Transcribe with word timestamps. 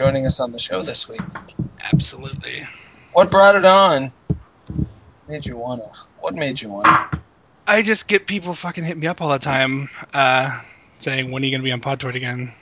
joining 0.00 0.24
us 0.24 0.40
on 0.40 0.50
the 0.50 0.58
show 0.58 0.80
this 0.80 1.10
week. 1.10 1.20
Absolutely. 1.92 2.66
What 3.12 3.30
brought 3.30 3.54
it 3.54 3.66
on? 3.66 4.06
Made 5.28 5.44
you 5.44 5.58
wanna? 5.58 5.82
What 6.20 6.34
made 6.34 6.58
you 6.62 6.70
wanna? 6.70 7.10
I 7.66 7.82
just 7.82 8.08
get 8.08 8.26
people 8.26 8.54
fucking 8.54 8.82
hit 8.82 8.96
me 8.96 9.08
up 9.08 9.20
all 9.20 9.28
the 9.28 9.38
time, 9.38 9.90
uh, 10.14 10.58
saying 11.00 11.30
when 11.30 11.42
are 11.42 11.46
you 11.46 11.52
gonna 11.52 11.64
be 11.64 11.72
on 11.72 11.82
Podtoid 11.82 12.14
again? 12.14 12.54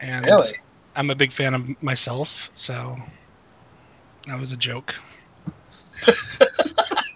And 0.00 0.26
Really? 0.26 0.56
I'm 0.96 1.10
a 1.10 1.14
big 1.14 1.30
fan 1.30 1.54
of 1.54 1.80
myself, 1.80 2.50
so 2.54 2.96
that 4.26 4.40
was 4.40 4.50
a 4.50 4.56
joke. 4.56 4.96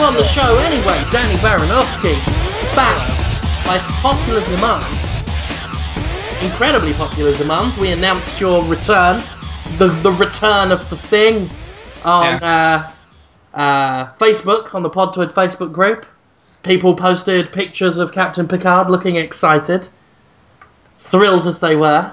on 0.00 0.14
the 0.14 0.24
show 0.24 0.56
anyway, 0.58 1.02
Danny 1.10 1.36
Baranowsky. 1.38 2.14
Back 2.74 2.96
by 3.66 3.78
popular 4.00 4.40
demand, 4.46 4.84
incredibly 6.42 6.92
popular 6.94 7.36
demand, 7.36 7.76
we 7.78 7.90
announced 7.90 8.40
your 8.40 8.64
return, 8.64 9.22
the 9.78 9.88
the 10.02 10.12
return 10.12 10.72
of 10.72 10.88
the 10.88 10.96
thing, 10.96 11.50
on 12.04 12.42
uh, 12.42 12.90
uh, 13.54 14.12
Facebook, 14.14 14.74
on 14.74 14.82
the 14.82 14.90
Podtoid 14.90 15.32
Facebook 15.32 15.72
group. 15.72 16.06
People 16.62 16.94
posted 16.94 17.52
pictures 17.52 17.96
of 17.96 18.12
Captain 18.12 18.46
Picard 18.46 18.90
looking 18.90 19.16
excited, 19.16 19.88
thrilled 20.98 21.46
as 21.46 21.60
they 21.60 21.74
were. 21.76 22.12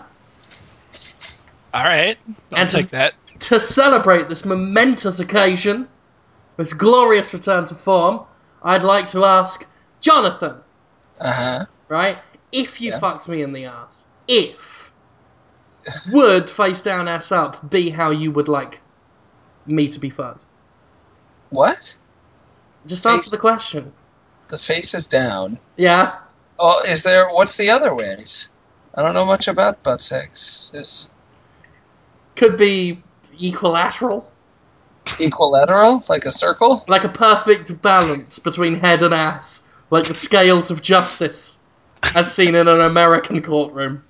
All 1.73 1.83
right, 1.83 2.17
I'll 2.51 2.57
And 2.59 2.69
to- 2.69 2.77
take 2.77 2.89
that. 2.91 3.13
To 3.41 3.59
celebrate 3.59 4.29
this 4.29 4.45
momentous 4.45 5.19
occasion, 5.19 5.87
this 6.57 6.73
glorious 6.73 7.33
return 7.33 7.65
to 7.67 7.75
form, 7.75 8.21
I'd 8.63 8.83
like 8.83 9.07
to 9.09 9.23
ask 9.25 9.65
Jonathan, 10.01 10.55
Uh 11.19 11.33
huh. 11.33 11.65
right? 11.87 12.17
If 12.51 12.81
you 12.81 12.91
Yeah. 12.91 12.99
fucked 12.99 13.27
me 13.27 13.41
in 13.41 13.53
the 13.53 13.65
ass, 13.65 14.05
if 14.27 14.91
would 16.11 16.49
face 16.49 16.81
down 16.81 17.07
ass 17.07 17.31
up 17.31 17.69
be 17.69 17.89
how 17.89 18.09
you 18.09 18.31
would 18.31 18.47
like 18.47 18.81
me 19.65 19.87
to 19.87 19.99
be 19.99 20.09
fucked? 20.09 20.43
What? 21.49 21.97
Just 22.85 23.03
Face- 23.03 23.13
answer 23.13 23.29
the 23.29 23.37
question. 23.37 23.93
The 24.49 24.57
face 24.57 24.93
is 24.93 25.07
down. 25.07 25.59
Yeah. 25.75 26.15
Oh, 26.59 26.81
is 26.87 27.03
there? 27.03 27.27
What's 27.29 27.57
the 27.57 27.69
other 27.69 27.93
ways? 27.93 28.51
I 28.95 29.03
don't 29.03 29.13
know 29.13 29.25
much 29.25 29.47
about 29.47 29.83
butt 29.83 30.01
sex. 30.01 30.71
Is 30.73 31.09
Could 32.35 32.57
be 32.57 33.03
equilateral, 33.39 34.31
equilateral, 35.19 36.01
like 36.09 36.25
a 36.25 36.31
circle? 36.31 36.83
like 36.87 37.03
a 37.03 37.09
perfect 37.09 37.81
balance 37.81 38.39
between 38.39 38.79
head 38.79 39.03
and 39.03 39.13
ass, 39.13 39.63
like 39.89 40.05
the 40.05 40.13
scales 40.13 40.71
of 40.71 40.81
justice, 40.81 41.59
as 42.15 42.33
seen 42.33 42.55
in 42.55 42.67
an 42.67 42.81
American 42.81 43.41
courtroom. 43.41 44.03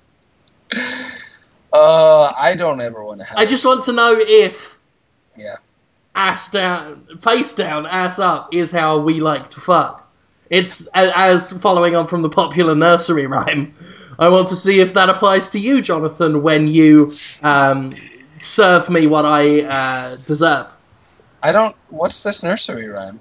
Uh, 1.72 2.32
I 2.38 2.54
don't 2.56 2.80
ever 2.80 3.04
want 3.04 3.20
to 3.20 3.26
have. 3.26 3.36
I 3.38 3.44
just 3.46 3.64
want 3.64 3.84
to 3.84 3.92
know 3.92 4.14
if 4.18 4.78
Yeah. 5.36 5.54
ass 6.14 6.48
down, 6.48 7.06
face 7.22 7.52
down, 7.52 7.86
ass 7.86 8.18
up 8.18 8.54
is 8.54 8.70
how 8.70 8.98
we 8.98 9.20
like 9.20 9.50
to 9.52 9.60
fuck. 9.60 10.04
It's 10.50 10.86
as 10.94 11.52
following 11.52 11.94
on 11.94 12.06
from 12.06 12.22
the 12.22 12.30
popular 12.30 12.74
nursery 12.74 13.26
rhyme. 13.26 13.74
I 14.18 14.30
want 14.30 14.48
to 14.48 14.56
see 14.56 14.80
if 14.80 14.94
that 14.94 15.08
applies 15.10 15.50
to 15.50 15.60
you, 15.60 15.80
Jonathan, 15.82 16.42
when 16.42 16.66
you 16.68 17.12
um, 17.42 17.94
serve 18.40 18.88
me 18.88 19.06
what 19.06 19.24
I 19.26 19.60
uh, 19.60 20.16
deserve. 20.26 20.66
I 21.42 21.52
don't. 21.52 21.74
What's 21.88 22.22
this 22.22 22.42
nursery 22.42 22.88
rhyme? 22.88 23.20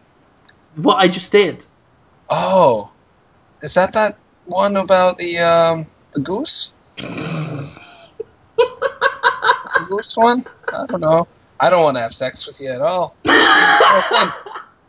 What 0.76 0.96
I 0.96 1.08
just 1.08 1.32
did. 1.32 1.66
Oh, 2.30 2.92
is 3.62 3.76
that 3.76 3.94
that 3.94 4.18
one 4.46 4.76
about 4.76 5.18
the 5.18 5.40
um 5.40 5.80
the 6.14 6.20
goose? 6.22 6.74
the 6.98 7.72
goose 9.88 10.12
one? 10.16 10.40
I 10.74 10.86
don't 10.88 11.02
know. 11.02 11.28
I 11.60 11.70
don't 11.70 11.84
want 11.84 11.96
to 11.98 12.02
have 12.02 12.14
sex 12.14 12.46
with 12.48 12.62
you 12.62 12.70
at 12.70 12.82
all. 12.82 13.16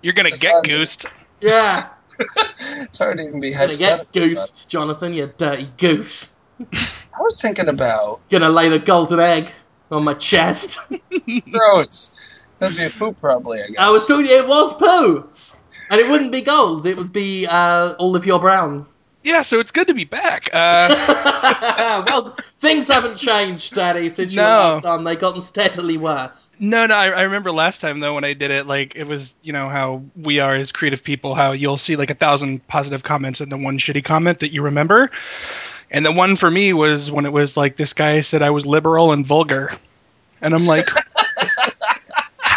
You're 0.02 0.12
gonna 0.14 0.28
It's 0.28 0.40
get 0.40 0.52
hard. 0.52 0.64
goosed. 0.64 1.06
Yeah, 1.40 1.88
It's 2.58 2.98
hard 2.98 3.18
to 3.18 3.24
even 3.24 3.40
be 3.40 3.52
gonna 3.52 3.72
get 3.74 4.12
goosed, 4.12 4.68
Jonathan, 4.70 5.12
you 5.14 5.32
dirty 5.36 5.70
goose. 5.76 6.34
I 6.60 7.20
was 7.20 7.40
thinking 7.40 7.68
about 7.68 8.20
Gonna 8.30 8.48
lay 8.50 8.68
the 8.68 8.78
golden 8.78 9.20
egg 9.20 9.50
on 9.90 10.04
my 10.04 10.14
chest. 10.14 10.78
throats. 11.52 12.37
That'd 12.58 12.76
be 12.76 12.84
a 12.84 12.90
poop, 12.90 13.20
probably. 13.20 13.58
I 13.60 13.68
guess. 13.68 13.78
I 13.78 13.90
was 13.90 14.06
talking. 14.06 14.26
It 14.26 14.46
was 14.46 14.74
poo, 14.74 15.28
and 15.90 16.00
it 16.00 16.10
wouldn't 16.10 16.32
be 16.32 16.42
gold. 16.42 16.86
It 16.86 16.96
would 16.96 17.12
be 17.12 17.46
uh, 17.46 17.92
all 17.94 18.16
of 18.16 18.26
your 18.26 18.40
brown. 18.40 18.86
Yeah, 19.24 19.42
so 19.42 19.58
it's 19.58 19.72
good 19.72 19.88
to 19.88 19.94
be 19.94 20.04
back. 20.04 20.48
Uh, 20.54 22.04
well, 22.06 22.36
things 22.60 22.88
haven't 22.88 23.16
changed, 23.16 23.74
Daddy, 23.74 24.08
since 24.10 24.32
you 24.32 24.40
were 24.40 24.46
last 24.46 24.86
on. 24.86 25.04
They've 25.04 25.18
gotten 25.18 25.40
steadily 25.40 25.98
worse. 25.98 26.50
no, 26.60 26.86
no, 26.86 26.94
I, 26.94 27.08
I 27.08 27.22
remember 27.22 27.50
last 27.50 27.80
time 27.80 28.00
though 28.00 28.14
when 28.14 28.24
I 28.24 28.32
did 28.32 28.50
it, 28.50 28.66
like 28.66 28.94
it 28.94 29.04
was, 29.04 29.34
you 29.42 29.52
know, 29.52 29.68
how 29.68 30.02
we 30.16 30.38
are 30.38 30.54
as 30.54 30.70
creative 30.70 31.02
people, 31.02 31.34
how 31.34 31.50
you'll 31.50 31.78
see 31.78 31.96
like 31.96 32.10
a 32.10 32.14
thousand 32.14 32.66
positive 32.68 33.02
comments 33.02 33.40
and 33.40 33.50
the 33.50 33.58
one 33.58 33.78
shitty 33.78 34.04
comment 34.04 34.38
that 34.38 34.52
you 34.52 34.62
remember. 34.62 35.10
And 35.90 36.06
the 36.06 36.12
one 36.12 36.36
for 36.36 36.50
me 36.50 36.72
was 36.72 37.10
when 37.10 37.26
it 37.26 37.32
was 37.32 37.56
like 37.56 37.76
this 37.76 37.92
guy 37.92 38.20
said 38.20 38.42
I 38.42 38.50
was 38.50 38.66
liberal 38.66 39.12
and 39.12 39.26
vulgar, 39.26 39.72
and 40.40 40.54
I'm 40.54 40.64
like, 40.64 40.84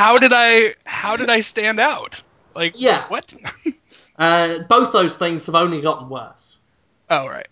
how 0.02 0.18
did 0.18 0.32
I, 0.34 0.76
how 0.86 1.16
did 1.16 1.30
I 1.30 1.42
stand 1.42 1.80
out? 1.80 2.22
Like, 2.56 2.74
Yeah. 2.80 3.08
what? 3.08 3.34
Uh, 4.20 4.60
both 4.70 4.94
those 4.94 5.18
things 5.18 5.48
have 5.48 5.56
only 5.56 5.82
gotten 5.82 6.08
worse. 6.08 6.60
oh, 7.10 7.28
right, 7.28 7.48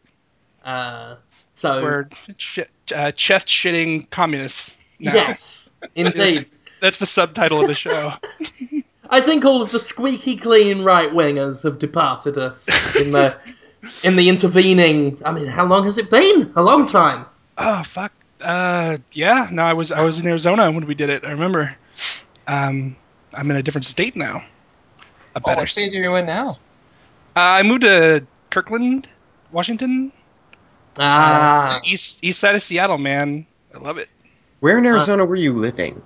Uh, 0.64 1.16
so 1.54 1.82
we're 1.82 2.08
sh- 2.38 2.60
uh, 2.94 3.12
chest 3.14 3.48
shitting 3.48 4.08
communists. 4.12 4.76
now. 5.00 5.14
yes, 5.16 5.68
indeed. 5.96 6.52
That's 6.80 7.00
the 7.00 7.08
subtitle 7.08 7.62
of 7.62 7.68
the 7.68 7.74
show. 7.76 8.14
I 9.10 9.20
think 9.22 9.46
all 9.46 9.64
of 9.64 9.72
the 9.72 9.80
squeaky 9.80 10.36
clean 10.36 10.84
right 10.84 11.10
wingers 11.12 11.64
have 11.64 11.80
departed 11.80 12.38
us 12.38 12.68
in 13.02 13.12
the 13.14 13.36
in 14.04 14.16
the 14.16 14.30
intervening. 14.30 15.18
I 15.26 15.32
mean, 15.32 15.48
how 15.48 15.66
long 15.66 15.86
has 15.86 15.98
it 15.98 16.12
been? 16.12 16.54
A 16.56 16.62
long 16.62 16.86
time. 16.88 17.26
Oh 17.58 17.82
fuck. 17.82 18.12
Uh, 18.42 18.98
yeah. 19.14 19.48
No, 19.52 19.64
I 19.64 19.74
was 19.74 19.92
I 19.92 20.02
was 20.04 20.20
in 20.20 20.28
Arizona 20.28 20.72
when 20.72 20.86
we 20.86 20.94
did 20.94 21.10
it. 21.10 21.24
I 21.26 21.32
remember. 21.32 21.76
Um, 22.50 22.96
I'm 23.34 23.50
in 23.52 23.58
a 23.58 23.62
different 23.64 23.86
state 23.86 24.16
now. 24.16 24.38
A 25.36 25.38
Oh, 25.38 25.42
better. 25.46 25.62
what 25.62 25.68
state 25.70 25.94
are 25.94 26.02
you 26.02 26.16
in 26.16 26.26
now? 26.26 26.58
Uh, 27.36 27.40
I 27.40 27.64
moved 27.64 27.82
to 27.82 28.26
Kirkland, 28.50 29.08
Washington, 29.52 30.12
Ah, 30.98 31.80
east 31.86 32.20
east 32.24 32.40
side 32.40 32.56
of 32.56 32.64
Seattle. 32.64 32.98
Man, 32.98 33.46
I 33.74 33.78
love 33.78 33.98
it. 33.98 34.10
Where 34.60 34.78
in 34.78 34.86
Arizona 34.86 35.24
were 35.26 35.36
you 35.36 35.54
living? 35.54 36.02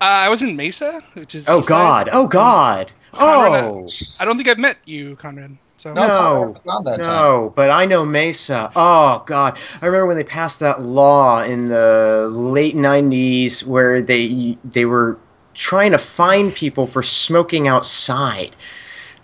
Uh, 0.00 0.04
I 0.04 0.28
was 0.28 0.42
in 0.42 0.56
Mesa, 0.56 1.02
which 1.14 1.34
is. 1.34 1.48
Oh 1.48 1.58
east 1.58 1.68
side. 1.68 2.06
God! 2.06 2.10
Oh 2.12 2.26
God! 2.28 2.92
Conrad, 3.12 3.64
Oh 3.64 3.90
I 4.20 4.24
don't 4.24 4.36
think 4.36 4.48
I've 4.48 4.58
met 4.58 4.76
you, 4.84 5.16
Conrad. 5.16 5.56
So 5.78 5.92
No, 5.94 6.06
No, 6.06 6.56
not 6.64 6.84
that 6.84 7.02
time. 7.02 7.14
no! 7.16 7.52
But 7.56 7.70
I 7.70 7.86
know 7.86 8.04
Mesa. 8.04 8.70
Oh 8.76 9.24
God! 9.26 9.58
I 9.82 9.86
remember 9.86 10.06
when 10.06 10.16
they 10.16 10.24
passed 10.24 10.60
that 10.60 10.80
law 10.80 11.42
in 11.42 11.68
the 11.68 12.28
late 12.30 12.76
'90s 12.76 13.64
where 13.64 14.00
they 14.00 14.56
they 14.64 14.84
were 14.84 15.18
trying 15.56 15.90
to 15.92 15.98
fine 15.98 16.52
people 16.52 16.86
for 16.86 17.02
smoking 17.02 17.66
outside. 17.66 18.54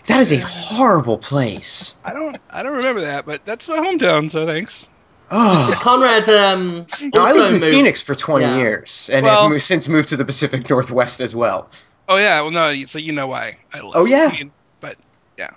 That 0.07 0.19
is 0.19 0.33
a 0.33 0.39
horrible 0.39 1.19
place. 1.19 1.95
I 2.05 2.13
don't 2.13 2.37
I 2.51 2.63
don't 2.63 2.77
remember 2.77 3.03
that, 3.03 3.25
but 3.25 3.45
that's 3.45 3.69
my 3.69 3.77
hometown. 3.77 4.31
So 4.31 4.47
thanks. 4.47 4.87
Oh. 5.31 5.73
Conrad. 5.81 6.29
Um, 6.29 6.87
No, 7.15 7.25
I 7.25 7.33
lived 7.33 7.55
in 7.55 7.61
moved- 7.61 7.73
Phoenix 7.73 8.03
for 8.03 8.15
20 8.15 8.45
yeah. 8.45 8.57
years, 8.57 9.09
and 9.13 9.25
Well- 9.25 9.43
have 9.43 9.51
moved, 9.51 9.63
since 9.63 9.89
moved 9.89 10.09
to 10.09 10.17
the 10.17 10.25
Pacific 10.25 10.69
Northwest 10.69 11.21
as 11.21 11.35
well. 11.35 11.71
Oh 12.09 12.17
yeah, 12.17 12.41
well 12.41 12.51
no, 12.51 12.85
so 12.87 12.99
you 12.99 13.13
know 13.13 13.29
why 13.29 13.57
I 13.73 13.81
love. 13.81 13.93
Oh, 13.95 14.05
yeah. 14.05 14.31
I 14.33 14.51
but 14.81 14.97
yeah, 15.39 15.51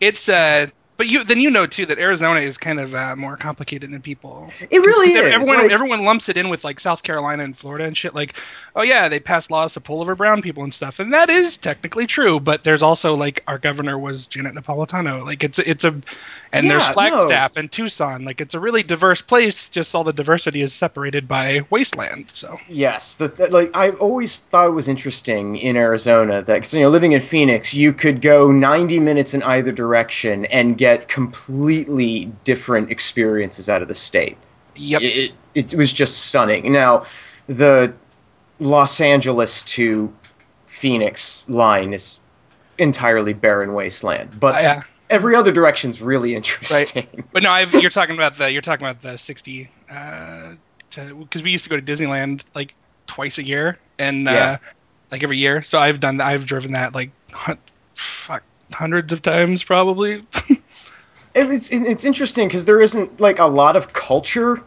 it's 0.00 0.28
uh, 0.28 0.66
but 0.98 1.06
you 1.08 1.24
then 1.24 1.40
you 1.40 1.50
know 1.50 1.64
too 1.66 1.86
that 1.86 1.98
Arizona 1.98 2.40
is 2.40 2.58
kind 2.58 2.78
of 2.78 2.94
uh, 2.94 3.16
more 3.16 3.36
complicated 3.36 3.90
than 3.90 4.02
people. 4.02 4.50
It 4.70 4.80
really 4.80 5.12
is. 5.14 5.24
Everyone 5.32 5.58
like- 5.62 5.70
everyone 5.70 6.04
lumps 6.04 6.28
it 6.28 6.36
in 6.36 6.50
with 6.50 6.64
like 6.64 6.78
South 6.80 7.02
Carolina 7.02 7.44
and 7.44 7.56
Florida 7.56 7.84
and 7.84 7.96
shit. 7.96 8.14
Like, 8.14 8.34
oh 8.76 8.82
yeah, 8.82 9.08
they 9.08 9.18
passed 9.20 9.50
laws 9.50 9.72
to 9.74 9.80
pull 9.80 10.02
over 10.02 10.14
brown 10.14 10.42
people 10.42 10.62
and 10.64 10.74
stuff, 10.74 10.98
and 10.98 11.14
that 11.14 11.30
is 11.30 11.56
technically 11.56 12.06
true. 12.06 12.38
But 12.40 12.64
there's 12.64 12.82
also 12.82 13.14
like 13.14 13.42
our 13.46 13.56
governor 13.58 13.98
was 13.98 14.26
Janet 14.26 14.54
Napolitano. 14.54 15.24
Like 15.24 15.44
it's 15.44 15.58
it's 15.60 15.84
a, 15.84 15.94
and 16.52 16.68
there's 16.68 16.82
Yeah, 16.82 16.92
Flagstaff 16.92 17.56
and 17.56 17.70
Tucson. 17.70 18.24
Like 18.24 18.40
it's 18.40 18.54
a 18.54 18.60
really 18.60 18.82
diverse 18.82 19.22
place. 19.22 19.68
Just 19.70 19.94
all 19.94 20.02
the 20.04 20.12
diversity 20.12 20.60
is 20.62 20.74
separated 20.74 21.28
by 21.28 21.64
wasteland. 21.70 22.26
So 22.32 22.58
Yes, 22.68 23.14
that, 23.16 23.36
that- 23.38 23.52
like 23.52 23.70
I 23.76 23.90
always 23.92 24.40
thought 24.40 24.66
it 24.66 24.72
was 24.72 24.88
interesting 24.88 25.56
in 25.56 25.76
Arizona 25.76 26.42
that 26.42 26.62
'cause, 26.62 26.74
you 26.74 26.80
know 26.80 26.90
living 26.90 27.12
in 27.12 27.20
Phoenix, 27.20 27.72
you 27.72 27.92
could 27.92 28.20
go 28.20 28.50
90 28.50 28.98
minutes 28.98 29.32
in 29.32 29.44
either 29.44 29.70
direction 29.70 30.44
and 30.46 30.76
get 30.76 30.87
completely 30.96 32.32
different 32.44 32.90
experiences 32.90 33.68
out 33.68 33.82
of 33.82 33.88
the 33.88 33.94
state. 33.94 34.36
yep. 34.76 35.02
It, 35.02 35.32
it 35.54 35.74
was 35.74 35.92
just 35.92 36.26
stunning. 36.26 36.72
Now, 36.72 37.04
the 37.48 37.92
Los 38.60 39.00
Angeles 39.00 39.62
to 39.64 40.12
Phoenix 40.66 41.44
line 41.48 41.92
is 41.92 42.20
entirely 42.78 43.32
barren 43.32 43.72
wasteland, 43.72 44.38
but 44.38 44.54
Uh, 44.54 44.58
yeah. 44.60 44.80
every 45.10 45.34
other 45.34 45.50
direction's 45.50 46.00
really 46.02 46.34
interesting. 46.36 47.06
But 47.32 47.42
no, 47.42 47.50
I've, 47.50 47.72
you're 47.74 47.90
talking 47.90 48.14
about 48.14 48.36
the 48.36 48.50
you're 48.52 48.62
talking 48.62 48.86
about 48.86 49.02
the 49.02 49.16
60 49.18 49.68
uh 49.90 50.54
because 50.90 51.42
we 51.42 51.50
used 51.50 51.64
to 51.64 51.70
go 51.70 51.76
to 51.78 51.82
Disneyland 51.82 52.44
like 52.54 52.74
twice 53.06 53.38
a 53.38 53.44
year 53.44 53.78
and 53.98 54.28
uh 54.28 54.58
like 55.10 55.22
every 55.22 55.36
year. 55.38 55.62
So 55.62 55.78
I've 55.78 56.00
done 56.00 56.20
I've 56.20 56.46
driven 56.46 56.72
that 56.72 56.94
like 56.94 57.10
fuck 57.94 58.42
hundreds 58.72 59.12
of 59.12 59.22
times 59.22 59.64
probably. 59.64 60.24
It- 61.34 61.50
it's 61.50 61.70
it's 61.70 62.04
interesting 62.04 62.48
because 62.48 62.64
there 62.64 62.80
isn't 62.80 63.20
like 63.20 63.38
a 63.38 63.46
lot 63.46 63.76
of 63.76 63.92
culture 63.92 64.62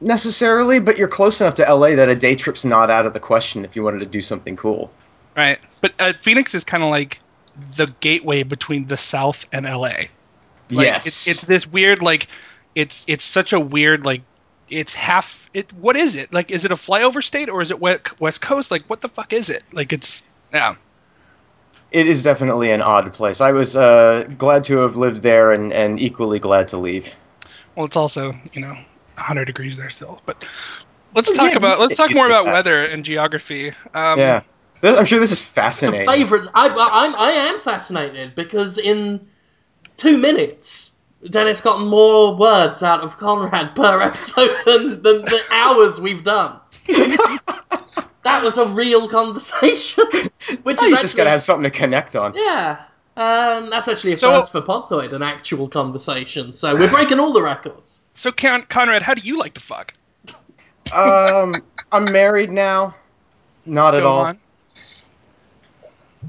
necessarily, 0.00 0.78
but 0.80 0.96
you're 0.98 1.08
close 1.08 1.40
enough 1.40 1.54
to 1.56 1.62
LA 1.74 1.94
that 1.96 2.08
a 2.08 2.16
day 2.16 2.34
trip's 2.34 2.64
not 2.64 2.90
out 2.90 3.06
of 3.06 3.12
the 3.12 3.20
question 3.20 3.64
if 3.64 3.74
you 3.76 3.82
wanted 3.82 4.00
to 4.00 4.06
do 4.06 4.22
something 4.22 4.56
cool. 4.56 4.90
right. 5.36 5.58
But 5.80 5.92
uh, 6.00 6.12
Phoenix 6.14 6.54
is 6.54 6.64
kind 6.64 6.82
of 6.82 6.90
like 6.90 7.20
the 7.76 7.86
gateway 8.00 8.42
between 8.42 8.86
the 8.88 8.96
South 8.96 9.46
and 9.52 9.64
LA. 9.64 9.78
Like, 10.70 10.86
yes, 10.86 11.06
it's, 11.06 11.28
it's 11.28 11.46
this 11.46 11.66
weird 11.66 12.02
like 12.02 12.26
it's 12.74 13.04
it's 13.08 13.24
such 13.24 13.52
a 13.52 13.60
weird 13.60 14.04
like 14.04 14.22
it's 14.68 14.92
half 14.92 15.48
it 15.54 15.72
what 15.72 15.96
is 15.96 16.14
it 16.14 16.32
like 16.32 16.50
is 16.50 16.64
it 16.66 16.72
a 16.72 16.76
flyover 16.76 17.24
state 17.24 17.48
or 17.48 17.62
is 17.62 17.70
it 17.70 17.80
we- 17.80 17.96
west 18.20 18.42
coast 18.42 18.70
like 18.70 18.82
what 18.84 19.00
the 19.00 19.08
fuck 19.08 19.32
is 19.32 19.48
it 19.48 19.62
like 19.72 19.92
it's 19.94 20.22
yeah 20.52 20.74
it 21.90 22.06
is 22.08 22.22
definitely 22.22 22.70
an 22.70 22.82
odd 22.82 23.12
place. 23.12 23.40
I 23.40 23.52
was 23.52 23.76
uh, 23.76 24.24
glad 24.38 24.64
to 24.64 24.78
have 24.78 24.96
lived 24.96 25.22
there 25.22 25.52
and, 25.52 25.72
and 25.72 25.98
equally 26.00 26.38
glad 26.38 26.68
to 26.68 26.78
leave. 26.78 27.14
well 27.76 27.86
it's 27.86 27.96
also 27.96 28.34
you 28.52 28.60
know 28.60 28.72
100 29.14 29.44
degrees 29.46 29.76
there 29.76 29.90
still 29.90 30.20
but 30.26 30.44
let's 31.14 31.32
talk 31.32 31.50
yeah, 31.50 31.56
about 31.56 31.78
let's 31.80 31.96
talk 31.96 32.12
more 32.14 32.26
about 32.26 32.44
that. 32.44 32.52
weather 32.52 32.82
and 32.82 33.04
geography 33.04 33.70
um 33.94 34.18
yeah, 34.18 34.42
This- 34.80 34.98
I'm 34.98 35.04
sure 35.06 35.18
this 35.20 35.32
is 35.32 35.40
It's 35.40 35.48
a 35.48 35.52
fascinating. 35.52 36.06
favourite. 36.06 36.48
I, 36.54 36.68
I, 36.68 37.04
I'm, 37.06 37.14
I 37.16 37.30
am 37.30 37.60
fascinated 37.60 38.34
because 38.34 38.78
in 38.78 39.26
two 39.96 40.16
minutes, 40.18 40.92
Dennis 41.30 41.60
got 41.60 41.80
more 41.80 42.36
words 42.36 42.82
out 42.82 43.00
of 43.02 43.16
Conrad 43.18 43.74
per 43.74 44.00
episode 44.08 44.56
than, 44.66 45.02
than 45.02 45.22
the 45.24 45.40
hours 45.50 46.00
we've 46.00 46.22
done. 46.24 46.60
that 48.28 48.44
was 48.44 48.56
a 48.58 48.66
real 48.68 49.08
conversation. 49.08 50.04
Which 50.62 50.76
is 50.76 50.82
actually, 50.82 50.92
just 51.00 51.16
gonna 51.16 51.30
have 51.30 51.42
something 51.42 51.70
to 51.70 51.76
connect 51.76 52.16
on. 52.16 52.32
Yeah. 52.34 52.82
Um, 53.16 53.68
that's 53.70 53.88
actually 53.88 54.12
a 54.12 54.16
So- 54.16 54.30
first 54.30 54.52
for 54.52 54.62
Podtoid, 54.62 55.12
an 55.12 55.22
actual 55.22 55.68
conversation. 55.68 56.52
So 56.52 56.74
we're 56.76 56.90
breaking 56.90 57.18
all 57.18 57.32
the 57.32 57.42
records. 57.42 58.02
so 58.14 58.30
Con- 58.30 58.62
conrad 58.68 59.02
how 59.02 59.14
do 59.14 59.22
you 59.22 59.38
like 59.38 59.54
to 59.54 59.60
fuck 59.60 59.92
Um, 60.94 61.62
I'm 61.92 62.04
married 62.12 62.50
now. 62.50 62.94
Not 63.66 63.94
at 63.94 64.04
all. 64.04 64.20
on. 64.26 64.38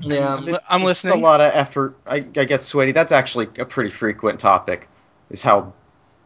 Yeah. 0.02 0.36
I'm, 0.36 0.46
li- 0.46 0.58
I'm 0.70 0.82
It's 0.84 1.06
a 1.06 1.16
lot 1.16 1.42
of 1.42 1.52
effort. 1.54 1.98
I, 2.08 2.18
I 2.36 2.46
get 2.46 2.64
sweaty. 2.64 2.92
That's 2.92 3.12
actually 3.12 3.48
a 3.58 3.66
pretty 3.66 3.90
frequent 3.90 4.40
topic. 4.40 4.88
Is 5.30 5.42
how 5.42 5.74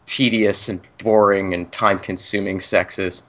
tedious 0.05 0.69
and 0.69 0.81
boring 0.99 1.53
and 1.53 1.71
time 1.71 1.99
consuming 1.99 2.59
sex 2.59 2.99
is. 2.99 3.23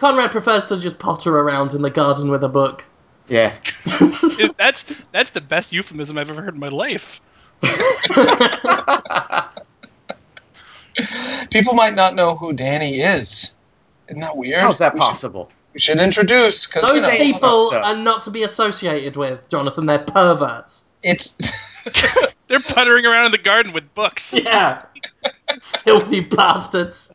Conrad 0.00 0.30
prefers 0.30 0.66
to 0.66 0.78
just 0.80 0.98
potter 0.98 1.36
around 1.38 1.74
in 1.74 1.82
the 1.82 1.90
garden 1.90 2.30
with 2.30 2.42
a 2.44 2.48
book. 2.48 2.84
Yeah. 3.28 3.56
That's 4.58 4.84
that's 5.12 5.30
the 5.30 5.40
best 5.40 5.72
euphemism 5.72 6.18
i've 6.18 6.28
ever 6.30 6.42
heard 6.42 6.54
in 6.54 6.60
my 6.60 6.68
life 6.68 7.20
People 11.50 11.74
might 11.74 11.94
not 11.94 12.14
know 12.14 12.34
who 12.34 12.52
Danny 12.52 12.96
is. 13.00 13.58
Isn't 14.08 14.20
that 14.20 14.36
weird? 14.36 14.60
How's 14.60 14.78
that 14.78 14.96
possible? 14.96 15.50
We 15.74 15.80
should 15.80 16.00
introduce 16.00 16.66
because 16.66 16.88
you 16.88 16.94
Those 17.00 17.02
know 17.08 17.16
people 17.16 17.70
so. 17.70 17.80
are 17.80 17.96
not 17.96 18.22
to 18.24 18.30
be 18.30 18.42
associated 18.42 19.16
with, 19.16 19.48
Jonathan. 19.48 19.86
They're 19.86 20.00
perverts. 20.00 20.84
it's. 21.04 21.84
they're 22.48 22.60
puttering 22.60 23.06
around 23.06 23.26
in 23.26 23.32
the 23.32 23.38
garden 23.38 23.72
with 23.72 23.94
books 23.94 24.32
Yeah. 24.34 24.82
Filthy 25.78 26.20
bastards. 26.20 27.14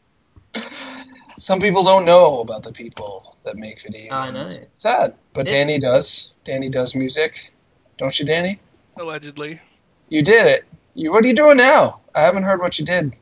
Some 1.38 1.60
people 1.60 1.84
don't 1.84 2.06
know 2.06 2.42
about 2.42 2.64
the 2.64 2.72
people 2.72 3.36
that 3.44 3.58
make 3.58 3.82
video. 3.82 4.14
I 4.14 4.32
know. 4.32 4.48
It's 4.50 4.62
sad, 4.80 5.16
but 5.34 5.42
It's- 5.48 5.52
Danny 5.54 5.80
does. 5.80 6.34
Danny 6.44 6.70
does 6.70 6.96
music, 6.96 7.54
don't 7.98 8.18
you, 8.20 8.26
Danny? 8.26 8.60
allegedly 8.98 9.60
You 10.08 10.22
did 10.22 10.48
it. 10.48 10.64
You. 10.94 11.12
What 11.12 11.26
are 11.26 11.28
you 11.28 11.34
doing 11.34 11.58
now? 11.58 12.02
I 12.16 12.22
haven't 12.22 12.44
heard 12.44 12.62
what 12.62 12.80
you 12.80 12.86
did. 12.86 13.20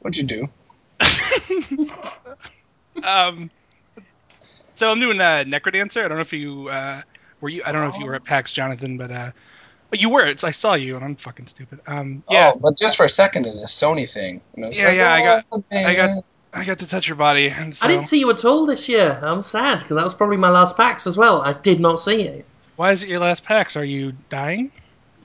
What'd 0.00 0.16
you 0.16 0.24
do? 0.24 0.48
um, 3.02 3.50
so 4.74 4.90
I'm 4.90 5.00
doing 5.00 5.20
uh, 5.20 5.44
Necrodancer. 5.46 6.04
I 6.04 6.08
don't 6.08 6.18
know 6.18 6.22
if 6.22 6.32
you 6.32 6.68
uh, 6.68 7.02
were 7.40 7.48
you. 7.48 7.62
I 7.66 7.72
don't 7.72 7.82
know 7.82 7.88
if 7.88 7.98
you 7.98 8.06
were 8.06 8.14
at 8.14 8.24
PAX, 8.24 8.52
Jonathan, 8.52 8.96
but 8.98 9.10
uh, 9.10 9.30
but 9.90 10.00
you 10.00 10.08
were. 10.08 10.24
It's 10.24 10.44
I 10.44 10.52
saw 10.52 10.74
you, 10.74 10.94
and 10.96 11.04
I'm 11.04 11.16
fucking 11.16 11.48
stupid. 11.48 11.80
Um, 11.86 12.22
yeah, 12.30 12.52
Oh, 12.54 12.60
but 12.62 12.78
just 12.78 12.96
for 12.96 13.04
a 13.04 13.08
second, 13.08 13.46
in 13.46 13.54
it 13.58 13.60
is 13.60 13.70
Sony 13.70 14.10
thing. 14.10 14.40
And 14.54 14.64
I 14.64 14.68
was 14.68 14.80
Yeah, 14.80 14.88
like, 14.88 14.96
yeah, 14.98 15.12
I 15.12 15.22
got- 15.22 15.44
oh, 15.52 15.64
I 15.72 15.94
got- 15.96 16.10
man. 16.10 16.18
I 16.52 16.64
got 16.64 16.80
to 16.80 16.86
touch 16.86 17.06
your 17.06 17.16
body. 17.16 17.48
And 17.48 17.76
so, 17.76 17.86
I 17.86 17.90
didn't 17.90 18.06
see 18.06 18.18
you 18.18 18.30
at 18.30 18.44
all 18.44 18.66
this 18.66 18.88
year. 18.88 19.18
I'm 19.22 19.40
sad 19.40 19.78
because 19.78 19.96
that 19.96 20.04
was 20.04 20.14
probably 20.14 20.36
my 20.36 20.50
last 20.50 20.76
PAX 20.76 21.06
as 21.06 21.16
well. 21.16 21.42
I 21.42 21.52
did 21.52 21.80
not 21.80 22.00
see 22.00 22.24
you. 22.24 22.44
Why 22.76 22.92
is 22.92 23.02
it 23.02 23.08
your 23.08 23.20
last 23.20 23.44
PAX? 23.44 23.76
Are 23.76 23.84
you 23.84 24.12
dying? 24.30 24.72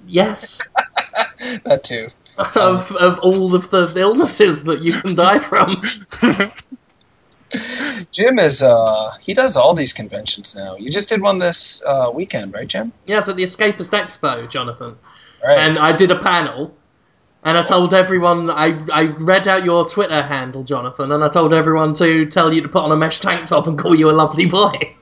Yes, 0.07 0.62
that 1.66 1.83
too. 1.83 2.07
of 2.60 2.92
of 2.92 3.19
all 3.19 3.56
of 3.56 3.72
the 3.72 3.92
illnesses 3.95 4.66
that 4.66 4.83
you 4.83 4.94
can 4.94 5.16
die 5.16 5.39
from. 5.39 5.81
Jim 8.12 8.39
is 8.39 8.62
uh 8.62 9.12
he 9.22 9.33
does 9.33 9.56
all 9.57 9.74
these 9.74 9.94
conventions 9.94 10.56
now. 10.56 10.75
You 10.75 10.89
just 10.89 11.10
did 11.10 11.22
one 11.22 11.39
this 11.39 11.81
uh, 11.88 12.12
weekend, 12.13 12.54
right, 12.54 12.68
Jim? 12.68 12.92
Yes, 13.06 13.30
at 13.30 13.38
the 13.38 13.44
Escapist 13.44 13.92
Expo, 13.92 14.50
Jonathan. 14.50 14.98
Right. 15.44 15.57
And 15.60 15.77
I 15.77 15.92
did 15.92 16.12
a 16.12 16.19
panel, 16.19 16.75
and 17.46 17.58
I 17.58 17.64
told 17.64 17.94
everyone. 17.94 18.50
I 18.50 18.80
I 18.92 19.04
read 19.20 19.48
out 19.48 19.64
your 19.64 19.88
Twitter 19.88 20.22
handle, 20.24 20.64
Jonathan, 20.64 21.12
and 21.12 21.24
I 21.24 21.30
told 21.30 21.54
everyone 21.54 21.94
to 21.96 22.26
tell 22.26 22.52
you 22.52 22.62
to 22.62 22.68
put 22.68 22.84
on 22.84 22.92
a 22.92 22.98
mesh 22.98 23.20
tank 23.20 23.46
top 23.48 23.68
and 23.68 23.78
call 23.78 23.96
you 23.96 24.10
a 24.10 24.14
lovely 24.14 24.48
boy. 24.48 24.96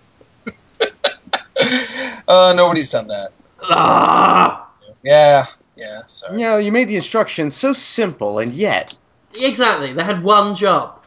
uh, 2.28 2.54
nobody's 2.56 2.92
done 2.92 3.08
that. 3.08 3.32
Ah, 3.62 4.70
Yeah, 5.04 5.46
yeah. 5.78 6.02
Sorry. 6.06 6.40
You 6.40 6.46
know, 6.46 6.58
you 6.58 6.72
made 6.74 6.90
the 6.90 6.98
instructions 6.98 7.56
so 7.56 7.72
simple, 7.72 8.40
and 8.40 8.54
yet. 8.54 8.96
exactly. 9.34 9.94
They 9.94 10.04
had 10.04 10.22
one 10.22 10.54
job. 10.54 11.00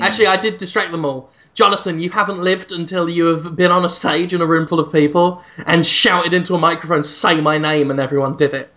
Actually, 0.00 0.26
I 0.28 0.36
did 0.36 0.58
distract 0.58 0.92
them 0.92 1.04
all. 1.04 1.30
Jonathan, 1.54 1.98
you 1.98 2.10
haven't 2.10 2.38
lived 2.38 2.70
until 2.70 3.08
you 3.08 3.24
have 3.34 3.56
been 3.56 3.72
on 3.72 3.84
a 3.84 3.88
stage 3.88 4.32
in 4.32 4.40
a 4.40 4.46
room 4.46 4.68
full 4.68 4.78
of 4.78 4.92
people 4.92 5.42
and 5.66 5.84
shouted 5.84 6.32
into 6.34 6.54
a 6.54 6.58
microphone, 6.58 7.02
"Say 7.02 7.40
my 7.40 7.56
name," 7.58 7.90
and 7.90 7.98
everyone 7.98 8.36
did 8.36 8.52
it. 8.54 8.72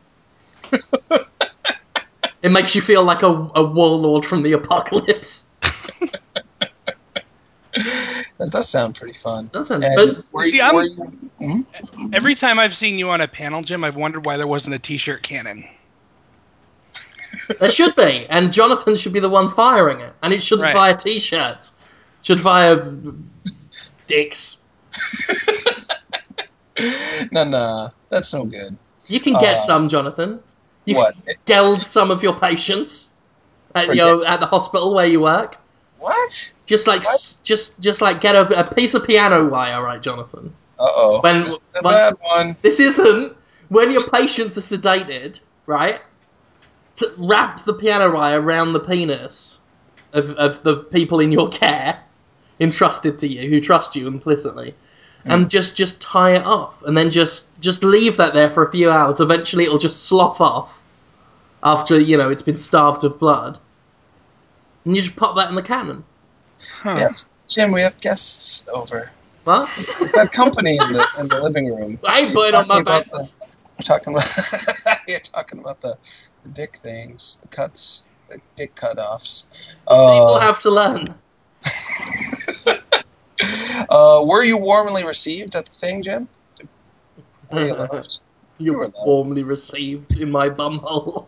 it 2.41 2.51
makes 2.51 2.75
you 2.75 2.81
feel 2.81 3.03
like 3.03 3.21
a, 3.24 3.27
a 3.55 3.63
warlord 3.63 4.25
from 4.25 4.43
the 4.43 4.53
apocalypse. 4.53 5.45
That 8.38 8.50
does 8.50 8.67
sound 8.69 8.95
pretty 8.95 9.13
fun. 9.13 9.50
That's 9.53 9.67
fun. 9.69 9.83
And 9.83 9.95
But 9.95 10.25
were 10.33 10.43
See, 10.43 10.60
I'm- 10.60 10.75
were 10.75 10.83
you- 10.83 11.29
hmm? 11.39 11.62
Every 12.12 12.36
time 12.36 12.60
I've 12.60 12.75
seen 12.75 12.98
you 12.98 13.10
on 13.12 13.21
a 13.21 13.27
panel, 13.27 13.62
Jim, 13.62 13.83
I've 13.83 13.95
wondered 13.95 14.25
why 14.25 14.36
there 14.38 14.48
wasn't 14.48 14.75
a 14.75 14.79
T-shirt 14.79 15.21
cannon. 15.24 15.63
There 17.60 17.69
should 17.69 17.95
be, 17.95 18.25
and 18.29 18.51
Jonathan 18.51 18.98
should 18.98 19.13
be 19.13 19.21
the 19.21 19.29
one 19.29 19.51
firing 19.53 20.01
it, 20.01 20.12
and 20.21 20.33
it 20.33 20.43
shouldn't 20.43 20.65
Right. 20.65 20.74
fire 20.74 20.95
t-shirts. 20.98 21.71
Should 22.24 22.41
fire 22.41 22.93
dicks. 24.07 24.57
no, 27.31 27.43
no, 27.45 27.88
that's 28.10 28.33
no 28.33 28.43
good. 28.45 28.77
You 29.07 29.19
can 29.21 29.33
get 29.33 29.57
Uh, 29.57 29.62
some, 29.62 29.88
Jonathan. 29.88 30.41
You 30.85 30.95
What? 30.95 31.15
some 31.83 32.11
of 32.11 32.23
your 32.23 32.33
patients 32.33 33.09
at 33.75 33.95
your 33.95 34.25
at 34.25 34.39
the 34.39 34.47
hospital 34.47 34.93
where 34.93 35.05
you 35.05 35.19
work. 35.21 35.57
What? 36.00 36.53
Just 36.65 36.88
like 36.88 37.01
s 37.01 37.35
just 37.43 37.79
just 37.79 38.01
like 38.01 38.21
get 38.21 38.35
a, 38.35 38.59
a 38.59 38.73
piece 38.73 38.93
of 38.95 39.05
piano 39.05 39.47
wire, 39.47 39.81
right, 39.83 40.01
Jonathan? 40.01 40.53
Uh 40.79 40.88
oh. 40.89 41.19
When- 41.21 41.43
This 41.43 41.59
when- 41.81 41.93
bad 41.93 42.13
one. 42.21 42.47
This 42.61 42.79
isn't 42.79 43.35
when 43.69 43.91
your 43.91 44.01
patients 44.11 44.57
are 44.57 44.61
sedated, 44.61 45.39
right? 45.67 46.01
To 46.97 47.13
wrap 47.17 47.63
the 47.65 47.73
piano 47.73 48.11
wire 48.13 48.41
around 48.41 48.73
the 48.73 48.79
penis 48.79 49.59
of, 50.13 50.31
of 50.31 50.63
the 50.63 50.77
people 50.77 51.19
in 51.19 51.31
your 51.31 51.47
care, 51.50 52.00
entrusted 52.59 53.19
to 53.19 53.27
you, 53.27 53.50
who 53.50 53.61
trust 53.61 53.95
you 53.95 54.07
implicitly, 54.07 54.75
and 55.25 55.49
just 55.49 55.75
just 55.75 56.01
tie 56.01 56.35
it 56.35 56.43
off, 56.43 56.81
and 56.83 56.97
then 56.97 57.11
just 57.11 57.47
just 57.61 57.83
leave 57.83 58.17
that 58.17 58.33
there 58.33 58.49
for 58.49 58.65
a 58.65 58.71
few 58.71 58.89
hours. 58.89 59.19
Eventually, 59.19 59.65
it'll 59.65 59.77
just 59.77 60.05
slough 60.05 60.41
off 60.41 60.77
after 61.63 61.99
you 61.99 62.17
know 62.17 62.29
it's 62.29 62.41
been 62.41 62.57
starved 62.57 63.03
of 63.03 63.19
blood, 63.19 63.59
and 64.85 64.95
you 64.95 65.01
just 65.01 65.15
pop 65.15 65.35
that 65.35 65.49
in 65.49 65.55
the 65.55 65.63
cannon. 65.63 66.03
Huh. 66.83 66.95
We 66.95 67.01
Jim, 67.47 67.71
we 67.71 67.81
have 67.81 67.99
guests 67.99 68.67
over. 68.69 69.11
What? 69.43 69.69
We've 69.99 70.11
got 70.13 70.31
company 70.31 70.77
in 70.77 70.93
the 70.93 71.07
in 71.19 71.27
the 71.27 71.41
living 71.41 71.67
room. 71.67 71.97
I 72.07 72.21
ain't 72.21 72.33
putting 72.33 72.55
on 72.55 72.67
my 72.67 72.81
Talking 72.81 73.11
pants. 73.11 73.37
We're 73.77 73.83
talking 73.83 74.13
about 74.13 74.99
you're 75.07 75.19
talking 75.19 75.59
about 75.59 75.81
the, 75.81 75.97
the 76.43 76.49
dick 76.49 76.75
things, 76.75 77.39
the 77.41 77.47
cuts, 77.49 78.07
the 78.29 78.39
dick 78.55 78.75
cut 78.75 78.99
offs. 78.99 79.75
People 79.99 80.35
Uh, 80.35 80.39
have 80.39 80.59
to 80.61 80.71
learn. 80.71 81.15
uh, 83.89 84.24
were 84.25 84.43
you 84.43 84.57
warmly 84.60 85.05
received 85.05 85.55
at 85.55 85.65
the 85.65 85.71
thing, 85.71 86.03
Jim? 86.03 86.27
Were 87.51 87.65
you 87.67 87.74
loved? 87.74 88.24
You 88.57 88.74
were 88.74 88.77
were 88.79 88.83
loved. 88.86 88.95
warmly 89.05 89.43
received 89.43 90.17
in 90.19 90.31
my 90.31 90.50
bumhole. 90.50 91.25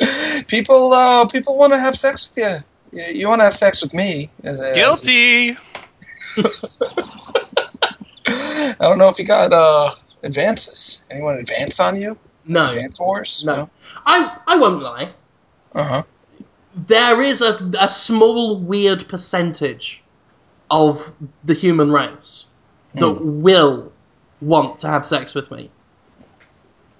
people, 0.48 0.92
uh, 0.92 1.26
people 1.26 1.58
want 1.58 1.72
to 1.72 1.78
have 1.78 1.94
sex 1.96 2.34
with 2.36 2.44
you. 2.92 3.00
You, 3.00 3.18
you 3.20 3.28
want 3.28 3.40
to 3.40 3.44
have 3.44 3.54
sex 3.54 3.82
with 3.82 3.94
me? 3.94 4.30
as 4.44 4.60
a- 4.60 4.62
as 4.62 4.70
a- 4.70 4.74
Guilty. 4.74 5.56
I 8.26 8.74
don't 8.80 8.98
know 8.98 9.08
if 9.08 9.18
you 9.18 9.26
got 9.26 9.52
uh, 9.52 9.90
advances. 10.22 11.04
Anyone 11.10 11.38
advance 11.38 11.78
on 11.80 11.96
you? 12.00 12.16
No, 12.46 12.66
Advance 12.66 12.98
wars? 12.98 13.42
no. 13.44 13.68
I 14.06 14.36
I 14.46 14.56
won't 14.58 14.82
lie. 14.82 15.12
Uh 15.74 15.84
huh. 15.84 16.02
There 16.74 17.22
is 17.22 17.40
a, 17.40 17.70
a 17.78 17.88
small 17.88 18.58
weird 18.60 19.08
percentage 19.08 20.02
of 20.74 21.12
the 21.44 21.54
human 21.54 21.92
race 21.92 22.46
that 22.94 23.06
hmm. 23.06 23.42
will 23.42 23.92
want 24.40 24.80
to 24.80 24.88
have 24.88 25.06
sex 25.06 25.32
with 25.32 25.48
me. 25.52 25.70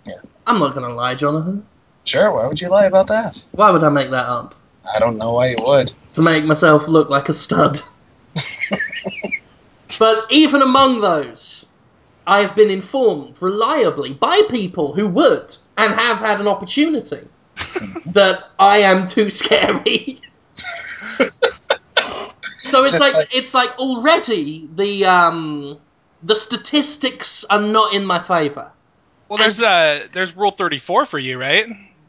Yeah. 0.07 0.13
I'm 0.47 0.61
not 0.61 0.75
gonna 0.75 0.95
lie, 0.95 1.17
Jonathan. 1.17 1.67
Sure. 2.05 2.33
Why 2.33 2.47
would 2.47 2.61
you 2.61 2.69
lie 2.69 2.87
about 2.87 3.09
that? 3.09 3.49
Why 3.51 3.71
would 3.73 3.83
I 3.83 3.91
make 3.91 4.11
that 4.11 4.27
up? 4.27 4.55
I 4.95 5.01
don't 5.01 5.19
know 5.19 5.33
why 5.33 5.49
you 5.49 5.57
would. 5.61 5.93
To 6.11 6.23
make 6.23 6.45
myself 6.45 6.87
look 6.87 7.11
like 7.11 7.29
a 7.29 7.33
stud. 7.33 7.81
but 9.99 10.27
even 10.31 10.63
among 10.63 11.01
those, 11.01 11.67
I 12.29 12.43
have 12.43 12.55
been 12.55 12.71
informed 12.71 13.43
reliably 13.43 14.13
by 14.13 14.41
people 14.51 14.93
who 14.93 15.09
would 15.09 15.57
and 15.77 15.95
have 15.95 16.19
had 16.19 16.41
an 16.41 16.47
opportunity 16.47 17.27
hmm. 17.57 18.11
that 18.13 18.51
I 18.57 18.79
am 18.79 19.09
too 19.09 19.31
scary. 19.31 20.21
so 22.65 22.85
it's 22.85 22.99
like 22.99 23.15
like- 23.15 23.29
it's 23.35 23.55
like 23.55 23.79
already 23.79 24.69
the 24.75 25.05
um 25.07 25.79
the 26.23 26.35
statistics 26.35 27.45
are 27.51 27.61
not 27.61 27.95
in 27.95 28.05
my 28.07 28.19
favor. 28.19 28.71
Well, 29.29 29.39
there's 29.39 29.63
uh, 29.63 30.07
there's 30.13 30.37
Rule 30.37 30.51
34 30.51 31.07
for 31.07 31.19
you, 31.19 31.39
right? 31.41 31.67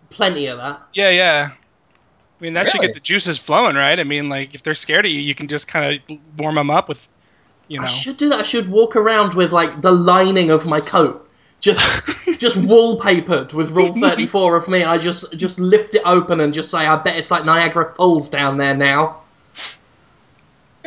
Plenty 0.09 0.47
of 0.47 0.57
that. 0.57 0.81
Yeah, 0.93 1.09
yeah. 1.09 1.49
I 1.51 2.43
mean, 2.43 2.53
that 2.53 2.69
should 2.69 2.81
get 2.81 2.93
the 2.93 2.99
juices 2.99 3.37
flowing, 3.37 3.75
right? 3.75 3.99
I 3.99 4.03
mean, 4.03 4.29
like 4.29 4.53
if 4.53 4.63
they're 4.63 4.75
scared 4.75 5.05
of 5.05 5.11
you, 5.11 5.19
you 5.21 5.33
can 5.33 5.47
just 5.47 5.67
kind 5.67 6.01
of 6.09 6.17
warm 6.37 6.55
them 6.55 6.69
up 6.69 6.89
with, 6.89 7.05
you 7.67 7.79
know. 7.79 7.85
I 7.85 7.87
should 7.89 8.17
do 8.17 8.29
that. 8.29 8.39
I 8.41 8.43
should 8.43 8.69
walk 8.69 8.95
around 8.95 9.33
with 9.33 9.51
like 9.51 9.81
the 9.81 9.91
lining 9.91 10.51
of 10.51 10.65
my 10.65 10.81
coat 10.81 11.21
just 11.61 11.79
just 12.39 12.57
wallpapered 12.57 13.53
with 13.53 13.71
Rule 13.71 13.93
Thirty 13.99 14.27
Four 14.27 14.57
of 14.57 14.67
me. 14.67 14.83
I 14.83 14.97
just 14.97 15.31
just 15.33 15.59
lift 15.59 15.95
it 15.95 16.01
open 16.05 16.39
and 16.41 16.53
just 16.53 16.69
say, 16.69 16.79
"I 16.79 16.95
bet 16.97 17.17
it's 17.17 17.31
like 17.31 17.45
Niagara 17.45 17.93
Falls 17.95 18.29
down 18.29 18.57
there 18.57 18.75
now." 18.75 19.21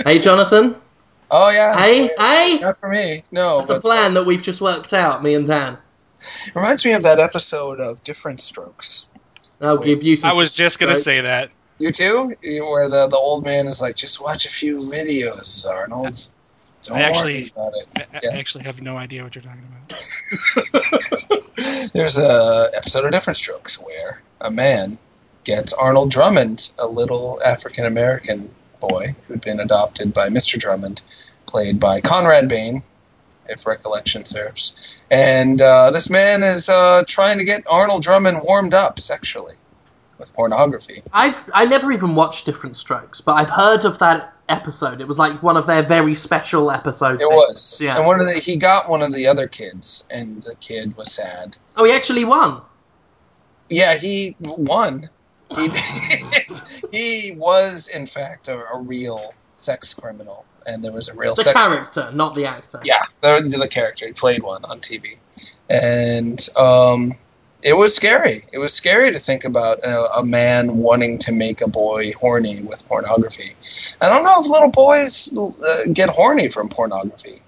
Hey, 0.04 0.18
Jonathan. 0.18 0.76
Oh 1.30 1.50
yeah. 1.50 1.76
Hey, 1.76 2.10
hey. 2.18 2.58
Not 2.60 2.80
for 2.80 2.88
me. 2.88 3.22
No. 3.30 3.60
It's 3.60 3.70
a 3.70 3.74
but, 3.74 3.78
uh, 3.78 3.80
plan 3.82 4.14
that 4.14 4.24
we've 4.24 4.42
just 4.42 4.60
worked 4.60 4.92
out, 4.94 5.22
me 5.22 5.34
and 5.34 5.46
Dan. 5.46 5.76
Reminds 6.54 6.84
me 6.84 6.92
of 6.92 7.02
that 7.02 7.20
episode 7.20 7.80
of 7.80 8.02
Diff'rent 8.02 8.40
Strokes. 8.40 9.08
I'll 9.60 9.78
give 9.78 10.02
you 10.02 10.16
some. 10.16 10.30
I 10.30 10.32
was 10.32 10.54
just 10.54 10.78
gonna 10.78 10.92
strokes. 10.96 11.04
say 11.04 11.20
that. 11.22 11.50
You 11.78 11.90
too? 11.92 12.34
Where 12.42 12.88
the, 12.88 13.06
the 13.08 13.16
old 13.16 13.44
man 13.44 13.66
is 13.66 13.80
like, 13.80 13.94
just 13.94 14.22
watch 14.22 14.46
a 14.46 14.50
few 14.50 14.78
videos, 14.80 15.68
Arnold. 15.68 16.14
Don't 16.82 16.96
I 16.96 17.02
actually- 17.02 17.32
worry 17.34 17.52
about 17.54 17.72
it. 17.76 17.94
I 18.14 18.20
Yeah. 18.22 18.38
actually 18.38 18.64
have 18.64 18.80
no 18.80 18.96
idea 18.96 19.22
what 19.22 19.34
you're 19.34 19.42
talking 19.44 19.62
about. 19.86 19.90
There's 21.92 22.18
a 22.18 22.68
episode 22.74 23.04
of 23.04 23.12
Diff'rent 23.12 23.36
Strokes 23.36 23.84
where 23.84 24.22
a 24.40 24.50
man 24.50 24.92
gets 25.44 25.72
Arnold 25.72 26.10
Drummond, 26.10 26.72
a 26.78 26.86
little 26.86 27.40
African 27.44 27.84
American 27.84 28.42
boy 28.80 29.06
who'd 29.26 29.40
been 29.40 29.60
adopted 29.60 30.12
by 30.12 30.28
Mr. 30.28 30.58
Drummond, 30.58 31.02
played 31.46 31.80
by 31.80 32.00
Conrad 32.00 32.48
Bain, 32.48 32.80
if 33.48 33.66
recollection 33.66 34.24
serves. 34.24 35.00
And 35.10 35.60
uh, 35.60 35.90
this 35.90 36.10
man 36.10 36.42
is 36.42 36.68
uh, 36.68 37.04
trying 37.06 37.38
to 37.38 37.44
get 37.44 37.64
Arnold 37.70 38.02
Drummond 38.02 38.38
warmed 38.44 38.74
up 38.74 38.98
sexually 38.98 39.54
with 40.18 40.34
pornography. 40.34 41.02
I've 41.12 41.36
I 41.54 41.64
never 41.64 41.92
even 41.92 42.14
watched 42.14 42.46
Diff'rent 42.46 42.76
Strokes, 42.76 43.20
but 43.20 43.32
I've 43.32 43.50
heard 43.50 43.84
of 43.84 44.00
that 44.00 44.34
episode. 44.48 45.00
It 45.00 45.06
was 45.06 45.18
like 45.18 45.42
one 45.42 45.56
of 45.56 45.66
their 45.66 45.82
very 45.82 46.14
special 46.14 46.70
episodes. 46.70 47.20
It 47.20 47.28
was. 47.28 47.80
Yeah. 47.80 47.96
And 47.96 48.06
one 48.06 48.20
of 48.20 48.28
the, 48.28 48.34
he 48.34 48.56
got 48.56 48.88
one 48.88 49.02
of 49.02 49.14
the 49.14 49.28
other 49.28 49.46
kids, 49.46 50.06
and 50.10 50.42
the 50.42 50.56
kid 50.60 50.96
was 50.96 51.12
sad. 51.12 51.56
Oh, 51.76 51.84
he 51.84 51.92
actually 51.92 52.24
won. 52.24 52.62
Yeah, 53.68 53.96
he 53.96 54.36
won. 54.40 55.02
He 55.56 55.68
he 56.92 57.32
was 57.36 57.88
in 57.94 58.06
fact 58.06 58.48
a, 58.48 58.56
a 58.58 58.82
real 58.82 59.32
sex 59.56 59.94
criminal, 59.94 60.44
and 60.66 60.82
there 60.84 60.92
was 60.92 61.08
a 61.08 61.16
real 61.16 61.34
The 61.34 61.42
sex. 61.44 61.66
character, 61.66 62.10
not 62.12 62.34
the 62.34 62.46
actor. 62.46 62.80
Yeah, 62.84 63.00
the, 63.22 63.40
the 63.60 63.68
character 63.68 64.06
he 64.06 64.12
played 64.12 64.42
one 64.42 64.64
on 64.64 64.80
TV, 64.80 65.16
and 65.68 66.38
um, 66.56 67.10
it 67.62 67.72
was 67.74 67.94
scary. 67.96 68.40
It 68.52 68.58
was 68.58 68.72
scary 68.72 69.10
to 69.12 69.18
think 69.18 69.44
about 69.44 69.80
a, 69.84 70.18
a 70.18 70.24
man 70.24 70.76
wanting 70.76 71.18
to 71.20 71.32
make 71.32 71.60
a 71.60 71.68
boy 71.68 72.12
horny 72.12 72.60
with 72.62 72.86
pornography. 72.88 73.52
I 74.00 74.08
don't 74.08 74.22
know 74.22 74.40
if 74.40 74.46
little 74.48 74.70
boys 74.70 75.36
uh, 75.36 75.90
get 75.92 76.08
horny 76.10 76.48
from 76.48 76.68
pornography. 76.68 77.40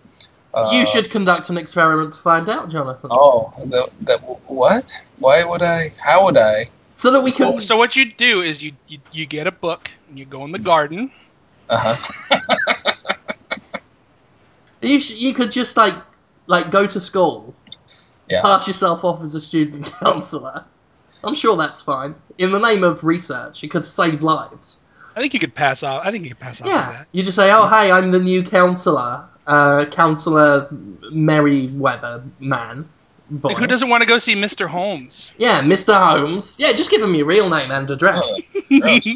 Uh, 0.52 0.70
You 0.72 0.84
should 0.84 1.10
conduct 1.12 1.48
an 1.50 1.56
experiment 1.58 2.14
to 2.14 2.20
find 2.20 2.48
out, 2.48 2.70
Jonathan. 2.70 3.10
Oh, 3.12 3.52
the, 3.66 3.88
that 4.00 4.18
what? 4.48 4.92
Why 5.20 5.44
would 5.44 5.62
I? 5.62 5.90
How 6.04 6.24
would 6.24 6.36
I? 6.36 6.64
So 7.00 7.10
that 7.12 7.22
we 7.22 7.32
can. 7.32 7.46
Oh, 7.46 7.60
so 7.60 7.78
what 7.78 7.96
you 7.96 8.12
do 8.12 8.42
is 8.42 8.62
you, 8.62 8.72
you 8.86 8.98
you 9.10 9.24
get 9.24 9.46
a 9.46 9.50
book 9.50 9.90
and 10.06 10.18
you 10.18 10.26
go 10.26 10.44
in 10.44 10.52
the 10.52 10.58
garden. 10.58 11.10
Uh 11.70 11.78
huh. 11.96 12.36
You, 14.82 14.98
sh- 15.00 15.12
you 15.16 15.34
could 15.34 15.50
just 15.50 15.76
like 15.76 15.94
like 16.46 16.70
go 16.70 16.86
to 16.86 17.00
school, 17.00 17.54
Yeah. 18.28 18.42
pass 18.42 18.66
yourself 18.66 19.04
off 19.04 19.22
as 19.22 19.34
a 19.34 19.40
student 19.40 19.92
counselor. 20.00 20.64
I'm 21.24 21.34
sure 21.34 21.56
that's 21.56 21.80
fine. 21.82 22.14
In 22.38 22.50
the 22.52 22.58
name 22.58 22.82
of 22.84 23.02
research, 23.04 23.62
it 23.64 23.70
could 23.70 23.84
save 23.84 24.22
lives. 24.22 24.78
I 25.16 25.20
think 25.20 25.34
you 25.34 25.40
could 25.40 25.54
pass 25.54 25.82
off. 25.82 26.02
I 26.04 26.10
think 26.10 26.24
you 26.24 26.30
could 26.30 26.38
pass 26.40 26.60
off 26.60 26.66
as 26.68 26.72
Yeah, 26.72 26.92
that. 26.92 27.08
you 27.12 27.22
just 27.22 27.36
say, 27.36 27.50
"Oh, 27.52 27.66
hey, 27.68 27.90
I'm 27.92 28.10
the 28.10 28.20
new 28.20 28.42
counselor, 28.42 29.24
uh, 29.46 29.84
counselor 29.90 30.68
Merryweather 31.10 32.22
man." 32.38 32.70
Boy. 33.30 33.50
Like, 33.50 33.58
who 33.58 33.66
doesn't 33.68 33.88
want 33.88 34.02
to 34.02 34.06
go 34.06 34.18
see 34.18 34.34
Mr. 34.34 34.66
Holmes? 34.66 35.30
Yeah, 35.38 35.62
Mr. 35.62 35.94
Holmes. 35.94 36.56
Yeah, 36.58 36.72
just 36.72 36.90
give 36.90 37.00
him 37.00 37.14
your 37.14 37.26
real 37.26 37.48
name 37.48 37.70
and 37.70 37.90
address. 37.90 38.24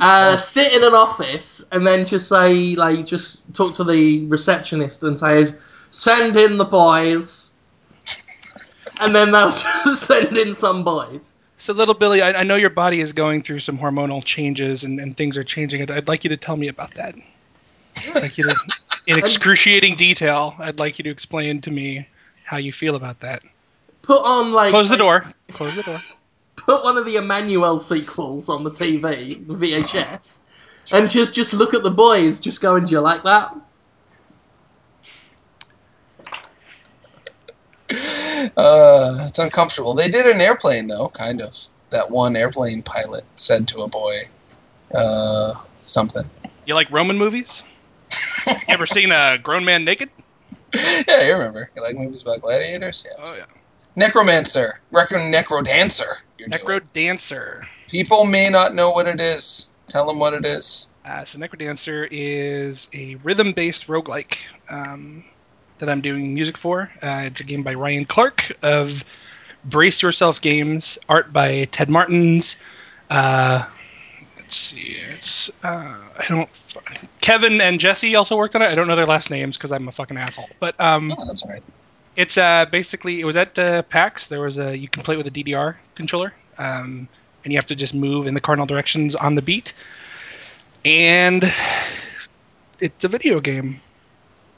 Uh, 0.00 0.36
sit 0.36 0.72
in 0.72 0.82
an 0.82 0.94
office 0.94 1.64
and 1.70 1.86
then 1.86 2.04
just 2.04 2.28
say, 2.28 2.74
like, 2.74 3.06
just 3.06 3.42
talk 3.54 3.72
to 3.72 3.84
the 3.84 4.26
receptionist 4.26 5.04
and 5.04 5.16
say, 5.16 5.54
send 5.92 6.36
in 6.36 6.56
the 6.56 6.64
boys. 6.64 7.52
and 9.00 9.14
then 9.14 9.30
they'll 9.30 9.50
just 9.84 10.08
send 10.08 10.36
in 10.36 10.54
some 10.54 10.82
boys. 10.82 11.34
So, 11.58 11.72
little 11.72 11.94
Billy, 11.94 12.20
I, 12.20 12.40
I 12.40 12.42
know 12.42 12.56
your 12.56 12.70
body 12.70 13.00
is 13.00 13.12
going 13.12 13.42
through 13.42 13.60
some 13.60 13.78
hormonal 13.78 14.24
changes 14.24 14.82
and, 14.82 14.98
and 14.98 15.16
things 15.16 15.38
are 15.38 15.44
changing. 15.44 15.82
I'd, 15.82 15.90
I'd 15.92 16.08
like 16.08 16.24
you 16.24 16.30
to 16.30 16.36
tell 16.36 16.56
me 16.56 16.66
about 16.66 16.94
that. 16.94 17.14
Like 17.14 18.36
you 18.36 18.44
to, 18.44 18.56
in 19.06 19.18
excruciating 19.20 19.94
detail, 19.94 20.56
I'd 20.58 20.80
like 20.80 20.98
you 20.98 21.04
to 21.04 21.10
explain 21.10 21.60
to 21.60 21.70
me 21.70 22.08
how 22.42 22.56
you 22.56 22.72
feel 22.72 22.96
about 22.96 23.20
that. 23.20 23.44
Put 24.04 24.22
on, 24.22 24.52
like. 24.52 24.70
Close 24.70 24.88
the 24.88 24.96
door. 24.96 25.24
Close 25.52 25.76
the 25.76 25.82
door. 25.82 26.02
Put 26.56 26.84
one 26.84 26.96
of 26.96 27.04
the 27.04 27.16
Emmanuelle 27.16 27.80
sequels 27.80 28.48
on 28.48 28.64
the 28.64 28.70
TV, 28.70 29.46
the 29.46 29.54
VHS, 29.54 30.38
and 30.92 31.10
just, 31.10 31.34
just 31.34 31.52
look 31.52 31.74
at 31.74 31.82
the 31.82 31.90
boys 31.90 32.40
just 32.40 32.60
going, 32.60 32.86
do 32.86 32.92
you 32.92 33.00
like 33.00 33.22
that? 33.24 33.54
Uh, 38.56 39.14
it's 39.28 39.38
uncomfortable. 39.38 39.94
They 39.94 40.08
did 40.08 40.26
an 40.26 40.40
airplane 40.40 40.86
though, 40.86 41.08
kind 41.08 41.40
of. 41.42 41.54
That 41.90 42.10
one 42.10 42.34
airplane 42.34 42.82
pilot 42.82 43.24
said 43.38 43.68
to 43.68 43.82
a 43.82 43.88
boy, 43.88 44.22
uh, 44.92 45.54
something. 45.78 46.24
You 46.66 46.74
like 46.74 46.90
Roman 46.90 47.18
movies? 47.18 47.62
You 48.68 48.74
ever 48.74 48.86
seen 48.86 49.12
a 49.12 49.38
grown 49.38 49.64
man 49.64 49.84
naked? 49.84 50.10
yeah, 51.08 51.26
you 51.26 51.32
remember. 51.34 51.70
You 51.76 51.82
like 51.82 51.94
movies 51.96 52.22
about 52.22 52.40
gladiators? 52.40 53.06
Yeah. 53.06 53.24
Oh, 53.26 53.34
yeah. 53.36 53.44
Necromancer. 53.96 54.80
Reckon 54.90 55.32
Necro 55.32 55.62
Dancer. 55.62 56.18
Doing. 56.38 56.50
People 57.88 58.24
may 58.26 58.48
not 58.50 58.74
know 58.74 58.90
what 58.90 59.06
it 59.06 59.20
is. 59.20 59.74
Tell 59.86 60.06
them 60.06 60.18
what 60.18 60.34
it 60.34 60.46
is. 60.46 60.90
Uh, 61.04 61.24
so 61.24 61.38
Necrodancer 61.38 62.08
is 62.10 62.88
a 62.94 63.16
rhythm-based 63.16 63.86
roguelike 63.86 64.38
um, 64.70 65.22
that 65.78 65.88
I'm 65.90 66.00
doing 66.00 66.32
music 66.32 66.56
for. 66.56 66.90
Uh, 67.02 67.24
it's 67.26 67.40
a 67.40 67.44
game 67.44 67.62
by 67.62 67.74
Ryan 67.74 68.06
Clark 68.06 68.56
of 68.62 69.04
Brace 69.64 70.00
Yourself 70.02 70.40
Games, 70.40 70.98
art 71.08 71.32
by 71.32 71.66
Ted 71.66 71.90
Martens. 71.90 72.56
Uh, 73.10 73.66
let's 74.38 74.56
see, 74.56 74.96
it's 75.12 75.50
uh, 75.62 75.96
I 76.18 76.24
don't. 76.28 76.48
Kevin 77.20 77.60
and 77.60 77.78
Jesse 77.78 78.14
also 78.16 78.36
worked 78.36 78.56
on 78.56 78.62
it. 78.62 78.66
I 78.66 78.74
don't 78.74 78.88
know 78.88 78.96
their 78.96 79.06
last 79.06 79.30
names 79.30 79.56
because 79.56 79.72
I'm 79.72 79.86
a 79.88 79.92
fucking 79.92 80.16
asshole. 80.16 80.48
But 80.58 80.80
um, 80.80 81.12
Oh, 81.16 81.26
that's 81.26 81.42
all 81.42 81.50
right. 81.50 81.62
It's 82.16 82.38
uh, 82.38 82.66
basically 82.70 83.20
it 83.20 83.24
was 83.24 83.36
at 83.36 83.58
uh, 83.58 83.82
PAX. 83.82 84.28
There 84.28 84.40
was 84.40 84.58
a 84.58 84.76
you 84.76 84.88
can 84.88 85.02
play 85.02 85.16
with 85.16 85.26
a 85.26 85.30
DDR 85.30 85.76
controller, 85.94 86.32
um, 86.58 87.08
and 87.44 87.52
you 87.52 87.58
have 87.58 87.66
to 87.66 87.76
just 87.76 87.94
move 87.94 88.26
in 88.26 88.34
the 88.34 88.40
cardinal 88.40 88.66
directions 88.66 89.14
on 89.14 89.34
the 89.34 89.42
beat. 89.42 89.74
And 90.84 91.44
it's 92.80 93.04
a 93.04 93.08
video 93.08 93.40
game. 93.40 93.80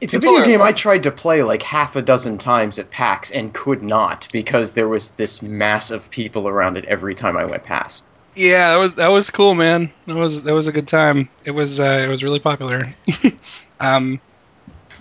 It's 0.00 0.12
a 0.12 0.18
video 0.18 0.44
game 0.44 0.60
I 0.60 0.72
tried 0.72 1.02
to 1.04 1.10
play 1.10 1.42
like 1.42 1.62
half 1.62 1.96
a 1.96 2.02
dozen 2.02 2.36
times 2.36 2.78
at 2.78 2.90
PAX 2.90 3.30
and 3.30 3.54
could 3.54 3.82
not 3.82 4.28
because 4.30 4.74
there 4.74 4.88
was 4.88 5.12
this 5.12 5.40
mass 5.40 5.90
of 5.90 6.10
people 6.10 6.48
around 6.48 6.76
it 6.76 6.84
every 6.84 7.14
time 7.14 7.36
I 7.36 7.46
went 7.46 7.62
past. 7.62 8.04
Yeah, 8.34 8.72
that 8.72 8.76
was 8.76 8.94
that 8.96 9.08
was 9.08 9.30
cool, 9.30 9.54
man. 9.54 9.90
That 10.06 10.16
was 10.16 10.42
that 10.42 10.52
was 10.52 10.66
a 10.66 10.72
good 10.72 10.86
time. 10.86 11.30
It 11.44 11.52
was 11.52 11.80
uh, 11.80 12.02
it 12.04 12.08
was 12.08 12.22
really 12.22 12.40
popular. 12.40 12.94
um, 13.80 14.20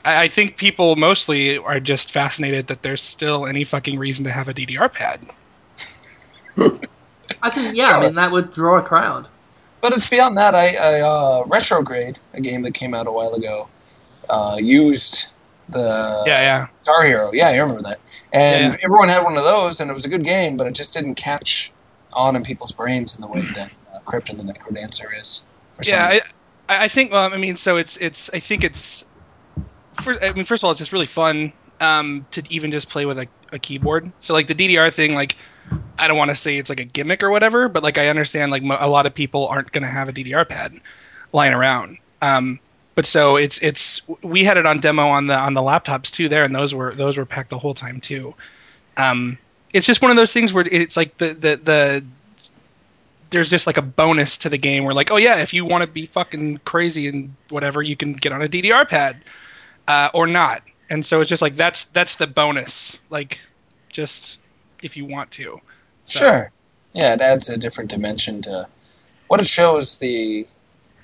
I, 0.05 0.23
I 0.23 0.27
think 0.27 0.57
people 0.57 0.95
mostly 0.95 1.57
are 1.57 1.79
just 1.79 2.11
fascinated 2.11 2.67
that 2.67 2.83
there's 2.83 3.01
still 3.01 3.45
any 3.45 3.63
fucking 3.63 3.97
reason 3.99 4.25
to 4.25 4.31
have 4.31 4.47
a 4.47 4.53
DDR 4.53 4.91
pad. 4.91 5.25
I 7.41 7.49
can, 7.49 7.75
yeah, 7.75 7.97
I 7.97 8.01
mean 8.01 8.15
that 8.15 8.31
would 8.31 8.51
draw 8.53 8.77
a 8.77 8.81
crowd. 8.81 9.27
But 9.81 9.93
it's 9.95 10.09
beyond 10.09 10.37
that. 10.37 10.55
I, 10.55 10.71
I 10.81 11.01
uh, 11.01 11.43
Retrograde, 11.47 12.17
a 12.33 12.41
game 12.41 12.63
that 12.63 12.73
came 12.73 12.93
out 12.93 13.07
a 13.07 13.11
while 13.11 13.33
ago, 13.33 13.67
uh, 14.29 14.57
used 14.59 15.31
the 15.69 16.23
Yeah, 16.25 16.41
yeah. 16.41 16.67
Guitar 16.83 17.05
Hero. 17.05 17.29
Yeah, 17.33 17.49
I 17.49 17.57
remember 17.57 17.83
that. 17.83 17.99
And 18.33 18.63
Yeah. 18.63 18.75
everyone 18.83 19.09
had 19.09 19.23
one 19.23 19.37
of 19.37 19.43
those, 19.43 19.79
and 19.79 19.91
it 19.91 19.93
was 19.93 20.05
a 20.05 20.09
good 20.09 20.23
game, 20.23 20.57
but 20.57 20.67
it 20.67 20.75
just 20.75 20.93
didn't 20.93 21.15
catch 21.15 21.71
on 22.13 22.35
in 22.35 22.41
people's 22.43 22.71
brains 22.71 23.15
in 23.15 23.21
the 23.21 23.27
way 23.27 23.41
that 23.41 23.71
uh, 23.93 23.99
Crypt 24.05 24.29
and 24.29 24.39
the 24.39 24.43
Necrodancer 24.43 25.05
is. 25.19 25.45
For 25.75 25.83
Yeah, 25.87 26.03
I, 26.03 26.21
I 26.67 26.85
I 26.85 26.87
think. 26.87 27.11
Well, 27.11 27.31
I 27.31 27.37
mean, 27.37 27.55
so 27.55 27.77
it's 27.77 27.97
it's. 27.97 28.29
I 28.33 28.39
think 28.39 28.63
it's. 28.63 29.04
For, 30.01 30.23
I 30.23 30.33
mean, 30.33 30.45
first 30.45 30.61
of 30.61 30.65
all, 30.65 30.71
it's 30.71 30.79
just 30.79 30.91
really 30.91 31.05
fun 31.05 31.51
um, 31.79 32.25
to 32.31 32.43
even 32.49 32.71
just 32.71 32.89
play 32.89 33.05
with 33.05 33.19
a, 33.19 33.27
a 33.51 33.59
keyboard. 33.59 34.11
So 34.19 34.33
like 34.33 34.47
the 34.47 34.55
DDR 34.55 34.93
thing, 34.93 35.15
like 35.15 35.35
I 35.97 36.07
don't 36.07 36.17
want 36.17 36.29
to 36.29 36.35
say 36.35 36.57
it's 36.57 36.69
like 36.69 36.79
a 36.79 36.85
gimmick 36.85 37.23
or 37.23 37.29
whatever, 37.29 37.67
but 37.69 37.83
like 37.83 37.97
I 37.97 38.07
understand 38.07 38.51
like 38.51 38.63
a 38.63 38.89
lot 38.89 39.05
of 39.05 39.13
people 39.13 39.47
aren't 39.47 39.71
going 39.71 39.83
to 39.83 39.89
have 39.89 40.09
a 40.09 40.13
DDR 40.13 40.47
pad 40.47 40.79
lying 41.33 41.53
around. 41.53 41.97
Um, 42.21 42.59
but 42.95 43.05
so 43.05 43.35
it's 43.35 43.57
it's 43.59 44.01
we 44.21 44.43
had 44.43 44.57
it 44.57 44.65
on 44.65 44.79
demo 44.79 45.07
on 45.07 45.27
the 45.27 45.35
on 45.35 45.53
the 45.53 45.61
laptops 45.61 46.11
too 46.11 46.29
there, 46.29 46.43
and 46.43 46.55
those 46.55 46.73
were 46.73 46.95
those 46.95 47.17
were 47.17 47.25
packed 47.25 47.49
the 47.49 47.59
whole 47.59 47.73
time 47.73 47.99
too. 47.99 48.33
Um, 48.97 49.37
it's 49.73 49.85
just 49.85 50.01
one 50.01 50.11
of 50.11 50.17
those 50.17 50.31
things 50.31 50.53
where 50.53 50.65
it's 50.71 50.95
like 50.95 51.17
the 51.17 51.33
the 51.33 51.59
the 51.61 52.05
there's 53.31 53.49
just 53.49 53.67
like 53.67 53.77
a 53.77 53.81
bonus 53.81 54.37
to 54.37 54.49
the 54.49 54.57
game 54.57 54.85
where 54.85 54.93
like 54.93 55.11
oh 55.11 55.17
yeah 55.17 55.35
if 55.37 55.53
you 55.53 55.65
want 55.65 55.81
to 55.81 55.87
be 55.87 56.05
fucking 56.05 56.57
crazy 56.59 57.07
and 57.09 57.35
whatever 57.49 57.81
you 57.81 57.97
can 57.97 58.13
get 58.13 58.31
on 58.31 58.41
a 58.41 58.47
DDR 58.47 58.87
pad 58.87 59.17
uh, 59.87 60.09
or 60.13 60.27
not 60.27 60.61
and 60.89 61.05
so 61.05 61.21
it's 61.21 61.29
just 61.29 61.41
like 61.41 61.55
that's 61.55 61.85
that's 61.85 62.15
the 62.15 62.27
bonus 62.27 62.97
like 63.09 63.39
just 63.89 64.37
if 64.81 64.97
you 64.97 65.05
want 65.05 65.31
to 65.31 65.59
So- 66.03 66.19
Sure. 66.19 66.51
Yeah, 66.93 67.13
it 67.13 67.19
adds 67.21 67.49
a 67.49 67.57
different 67.57 67.89
dimension 67.89 68.41
to 68.43 68.69
what 69.27 69.41
it 69.41 69.47
shows. 69.47 69.97
The 69.99 70.45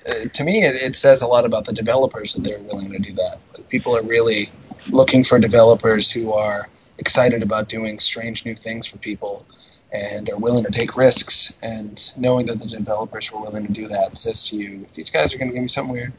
uh, 0.08 0.24
to 0.32 0.42
me, 0.42 0.62
it, 0.64 0.74
it 0.76 0.94
says 0.94 1.20
a 1.20 1.26
lot 1.26 1.44
about 1.44 1.66
the 1.66 1.74
developers 1.74 2.32
that 2.32 2.44
they're 2.44 2.58
willing 2.58 2.90
to 2.92 2.98
do 2.98 3.12
that. 3.12 3.46
Like, 3.58 3.68
people 3.68 3.94
are 3.94 4.02
really 4.02 4.48
looking 4.88 5.22
for 5.22 5.38
developers 5.38 6.10
who 6.10 6.32
are 6.32 6.66
excited 6.96 7.42
about 7.42 7.68
doing 7.68 7.98
strange 7.98 8.46
new 8.46 8.54
things 8.54 8.86
for 8.86 8.96
people 8.96 9.44
and 9.92 10.30
are 10.30 10.38
willing 10.38 10.64
to 10.64 10.70
take 10.70 10.96
risks. 10.96 11.58
And 11.62 12.00
knowing 12.16 12.46
that 12.46 12.58
the 12.58 12.68
developers 12.68 13.30
were 13.30 13.40
willing 13.42 13.66
to 13.66 13.72
do 13.72 13.88
that 13.88 14.16
says 14.16 14.48
to 14.48 14.56
you, 14.56 14.84
these 14.94 15.10
guys 15.10 15.34
are 15.34 15.38
going 15.38 15.50
to 15.50 15.54
give 15.54 15.62
me 15.62 15.68
something 15.68 15.92
weird. 15.92 16.16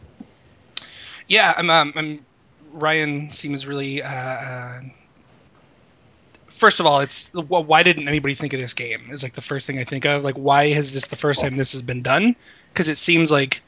yeah 1.28 1.52
I'm, 1.58 1.70
um, 1.72 1.94
I'm 1.96 2.26
Ryan 2.74 3.32
seems 3.32 3.66
really 3.66 4.02
uh, 4.02 4.10
uh, 4.10 4.82
first 6.48 6.80
of 6.80 6.86
all 6.86 7.00
it's 7.00 7.30
why 7.34 7.84
didn't 7.84 8.08
anybody 8.08 8.36
think 8.36 8.54
of 8.54 8.60
this 8.60 8.74
game 8.74 9.10
is 9.12 9.24
like 9.24 9.34
the 9.34 9.42
first 9.42 9.68
thing 9.68 9.80
I 9.80 9.84
think 9.84 10.06
of. 10.06 10.24
Like 10.24 10.36
why 10.36 10.64
is 10.64 10.94
this 10.94 11.08
the 11.08 11.16
first 11.16 11.42
time 11.42 11.58
this 11.58 11.72
has 11.72 11.82
been 11.82 12.02
done? 12.02 12.36
Because 12.72 12.90
it 12.90 12.98
seems 12.98 13.32
like 13.32 13.62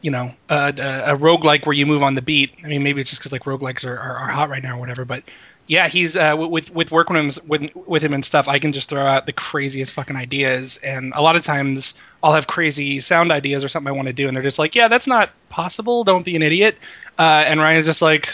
you 0.00 0.10
know 0.10 0.28
a, 0.48 0.54
a, 0.54 1.14
a 1.14 1.18
roguelike 1.18 1.66
where 1.66 1.74
you 1.74 1.86
move 1.86 2.02
on 2.02 2.14
the 2.14 2.22
beat. 2.22 2.52
I 2.64 2.68
mean 2.68 2.82
maybe 2.82 3.00
it's 3.00 3.10
just 3.10 3.20
because 3.20 3.32
like 3.32 3.44
roguelikes 3.44 3.84
are, 3.84 3.98
are, 3.98 4.16
are 4.16 4.28
hot 4.28 4.50
right 4.50 4.62
now 4.62 4.76
or 4.76 4.80
whatever 4.80 5.04
but 5.04 5.22
yeah 5.66 5.88
he's 5.88 6.16
uh, 6.16 6.34
with 6.36 6.72
with 6.74 6.90
working 6.90 7.32
with 7.46 7.74
with 7.74 8.02
him 8.02 8.14
and 8.14 8.24
stuff 8.24 8.48
I 8.48 8.58
can 8.58 8.72
just 8.72 8.88
throw 8.88 9.04
out 9.04 9.26
the 9.26 9.32
craziest 9.32 9.92
fucking 9.92 10.16
ideas. 10.16 10.78
And 10.78 11.12
a 11.14 11.22
lot 11.22 11.36
of 11.36 11.44
times 11.44 11.94
I'll 12.22 12.32
have 12.32 12.46
crazy 12.46 13.00
sound 13.00 13.30
ideas 13.30 13.62
or 13.64 13.68
something 13.68 13.88
I 13.88 13.92
want 13.92 14.08
to 14.08 14.14
do 14.14 14.26
and 14.26 14.36
they're 14.36 14.42
just 14.42 14.58
like 14.58 14.74
yeah 14.74 14.88
that's 14.88 15.06
not 15.06 15.30
possible. 15.48 16.02
Don't 16.04 16.24
be 16.24 16.34
an 16.34 16.42
idiot 16.42 16.78
uh, 17.18 17.44
and 17.46 17.60
Ryan's 17.60 17.86
just 17.86 18.02
like 18.02 18.32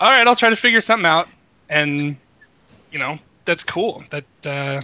all 0.00 0.10
right 0.10 0.26
I'll 0.26 0.36
try 0.36 0.50
to 0.50 0.56
figure 0.56 0.80
something 0.80 1.06
out 1.06 1.28
and 1.68 2.16
you 2.92 2.98
know 2.98 3.16
that's 3.44 3.64
cool 3.64 4.02
that 4.10 4.24
uh, 4.46 4.82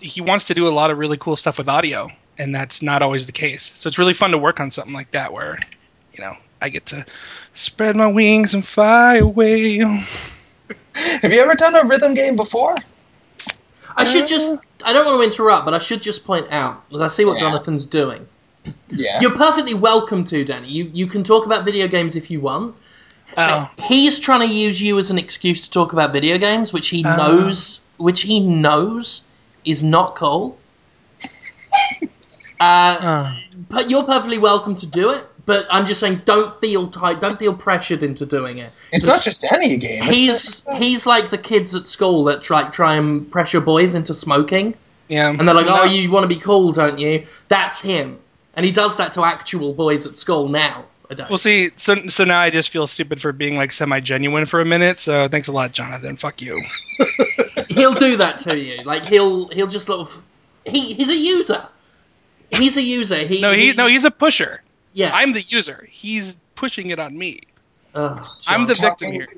he 0.00 0.20
wants 0.20 0.46
to 0.46 0.54
do 0.54 0.66
a 0.66 0.70
lot 0.70 0.90
of 0.90 0.98
really 0.98 1.16
cool 1.18 1.36
stuff 1.36 1.58
with 1.58 1.68
audio 1.68 2.08
and 2.38 2.54
that's 2.54 2.82
not 2.82 3.02
always 3.02 3.26
the 3.26 3.32
case 3.32 3.72
so 3.74 3.88
it's 3.88 3.98
really 3.98 4.14
fun 4.14 4.30
to 4.30 4.38
work 4.38 4.60
on 4.60 4.70
something 4.70 4.92
like 4.94 5.10
that 5.12 5.32
where 5.32 5.58
you 6.12 6.22
know 6.22 6.32
i 6.60 6.68
get 6.68 6.86
to 6.86 7.04
spread 7.54 7.96
my 7.96 8.06
wings 8.06 8.54
and 8.54 8.64
fly 8.64 9.16
away 9.16 9.78
Have 11.22 11.32
you 11.32 11.40
ever 11.40 11.54
done 11.54 11.74
a 11.76 11.84
rhythm 11.84 12.14
game 12.14 12.36
before? 12.36 12.74
I 13.96 14.04
should 14.04 14.26
just. 14.26 14.60
I 14.84 14.92
don't 14.92 15.06
want 15.06 15.20
to 15.20 15.24
interrupt, 15.24 15.64
but 15.64 15.74
I 15.74 15.78
should 15.78 16.02
just 16.02 16.24
point 16.24 16.46
out 16.50 16.88
because 16.88 17.02
I 17.02 17.08
see 17.08 17.24
what 17.24 17.34
Yeah. 17.34 17.40
Jonathan's 17.40 17.86
doing. 17.86 18.26
Yeah. 18.90 19.20
You're 19.20 19.36
perfectly 19.36 19.74
welcome 19.74 20.24
to, 20.26 20.44
Danny. 20.44 20.68
You 20.68 20.90
you 20.92 21.06
can 21.06 21.22
talk 21.24 21.46
about 21.46 21.64
video 21.64 21.86
games 21.88 22.16
if 22.16 22.30
you 22.30 22.40
want. 22.40 22.74
oh 23.36 23.70
He's 23.78 24.18
trying 24.18 24.40
to 24.48 24.52
use 24.54 24.80
you 24.80 24.98
as 24.98 25.10
an 25.10 25.18
excuse 25.18 25.64
to 25.66 25.70
talk 25.70 25.92
about 25.92 26.12
video 26.12 26.38
games, 26.38 26.72
which 26.72 26.88
he 26.88 27.04
Oh. 27.06 27.16
knows, 27.16 27.80
which 27.98 28.22
he 28.22 28.40
knows 28.40 29.22
is 29.64 29.82
not 29.82 30.14
cool. 30.14 30.58
Uh, 32.60 33.38
but 33.68 33.88
you're 33.88 34.02
perfectly 34.02 34.38
welcome 34.38 34.74
to 34.74 34.86
do 34.86 35.10
it. 35.10 35.24
But 35.46 35.66
I'm 35.70 35.86
just 35.86 36.00
saying, 36.00 36.22
don't 36.24 36.60
feel 36.60 36.90
tight, 36.90 37.20
don't 37.20 37.38
feel 37.38 37.56
pressured 37.56 38.02
into 38.02 38.26
doing 38.26 38.58
it. 38.58 38.70
it's 38.92 39.06
not 39.06 39.22
just 39.22 39.44
any 39.50 39.78
game. 39.78 40.02
He's 40.04 40.64
he's 40.74 41.06
like 41.06 41.30
the 41.30 41.38
kids 41.38 41.74
at 41.74 41.86
school 41.86 42.24
that 42.24 42.42
try 42.42 42.64
try 42.70 42.96
and 42.96 43.30
pressure 43.30 43.60
boys 43.60 43.94
into 43.94 44.12
smoking. 44.12 44.74
yeah 45.08 45.28
And 45.30 45.40
they're 45.46 45.54
like, 45.54 45.66
No, 45.66 45.82
oh, 45.82 45.84
you 45.84 46.10
want 46.10 46.24
to 46.24 46.28
be 46.28 46.40
cool, 46.40 46.72
don't 46.72 46.98
you? 46.98 47.26
That's 47.48 47.80
him. 47.80 48.18
And 48.58 48.64
he 48.64 48.72
does 48.72 48.96
that 48.96 49.12
to 49.12 49.24
actual 49.24 49.72
boys 49.72 50.04
at 50.04 50.16
school 50.16 50.48
now. 50.48 50.84
I 51.08 51.14
don't. 51.14 51.30
well 51.30 51.38
see 51.38 51.70
so 51.76 51.94
so 52.08 52.24
now 52.24 52.38
i 52.38 52.50
just 52.50 52.68
feel 52.68 52.86
stupid 52.86 53.18
for 53.18 53.32
being 53.32 53.56
like 53.56 53.72
semi-genuine 53.72 54.44
for 54.44 54.60
a 54.60 54.66
minute 54.66 55.00
so 55.00 55.26
thanks 55.26 55.48
a 55.48 55.52
lot 55.52 55.72
jonathan 55.72 56.18
fuck 56.18 56.42
you 56.42 56.62
he'll 57.68 57.94
do 57.94 58.18
that 58.18 58.40
to 58.40 58.58
you. 58.58 58.82
Like 58.82 59.04
he'll 59.04 59.48
he'll 59.48 59.68
just 59.68 59.86
sort 59.86 60.00
of 60.00 60.24
he 60.66 60.92
he's 60.92 61.08
a 61.08 61.16
user. 61.16 61.66
He's 62.50 62.76
a 62.76 62.82
user. 62.82 63.26
He 63.26 63.40
no 63.40 63.52
he 63.52 63.72
no 63.72 63.86
he's 63.86 64.04
a 64.04 64.10
pusher 64.10 64.62
yeah. 64.92 65.10
i'm 65.14 65.32
the 65.32 65.40
user 65.40 65.88
he's 65.90 66.36
pushing 66.56 66.90
it 66.90 66.98
on 66.98 67.16
me 67.16 67.40
i'm 67.94 68.66
the 68.66 68.74
victim 68.74 69.10
here 69.10 69.28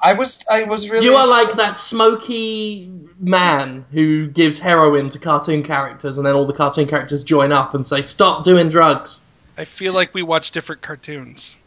I 0.00 0.12
was 0.14 0.44
I 0.50 0.64
was 0.64 0.90
really 0.90 1.06
You 1.06 1.14
are 1.14 1.26
like 1.26 1.52
that 1.54 1.78
smoky 1.78 2.90
man 3.18 3.84
who 3.92 4.26
gives 4.28 4.58
heroin 4.58 5.08
to 5.10 5.18
cartoon 5.18 5.62
characters, 5.62 6.18
and 6.18 6.26
then 6.26 6.34
all 6.34 6.46
the 6.46 6.52
cartoon 6.52 6.86
characters 6.86 7.24
join 7.24 7.50
up 7.52 7.74
and 7.74 7.86
say, 7.86 8.02
"Stop 8.02 8.44
doing 8.44 8.68
drugs." 8.68 9.20
i 9.58 9.64
feel 9.64 9.94
like 9.94 10.12
we 10.12 10.22
watch 10.22 10.50
different 10.50 10.82
cartoons 10.82 11.56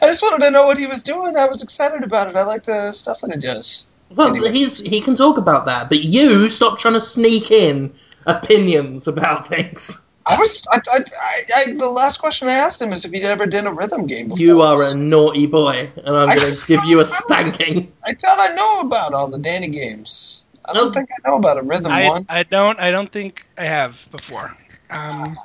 I 0.00 0.06
just 0.06 0.22
wanted 0.22 0.44
to 0.44 0.50
know 0.52 0.66
what 0.66 0.78
he 0.78 0.86
was 0.86 1.02
doing. 1.02 1.34
I 1.36 1.46
was 1.46 1.62
excited 1.62 2.04
about 2.04 2.28
it. 2.28 2.36
I 2.36 2.44
like 2.44 2.62
the 2.62 2.92
stuff 2.92 3.20
that 3.22 3.32
he 3.34 3.40
does. 3.40 3.88
Well, 4.10 4.28
Anyway. 4.28 4.52
he's 4.52 4.78
he 4.78 5.00
can 5.00 5.16
talk 5.16 5.38
about 5.38 5.64
that, 5.66 5.88
but 5.88 6.00
you 6.00 6.48
stop 6.48 6.78
trying 6.78 6.94
to 6.94 7.00
sneak 7.00 7.50
in 7.50 7.92
opinions 8.26 9.08
about 9.08 9.48
things. 9.48 10.00
I 10.26 10.36
was 10.38 10.62
I, 10.70 10.76
I, 10.76 10.98
I, 11.20 11.42
I 11.56 11.72
the 11.74 11.90
last 11.90 12.18
question 12.18 12.48
I 12.48 12.52
asked 12.52 12.80
him 12.80 12.90
is 12.90 13.04
if 13.04 13.12
he'd 13.12 13.24
ever 13.24 13.46
done 13.46 13.66
a 13.66 13.72
rhythm 13.72 14.06
game 14.06 14.28
before. 14.28 14.44
You 14.44 14.62
are 14.62 14.76
a 14.80 14.96
naughty 14.96 15.46
boy, 15.46 15.90
and 15.96 16.16
I'm 16.16 16.30
going 16.30 16.50
to 16.56 16.66
give 16.66 16.84
you 16.84 17.00
a 17.00 17.06
spanking. 17.06 17.92
I 18.04 18.14
thought 18.14 18.38
I 18.38 18.54
know 18.56 18.80
about 18.80 19.12
all 19.12 19.28
the 19.28 19.38
Danny 19.38 19.68
games. 19.68 20.44
I 20.66 20.72
don't 20.72 20.94
think 20.94 21.08
I 21.10 21.28
know 21.28 21.36
about 21.36 21.58
a 21.58 21.62
rhythm 21.62 21.92
I, 21.92 22.08
one. 22.08 22.22
I 22.28 22.42
don't 22.42 22.80
I 22.80 22.90
don't 22.90 23.10
think 23.10 23.46
I 23.58 23.64
have 23.64 24.06
before. 24.10 24.56
Um, 24.90 25.38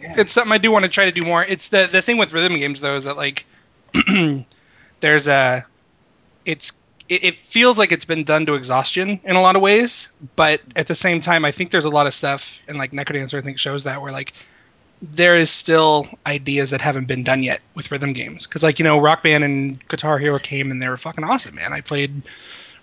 Yeah. 0.00 0.14
it's 0.18 0.32
something 0.32 0.52
I 0.52 0.58
do 0.58 0.70
want 0.70 0.84
to 0.84 0.88
try 0.88 1.06
to 1.06 1.12
do 1.12 1.22
more. 1.22 1.42
It's 1.42 1.68
the 1.68 1.88
the 1.90 2.02
thing 2.02 2.16
with 2.18 2.32
rhythm 2.32 2.56
games 2.56 2.80
though 2.80 2.96
is 2.96 3.04
that 3.04 3.16
like 3.16 3.46
there's 5.00 5.26
a 5.26 5.66
it's 6.44 6.72
it, 7.08 7.24
it 7.24 7.34
feels 7.36 7.78
like 7.78 7.92
it's 7.92 8.04
been 8.04 8.24
done 8.24 8.46
to 8.46 8.54
exhaustion 8.54 9.20
in 9.24 9.36
a 9.36 9.40
lot 9.40 9.56
of 9.56 9.62
ways, 9.62 10.08
but 10.36 10.60
at 10.76 10.86
the 10.86 10.94
same 10.94 11.20
time 11.20 11.44
I 11.44 11.52
think 11.52 11.70
there's 11.70 11.84
a 11.84 11.90
lot 11.90 12.06
of 12.06 12.14
stuff 12.14 12.62
and 12.68 12.78
like 12.78 12.92
Necrodancer 12.92 13.38
I 13.38 13.42
think 13.42 13.58
shows 13.58 13.84
that 13.84 14.00
where 14.00 14.12
like 14.12 14.32
there 15.02 15.36
is 15.36 15.50
still 15.50 16.06
ideas 16.26 16.70
that 16.70 16.80
haven't 16.80 17.06
been 17.06 17.22
done 17.22 17.42
yet 17.42 17.60
with 17.74 17.90
rhythm 17.90 18.12
games 18.12 18.46
because 18.46 18.62
like 18.62 18.78
you 18.78 18.84
know 18.84 18.98
Rock 18.98 19.22
Band 19.22 19.44
and 19.44 19.88
Guitar 19.88 20.18
Hero 20.18 20.38
came 20.38 20.70
and 20.70 20.80
they 20.80 20.88
were 20.88 20.96
fucking 20.96 21.24
awesome 21.24 21.54
man. 21.54 21.72
I 21.72 21.80
played 21.80 22.22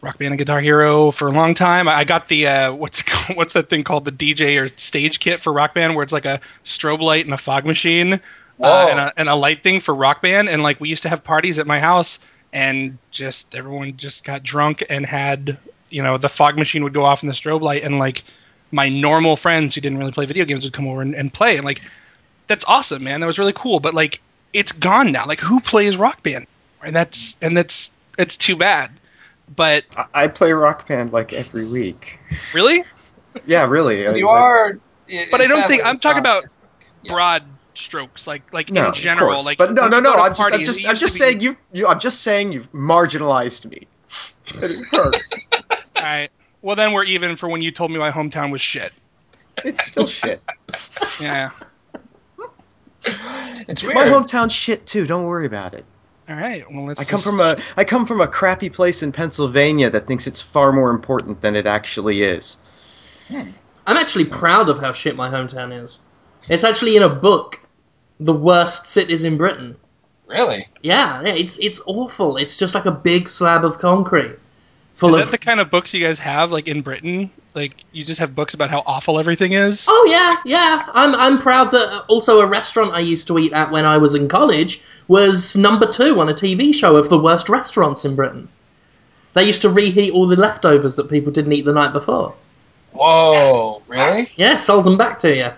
Rock 0.02 0.18
Band 0.18 0.34
and 0.34 0.38
Guitar 0.38 0.62
Hero 0.62 1.12
for 1.12 1.28
a 1.28 1.32
long 1.32 1.54
time. 1.56 1.88
I 1.88 2.04
got 2.04 2.28
the 2.28 2.48
uh, 2.48 2.74
what's 2.74 3.00
it 3.00 3.10
what's 3.36 3.54
that 3.54 3.70
thing 3.70 3.84
called 3.84 4.06
the 4.06 4.12
DJ 4.12 4.62
or 4.62 4.76
stage 4.78 5.20
kit 5.20 5.40
for 5.40 5.52
Rock 5.52 5.74
Band 5.74 5.96
where 5.96 6.04
it's 6.04 6.14
like 6.14 6.26
a 6.26 6.40
strobe 6.64 7.02
light 7.02 7.26
and 7.26 7.34
a 7.34 7.38
fog 7.38 7.66
machine 7.66 8.20
uh, 8.60 8.88
and, 8.92 9.00
a, 9.00 9.14
and 9.18 9.30
a 9.30 9.36
light 9.36 9.64
thing 9.64 9.80
for 9.80 9.96
Rock 9.96 10.22
Band. 10.22 10.50
And 10.50 10.62
like 10.62 10.80
we 10.80 10.90
used 10.90 11.04
to 11.04 11.10
have 11.10 11.24
parties 11.24 11.58
at 11.58 11.66
my 11.66 11.80
house 11.80 12.20
and 12.54 12.98
just 13.12 13.56
everyone 13.56 13.96
just 13.98 14.24
got 14.24 14.44
drunk 14.44 14.84
and 14.90 15.06
had 15.06 15.58
you 15.90 16.02
know 16.04 16.18
the 16.18 16.30
fog 16.30 16.58
machine 16.58 16.84
would 16.84 16.94
go 16.94 17.04
off 17.06 17.24
in 17.24 17.28
the 17.28 17.34
strobe 17.34 17.62
light 17.62 17.84
and 17.84 18.00
like 18.00 18.24
my 18.72 18.88
normal 18.90 19.36
friends 19.36 19.76
who 19.76 19.82
didn't 19.82 19.98
really 19.98 20.12
play 20.12 20.26
video 20.26 20.46
games 20.46 20.64
would 20.64 20.74
come 20.74 20.88
over 20.88 21.02
and, 21.02 21.14
and 21.16 21.34
play 21.34 21.56
and 21.58 21.66
like 21.66 21.82
that's 22.48 22.66
awesome, 22.66 23.04
man. 23.04 23.22
That 23.22 23.28
was 23.28 23.40
really 23.40 23.54
cool. 23.54 23.80
But 23.80 23.94
like, 23.94 24.20
it's 24.52 24.74
gone 24.74 25.14
now. 25.14 25.26
Like, 25.26 25.40
who 25.40 25.62
plays 25.62 25.96
Rock 25.96 26.22
Band? 26.22 26.48
And 26.84 26.94
that's 26.94 27.38
and 27.42 27.56
that's 27.56 27.92
it's 28.18 28.36
too 28.36 28.58
bad. 28.58 28.92
But 29.56 29.86
I, 29.96 30.06
I 30.14 30.28
play 30.28 30.52
Rock 30.52 30.86
Band 30.86 31.14
like 31.14 31.32
every 31.32 31.66
week. 31.66 32.20
really, 32.54 32.84
Yeah, 33.46 33.66
really. 33.68 34.02
You 34.18 34.28
I- 34.28 34.38
are. 34.38 34.80
but 35.32 35.40
I 35.40 35.46
don't 35.46 35.66
think 35.66 35.86
I'm 35.86 35.98
talking 36.00 36.20
about 36.20 36.44
broad 37.08 37.44
strokes, 37.74 38.28
like 38.28 38.54
like 38.54 38.72
No, 38.72 38.88
in 38.90 38.94
general. 38.94 39.44
Like, 39.44 39.58
but 39.58 39.74
no, 39.74 39.88
no, 39.88 40.00
no. 40.00 40.14
I'm 40.14 40.34
just, 40.36 40.52
I'm 40.54 40.60
just, 40.66 40.86
I'm 40.86 40.92
used 40.92 41.02
to 41.02 41.06
just 41.08 41.14
be- 41.16 41.20
saying 41.20 41.40
you, 41.42 41.58
you. 41.74 41.88
I'm 41.88 42.00
just 42.00 42.22
saying 42.22 42.52
you've 42.52 42.72
marginalized 42.72 43.66
me. 43.70 43.88
it 44.56 44.86
hurts. 44.92 45.48
All 45.72 46.04
right. 46.04 46.30
Well, 46.62 46.76
then 46.76 46.94
we're 46.94 47.06
even 47.06 47.36
for 47.36 47.50
when 47.50 47.62
you 47.62 47.72
told 47.72 47.92
me 47.92 47.98
my 47.98 48.12
hometown 48.12 48.52
was 48.52 48.62
shit. 48.62 48.92
It's 49.66 49.84
still 49.86 50.08
shit. 50.08 50.42
Yeah. 51.20 51.50
It's 53.04 53.84
weird. 53.84 53.96
My 53.96 54.06
hometown's 54.06 54.54
shit 54.54 54.86
too. 54.86 55.08
Don't 55.08 55.26
worry 55.26 55.46
about 55.46 55.74
it. 55.74 55.86
All 56.30 56.36
right. 56.36 56.64
Well, 56.72 56.86
let's. 56.86 57.00
I 57.00 57.04
come 57.04 57.20
just- 57.20 57.24
from 57.26 57.40
a 57.40 57.56
I 57.78 57.84
come 57.84 58.06
from 58.06 58.22
a 58.22 58.28
crappy 58.28 58.70
place 58.70 59.02
in 59.04 59.12
Pennsylvania 59.12 59.90
that 59.90 60.08
thinks 60.08 60.28
it's 60.28 60.42
far 60.42 60.72
more 60.72 60.92
important 60.92 61.42
than 61.42 61.56
it 61.56 61.66
actually 61.66 62.24
is. 62.24 62.58
Hmm. 63.28 63.50
I'm 63.88 63.98
actually 63.98 64.26
proud 64.26 64.70
of 64.70 64.78
how 64.80 64.94
shit 64.94 65.16
my 65.16 65.30
hometown 65.30 65.84
is. 65.84 65.98
It's 66.50 66.64
actually 66.64 66.96
in 66.96 67.04
a 67.04 67.10
book, 67.10 67.60
the 68.20 68.34
worst 68.34 68.88
cities 68.88 69.24
in 69.24 69.38
Britain. 69.38 69.76
Really? 70.28 70.66
Yeah, 70.82 71.22
yeah, 71.22 71.34
it's 71.34 71.58
it's 71.60 71.82
awful. 71.86 72.38
It's 72.38 72.58
just 72.58 72.74
like 72.74 72.86
a 72.86 72.92
big 72.92 73.28
slab 73.28 73.66
of 73.66 73.80
concrete 73.80 74.38
full 74.94 75.10
Is 75.10 75.16
of. 75.16 75.26
that 75.26 75.32
the 75.32 75.38
kind 75.38 75.60
of 75.60 75.70
books 75.70 75.94
you 75.94 76.06
guys 76.06 76.20
have, 76.20 76.52
like 76.52 76.68
in 76.68 76.82
Britain? 76.82 77.32
Like 77.54 77.74
you 77.92 78.06
just 78.06 78.20
have 78.20 78.34
books 78.34 78.54
about 78.54 78.70
how 78.70 78.84
awful 78.86 79.20
everything 79.20 79.54
is? 79.54 79.86
Oh 79.90 80.08
yeah, 80.10 80.38
yeah. 80.46 80.90
I'm 80.94 81.14
I'm 81.16 81.38
proud 81.40 81.72
that 81.72 81.90
uh, 81.90 82.04
also 82.08 82.40
a 82.40 82.48
restaurant 82.48 82.94
I 82.94 83.00
used 83.00 83.28
to 83.28 83.38
eat 83.40 83.52
at 83.52 83.72
when 83.72 83.86
I 83.86 83.98
was 83.98 84.16
in 84.16 84.30
college 84.30 84.82
was 85.08 85.58
number 85.58 85.92
two 85.92 86.20
on 86.20 86.30
a 86.30 86.34
TV 86.34 86.74
show 86.74 86.96
of 86.96 87.10
the 87.10 87.20
worst 87.20 87.50
restaurants 87.50 88.06
in 88.06 88.16
Britain. 88.16 88.48
They 89.34 89.44
used 89.44 89.62
to 89.64 89.70
reheat 89.70 90.14
all 90.14 90.28
the 90.28 90.36
leftovers 90.36 90.96
that 90.96 91.10
people 91.10 91.32
didn't 91.32 91.54
eat 91.54 91.66
the 91.66 91.74
night 91.74 91.94
before. 91.94 92.36
Whoa! 92.94 93.82
Really? 93.90 94.30
Yeah, 94.36 94.56
sold 94.58 94.86
them 94.86 94.98
back 94.98 95.20
to 95.20 95.36
you. 95.36 95.50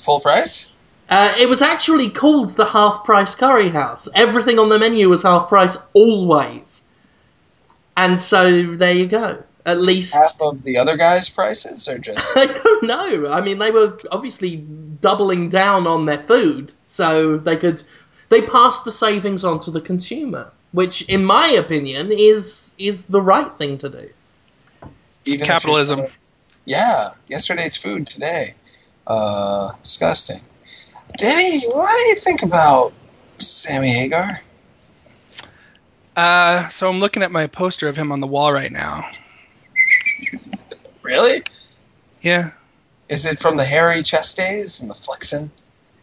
Full 0.00 0.20
price? 0.20 0.70
Uh, 1.08 1.34
it 1.38 1.48
was 1.48 1.60
actually 1.60 2.08
called 2.08 2.50
the 2.50 2.64
Half 2.64 3.04
Price 3.04 3.34
Curry 3.34 3.68
House. 3.68 4.08
Everything 4.14 4.58
on 4.58 4.68
the 4.68 4.78
menu 4.78 5.08
was 5.08 5.22
half 5.22 5.48
price 5.48 5.76
always. 5.92 6.82
And 7.96 8.20
so 8.20 8.76
there 8.76 8.92
you 8.92 9.06
go. 9.06 9.42
At 9.66 9.80
least 9.80 10.14
Half 10.14 10.40
of 10.40 10.62
the 10.62 10.78
other 10.78 10.96
guys' 10.96 11.28
prices, 11.28 11.86
or 11.88 11.98
just? 11.98 12.36
I 12.36 12.46
don't 12.46 12.84
know. 12.84 13.30
I 13.30 13.40
mean, 13.40 13.58
they 13.58 13.70
were 13.70 13.98
obviously 14.10 14.56
doubling 14.56 15.48
down 15.48 15.86
on 15.86 16.06
their 16.06 16.22
food, 16.22 16.72
so 16.86 17.36
they 17.36 17.56
could 17.56 17.82
they 18.30 18.40
passed 18.40 18.84
the 18.84 18.92
savings 18.92 19.44
on 19.44 19.60
to 19.60 19.70
the 19.70 19.80
consumer, 19.80 20.50
which, 20.72 21.08
in 21.10 21.24
my 21.24 21.48
opinion, 21.48 22.10
is 22.12 22.74
is 22.78 23.04
the 23.04 23.20
right 23.20 23.52
thing 23.56 23.78
to 23.78 23.88
do. 23.88 24.10
Even 25.26 25.46
capitalism. 25.46 26.06
Yeah, 26.64 27.08
yesterday's 27.26 27.76
food 27.76 28.06
today. 28.06 28.54
Uh, 29.06 29.72
disgusting. 29.82 30.40
Denny, 31.16 31.60
what 31.66 31.90
do 31.92 32.02
you 32.08 32.14
think 32.14 32.42
about 32.42 32.92
Sammy 33.36 33.88
Hagar? 33.88 34.40
Uh, 36.16 36.68
so 36.68 36.88
I'm 36.88 37.00
looking 37.00 37.22
at 37.22 37.32
my 37.32 37.46
poster 37.46 37.88
of 37.88 37.96
him 37.96 38.12
on 38.12 38.20
the 38.20 38.26
wall 38.26 38.52
right 38.52 38.72
now. 38.72 39.02
Really? 41.02 41.42
Yeah. 42.20 42.50
Is 43.08 43.24
it 43.24 43.38
from 43.38 43.56
the 43.56 43.64
hairy 43.64 44.02
chest 44.02 44.36
days 44.36 44.80
and 44.80 44.88
the 44.88 44.94
flexing, 44.94 45.50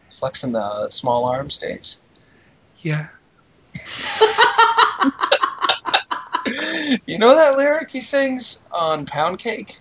flexing 0.10 0.52
the 0.52 0.90
small 0.90 1.28
arms 1.28 1.60
days? 1.60 2.02
Yeah. 2.82 3.06
You 7.06 7.18
know 7.18 7.36
that 7.36 7.56
lyric 7.58 7.92
he 7.92 8.00
sings 8.00 8.66
on 8.72 9.06
Pound 9.06 9.40
Cake? 9.40 9.80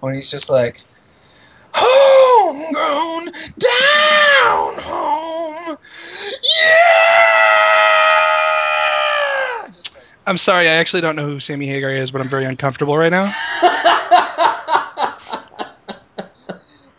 When 0.00 0.14
he's 0.14 0.30
just 0.30 0.50
like, 0.50 0.80
Homegrown, 2.76 3.32
down 3.58 4.74
home, 4.80 5.76
yeah! 8.84 9.62
Like, 9.64 10.04
I'm 10.26 10.38
sorry, 10.38 10.68
I 10.68 10.72
actually 10.74 11.02
don't 11.02 11.16
know 11.16 11.26
who 11.26 11.38
Sammy 11.40 11.66
Hagar 11.66 11.90
is, 11.90 12.10
but 12.10 12.20
I'm 12.20 12.28
very 12.28 12.44
uncomfortable 12.46 12.96
right 12.98 13.10
now. 13.10 13.32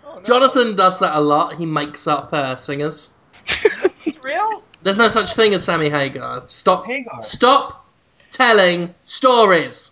oh. 0.05 0.21
Jonathan 0.25 0.75
does 0.75 0.99
that 0.99 1.15
a 1.17 1.19
lot. 1.21 1.55
He 1.55 1.65
makes 1.65 2.07
up 2.07 2.31
uh, 2.33 2.55
singers. 2.55 3.09
Real? 4.21 4.63
There's 4.83 4.97
no 4.97 5.07
such 5.07 5.33
thing 5.35 5.53
as 5.53 5.63
Sammy 5.63 5.89
Hagar. 5.89 6.43
Stop. 6.47 6.85
Hagar. 6.85 7.21
Stop 7.21 7.85
telling 8.31 8.93
stories. 9.03 9.91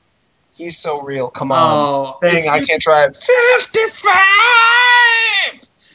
He's 0.56 0.78
so 0.78 1.02
real, 1.02 1.30
come 1.32 1.52
on. 1.52 1.58
Oh, 1.60 2.19
if 2.22 2.46
you- 2.62 2.67
can't 2.67 2.82
drive 2.84 3.15
55! 3.15 4.13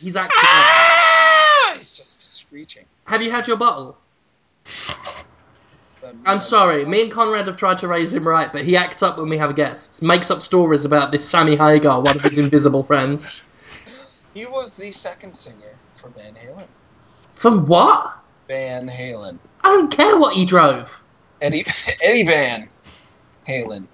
He's 0.01 0.17
acting. 0.17 0.39
Ah! 0.43 1.73
He's 1.75 1.97
just 1.97 2.37
screeching. 2.39 2.85
Have 3.05 3.23
you 3.23 3.31
had 3.31 3.47
your 3.49 3.57
bottle? 3.57 3.97
I'm 6.25 6.41
sorry, 6.41 6.85
me 6.85 7.03
and 7.03 7.11
Conrad 7.13 7.47
have 7.49 7.57
tried 7.57 7.79
to 7.79 7.89
raise 7.89 8.15
him 8.15 8.27
right, 8.27 8.53
but 8.53 8.65
he 8.65 8.77
acts 8.77 9.03
up 9.03 9.19
when 9.19 9.29
we 9.29 9.37
have 9.37 9.57
guests. 9.57 10.01
Makes 10.01 10.31
up 10.31 10.43
stories 10.43 10.85
about 10.85 11.11
this 11.11 11.29
Sammy 11.29 11.57
Hagar, 11.57 12.01
one 12.01 12.17
of 12.17 12.23
his 12.23 12.39
invisible 12.39 12.85
friends. 12.85 13.35
He 14.35 14.47
was 14.47 14.77
the 14.77 14.91
second 14.93 15.37
singer 15.37 15.77
for 15.93 16.09
Van 16.11 16.35
Halen. 16.35 16.69
From 17.35 17.67
what? 17.67 18.17
Van 18.47 18.87
Halen. 18.87 19.45
I 19.63 19.69
don't 19.71 19.91
care 19.91 20.17
what 20.19 20.35
he 20.35 20.45
drove. 20.47 20.89
Eddie 21.43 21.65
Eddie 22.03 22.25
Van 22.27 22.69
Halen. 23.47 23.89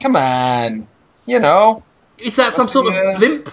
Come 0.00 0.16
on. 0.16 0.86
You 1.26 1.40
know, 1.40 1.82
Is 2.18 2.36
that 2.36 2.54
some 2.54 2.68
sort 2.68 2.92
Yeah. 2.92 3.10
of 3.10 3.16
blimp? 3.18 3.50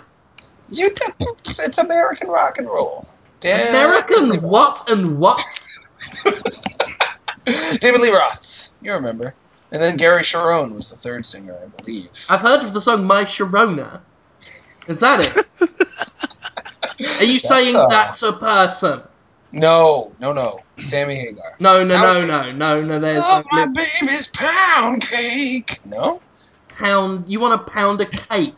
You 0.72 0.90
t- 0.90 1.14
it's 1.20 1.78
American 1.78 2.30
rock 2.30 2.58
and 2.58 2.68
roll. 2.68 3.04
Dan- 3.40 3.70
American 3.70 4.42
what 4.42 4.90
and 4.90 5.18
what? 5.20 5.46
David 7.80 8.02
Lee 8.02 8.12
Roth. 8.12 8.70
You 8.82 8.94
remember. 8.94 9.34
And 9.72 9.82
then 9.82 9.98
Gary 9.98 10.24
Cherone 10.24 10.76
was 10.76 10.90
the 10.90 10.98
third 10.98 11.26
singer, 11.26 11.58
I 11.62 11.68
believe. 11.82 12.10
I've 12.30 12.42
heard 12.42 12.64
of 12.64 12.74
the 12.74 12.82
song 12.82 13.06
My 13.06 13.24
Sharona. 13.26 14.02
Is 14.88 15.02
that 15.02 15.20
it? 15.26 15.38
Are 17.22 17.24
you 17.24 17.40
saying 17.40 17.76
uh, 17.76 17.88
that's 17.88 18.24
a 18.24 18.34
person? 18.34 19.02
No, 19.54 20.12
no, 20.20 20.34
no. 20.34 20.60
Sammy 20.78 21.16
Hagar. 21.16 21.56
No, 21.60 21.84
no, 21.84 21.96
no, 21.96 22.26
no, 22.26 22.52
no, 22.52 22.82
no. 22.82 23.00
There's 23.00 23.24
Oh, 23.26 23.44
no 23.54 23.66
my 23.66 23.68
baby's 24.02 24.28
pound 24.30 25.02
cake. 25.02 25.80
No, 25.86 26.20
pound. 26.70 27.30
You 27.32 27.40
want 27.40 27.66
to 27.66 27.72
pound 27.72 28.02
a 28.02 28.06
cake? 28.06 28.56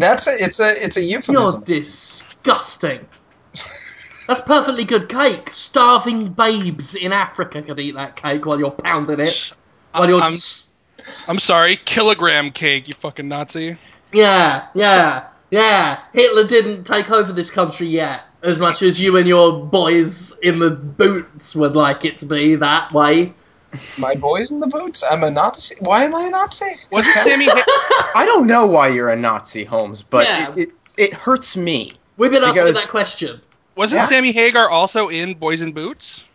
That's 0.00 0.26
a. 0.26 0.44
It's 0.44 0.60
a. 0.60 0.70
It's 0.84 0.96
a 0.96 1.02
euphemism. 1.02 1.62
You're 1.66 1.80
disgusting. 1.80 3.06
That's 3.52 4.42
perfectly 4.42 4.84
good 4.84 5.08
cake. 5.08 5.50
Starving 5.50 6.32
babes 6.32 6.94
in 6.94 7.12
Africa 7.12 7.62
could 7.62 7.80
eat 7.80 7.94
that 7.96 8.16
cake 8.16 8.46
while 8.46 8.58
you're 8.58 8.70
pounding 8.70 9.20
it. 9.20 9.52
While 9.92 10.08
you're 10.08 10.20
I'm, 10.20 10.32
just. 10.32 10.68
I'm 11.28 11.38
sorry, 11.38 11.76
kilogram 11.76 12.50
cake, 12.50 12.88
you 12.88 12.94
fucking 12.94 13.26
Nazi. 13.26 13.76
Yeah, 14.12 14.68
yeah, 14.74 15.28
yeah. 15.50 16.00
Hitler 16.12 16.44
didn't 16.44 16.84
take 16.84 17.10
over 17.10 17.32
this 17.32 17.50
country 17.50 17.88
yet, 17.88 18.22
as 18.42 18.60
much 18.60 18.82
as 18.82 19.00
you 19.00 19.16
and 19.16 19.26
your 19.26 19.64
boys 19.64 20.38
in 20.38 20.58
the 20.58 20.70
boots 20.70 21.56
would 21.56 21.74
like 21.74 22.04
it 22.04 22.18
to 22.18 22.26
be 22.26 22.54
that 22.56 22.92
way. 22.92 23.34
My 23.98 24.14
boys 24.14 24.50
in 24.50 24.60
the 24.60 24.66
boots. 24.66 25.04
I'm 25.08 25.22
a 25.22 25.30
Nazi. 25.30 25.76
Why 25.80 26.04
am 26.04 26.14
I 26.14 26.24
a 26.26 26.30
Nazi? 26.30 26.66
Wasn't 26.92 27.14
Sammy? 27.18 27.46
Ha- 27.48 28.12
I 28.14 28.26
don't 28.26 28.46
know 28.46 28.66
why 28.66 28.88
you're 28.88 29.08
a 29.10 29.16
Nazi, 29.16 29.64
Holmes, 29.64 30.02
but 30.02 30.26
Yeah. 30.26 30.52
it, 30.54 30.58
it 30.58 30.72
it 30.98 31.14
hurts 31.14 31.56
me. 31.56 31.92
We've 32.16 32.30
been 32.32 32.42
asking 32.44 32.74
that 32.74 32.88
question. 32.88 33.40
wasn't 33.76 34.00
Yeah. 34.00 34.06
Sammy 34.06 34.32
Hagar 34.32 34.68
also 34.68 35.08
in 35.08 35.34
Boys 35.34 35.60
in 35.62 35.72
Boots? 35.72 36.26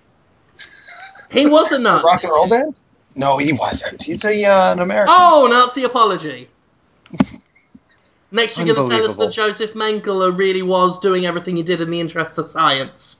He 1.32 1.48
was 1.50 1.72
a 1.72 1.80
Nazi. 1.80 2.04
Rock 2.06 2.24
and 2.24 2.32
roll 2.32 2.48
band? 2.48 2.76
No, 3.18 3.38
he 3.38 3.52
wasn't. 3.54 4.02
He's 4.04 4.24
a 4.26 4.46
uh, 4.46 4.74
an 4.74 4.80
American. 4.80 5.14
Oh, 5.18 5.48
Nazi 5.50 5.84
apology. 5.84 6.50
Next, 8.32 8.58
you're 8.58 8.66
going 8.74 8.90
to 8.90 8.96
tell 8.96 9.06
us 9.06 9.16
that 9.18 9.32
Joseph 9.32 9.74
Mengele 9.74 10.38
really 10.38 10.62
was 10.62 11.00
doing 11.00 11.26
everything 11.26 11.56
he 11.56 11.64
did 11.64 11.80
in 11.80 11.90
the 11.92 12.00
interests 12.02 12.38
of 12.38 12.48
science, 12.48 13.18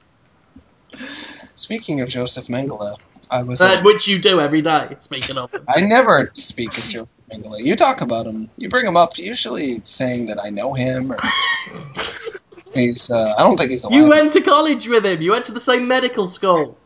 Speaking 1.56 2.02
of 2.02 2.08
Joseph 2.10 2.46
Mengele, 2.46 2.94
I 3.30 3.42
was. 3.42 3.62
uh, 3.62 3.80
which 3.82 4.06
you 4.06 4.18
do 4.18 4.40
every 4.40 4.60
day. 4.60 4.94
Speaking 4.98 5.38
of 5.38 5.52
him, 5.52 5.64
I 5.66 5.80
never 5.80 6.30
speak 6.34 6.76
of 6.76 6.84
Joseph 6.84 7.08
Mengele. 7.32 7.64
You 7.64 7.74
talk 7.76 8.02
about 8.02 8.26
him. 8.26 8.46
You 8.58 8.68
bring 8.68 8.84
him 8.86 8.96
up, 8.96 9.16
usually 9.16 9.80
saying 9.82 10.26
that 10.26 10.38
I 10.42 10.50
know 10.50 10.74
him. 10.74 11.10
Or 11.10 11.18
he's. 12.74 13.10
Uh, 13.10 13.32
I 13.38 13.42
don't 13.42 13.56
think 13.56 13.70
he's 13.70 13.84
alive. 13.84 13.98
you 14.02 14.08
went 14.10 14.32
to 14.32 14.42
college 14.42 14.86
with 14.86 15.06
him. 15.06 15.22
You 15.22 15.30
went 15.30 15.46
to 15.46 15.52
the 15.52 15.60
same 15.60 15.88
medical 15.88 16.28
school. 16.28 16.78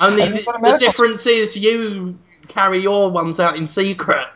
Only 0.00 0.22
the, 0.22 0.60
the 0.62 0.76
difference 0.78 1.26
is 1.26 1.56
you 1.56 2.18
carry 2.46 2.80
your 2.82 3.10
ones 3.10 3.40
out 3.40 3.56
in 3.56 3.66
secret, 3.66 4.26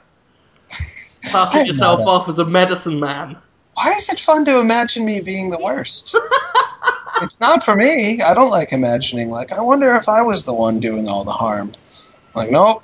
passing 0.69 1.67
yourself 1.67 2.01
off 2.01 2.29
as 2.29 2.39
a 2.39 2.45
medicine 2.45 2.99
man. 2.99 3.37
Why 3.75 3.93
is 3.93 4.09
it 4.09 4.19
fun 4.19 4.45
to 4.47 4.61
imagine 4.61 5.05
me 5.05 5.21
being 5.21 5.51
the 5.51 5.59
worst? 5.61 6.17
it's 7.23 7.41
not 7.41 7.63
for 7.63 7.77
me. 7.77 8.21
I 8.21 8.35
don't 8.35 8.51
like 8.51 8.73
imagining. 8.73 9.31
Like, 9.31 9.53
I 9.53 9.61
wonder 9.61 9.95
if 9.95 10.09
I 10.09 10.23
was 10.23 10.45
the 10.45 10.55
one 10.55 10.81
doing 10.81 11.09
all 11.09 11.25
the 11.25 11.33
harm. 11.33 11.71
Like, 12.35 12.51
nope, 12.51 12.83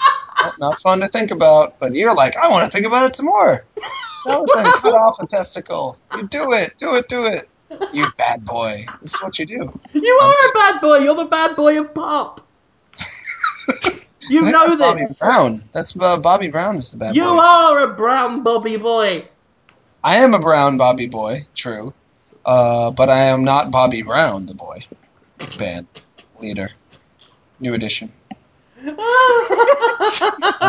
not 0.58 0.80
fun 0.82 1.00
to 1.00 1.08
think 1.08 1.30
about. 1.30 1.78
But 1.78 1.94
you're 1.94 2.14
like, 2.14 2.36
I 2.36 2.48
want 2.48 2.64
to 2.64 2.70
think 2.70 2.86
about 2.86 3.06
it 3.06 3.14
some 3.14 3.26
more. 3.26 3.66
No, 4.26 4.46
then 4.54 4.64
cut 4.64 4.94
off 4.94 5.16
a 5.20 5.26
testicle. 5.26 5.98
You 6.14 6.26
do 6.28 6.52
it, 6.52 6.74
do 6.80 6.94
it, 6.96 7.08
do 7.08 7.24
it. 7.24 7.46
You 7.92 8.06
bad 8.16 8.44
boy. 8.44 8.84
This 9.00 9.14
is 9.14 9.22
what 9.22 9.38
you 9.38 9.46
do. 9.46 9.80
You 9.92 10.20
are 10.22 10.48
a 10.48 10.52
bad 10.52 10.80
boy. 10.80 10.98
You're 10.98 11.14
the 11.14 11.24
bad 11.26 11.56
boy 11.56 11.80
of 11.80 11.94
pop. 11.94 12.46
You 14.28 14.42
know 14.42 14.76
that's 14.76 14.78
Bobby. 14.78 15.04
Brown. 15.20 15.52
That's 15.72 15.96
uh, 15.98 16.20
Bobby 16.20 16.48
Brown 16.48 16.76
is 16.76 16.92
the 16.92 16.98
bad 16.98 17.16
You 17.16 17.22
boy. 17.22 17.28
You 17.28 17.38
are 17.38 17.90
a 17.90 17.94
brown 17.94 18.42
Bobby 18.42 18.76
boy. 18.76 19.26
I 20.04 20.16
am 20.16 20.34
a 20.34 20.38
brown 20.38 20.76
Bobby 20.76 21.08
boy, 21.08 21.38
true, 21.54 21.94
uh, 22.48 22.90
but 22.92 23.10
I 23.10 23.26
am 23.26 23.44
not 23.44 23.70
Bobby 23.70 24.00
Brown, 24.02 24.46
the 24.46 24.54
boy. 24.54 24.78
Band 25.58 25.86
leader, 26.40 26.70
new 27.60 27.74
edition. 27.74 28.08
I'm 28.84 28.96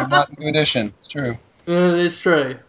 not 0.10 0.38
new 0.38 0.50
edition. 0.50 0.92
True. 1.10 1.34
it 1.68 2.00
is 2.00 2.20
true. 2.20 2.50
It's 2.52 2.60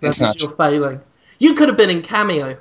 That's 0.00 0.20
not 0.20 0.40
your 0.40 0.52
failing. 0.52 1.00
You 1.38 1.54
could 1.54 1.68
have 1.68 1.76
been 1.76 1.90
in 1.90 2.02
Cameo. 2.02 2.56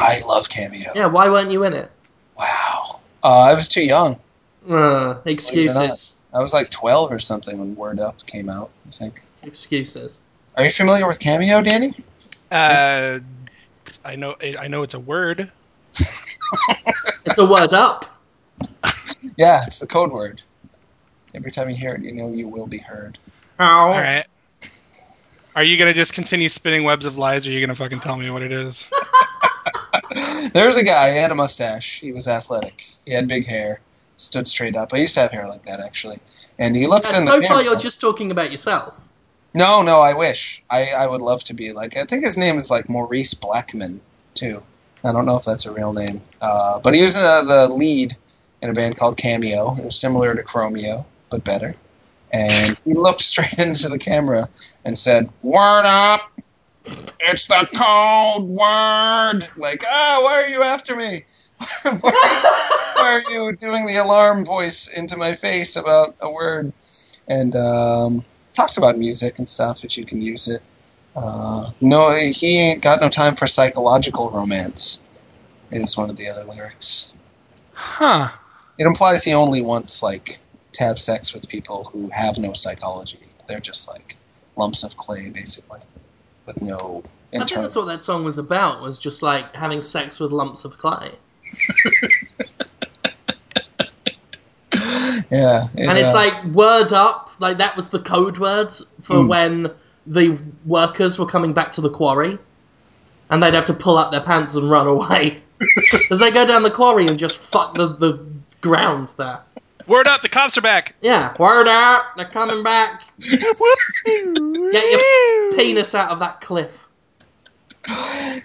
I 0.00 0.18
love 0.26 0.48
Cameo. 0.48 0.90
Yeah, 0.94 1.06
why 1.06 1.28
weren't 1.28 1.52
you 1.52 1.62
in 1.64 1.72
it? 1.72 1.90
Wow. 2.36 3.00
Uh, 3.22 3.42
I 3.42 3.54
was 3.54 3.68
too 3.68 3.84
young. 3.84 4.16
Uh, 4.68 5.20
excuses. 5.24 6.12
I 6.34 6.38
was 6.38 6.52
like 6.52 6.68
12 6.70 7.12
or 7.12 7.18
something 7.20 7.58
when 7.58 7.76
Word 7.76 8.00
Up 8.00 8.26
came 8.26 8.50
out. 8.50 8.68
I 8.86 8.90
think. 8.90 9.24
Excuses. 9.44 10.20
Are 10.56 10.64
you 10.64 10.70
familiar 10.70 11.06
with 11.06 11.20
Cameo, 11.20 11.62
Danny? 11.62 11.94
Uh, 12.50 13.20
I 14.06 14.16
know. 14.16 14.36
I 14.40 14.68
know 14.68 14.82
it's 14.82 14.94
a 14.94 15.00
word. 15.00 15.50
It's 17.28 17.38
a 17.38 17.44
word 17.44 17.72
up. 17.74 18.04
Yeah, 19.36 19.60
it's 19.66 19.80
the 19.80 19.86
code 19.86 20.12
word. 20.12 20.40
Every 21.34 21.50
time 21.50 21.68
you 21.68 21.74
hear 21.76 21.94
it, 21.94 22.02
you 22.02 22.12
know 22.12 22.30
you 22.30 22.46
will 22.48 22.66
be 22.68 22.78
heard. 22.78 23.18
How? 23.58 23.88
All 23.90 23.98
right. 23.98 24.24
Are 25.56 25.62
you 25.64 25.76
gonna 25.76 25.92
just 25.92 26.12
continue 26.12 26.48
spinning 26.48 26.84
webs 26.84 27.04
of 27.06 27.18
lies, 27.18 27.46
or 27.46 27.50
are 27.50 27.52
you 27.52 27.60
gonna 27.60 27.74
fucking 27.74 28.00
tell 28.00 28.16
me 28.16 28.30
what 28.30 28.42
it 28.42 28.52
is? 28.52 28.88
There 30.52 30.66
was 30.66 30.78
a 30.78 30.84
guy. 30.84 31.12
He 31.12 31.18
had 31.18 31.30
a 31.32 31.34
mustache. 31.34 32.00
He 32.00 32.12
was 32.12 32.28
athletic. 32.28 32.82
He 33.04 33.12
had 33.12 33.28
big 33.28 33.46
hair. 33.46 33.80
Stood 34.16 34.46
straight 34.48 34.76
up. 34.76 34.94
I 34.94 34.98
used 34.98 35.14
to 35.14 35.20
have 35.20 35.32
hair 35.32 35.46
like 35.48 35.64
that 35.64 35.80
actually. 35.80 36.16
And 36.58 36.74
he 36.74 36.86
looks 36.86 37.12
in 37.12 37.18
And 37.18 37.26
the 37.28 37.32
so 37.32 37.40
camera. 37.40 37.56
far, 37.56 37.62
you're 37.62 37.76
just 37.76 38.00
talking 38.00 38.30
about 38.30 38.50
yourself. 38.50 38.94
No, 39.56 39.80
no. 39.80 40.00
I 40.00 40.12
wish. 40.12 40.62
I, 40.70 40.90
I 40.90 41.06
would 41.06 41.22
love 41.22 41.42
to 41.44 41.54
be 41.54 41.72
like. 41.72 41.96
I 41.96 42.04
think 42.04 42.22
his 42.22 42.36
name 42.36 42.56
is 42.56 42.70
like 42.70 42.90
Maurice 42.90 43.32
Blackman 43.32 44.00
too. 44.34 44.62
I 45.02 45.12
don't 45.12 45.24
know 45.24 45.36
if 45.36 45.44
that's 45.46 45.64
a 45.64 45.72
real 45.72 45.94
name. 45.94 46.16
Uh, 46.42 46.78
but 46.80 46.94
he 46.94 47.00
was 47.00 47.16
uh, 47.16 47.42
the 47.42 47.72
lead 47.72 48.14
in 48.60 48.68
a 48.68 48.74
band 48.74 48.98
called 48.98 49.16
Cameo. 49.16 49.72
It 49.72 49.84
was 49.84 49.98
similar 49.98 50.34
to 50.34 50.42
Chromeo, 50.42 51.06
but 51.30 51.42
better. 51.42 51.74
And 52.30 52.78
he 52.84 52.92
looked 52.92 53.20
straight 53.32 53.58
into 53.58 53.88
the 53.88 53.98
camera 53.98 54.46
and 54.84 54.98
said, 54.98 55.24
"Word 55.42 55.84
up! 55.86 56.30
It's 57.18 57.46
the 57.46 57.66
code 57.74 58.48
word!" 58.48 59.48
Like, 59.56 59.84
ah, 59.86 60.20
why 60.22 60.42
are 60.42 60.48
you 60.50 60.62
after 60.64 60.94
me? 60.94 61.24
why 62.02 62.94
are 62.98 63.32
you 63.32 63.56
doing 63.56 63.86
the 63.86 63.96
alarm 64.04 64.44
voice 64.44 64.92
into 64.94 65.16
my 65.16 65.32
face 65.32 65.76
about 65.76 66.14
a 66.20 66.30
word? 66.30 66.74
And 67.26 67.56
um, 67.56 68.18
talks 68.56 68.76
about 68.78 68.96
music 68.96 69.38
and 69.38 69.48
stuff 69.48 69.84
if 69.84 69.96
you 69.98 70.04
can 70.04 70.20
use 70.20 70.48
it. 70.48 70.66
Uh, 71.14 71.64
no, 71.80 72.14
he 72.14 72.58
ain't 72.58 72.82
got 72.82 73.00
no 73.00 73.08
time 73.08 73.34
for 73.34 73.46
psychological 73.46 74.30
romance. 74.30 75.02
Is 75.70 75.98
one 75.98 76.10
of 76.10 76.16
the 76.16 76.28
other 76.28 76.44
lyrics. 76.44 77.12
Huh. 77.72 78.28
It 78.78 78.86
implies 78.86 79.24
he 79.24 79.34
only 79.34 79.62
wants 79.62 80.00
like 80.02 80.38
to 80.74 80.84
have 80.84 80.98
sex 80.98 81.34
with 81.34 81.48
people 81.48 81.84
who 81.84 82.08
have 82.12 82.38
no 82.38 82.52
psychology. 82.52 83.18
They're 83.48 83.58
just 83.60 83.88
like 83.88 84.16
lumps 84.56 84.84
of 84.84 84.96
clay, 84.96 85.28
basically, 85.28 85.80
with 86.46 86.62
no 86.62 87.02
I 87.32 87.44
think 87.44 87.60
that's 87.60 87.76
what 87.76 87.86
that 87.86 88.02
song 88.02 88.24
was 88.24 88.38
about. 88.38 88.82
Was 88.82 88.98
just 88.98 89.22
like 89.22 89.54
having 89.54 89.82
sex 89.82 90.20
with 90.20 90.32
lumps 90.32 90.64
of 90.64 90.78
clay. 90.78 91.12
yeah, 95.30 95.62
it, 95.74 95.88
and 95.88 95.98
it's 95.98 96.12
uh, 96.12 96.16
like 96.16 96.44
word 96.46 96.92
up 96.92 97.32
like 97.38 97.58
that 97.58 97.76
was 97.76 97.90
the 97.90 97.98
code 98.00 98.38
word 98.38 98.72
for 99.02 99.16
Mm. 99.16 99.28
when 99.28 99.70
the 100.06 100.40
workers 100.64 101.18
were 101.18 101.26
coming 101.26 101.52
back 101.52 101.72
to 101.72 101.80
the 101.80 101.90
quarry 101.90 102.38
and 103.30 103.42
they'd 103.42 103.54
have 103.54 103.66
to 103.66 103.74
pull 103.74 103.98
up 103.98 104.12
their 104.12 104.20
pants 104.22 104.54
and 104.54 104.70
run 104.70 104.86
away 104.86 105.42
as 106.10 106.18
they 106.20 106.30
go 106.30 106.46
down 106.46 106.62
the 106.62 106.70
quarry 106.70 107.06
and 107.08 107.18
just 107.18 107.38
fuck 107.38 107.74
the, 107.74 107.88
the 107.88 108.24
ground 108.60 109.12
there 109.18 109.40
Word 109.88 110.08
up! 110.08 110.22
The 110.22 110.28
cops 110.28 110.56
are 110.58 110.62
back. 110.62 110.94
yeah 111.02 111.34
word 111.38 111.68
up 111.68 112.16
they're 112.16 112.28
coming 112.28 112.62
back 112.62 113.02
get 113.18 114.90
your 114.90 115.52
penis 115.56 115.94
out 115.94 116.10
of 116.10 116.18
that 116.20 116.40
cliff 116.40 116.85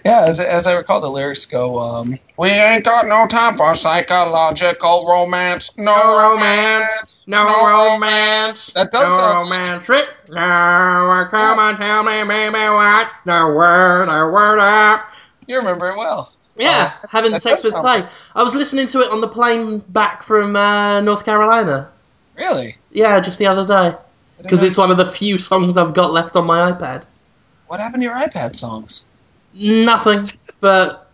yeah. 0.04 0.24
As, 0.26 0.40
as 0.40 0.66
I 0.66 0.76
recall, 0.76 1.00
the 1.00 1.10
lyrics 1.10 1.46
go, 1.46 1.78
um, 1.80 2.08
"We 2.38 2.48
ain't 2.48 2.84
got 2.84 3.06
no 3.06 3.26
time 3.26 3.54
for 3.54 3.74
psychological 3.74 5.06
romance. 5.08 5.76
No, 5.78 5.84
no 5.94 6.30
romance 6.30 6.92
no 7.26 7.42
No. 7.44 7.64
romance 7.66 8.72
That 8.74 8.90
does 8.90 9.08
no 9.08 9.16
sound- 9.16 9.50
romance 9.50 9.88
Rick. 9.88 10.08
no 10.28 11.26
come 11.30 11.58
on 11.58 11.76
tell 11.76 12.02
me 12.02 12.24
baby 12.24 12.58
what's 12.68 13.10
the 13.24 13.46
word 13.46 14.08
the 14.08 14.32
word 14.32 14.58
up 14.58 15.06
You 15.46 15.54
remember 15.56 15.90
it 15.90 15.96
well. 15.96 16.32
Yeah, 16.56 16.90
Uh, 17.02 17.06
having 17.10 17.38
sex 17.38 17.62
with 17.64 17.74
Clay. 17.74 18.04
I 18.34 18.42
was 18.42 18.54
listening 18.56 18.86
to 18.88 19.00
it 19.02 19.10
on 19.10 19.20
the 19.20 19.28
plane 19.28 19.78
back 19.88 20.22
from 20.24 20.54
uh, 20.56 21.00
North 21.00 21.24
Carolina. 21.24 21.88
Really? 22.36 22.76
Yeah, 22.90 23.20
just 23.20 23.38
the 23.38 23.46
other 23.46 23.66
day. 23.66 23.96
Because 24.42 24.62
it's 24.64 24.76
one 24.76 24.90
of 24.90 24.96
the 24.98 25.10
few 25.10 25.38
songs 25.38 25.76
I've 25.76 25.94
got 25.94 26.12
left 26.12 26.34
on 26.36 26.44
my 26.46 26.72
iPad. 26.72 27.04
What 27.68 27.78
happened 27.80 28.02
to 28.02 28.06
your 28.08 28.16
iPad 28.16 28.54
songs? 28.56 29.06
Nothing, 29.54 30.26
but 30.60 31.10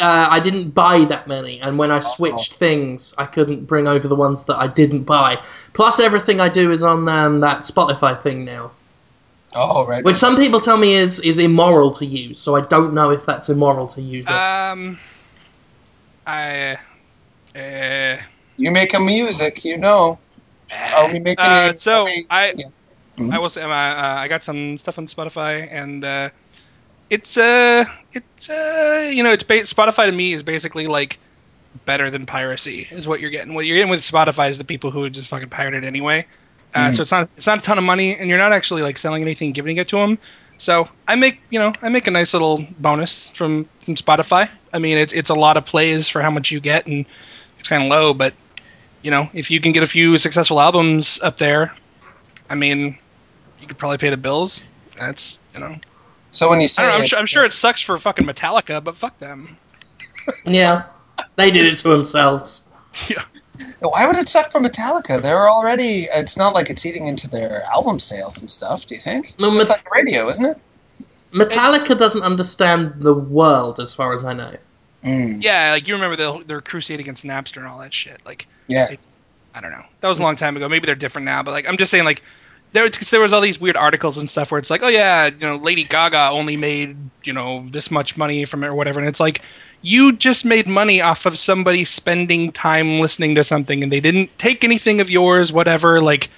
uh, 0.00 0.28
I 0.30 0.40
didn't 0.40 0.70
buy 0.70 1.04
that 1.04 1.28
many, 1.28 1.60
and 1.60 1.78
when 1.78 1.90
I 1.90 2.00
switched 2.00 2.54
things, 2.54 3.14
I 3.16 3.26
couldn't 3.26 3.66
bring 3.66 3.86
over 3.86 4.08
the 4.08 4.16
ones 4.16 4.44
that 4.44 4.56
I 4.56 4.66
didn't 4.66 5.04
buy. 5.04 5.42
Plus, 5.72 6.00
everything 6.00 6.40
I 6.40 6.48
do 6.48 6.70
is 6.70 6.82
on 6.82 7.08
um, 7.08 7.40
that 7.40 7.58
Spotify 7.58 8.20
thing 8.20 8.44
now, 8.44 8.72
Oh, 9.54 9.86
right. 9.86 10.04
which 10.04 10.16
some 10.16 10.36
people 10.36 10.60
tell 10.60 10.76
me 10.76 10.94
is, 10.94 11.20
is 11.20 11.38
immoral 11.38 11.94
to 11.96 12.06
use, 12.06 12.38
so 12.38 12.56
I 12.56 12.60
don't 12.60 12.92
know 12.94 13.10
if 13.10 13.24
that's 13.24 13.48
immoral 13.48 13.88
to 13.88 14.02
use 14.02 14.28
it. 14.28 14.32
Um, 14.32 14.98
I. 16.26 16.78
Uh, 17.56 18.16
you 18.56 18.70
make 18.70 18.92
a 18.94 19.00
music, 19.00 19.64
you 19.64 19.78
know. 19.78 20.18
Are 20.94 21.10
we 21.10 21.18
making 21.18 21.44
uh, 21.44 21.70
it? 21.70 21.78
so 21.78 22.06
I 22.28 22.52
yeah. 22.56 22.66
Mhm. 23.16 23.32
I 23.32 23.38
will 23.38 23.48
say 23.48 23.62
uh, 23.62 23.68
I 23.68 24.28
got 24.28 24.42
some 24.42 24.78
stuff 24.78 24.98
on 24.98 25.06
Spotify 25.06 25.66
and 25.70 26.04
uh, 26.04 26.30
it's 27.10 27.36
uh 27.36 27.84
it's 28.12 28.50
uh 28.50 29.10
you 29.12 29.22
know 29.22 29.32
it's 29.32 29.44
ba- 29.44 29.62
Spotify 29.62 30.06
to 30.06 30.12
me 30.12 30.32
is 30.32 30.42
basically 30.42 30.86
like 30.86 31.18
better 31.84 32.10
than 32.10 32.26
piracy 32.26 32.88
is 32.90 33.06
what 33.06 33.20
you're 33.20 33.30
getting. 33.30 33.54
What 33.54 33.66
you're 33.66 33.76
getting 33.76 33.90
with 33.90 34.00
Spotify 34.00 34.50
is 34.50 34.58
the 34.58 34.64
people 34.64 34.90
who 34.90 35.08
just 35.10 35.28
fucking 35.28 35.48
pirate 35.48 35.74
it 35.74 35.84
anyway. 35.84 36.26
Uh, 36.74 36.88
Mm. 36.90 36.94
So 36.94 37.02
it's 37.02 37.10
not 37.10 37.30
it's 37.36 37.46
not 37.46 37.58
a 37.58 37.62
ton 37.62 37.78
of 37.78 37.84
money 37.84 38.14
and 38.16 38.28
you're 38.28 38.38
not 38.38 38.52
actually 38.52 38.82
like 38.82 38.98
selling 38.98 39.22
anything, 39.22 39.52
giving 39.52 39.76
it 39.78 39.88
to 39.88 39.96
them. 39.96 40.18
So 40.58 40.88
I 41.06 41.14
make 41.14 41.40
you 41.50 41.58
know 41.58 41.72
I 41.82 41.88
make 41.88 42.06
a 42.06 42.10
nice 42.10 42.32
little 42.32 42.64
bonus 42.78 43.28
from 43.30 43.66
from 43.80 43.94
Spotify. 43.94 44.50
I 44.72 44.78
mean 44.78 44.98
it's 44.98 45.12
it's 45.12 45.30
a 45.30 45.34
lot 45.34 45.56
of 45.56 45.64
plays 45.64 46.08
for 46.08 46.20
how 46.20 46.30
much 46.30 46.50
you 46.50 46.60
get 46.60 46.86
and 46.86 47.06
it's 47.58 47.68
kind 47.68 47.82
of 47.82 47.88
low, 47.88 48.12
but 48.12 48.34
you 49.02 49.10
know 49.10 49.30
if 49.32 49.50
you 49.50 49.60
can 49.60 49.72
get 49.72 49.82
a 49.82 49.86
few 49.86 50.16
successful 50.18 50.60
albums 50.60 51.18
up 51.22 51.38
there, 51.38 51.74
I 52.50 52.54
mean 52.54 52.98
you 53.60 53.66
could 53.66 53.78
probably 53.78 53.98
pay 53.98 54.10
the 54.10 54.16
bills. 54.16 54.62
That's 54.98 55.40
you 55.54 55.60
know. 55.60 55.76
So 56.30 56.48
when 56.50 56.60
you 56.60 56.64
I 56.64 56.66
say 56.68 56.82
don't 56.82 56.88
know, 56.90 56.94
I'm, 56.96 56.98
it's- 57.04 57.08
sure, 57.10 57.18
I'm 57.20 57.26
sure 57.26 57.44
it 57.44 57.52
sucks 57.52 57.80
for 57.82 57.96
fucking 57.98 58.26
Metallica, 58.26 58.82
but 58.82 58.96
fuck 58.96 59.18
them. 59.18 59.56
yeah, 60.44 60.84
they 61.36 61.50
did 61.50 61.66
it 61.66 61.78
to 61.78 61.88
themselves. 61.88 62.62
Yeah. 63.08 63.22
Why 63.80 64.06
would 64.06 64.16
it 64.16 64.28
suck 64.28 64.50
for 64.52 64.60
Metallica? 64.60 65.20
They're 65.20 65.48
already. 65.48 66.06
It's 66.12 66.36
not 66.38 66.54
like 66.54 66.70
it's 66.70 66.86
eating 66.86 67.06
into 67.06 67.28
their 67.28 67.62
album 67.72 67.98
sales 67.98 68.40
and 68.40 68.48
stuff. 68.50 68.86
Do 68.86 68.94
you 68.94 69.00
think? 69.00 69.36
No, 69.38 69.46
It's 69.46 69.54
just 69.54 69.68
Met- 69.68 69.76
like 69.78 69.84
the 69.84 69.90
radio, 69.92 70.26
isn't 70.28 70.46
it? 70.46 70.66
Metallica 71.32 71.96
doesn't 71.98 72.22
understand 72.22 72.94
the 73.00 73.14
world, 73.14 73.80
as 73.80 73.92
far 73.94 74.16
as 74.16 74.24
I 74.24 74.32
know. 74.32 74.56
Mm. 75.04 75.42
Yeah, 75.42 75.72
like 75.72 75.86
you 75.88 75.94
remember 75.94 76.16
the, 76.16 76.44
their 76.44 76.60
crusade 76.60 77.00
against 77.00 77.24
Napster 77.24 77.58
and 77.58 77.66
all 77.66 77.78
that 77.80 77.92
shit. 77.94 78.20
Like, 78.24 78.46
Yeah. 78.68 78.86
I 79.54 79.60
don't 79.60 79.70
know. 79.72 79.84
That 80.00 80.08
was 80.08 80.18
a 80.20 80.22
long 80.22 80.36
time 80.36 80.56
ago. 80.56 80.68
Maybe 80.68 80.86
they're 80.86 80.94
different 80.94 81.24
now, 81.26 81.42
but 81.42 81.50
like 81.52 81.68
I'm 81.68 81.76
just 81.76 81.90
saying, 81.90 82.04
like 82.04 82.22
there, 82.72 82.88
'cause 82.90 83.10
there 83.10 83.20
was 83.20 83.32
all 83.32 83.40
these 83.40 83.60
weird 83.60 83.76
articles 83.76 84.18
and 84.18 84.28
stuff 84.28 84.50
where 84.50 84.58
it's 84.58 84.70
like, 84.70 84.82
oh 84.82 84.88
yeah, 84.88 85.26
you 85.26 85.46
know, 85.46 85.56
Lady 85.56 85.84
Gaga 85.84 86.30
only 86.30 86.56
made 86.56 86.96
you 87.24 87.32
know 87.32 87.66
this 87.70 87.90
much 87.90 88.16
money 88.16 88.44
from 88.44 88.64
it 88.64 88.68
or 88.68 88.74
whatever, 88.74 88.98
and 88.98 89.08
it's 89.08 89.20
like 89.20 89.42
you 89.82 90.12
just 90.12 90.44
made 90.44 90.66
money 90.66 91.00
off 91.00 91.24
of 91.26 91.38
somebody 91.38 91.84
spending 91.84 92.50
time 92.52 93.00
listening 93.00 93.34
to 93.36 93.44
something, 93.44 93.82
and 93.82 93.92
they 93.92 94.00
didn't 94.00 94.36
take 94.38 94.64
anything 94.64 95.00
of 95.00 95.08
yours, 95.10 95.52
whatever. 95.52 96.00
Like, 96.00 96.30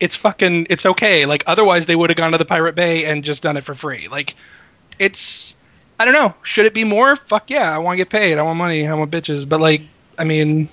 it's 0.00 0.16
fucking, 0.16 0.66
it's 0.70 0.84
okay. 0.84 1.24
Like 1.26 1.44
otherwise, 1.46 1.86
they 1.86 1.94
would 1.96 2.10
have 2.10 2.16
gone 2.16 2.32
to 2.32 2.38
the 2.38 2.44
Pirate 2.44 2.74
Bay 2.74 3.04
and 3.04 3.22
just 3.24 3.42
done 3.42 3.56
it 3.56 3.64
for 3.64 3.74
free. 3.74 4.08
Like, 4.08 4.34
it's 4.98 5.54
I 6.00 6.04
don't 6.06 6.14
know. 6.14 6.34
Should 6.42 6.66
it 6.66 6.74
be 6.74 6.84
more? 6.84 7.14
Fuck 7.14 7.50
yeah, 7.50 7.74
I 7.74 7.78
want 7.78 7.94
to 7.94 7.98
get 7.98 8.08
paid. 8.08 8.38
I 8.38 8.42
want 8.42 8.56
money. 8.58 8.88
I 8.88 8.94
want 8.94 9.10
bitches. 9.10 9.46
But 9.46 9.60
like, 9.60 9.82
I 10.18 10.24
mean, 10.24 10.68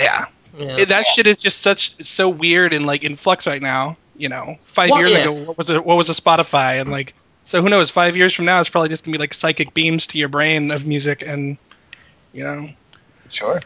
yeah, 0.00 0.26
Yeah. 0.60 0.76
It- 0.78 0.88
that 0.90 1.06
shit 1.06 1.26
is 1.26 1.38
just 1.38 1.62
such 1.62 2.06
so 2.06 2.28
weird 2.28 2.72
and 2.72 2.86
like 2.86 3.02
in 3.04 3.16
flux 3.16 3.46
right 3.46 3.62
now. 3.62 3.96
You 4.16 4.28
know, 4.28 4.56
five 4.64 4.90
What 4.90 4.98
years 4.98 5.12
if- 5.12 5.20
ago, 5.22 5.32
what 5.32 5.56
was 5.56 5.70
it? 5.70 5.84
What 5.84 5.96
was 5.96 6.08
a 6.10 6.12
Spotify? 6.12 6.80
And 6.80 6.90
like, 6.90 7.14
so 7.44 7.62
who 7.62 7.68
knows? 7.70 7.88
Five 7.90 8.16
years 8.16 8.34
from 8.34 8.44
now, 8.44 8.60
it's 8.60 8.68
probably 8.68 8.90
just 8.90 9.04
gonna 9.04 9.14
be 9.14 9.18
like 9.18 9.32
psychic 9.32 9.72
beams 9.72 10.06
to 10.08 10.18
your 10.18 10.28
brain 10.28 10.70
of 10.70 10.86
music, 10.86 11.22
and 11.26 11.56
you 12.34 12.44
know, 12.44 12.66
Sure. 13.30 13.60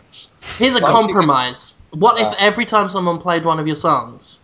Here's 0.59 0.77
a 0.77 0.81
Well, 0.81 0.93
compromise. 0.93 1.73
What 1.91 2.21
if 2.21 2.27
Uh. 2.27 2.35
every 2.39 2.67
time 2.67 2.89
someone 2.91 3.19
played 3.19 3.45
one 3.47 3.59
of 3.59 3.67
your 3.67 3.77
songs, 3.77 4.39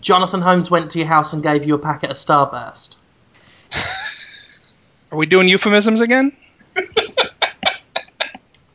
Jonathan 0.00 0.42
Holmes 0.42 0.70
went 0.70 0.90
to 0.92 0.98
your 0.98 1.08
house 1.08 1.32
and 1.32 1.42
gave 1.42 1.64
you 1.66 1.74
a 1.74 1.78
packet 1.78 2.10
of 2.10 2.16
Starburst? 2.16 2.96
are 5.10 5.16
we 5.16 5.26
doing 5.26 5.48
euphemisms 5.48 6.00
again? 6.00 6.30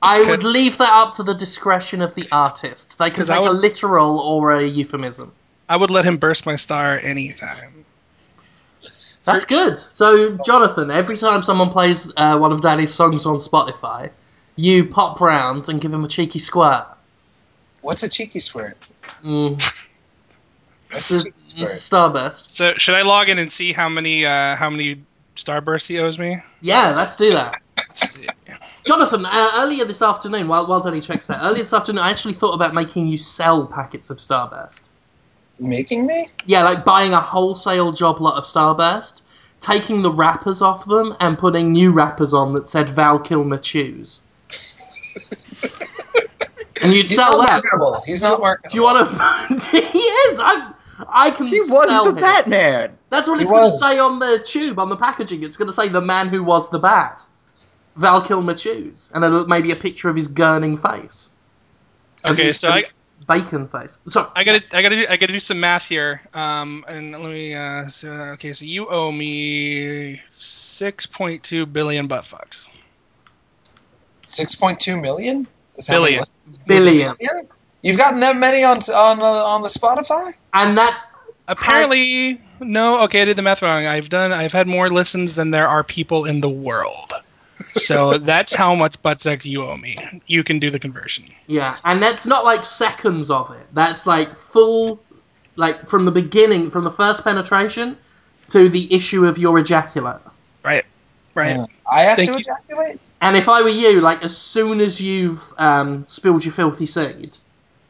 I 0.02 0.24
would 0.30 0.44
leave 0.44 0.78
that 0.78 0.92
up 0.92 1.14
to 1.16 1.24
the 1.24 1.34
discretion 1.34 2.02
of 2.02 2.14
the 2.16 2.28
artist. 2.32 3.00
They 3.00 3.10
can 3.10 3.18
'Cause 3.22 3.30
I 3.30 3.40
take 3.40 3.48
a 3.48 3.52
literal 3.52 4.20
or 4.20 4.52
a 4.54 4.64
euphemism. 4.64 5.32
I 5.68 5.78
would 5.78 5.90
let 5.90 6.06
him 6.06 6.18
burst 6.18 6.46
my 6.46 6.56
star 6.58 7.00
anytime. 7.00 7.86
That's 8.84 9.42
Search- 9.42 9.48
good. 9.48 9.80
So, 9.80 10.38
Jonathan, 10.46 10.92
every 10.92 11.18
time 11.18 11.42
someone 11.42 11.72
plays 11.72 12.12
uh, 12.18 12.38
one 12.38 12.52
of 12.52 12.62
Daddy's 12.62 12.94
songs 12.94 13.26
on 13.26 13.38
Spotify, 13.38 14.12
you 14.56 14.86
pop 14.86 15.20
round 15.20 15.68
and 15.70 15.82
give 15.82 15.92
him 15.92 16.04
a 16.06 16.08
cheeky 16.08 16.38
squirt. 16.40 16.86
What's 17.82 18.04
a 18.04 18.10
cheeky 18.10 18.40
squirt? 18.40 18.78
Mm, 19.24 19.54
What's 20.92 21.10
it's, 21.10 21.26
a 21.26 21.30
a, 21.30 21.32
cheeky 21.32 21.62
it's 21.64 21.74
a 21.74 21.78
squirt? 21.78 22.14
Starburst. 22.14 22.50
So 22.50 22.74
should 22.78 22.94
I 22.96 23.02
log 23.02 23.30
in 23.30 23.40
and 23.40 23.52
see 23.52 23.74
how 23.74 23.90
many 23.90 24.26
uh, 24.26 24.56
how 24.56 24.70
many 24.70 25.02
starbursts 25.36 25.88
he 25.88 25.98
owes 26.00 26.20
me? 26.20 26.38
Yeah, 26.62 26.94
let's 26.96 27.16
do 27.16 27.34
that. 27.34 27.56
Let's 27.78 28.12
see. 28.12 28.28
Jonathan, 28.86 29.26
uh, 29.26 29.52
earlier 29.56 29.86
this 29.86 30.02
afternoon, 30.02 30.48
while, 30.48 30.68
while 30.68 30.80
Danny 30.80 31.02
checks 31.02 31.28
that, 31.28 31.40
earlier 31.44 31.64
this 31.64 31.74
afternoon, 31.74 32.04
I 32.04 32.12
actually 32.12 32.36
thought 32.36 32.54
about 32.54 32.74
making 32.74 33.08
you 33.08 33.18
sell 33.18 33.66
packets 33.66 34.10
of 34.10 34.18
Starburst. 34.18 34.84
Making 35.60 36.06
me? 36.06 36.28
Yeah, 36.46 36.64
like 36.64 36.86
buying 36.86 37.14
a 37.14 37.22
wholesale 37.22 37.92
job 37.92 38.22
lot 38.22 38.36
of 38.38 38.44
Starburst, 38.44 39.22
taking 39.60 40.02
the 40.04 40.12
wrappers 40.12 40.62
off 40.62 40.86
them, 40.86 41.16
and 41.20 41.38
putting 41.38 41.72
new 41.72 41.92
wrappers 41.92 42.34
on 42.34 42.54
that 42.54 42.70
said 42.70 42.90
Val 42.90 43.18
Kilmer 43.20 43.58
Choose. 43.58 44.22
and 46.84 46.94
you'd 46.94 47.08
He's 47.08 47.16
sell 47.16 47.32
not 47.38 47.48
that. 47.48 47.64
marketable. 47.64 48.04
He's 48.06 48.22
not 48.22 48.40
marketable. 48.40 48.70
Do 48.70 48.78
you 48.78 48.84
want 48.84 49.62
to? 49.62 49.82
he 49.82 49.98
is. 50.00 50.40
I. 50.40 50.74
I 51.10 51.32
can. 51.32 51.48
He 51.48 51.60
was 51.60 51.90
sell 51.90 52.06
the 52.06 52.12
him. 52.12 52.16
Batman. 52.22 52.98
That's 53.10 53.28
what 53.28 53.38
He 53.38 53.44
it's 53.44 53.52
going 53.52 53.64
to 53.64 53.68
was. 53.68 53.80
say 53.82 53.98
on 54.00 54.20
the 54.20 54.40
tube, 54.46 54.80
on 54.80 54.90
the 54.90 54.96
packaging. 54.98 55.44
It's 55.44 55.58
going 55.58 55.68
to 55.68 55.74
say 55.74 55.90
the 55.90 56.02
man 56.02 56.30
who 56.30 56.44
was 56.44 56.70
the 56.70 56.80
Bat, 56.80 57.26
Val 57.96 58.22
Kilmer 58.22 58.54
Choose, 58.54 59.10
and 59.14 59.24
a, 59.24 59.46
maybe 59.48 59.72
a 59.72 59.76
picture 59.76 60.10
of 60.10 60.16
his 60.16 60.28
gurning 60.28 60.82
face. 60.82 61.30
Okay, 62.26 62.46
his- 62.46 62.60
so 62.60 62.70
I, 62.70 62.84
bacon 63.28 63.68
face. 63.68 63.98
So 64.08 64.32
I 64.36 64.44
gotta 64.44 64.64
I 64.72 64.82
gotta 64.82 64.96
do, 64.96 65.06
I 65.10 65.18
gotta 65.18 65.34
do 65.34 65.40
some 65.40 65.60
math 65.60 65.86
here. 65.88 66.22
Um, 66.34 66.84
and 66.88 67.12
let 67.12 67.32
me 67.32 67.54
uh, 67.56 67.90
so, 67.90 68.10
okay, 68.10 68.54
so 68.54 68.66
you 68.66 68.88
owe 68.88 69.12
me 69.12 70.22
six 70.30 71.06
point 71.06 71.44
two 71.44 71.66
billion 71.66 72.08
butt 72.08 72.24
fucks. 72.24 72.70
6.2 74.26 75.00
million? 75.02 75.46
Is 75.76 75.88
how 75.88 76.02
many 76.02 76.18
Billion. 76.66 77.16
billion, 77.20 77.48
You've 77.84 77.98
gotten 77.98 78.20
that 78.22 78.38
many 78.38 78.64
on 78.64 78.78
on 78.78 79.18
the, 79.18 79.24
on 79.24 79.62
the 79.62 79.68
Spotify? 79.70 80.38
and 80.54 80.78
that 80.78 81.00
Apparently, 81.48 82.42
no. 82.60 83.02
Okay, 83.04 83.22
I 83.22 83.26
did 83.26 83.38
the 83.38 83.44
math 83.44 83.62
wrong. 83.62 83.86
I've 83.86 84.10
done. 84.10 84.32
I've 84.32 84.52
had 84.52 84.68
more 84.68 84.90
listens 84.90 85.36
than 85.36 85.52
there 85.52 85.68
are 85.68 85.84
people 85.84 86.26
in 86.26 86.42
the 86.42 86.50
world. 86.50 87.14
So 87.86 88.18
that's 88.18 88.54
how 88.54 88.76
much 88.76 89.02
butt 89.02 89.20
sex 89.20 89.46
you 89.46 89.64
owe 89.64 89.78
me. 89.78 89.98
You 90.28 90.44
can 90.44 90.60
do 90.60 90.70
the 90.70 90.80
conversion. 90.80 91.26
yeah, 91.48 91.76
and 91.86 92.02
that's 92.02 92.26
not 92.26 92.44
like 92.44 92.66
seconds 92.66 93.30
of 93.30 93.52
it. 93.52 93.66
That's 93.74 94.06
like 94.06 94.38
full, 94.38 95.00
like 95.56 95.88
from 95.88 96.06
the 96.06 96.12
beginning, 96.12 96.70
from 96.70 96.84
the 96.84 96.92
first 96.92 97.24
penetration 97.24 97.98
to 98.50 98.70
the 98.70 98.94
issue 98.94 99.26
of 99.26 99.38
your 99.38 99.58
ejaculate. 99.60 100.22
Right. 100.64 100.84
Right. 101.34 101.58
Uh, 101.58 101.66
I 101.92 102.02
have 102.04 102.18
Thank 102.18 102.32
to 102.32 102.38
you. 102.38 102.40
ejaculate? 102.40 103.00
And 103.22 103.36
if 103.36 103.48
I 103.50 103.62
were 103.62 103.70
you, 103.70 104.02
like 104.02 104.24
as 104.24 104.38
soon 104.38 104.82
as 104.82 105.02
you've 105.02 105.42
um, 105.58 106.06
spilled 106.06 106.44
your 106.46 106.54
filthy 106.54 106.86
seed, 106.86 107.38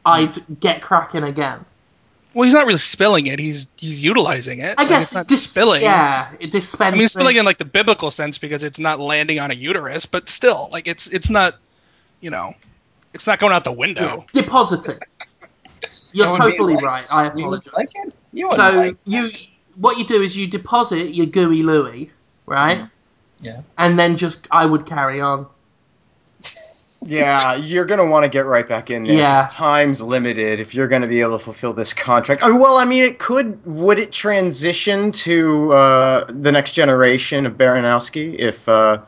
I'd 0.04 0.60
get 0.60 0.82
cracking 0.82 1.24
again. 1.24 1.64
Well, 2.36 2.44
he's 2.44 2.52
not 2.52 2.66
really 2.66 2.78
spilling 2.78 3.28
it. 3.28 3.38
He's 3.38 3.66
he's 3.76 4.02
utilizing 4.02 4.58
it. 4.58 4.74
I 4.76 4.82
Like, 4.82 4.90
guess 4.90 5.02
it's 5.04 5.14
not 5.14 5.26
dis- 5.26 5.50
spilling. 5.50 5.80
Yeah, 5.80 6.30
it 6.38 6.50
dispensing. 6.50 6.94
I 6.94 6.98
mean, 6.98 7.08
spilling 7.08 7.36
in 7.38 7.46
like 7.46 7.56
the 7.56 7.64
biblical 7.64 8.10
sense 8.10 8.36
because 8.36 8.62
it's 8.62 8.78
not 8.78 9.00
landing 9.00 9.40
on 9.40 9.50
a 9.50 9.54
uterus, 9.54 10.04
but 10.04 10.28
still, 10.28 10.68
like 10.70 10.86
it's 10.86 11.06
it's 11.08 11.30
not, 11.30 11.54
you 12.20 12.28
know, 12.28 12.52
it's 13.14 13.26
not 13.26 13.38
going 13.40 13.54
out 13.54 13.64
the 13.64 13.70
Yeah, 13.70 13.76
window. 13.76 14.26
depositing. 14.34 14.98
You're 16.12 16.36
totally 16.36 16.74
like- 16.74 16.84
right. 16.84 17.06
I 17.10 17.26
apologize. 17.28 17.72
like? 17.74 17.88
You 18.34 18.52
So 18.52 18.70
like 18.70 18.96
you, 19.06 19.30
what 19.76 19.96
you 19.96 20.04
do 20.04 20.20
is 20.20 20.36
you 20.36 20.46
deposit 20.46 21.14
your 21.14 21.26
gooey 21.26 21.62
Louie, 21.62 22.10
right? 22.44 22.84
Yeah. 23.40 23.62
And 23.78 23.98
then 23.98 24.18
just 24.18 24.46
I 24.50 24.66
would 24.66 24.84
carry 24.84 25.22
on. 25.22 25.46
Yeah, 27.02 27.54
you're 27.56 27.84
gonna 27.84 28.06
want 28.06 28.24
to 28.24 28.28
get 28.28 28.46
right 28.46 28.66
back 28.66 28.90
in 28.90 29.04
there. 29.04 29.16
Yeah. 29.16 29.42
'cause 29.44 29.54
Time's 29.54 30.00
limited 30.00 30.60
if 30.60 30.74
you're 30.74 30.88
gonna 30.88 31.06
be 31.06 31.20
able 31.20 31.38
to 31.38 31.44
fulfill 31.44 31.72
this 31.72 31.92
contract. 31.92 32.42
I 32.42 32.48
mean, 32.48 32.58
well, 32.58 32.78
I 32.78 32.84
mean, 32.84 33.04
it 33.04 33.18
could. 33.18 33.58
Would 33.66 33.98
it 33.98 34.12
transition 34.12 35.12
to 35.12 35.72
uh, 35.72 36.24
the 36.28 36.50
next 36.52 36.72
generation 36.72 37.44
of 37.46 37.54
Baranowsky 37.54 38.36
if 38.38 38.68
uh, 38.68 38.98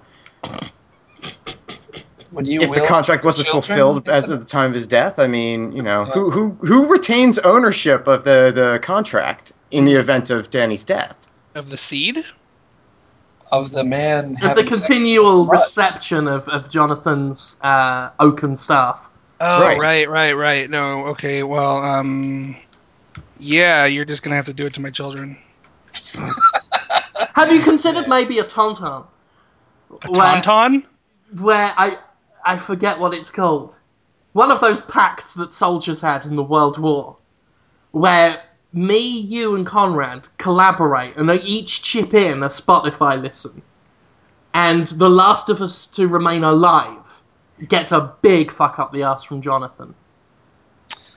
Would 2.32 2.46
you 2.46 2.60
if 2.60 2.70
the 2.72 2.84
contract 2.86 3.24
wasn't 3.24 3.48
children? 3.48 3.62
fulfilled 3.78 4.08
as 4.08 4.28
of 4.28 4.40
the 4.40 4.46
time 4.46 4.66
of 4.70 4.74
his 4.74 4.86
death? 4.86 5.18
I 5.18 5.26
mean, 5.26 5.72
you 5.72 5.82
know, 5.82 6.04
who 6.04 6.30
who 6.30 6.56
who 6.60 6.86
retains 6.86 7.38
ownership 7.40 8.06
of 8.06 8.24
the 8.24 8.52
the 8.54 8.78
contract 8.82 9.52
in 9.70 9.84
the 9.84 9.94
event 9.94 10.30
of 10.30 10.50
Danny's 10.50 10.84
death? 10.84 11.16
Of 11.54 11.70
the 11.70 11.76
seed, 11.78 12.24
of 13.52 13.70
the 13.72 13.84
man 13.84 14.24
Of 14.32 14.40
the 14.40 14.46
having 14.48 14.64
sex 14.70 14.86
continual 14.86 15.42
with 15.44 15.52
reception 15.52 16.28
of, 16.28 16.48
of 16.48 16.68
Jonathan's 16.68 17.56
uh, 17.62 18.10
oaken 18.20 18.56
staff. 18.56 19.04
Oh, 19.40 19.60
Right. 19.62 19.78
right, 19.78 20.08
right, 20.08 20.32
right. 20.36 20.68
No, 20.70 21.06
okay. 21.08 21.42
Well, 21.42 21.78
um, 21.78 22.56
yeah, 23.38 23.84
you're 23.86 24.04
just 24.04 24.22
gonna 24.22 24.36
have 24.36 24.46
to 24.46 24.52
do 24.52 24.66
it 24.66 24.74
to 24.74 24.80
my 24.80 24.90
children. 24.90 25.36
Have 27.34 27.52
you 27.52 27.60
considered 27.62 28.08
maybe 28.08 28.38
a 28.40 28.44
tauntaun? 28.44 29.06
A 29.90 30.10
Where- 30.10 30.40
tauntaun? 30.42 30.84
where 31.40 31.72
I 31.76 31.98
I 32.44 32.56
forget 32.58 32.98
what 32.98 33.12
it's 33.14 33.30
called. 33.30 33.76
One 34.32 34.50
of 34.50 34.60
those 34.60 34.80
pacts 34.80 35.34
that 35.34 35.52
soldiers 35.52 36.00
had 36.00 36.24
in 36.26 36.36
the 36.36 36.42
World 36.42 36.78
War, 36.78 37.16
where 37.92 38.42
me, 38.72 38.98
you, 38.98 39.54
and 39.54 39.66
Conrad 39.66 40.28
collaborate 40.38 41.16
and 41.16 41.28
they 41.28 41.40
each 41.42 41.82
chip 41.82 42.14
in 42.14 42.42
a 42.42 42.48
Spotify 42.48 43.20
listen, 43.20 43.62
and 44.54 44.86
the 44.88 45.10
last 45.10 45.48
of 45.48 45.60
us 45.62 45.88
to 45.88 46.06
remain 46.08 46.44
alive 46.44 46.96
gets 47.68 47.92
a 47.92 48.12
big 48.22 48.52
fuck 48.52 48.78
up 48.78 48.92
the 48.92 49.02
ass 49.02 49.24
from 49.24 49.42
Jonathan. 49.42 49.94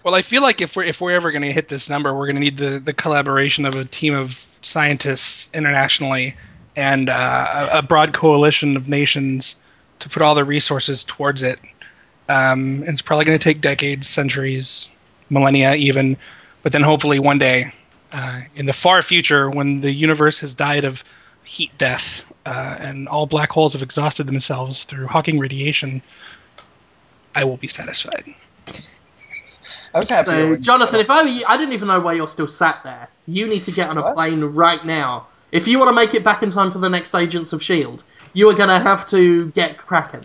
Well, 0.03 0.15
I 0.15 0.21
feel 0.21 0.41
like 0.41 0.61
if 0.61 0.75
we're 0.75 0.83
if 0.83 1.01
we're 1.01 1.11
ever 1.11 1.31
gonna 1.31 1.51
hit 1.51 1.67
this 1.67 1.89
number, 1.89 2.13
we're 2.13 2.27
gonna 2.27 2.39
need 2.39 2.57
the 2.57 2.79
the 2.79 2.93
collaboration 2.93 3.65
of 3.65 3.75
a 3.75 3.85
team 3.85 4.15
of 4.15 4.45
scientists 4.61 5.49
internationally 5.53 6.35
and 6.75 7.09
uh, 7.09 7.69
a, 7.73 7.79
a 7.79 7.81
broad 7.81 8.13
coalition 8.13 8.77
of 8.77 8.87
nations 8.87 9.55
to 9.99 10.09
put 10.09 10.21
all 10.21 10.35
the 10.35 10.43
resources 10.43 11.05
towards 11.05 11.43
it. 11.43 11.59
Um, 12.29 12.83
it's 12.83 13.01
probably 13.01 13.25
going 13.25 13.37
to 13.37 13.43
take 13.43 13.61
decades, 13.61 14.07
centuries, 14.07 14.89
millennia, 15.29 15.75
even. 15.75 16.17
But 16.63 16.71
then 16.71 16.81
hopefully 16.83 17.19
one 17.19 17.37
day, 17.39 17.71
uh, 18.11 18.41
in 18.55 18.65
the 18.65 18.73
far 18.73 19.01
future, 19.01 19.49
when 19.49 19.81
the 19.81 19.91
universe 19.91 20.39
has 20.39 20.53
died 20.53 20.83
of 20.83 21.03
heat 21.43 21.75
death 21.77 22.23
uh, 22.45 22.77
and 22.79 23.07
all 23.07 23.25
black 23.25 23.51
holes 23.51 23.73
have 23.73 23.81
exhausted 23.81 24.27
themselves 24.27 24.83
through 24.83 25.07
Hawking 25.07 25.39
radiation, 25.39 26.01
I 27.35 27.45
will 27.45 27.57
be 27.57 27.67
satisfied. 27.67 28.25
I 29.93 29.99
was 29.99 30.09
happy. 30.09 30.31
So, 30.31 30.55
Jonathan, 30.57 30.99
if 31.01 31.09
I 31.09 31.23
were 31.23 31.29
you, 31.29 31.43
I 31.47 31.57
didn't 31.57 31.73
even 31.73 31.87
know 31.87 31.99
why 31.99 32.13
you're 32.13 32.27
still 32.27 32.47
sat 32.47 32.81
there. 32.83 33.09
You 33.27 33.47
need 33.47 33.63
to 33.65 33.71
get 33.71 33.89
on 33.89 33.97
a 33.97 34.01
What? 34.01 34.15
plane 34.15 34.41
right 34.43 34.83
now. 34.85 35.27
If 35.51 35.67
you 35.67 35.79
want 35.79 35.89
to 35.89 35.93
make 35.95 36.13
it 36.13 36.23
back 36.23 36.43
in 36.43 36.49
time 36.49 36.71
for 36.71 36.79
the 36.79 36.89
next 36.89 37.13
Agents 37.13 37.51
of 37.53 37.61
S.H.I.E.L.D., 37.61 38.03
you 38.33 38.49
are 38.49 38.53
going 38.53 38.69
to 38.69 38.79
have 38.79 39.05
to 39.07 39.49
get 39.51 39.77
cracking. 39.77 40.23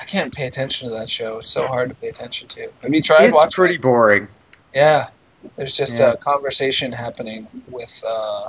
I 0.00 0.04
can't 0.04 0.32
pay 0.32 0.46
attention 0.46 0.88
to 0.88 0.94
that 0.94 1.10
show. 1.10 1.38
It's 1.38 1.48
so 1.48 1.66
hard 1.66 1.90
to 1.90 1.94
pay 1.94 2.08
attention 2.08 2.48
to. 2.48 2.72
Have 2.82 2.94
you 2.94 3.02
tried 3.02 3.24
It's 3.24 3.34
watching? 3.34 3.52
pretty 3.52 3.76
boring. 3.76 4.28
Yeah, 4.74 5.08
there's 5.56 5.72
just 5.76 5.98
Yeah. 6.00 6.12
a 6.12 6.16
conversation 6.16 6.92
happening 6.92 7.48
with 7.70 8.02
uh, 8.08 8.48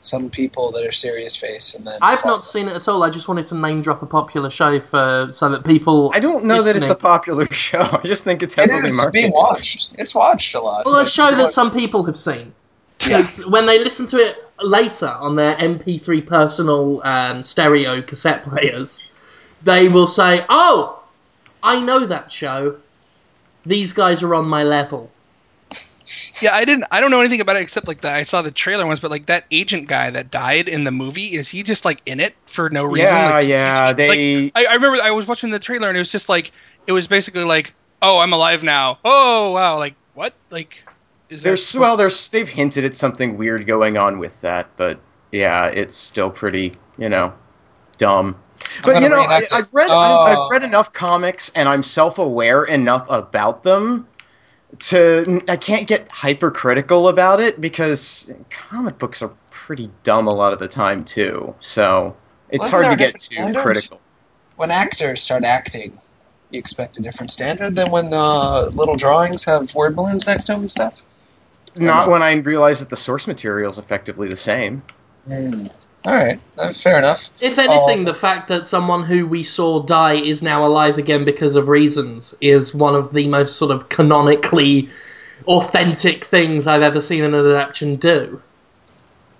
some 0.00 0.30
people 0.30 0.72
that 0.72 0.86
are 0.86 0.92
serious 0.92 1.36
face, 1.36 1.74
and 1.74 1.86
then 1.86 1.98
I've 2.00 2.24
not 2.24 2.44
seen 2.44 2.68
it 2.68 2.74
at 2.74 2.88
all. 2.88 3.02
I 3.02 3.10
just 3.10 3.28
wanted 3.28 3.46
to 3.46 3.54
name 3.56 3.82
drop 3.82 4.00
a 4.02 4.06
popular 4.06 4.48
show 4.50 4.80
for 4.80 5.28
so 5.32 5.50
that 5.50 5.64
people. 5.64 6.10
I 6.14 6.20
don't 6.20 6.44
know 6.44 6.62
that 6.62 6.76
it's 6.76 6.88
a 6.90 6.94
popular 6.94 7.46
show. 7.50 7.80
I 7.80 8.00
just 8.06 8.24
think 8.24 8.42
it's 8.42 8.54
heavily 8.54 8.88
is 8.88 8.92
marketed. 8.92 9.12
being 9.12 9.32
watched. 9.32 9.96
It's 9.98 10.14
watched 10.14 10.54
a 10.54 10.60
lot. 10.60 10.86
Well, 10.86 10.96
a 10.96 11.08
show 11.08 11.34
that 11.34 11.52
some 11.52 11.70
people 11.70 12.04
have 12.04 12.16
seen. 12.18 12.54
Because 12.98 13.44
when 13.46 13.64
they 13.66 13.78
listen 13.78 14.06
to 14.08 14.18
it 14.18 14.36
later 14.60 15.08
on 15.08 15.34
their 15.36 15.54
MP3 15.56 16.26
personal 16.26 17.00
um, 17.02 17.42
stereo 17.42 18.02
cassette 18.02 18.42
players, 18.44 19.02
they 19.62 19.88
will 19.88 20.06
say, 20.06 20.44
"Oh, 20.48 21.02
I 21.62 21.80
know 21.80 22.00
that 22.06 22.30
show. 22.32 22.76
These 23.66 23.92
guys 23.94 24.22
are 24.22 24.34
on 24.34 24.46
my 24.48 24.64
level." 24.64 25.10
Yeah, 26.40 26.54
I 26.54 26.64
didn't. 26.64 26.84
I 26.90 27.00
don't 27.00 27.10
know 27.10 27.20
anything 27.20 27.40
about 27.40 27.56
it 27.56 27.62
except 27.62 27.86
like 27.86 28.00
that. 28.00 28.16
I 28.16 28.22
saw 28.24 28.42
the 28.42 28.50
trailer 28.50 28.86
once, 28.86 29.00
but 29.00 29.10
like 29.10 29.26
that 29.26 29.44
agent 29.50 29.86
guy 29.86 30.10
that 30.10 30.30
died 30.30 30.68
in 30.68 30.84
the 30.84 30.90
movie, 30.90 31.34
is 31.34 31.48
he 31.48 31.62
just 31.62 31.84
like 31.84 32.00
in 32.06 32.20
it 32.20 32.34
for 32.46 32.70
no 32.70 32.84
reason? 32.84 33.08
Yeah, 33.08 33.30
Like, 33.30 33.48
yeah, 33.48 33.92
they- 33.92 34.44
Like, 34.44 34.52
I, 34.56 34.64
I 34.70 34.74
remember 34.74 35.02
I 35.02 35.10
was 35.10 35.26
watching 35.26 35.50
the 35.50 35.58
trailer 35.58 35.88
and 35.88 35.96
it 35.96 36.00
was 36.00 36.10
just 36.10 36.28
like 36.28 36.52
it 36.86 36.92
was 36.92 37.06
basically 37.06 37.44
like, 37.44 37.74
oh, 38.02 38.18
I'm 38.18 38.32
alive 38.32 38.62
now. 38.62 38.98
Oh 39.04 39.50
wow, 39.50 39.78
like 39.78 39.94
what? 40.14 40.34
Like 40.50 40.82
is 41.28 41.42
there 41.42 41.50
There's 41.50 41.76
well, 41.76 41.96
there's 41.96 42.28
they've 42.30 42.48
hinted 42.48 42.84
at 42.84 42.94
something 42.94 43.36
weird 43.36 43.66
going 43.66 43.96
on 43.96 44.18
with 44.18 44.40
that, 44.40 44.68
but 44.76 44.98
yeah, 45.30 45.66
it's 45.66 45.96
still 45.96 46.30
pretty, 46.30 46.72
you 46.98 47.08
know, 47.08 47.32
dumb. 47.98 48.36
But 48.82 49.00
you 49.02 49.08
know, 49.08 49.22
I, 49.22 49.42
I've 49.52 49.72
read 49.72 49.88
Oh. 49.90 49.98
I've, 49.98 50.32
I've 50.32 50.38
oh. 50.38 50.48
read 50.50 50.64
enough 50.64 50.92
comics, 50.92 51.50
and 51.54 51.68
I'm 51.68 51.82
self-aware 51.82 52.64
enough 52.64 53.06
about 53.08 53.62
them 53.62 54.06
to 54.78 55.42
I 55.48 55.56
can't 55.56 55.86
get 55.86 56.08
hypercritical 56.08 57.08
about 57.08 57.40
it 57.40 57.60
because 57.60 58.32
comic 58.50 58.98
books 58.98 59.22
are 59.22 59.32
pretty 59.50 59.90
dumb 60.02 60.26
a 60.26 60.32
lot 60.32 60.52
of 60.52 60.58
the 60.58 60.68
time 60.68 61.04
too. 61.04 61.54
So 61.60 62.16
it's 62.48 62.72
Wasn't 62.72 62.84
hard 62.84 62.98
to 62.98 63.04
get 63.04 63.14
too 63.14 63.36
standard? 63.36 63.62
critical. 63.62 64.00
When 64.56 64.70
actors 64.70 65.22
start 65.22 65.44
acting, 65.44 65.94
you 66.50 66.58
expect 66.58 66.98
a 66.98 67.02
different 67.02 67.30
standard 67.30 67.74
than 67.74 67.90
when 67.90 68.10
uh, 68.12 68.70
little 68.74 68.96
drawings 68.96 69.44
have 69.44 69.74
word 69.74 69.96
balloons 69.96 70.26
next 70.26 70.44
to 70.44 70.52
them 70.52 70.60
and 70.62 70.70
stuff. 70.70 71.04
Not 71.76 72.08
when 72.08 72.22
I 72.22 72.32
realize 72.34 72.80
that 72.80 72.90
the 72.90 72.96
source 72.96 73.26
material 73.26 73.70
is 73.70 73.78
effectively 73.78 74.28
the 74.28 74.36
same. 74.36 74.82
Hmm. 75.30 75.64
All 76.06 76.12
right, 76.14 76.40
uh, 76.58 76.68
fair 76.72 76.98
enough. 76.98 77.30
If 77.42 77.58
anything, 77.58 78.00
Oh. 78.00 78.04
the 78.04 78.14
fact 78.14 78.48
that 78.48 78.66
someone 78.66 79.04
who 79.04 79.26
we 79.26 79.42
saw 79.42 79.82
die 79.82 80.14
is 80.14 80.42
now 80.42 80.64
alive 80.64 80.96
again 80.96 81.24
because 81.26 81.56
of 81.56 81.68
reasons 81.68 82.34
is 82.40 82.74
one 82.74 82.94
of 82.94 83.12
the 83.12 83.28
most 83.28 83.58
sort 83.58 83.70
of 83.70 83.88
canonically 83.90 84.88
authentic 85.46 86.24
things 86.24 86.66
I've 86.66 86.82
ever 86.82 87.00
seen 87.02 87.22
an 87.24 87.34
adaptation 87.34 87.96
do. 87.96 88.40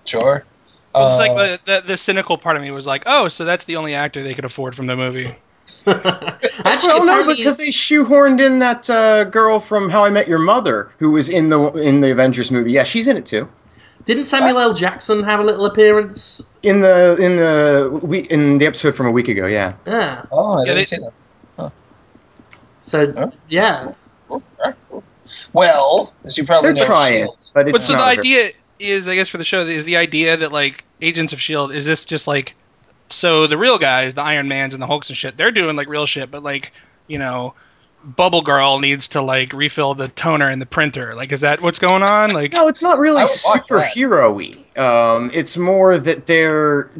Sure. 0.05 0.45
It's 0.63 0.79
Uh, 0.95 1.17
like 1.19 1.37
the, 1.37 1.61
the 1.65 1.83
the 1.87 1.97
cynical 1.97 2.37
part 2.37 2.57
of 2.57 2.63
me 2.63 2.71
was 2.73 2.87
like, 2.87 3.05
oh, 3.07 3.29
so 3.29 3.45
that's 3.45 3.65
the 3.65 3.77
only 3.77 3.95
actor 3.95 4.23
they 4.23 4.35
could 4.35 4.45
afford 4.45 4.75
from 4.75 4.87
the 4.87 4.97
movie. 4.97 5.35
Actually, 5.87 6.89
well, 6.95 7.05
no, 7.05 7.27
because 7.27 7.57
they 7.57 7.69
shoehorned 7.69 8.45
in 8.45 8.59
that 8.59 8.91
uh, 8.91 9.25
girl 9.25 9.61
from 9.61 9.89
How 9.89 10.05
I 10.05 10.11
Met 10.11 10.27
Your 10.27 10.39
Mother, 10.41 10.91
who 10.99 11.11
was 11.13 11.29
in 11.29 11.49
the 11.49 11.61
in 11.75 12.01
the 12.01 12.11
Avengers 12.11 12.51
movie. 12.51 12.73
Yeah, 12.73 12.83
she's 12.85 13.07
in 13.07 13.17
it 13.17 13.25
too. 13.25 13.49
Didn't 14.07 14.25
Samuel 14.25 14.59
L. 14.61 14.75
Jackson 14.75 15.23
have 15.25 15.41
a 15.41 15.43
little 15.45 15.67
appearance? 15.67 16.43
In 16.63 16.81
the 16.81 17.17
in 17.21 17.37
the 17.37 18.01
we 18.03 18.21
in 18.23 18.59
the 18.59 18.67
episode 18.67 18.95
from 18.95 19.07
a 19.07 19.11
week 19.11 19.29
ago. 19.29 19.47
Yeah, 19.47 19.75
Yeah. 19.87 20.25
oh, 20.31 20.61
I 20.61 20.65
didn't 20.65 20.77
they- 20.77 20.85
see 20.85 20.97
that. 21.57 21.73
So 22.83 23.13
Huh? 23.13 23.31
yeah, 23.49 23.93
Well, 25.53 26.13
as 26.25 26.37
you 26.39 26.45
probably 26.45 26.73
they're 26.73 26.89
know, 26.89 27.05
trying, 27.05 27.29
but 27.55 27.63
it's 27.69 27.73
But 27.73 27.81
so 27.83 27.93
the 27.93 27.99
not 27.99 28.05
very- 28.07 28.19
idea 28.19 28.51
is, 28.81 29.07
I 29.09 29.15
guess, 29.15 29.29
for 29.29 29.39
the 29.39 29.45
show 29.45 29.61
is 29.67 29.85
the 29.85 29.97
idea 29.97 30.37
that 30.37 30.53
like 30.53 30.85
Agents 31.03 31.33
of 31.33 31.41
Shield 31.41 31.73
is 31.73 31.85
this 31.87 32.05
just 32.05 32.27
like 32.27 32.55
so 33.11 33.47
the 33.47 33.59
real 33.59 33.79
guys, 33.79 34.15
the 34.15 34.23
Iron 34.23 34.49
Mans 34.49 34.73
and 34.75 34.83
the 34.83 34.87
Hulks 34.87 35.09
and 35.09 35.17
shit, 35.17 35.37
they're 35.37 35.51
doing 35.51 35.77
like 35.77 35.89
real 35.89 36.07
shit, 36.07 36.31
but 36.31 36.43
like 36.43 36.73
you 37.07 37.19
know, 37.19 37.55
Bubble 38.05 38.43
Girl 38.43 38.79
needs 38.79 39.07
to 39.09 39.21
like 39.21 39.53
refill 39.53 39.95
the 39.95 40.09
toner 40.09 40.49
in 40.51 40.59
the 40.59 40.67
printer. 40.67 41.15
Like, 41.15 41.33
is 41.33 41.41
that 41.43 41.61
what's 41.61 41.79
going 41.79 42.03
on? 42.03 42.33
Like, 42.33 42.53
No, 42.53 42.67
it's 42.69 42.83
not 42.83 42.99
really 42.99 43.21
I 43.21 43.25
would 43.25 43.31
watch 43.45 43.69
that. 43.69 43.93
superhero-y. 43.95 44.81
Um, 44.83 45.31
it's 45.35 45.57
more 45.57 45.99
that 45.99 46.27
they're 46.27 46.91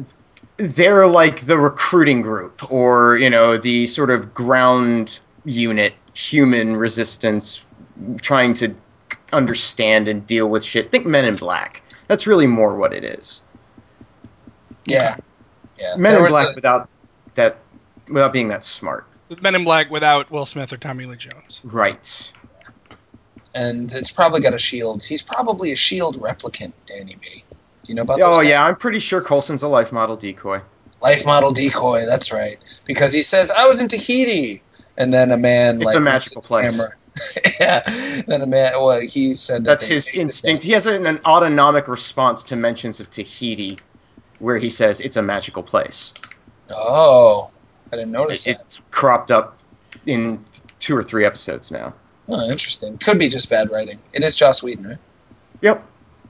they're 0.57 1.07
like 1.07 1.41
the 1.47 1.57
recruiting 1.57 2.21
group, 2.21 2.71
or 2.71 3.17
you 3.17 3.29
know, 3.29 3.57
the 3.57 3.87
sort 3.87 4.11
of 4.11 4.33
ground 4.33 5.19
unit, 5.45 5.93
human 6.13 6.77
resistance, 6.77 7.65
trying 8.21 8.53
to 8.55 8.75
understand 9.33 10.07
and 10.07 10.27
deal 10.27 10.49
with 10.49 10.63
shit. 10.63 10.91
Think 10.91 11.05
Men 11.07 11.25
in 11.25 11.35
Black. 11.35 11.81
That's 12.07 12.27
really 12.27 12.45
more 12.47 12.75
what 12.75 12.93
it 12.93 13.03
is. 13.03 13.41
yeah, 14.85 15.15
yeah. 15.79 15.95
Men 15.97 16.13
There 16.13 16.25
in 16.25 16.29
Black 16.29 16.47
a- 16.49 16.53
without 16.55 16.89
that, 17.35 17.57
without 18.09 18.33
being 18.33 18.49
that 18.49 18.63
smart. 18.63 19.07
Men 19.39 19.55
in 19.55 19.63
Black 19.63 19.89
without 19.91 20.29
Will 20.31 20.45
Smith 20.45 20.73
or 20.73 20.77
Tommy 20.77 21.05
Lee 21.05 21.15
Jones. 21.17 21.59
Right. 21.63 22.31
and 23.53 23.91
it's 23.93 24.11
probably 24.11 24.41
got 24.41 24.53
a 24.53 24.57
shield. 24.57 25.03
He's 25.03 25.21
probably 25.21 25.71
a 25.71 25.75
shield 25.75 26.17
replicant, 26.17 26.73
Danny 26.85 27.15
B. 27.21 27.43
Do 27.83 27.91
you 27.91 27.95
know 27.95 28.01
about 28.03 28.19
those 28.19 28.35
Oh 28.35 28.41
guys? 28.41 28.49
yeah, 28.49 28.65
I'm 28.65 28.75
pretty 28.75 28.99
sure 28.99 29.21
Coulson's 29.21 29.63
a 29.63 29.67
life 29.67 29.91
model 29.91 30.15
decoy. 30.15 30.61
Life 31.01 31.25
model 31.25 31.51
decoy. 31.51 32.05
That's 32.05 32.31
right. 32.31 32.57
Because 32.85 33.13
he 33.13 33.21
says 33.21 33.51
I 33.51 33.67
was 33.67 33.81
in 33.81 33.87
Tahiti, 33.87 34.61
and 34.97 35.11
then 35.13 35.31
a 35.31 35.37
man 35.37 35.75
It's 35.75 35.85
like 35.85 35.95
a 35.97 35.99
magical 35.99 36.41
place. 36.41 36.71
camera. 36.77 36.93
yeah. 37.59 37.81
Then 38.27 38.41
a 38.41 38.45
man. 38.45 38.73
Well, 38.79 39.01
he 39.01 39.33
said 39.33 39.65
that 39.65 39.79
That's 39.79 39.85
his 39.87 40.05
saved 40.05 40.17
it 40.17 40.21
instinct. 40.21 40.63
He 40.63 40.71
has 40.73 40.85
an, 40.85 41.05
an 41.07 41.19
autonomic 41.25 41.87
response 41.87 42.43
to 42.45 42.55
mentions 42.55 42.99
of 42.99 43.09
Tahiti, 43.09 43.79
where 44.39 44.57
he 44.59 44.69
says 44.69 45.01
it's 45.01 45.17
a 45.17 45.21
magical 45.21 45.63
place. 45.63 46.13
Oh, 46.69 47.49
I 47.91 47.97
didn't 47.97 48.11
notice 48.11 48.47
It- 48.47 48.57
that. 48.57 48.65
it's 48.65 48.77
cropped 48.91 49.31
up 49.31 49.57
in 50.05 50.43
two 50.79 50.95
or 50.95 51.03
three 51.03 51.25
episodes 51.25 51.71
now. 51.71 51.93
Oh, 52.29 52.49
interesting. 52.49 52.97
Could 52.97 53.19
be 53.19 53.27
just 53.29 53.49
bad 53.49 53.69
writing. 53.69 53.99
It 54.13 54.23
is 54.23 54.35
Joss 54.35 54.63
Whedon, 54.63 54.85
right? 54.85 54.97
Yep. 55.61 55.85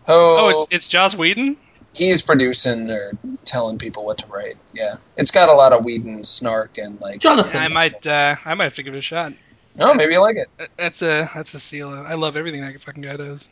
Oh, 0.07 0.37
Oh, 0.39 0.49
it's 0.49 0.67
it's 0.71 0.87
Joss 0.87 1.15
Whedon. 1.15 1.57
he's 1.93 2.21
producing 2.21 2.89
or 2.89 3.11
telling 3.45 3.77
people 3.77 4.03
what 4.05 4.17
to 4.19 4.27
write. 4.27 4.55
Yeah, 4.73 4.95
it's 5.17 5.29
got 5.31 5.49
a 5.49 5.53
lot 5.53 5.73
of 5.73 5.85
Whedon 5.85 6.23
snark 6.23 6.77
and 6.79 6.99
like. 6.99 7.19
Jonathan. 7.19 7.55
I 7.57 7.67
might 7.67 8.05
uh, 8.07 8.35
I 8.45 8.53
might 8.55 8.63
have 8.65 8.75
to 8.75 8.83
give 8.83 8.95
it 8.95 8.97
a 8.99 9.01
shot. 9.03 9.33
Oh, 9.79 9.93
maybe 9.93 10.13
you 10.13 10.21
like 10.21 10.37
it. 10.37 10.49
That's 10.77 11.01
a 11.01 11.29
that's 11.33 11.53
a 11.53 11.59
seal. 11.59 11.89
I 11.89 12.15
love 12.15 12.35
everything 12.35 12.61
that 12.61 12.81
fucking 12.81 13.03
guy 13.03 13.15
does. 13.17 13.47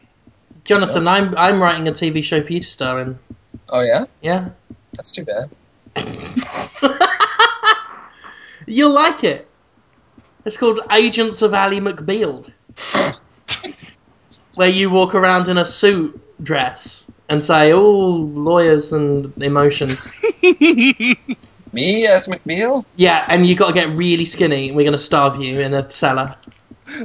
Jonathan, 0.66 1.08
I'm 1.08 1.36
I'm 1.38 1.62
writing 1.62 1.88
a 1.88 1.92
TV 1.92 2.24
show 2.24 2.44
for 2.44 2.52
you 2.52 2.60
to 2.62 2.68
star 2.68 3.00
in. 3.00 3.20
Oh 3.70 3.82
yeah, 3.82 4.06
Yeah, 4.22 4.50
that's 4.96 5.12
too 5.12 5.24
bad. 5.24 5.56
you'll 8.70 8.94
like 8.94 9.24
it. 9.24 9.48
It's 10.46 10.58
called 10.58 10.80
Agents 10.92 11.42
of 11.42 11.54
Ally 11.54 11.80
McBeal, 11.80 12.52
where 14.56 14.70
you 14.70 14.90
walk 14.90 15.14
around 15.16 15.48
in 15.48 15.58
a 15.58 15.66
suit 15.66 16.20
dress 16.44 17.06
and 17.28 17.44
say, 17.44 17.74
"Oh, 17.74 17.82
lawyers 17.82 18.94
and 18.94 19.34
emotions." 19.44 20.14
Me 21.72 22.08
as 22.08 22.28
McBeal? 22.28 22.86
Yeah, 22.96 23.26
and 23.28 23.46
you 23.46 23.56
got 23.56 23.68
to 23.68 23.74
get 23.74 23.90
really 23.96 24.26
skinny. 24.26 24.70
and 24.70 24.76
We're 24.76 24.84
going 24.84 24.94
to 24.94 24.98
starve 24.98 25.40
you 25.42 25.60
in 25.60 25.74
a 25.76 25.90
cellar. 25.92 26.36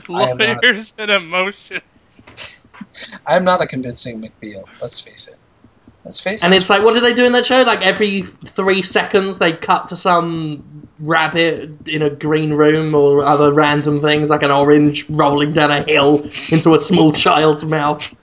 I 0.08 0.30
am 0.30 0.38
not. 0.38 0.62
Lawyers 0.62 0.94
and 0.96 1.10
emotions. 1.10 1.82
I'm 3.26 3.44
not 3.44 3.62
a 3.62 3.66
convincing 3.66 4.22
McBeal. 4.22 4.64
Let's 4.80 5.00
face 5.00 5.28
it. 5.28 5.36
Let's 6.04 6.20
face 6.20 6.44
And 6.44 6.52
it's 6.52 6.68
like, 6.68 6.82
what 6.82 6.94
do 6.94 7.00
they 7.00 7.14
do 7.14 7.24
in 7.24 7.32
that 7.32 7.46
show? 7.46 7.62
Like 7.62 7.84
every 7.84 8.22
three 8.22 8.82
seconds, 8.82 9.38
they 9.38 9.52
cut 9.52 9.88
to 9.88 9.96
some 9.96 10.88
rabbit 11.00 11.88
in 11.88 12.02
a 12.02 12.10
green 12.10 12.52
room 12.52 12.94
or 12.94 13.24
other 13.24 13.52
random 13.52 14.00
things, 14.00 14.30
like 14.30 14.42
an 14.42 14.50
orange 14.50 15.08
rolling 15.08 15.52
down 15.52 15.70
a 15.70 15.82
hill 15.82 16.22
into 16.50 16.74
a 16.74 16.78
small 16.78 17.12
child's 17.12 17.64
mouth. 17.64 18.14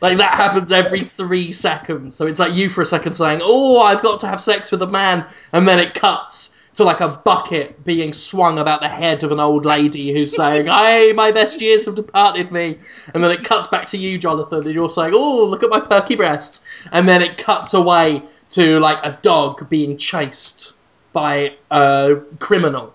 Like 0.00 0.18
that 0.18 0.32
happens 0.32 0.72
every 0.72 1.02
three 1.02 1.52
seconds. 1.52 2.16
So 2.16 2.26
it's 2.26 2.40
like 2.40 2.52
you 2.52 2.68
for 2.68 2.82
a 2.82 2.86
second 2.86 3.14
saying, 3.14 3.40
"Oh, 3.42 3.80
I've 3.80 4.02
got 4.02 4.18
to 4.20 4.26
have 4.26 4.40
sex 4.40 4.72
with 4.72 4.82
a 4.82 4.86
man," 4.86 5.24
and 5.52 5.66
then 5.66 5.78
it 5.78 5.94
cuts 5.94 6.50
to 6.74 6.84
like 6.84 7.00
a 7.00 7.20
bucket 7.24 7.84
being 7.84 8.12
swung 8.14 8.58
about 8.58 8.80
the 8.80 8.88
head 8.88 9.22
of 9.24 9.32
an 9.32 9.40
old 9.40 9.64
lady 9.64 10.12
who's 10.12 10.34
saying, 10.34 10.66
"Hey, 10.68 11.12
my 11.14 11.30
best 11.30 11.60
years 11.60 11.84
have 11.86 11.94
departed 11.94 12.50
me," 12.50 12.78
and 13.14 13.22
then 13.22 13.30
it 13.30 13.44
cuts 13.44 13.66
back 13.66 13.86
to 13.86 13.98
you, 13.98 14.18
Jonathan, 14.18 14.64
and 14.64 14.74
you're 14.74 14.90
saying, 14.90 15.12
"Oh, 15.14 15.44
look 15.44 15.62
at 15.62 15.70
my 15.70 15.80
perky 15.80 16.16
breasts," 16.16 16.62
and 16.92 17.08
then 17.08 17.22
it 17.22 17.38
cuts 17.38 17.74
away 17.74 18.22
to 18.52 18.78
like 18.80 18.98
a 19.02 19.18
dog 19.22 19.68
being 19.68 19.96
chased 19.96 20.74
by 21.12 21.54
a 21.70 22.16
criminal, 22.38 22.94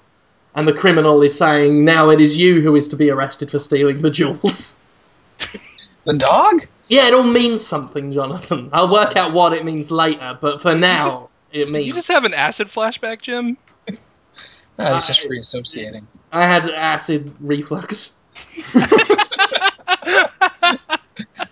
and 0.55 0.67
the 0.67 0.73
criminal 0.73 1.21
is 1.21 1.37
saying, 1.37 1.85
"Now 1.85 2.09
it 2.09 2.19
is 2.19 2.37
you 2.37 2.61
who 2.61 2.75
is 2.75 2.87
to 2.89 2.95
be 2.95 3.09
arrested 3.11 3.51
for 3.51 3.59
stealing 3.59 4.01
the 4.01 4.09
jewels." 4.09 4.77
the 6.05 6.13
dog? 6.13 6.61
Yeah, 6.87 7.07
it 7.07 7.13
all 7.13 7.23
means 7.23 7.65
something, 7.65 8.11
Jonathan. 8.13 8.69
I'll 8.73 8.91
work 8.91 9.15
out 9.15 9.33
what 9.33 9.53
it 9.53 9.65
means 9.65 9.91
later, 9.91 10.37
but 10.39 10.61
for 10.61 10.73
now, 10.73 11.29
it 11.51 11.65
Did 11.65 11.73
means. 11.73 11.85
you 11.87 11.93
just 11.93 12.07
have 12.07 12.25
an 12.25 12.33
acid 12.33 12.67
flashback, 12.67 13.21
Jim? 13.21 13.57
Ah, 14.79 14.95
he's 14.95 15.07
just 15.07 15.25
free 15.27 15.39
associating. 15.39 16.07
I 16.31 16.43
had 16.43 16.69
acid 16.69 17.33
reflux. 17.39 18.11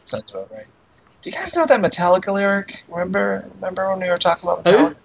Sounds 0.03 0.31
about 0.31 0.51
right. 0.51 0.65
Do 1.21 1.29
you 1.29 1.35
guys 1.35 1.55
know 1.55 1.65
that 1.65 1.79
Metallica 1.79 2.31
lyric? 2.33 2.83
Remember? 2.89 3.43
Remember 3.55 3.89
when 3.89 3.99
we 3.99 4.09
were 4.09 4.17
talking 4.17 4.47
about 4.49 4.67
Who? 4.67 4.91
Metallica? 4.91 4.95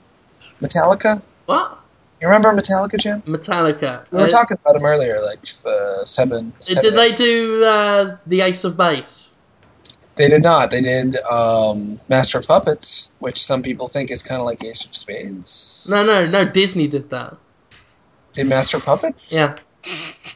Metallica? 0.61 1.23
What? 1.47 1.79
You 2.21 2.29
remember 2.29 2.53
Metallica, 2.53 2.99
Jim? 2.99 3.23
Metallica. 3.23 4.05
We 4.11 4.19
were 4.19 4.25
Uh, 4.27 4.31
talking 4.31 4.59
about 4.63 4.77
him 4.77 4.85
earlier, 4.85 5.19
like 5.25 5.39
uh, 5.65 6.05
seven. 6.05 6.53
seven 6.61 6.83
did 6.85 6.95
they 6.95 7.13
do 7.13 7.65
uh, 7.65 8.17
the 8.27 8.43
Ace 8.43 8.65
of 8.65 8.77
Base? 8.77 9.31
They 10.17 10.29
did 10.29 10.43
not. 10.43 10.71
They 10.71 10.83
did 10.83 11.17
um, 11.17 11.97
Master 12.11 12.39
of 12.39 12.47
Puppets, 12.47 13.11
which 13.21 13.39
some 13.43 13.63
people 13.63 13.89
think 13.89 14.11
is 14.11 14.23
kind 14.23 14.39
of 14.39 14.45
like 14.45 14.63
Ace 14.63 14.85
of 14.85 14.95
Spades. 14.95 15.89
No, 15.91 16.05
no, 16.05 16.27
no. 16.27 16.45
Disney 16.45 16.89
did 16.89 17.09
that. 17.09 17.39
Did 18.33 18.49
Master 18.49 18.77
of 18.79 18.85
Puppets? 18.85 19.19
Yeah, 19.29 19.57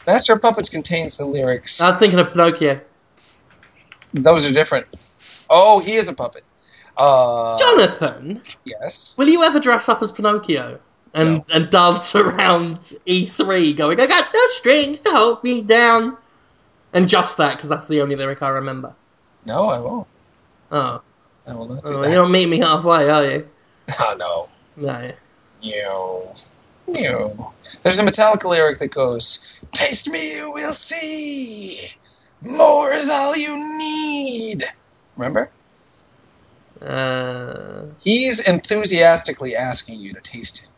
Master 0.07 0.33
of 0.33 0.41
Puppets 0.43 0.69
contains 0.69 1.19
the 1.19 1.27
lyrics. 1.27 1.81
I 1.81 1.91
was 1.91 1.99
thinking 1.99 2.19
of 2.19 2.31
Pinocchio. 2.33 2.81
Those 4.13 4.49
are 4.49 4.53
different. 4.53 4.87
Oh, 5.51 5.81
he 5.81 5.95
is 5.95 6.09
a 6.09 6.15
puppet. 6.15 6.43
Uh, 6.97 7.59
Jonathan, 7.59 8.41
Yes. 8.65 9.15
will 9.19 9.29
you 9.29 9.43
ever 9.43 9.59
dress 9.61 9.89
up 9.89 10.03
as 10.03 10.13
Pinocchio 10.13 10.79
and 11.13 11.29
No. 11.39 11.45
and 11.53 11.71
dance 11.71 12.15
around 12.15 12.93
E3 13.07 13.77
going, 13.77 14.01
"I 14.01 14.07
got 14.07 14.29
no 14.33 14.41
strings 14.59 15.01
to 15.01 15.11
hold 15.11 15.43
me 15.45 15.61
down," 15.63 16.17
and 16.93 17.09
just 17.09 17.37
that 17.39 17.57
because 17.57 17.69
that's 17.69 17.89
the 17.89 18.01
only 18.01 18.15
lyric 18.17 18.43
I 18.43 18.49
remember. 18.49 18.95
No, 19.45 19.69
I 19.69 19.81
won't. 19.81 20.09
Oh, 20.71 21.01
I 21.47 21.55
will 21.55 21.67
not 21.69 21.85
do 21.85 21.95
oh 21.95 22.03
that. 22.03 22.09
you 22.09 22.15
don't 22.17 22.33
meet 22.33 22.47
me 22.49 22.59
halfway, 22.61 23.09
are 23.11 23.25
you? 23.25 23.49
Oh, 24.01 24.15
no. 24.19 24.49
No. 24.77 25.09
No. 25.63 26.33
No. 26.87 27.53
There's 27.83 27.99
a 27.99 28.03
Metallica 28.05 28.49
lyric 28.49 28.79
that 28.79 28.91
goes, 28.91 29.65
Taste 29.73 30.09
me, 30.11 30.37
you 30.37 30.53
will 30.53 30.73
see. 30.73 31.81
More 32.43 32.93
is 32.93 33.09
all 33.11 33.35
you 33.37 33.79
need. 33.79 34.65
Remember? 35.17 35.51
Uh, 36.83 37.85
He's 38.05 38.47
enthusiastically 38.47 39.57
asking 39.57 40.01
you 40.01 40.13
to 40.13 40.21
taste 40.21 40.65
him. 40.65 40.73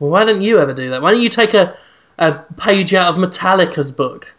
well, 0.00 0.10
why 0.10 0.24
don't 0.24 0.42
you 0.42 0.58
ever 0.58 0.74
do 0.74 0.90
that? 0.90 1.02
Why 1.02 1.12
don't 1.12 1.22
you 1.22 1.28
take 1.28 1.54
a 1.54 1.76
a 2.18 2.34
page 2.56 2.92
out 2.94 3.14
of 3.14 3.20
Metallica's 3.20 3.90
book? 3.90 4.32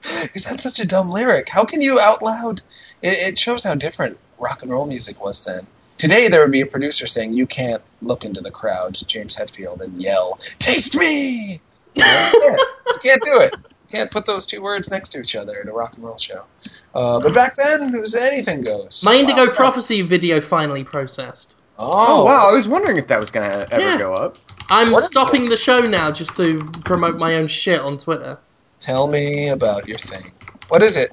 Because 0.00 0.44
that's 0.44 0.62
such 0.62 0.78
a 0.80 0.86
dumb 0.86 1.10
lyric. 1.10 1.48
How 1.48 1.64
can 1.64 1.80
you 1.80 1.98
out 2.00 2.22
loud? 2.22 2.60
It, 3.02 3.28
it 3.28 3.38
shows 3.38 3.64
how 3.64 3.74
different 3.76 4.18
rock 4.38 4.62
and 4.62 4.70
roll 4.70 4.86
music 4.86 5.22
was 5.22 5.44
then. 5.44 5.66
Today, 6.02 6.26
there 6.26 6.40
would 6.42 6.50
be 6.50 6.62
a 6.62 6.66
producer 6.66 7.06
saying, 7.06 7.32
You 7.32 7.46
can't 7.46 7.80
look 8.02 8.24
into 8.24 8.40
the 8.40 8.50
crowd, 8.50 8.98
James 9.06 9.36
Hetfield, 9.36 9.82
and 9.82 10.02
yell, 10.02 10.36
Taste 10.58 10.96
me! 10.98 11.60
You, 11.94 12.02
can't. 12.02 12.34
You 12.40 13.00
can't 13.00 13.22
do 13.22 13.38
it. 13.38 13.54
You 13.54 13.88
can't 13.98 14.10
put 14.10 14.26
those 14.26 14.46
two 14.46 14.60
words 14.60 14.90
next 14.90 15.10
to 15.10 15.20
each 15.20 15.36
other 15.36 15.60
at 15.60 15.68
a 15.68 15.72
rock 15.72 15.94
and 15.94 16.04
roll 16.04 16.18
show. 16.18 16.44
Uh, 16.92 17.20
but 17.20 17.32
back 17.32 17.54
then, 17.54 17.94
it 17.94 18.00
was 18.00 18.16
anything 18.16 18.62
goes. 18.62 19.02
My 19.04 19.14
Indigo 19.14 19.46
Wow. 19.46 19.54
Prophecy 19.54 20.02
video 20.02 20.40
finally 20.40 20.82
processed. 20.82 21.54
Oh, 21.78 22.22
Oh, 22.22 22.24
wow! 22.24 22.48
I 22.48 22.52
was 22.52 22.66
wondering 22.66 22.96
if 22.96 23.06
that 23.06 23.20
was 23.20 23.30
gonna 23.30 23.68
ever 23.70 23.90
Yeah. 23.90 23.98
go 23.98 24.12
up. 24.14 24.38
I'm 24.70 24.90
What 24.90 25.04
is 25.04 25.06
stopping 25.06 25.50
the 25.50 25.56
show 25.56 25.82
now 25.82 26.10
just 26.10 26.36
to 26.38 26.68
promote 26.82 27.14
my 27.14 27.36
own 27.36 27.46
shit 27.46 27.78
on 27.78 27.98
Twitter. 27.98 28.40
Tell 28.80 29.06
me 29.06 29.50
about 29.50 29.86
your 29.86 29.98
thing. 29.98 30.32
What 30.68 30.82
is 30.82 30.98
it? 30.98 31.12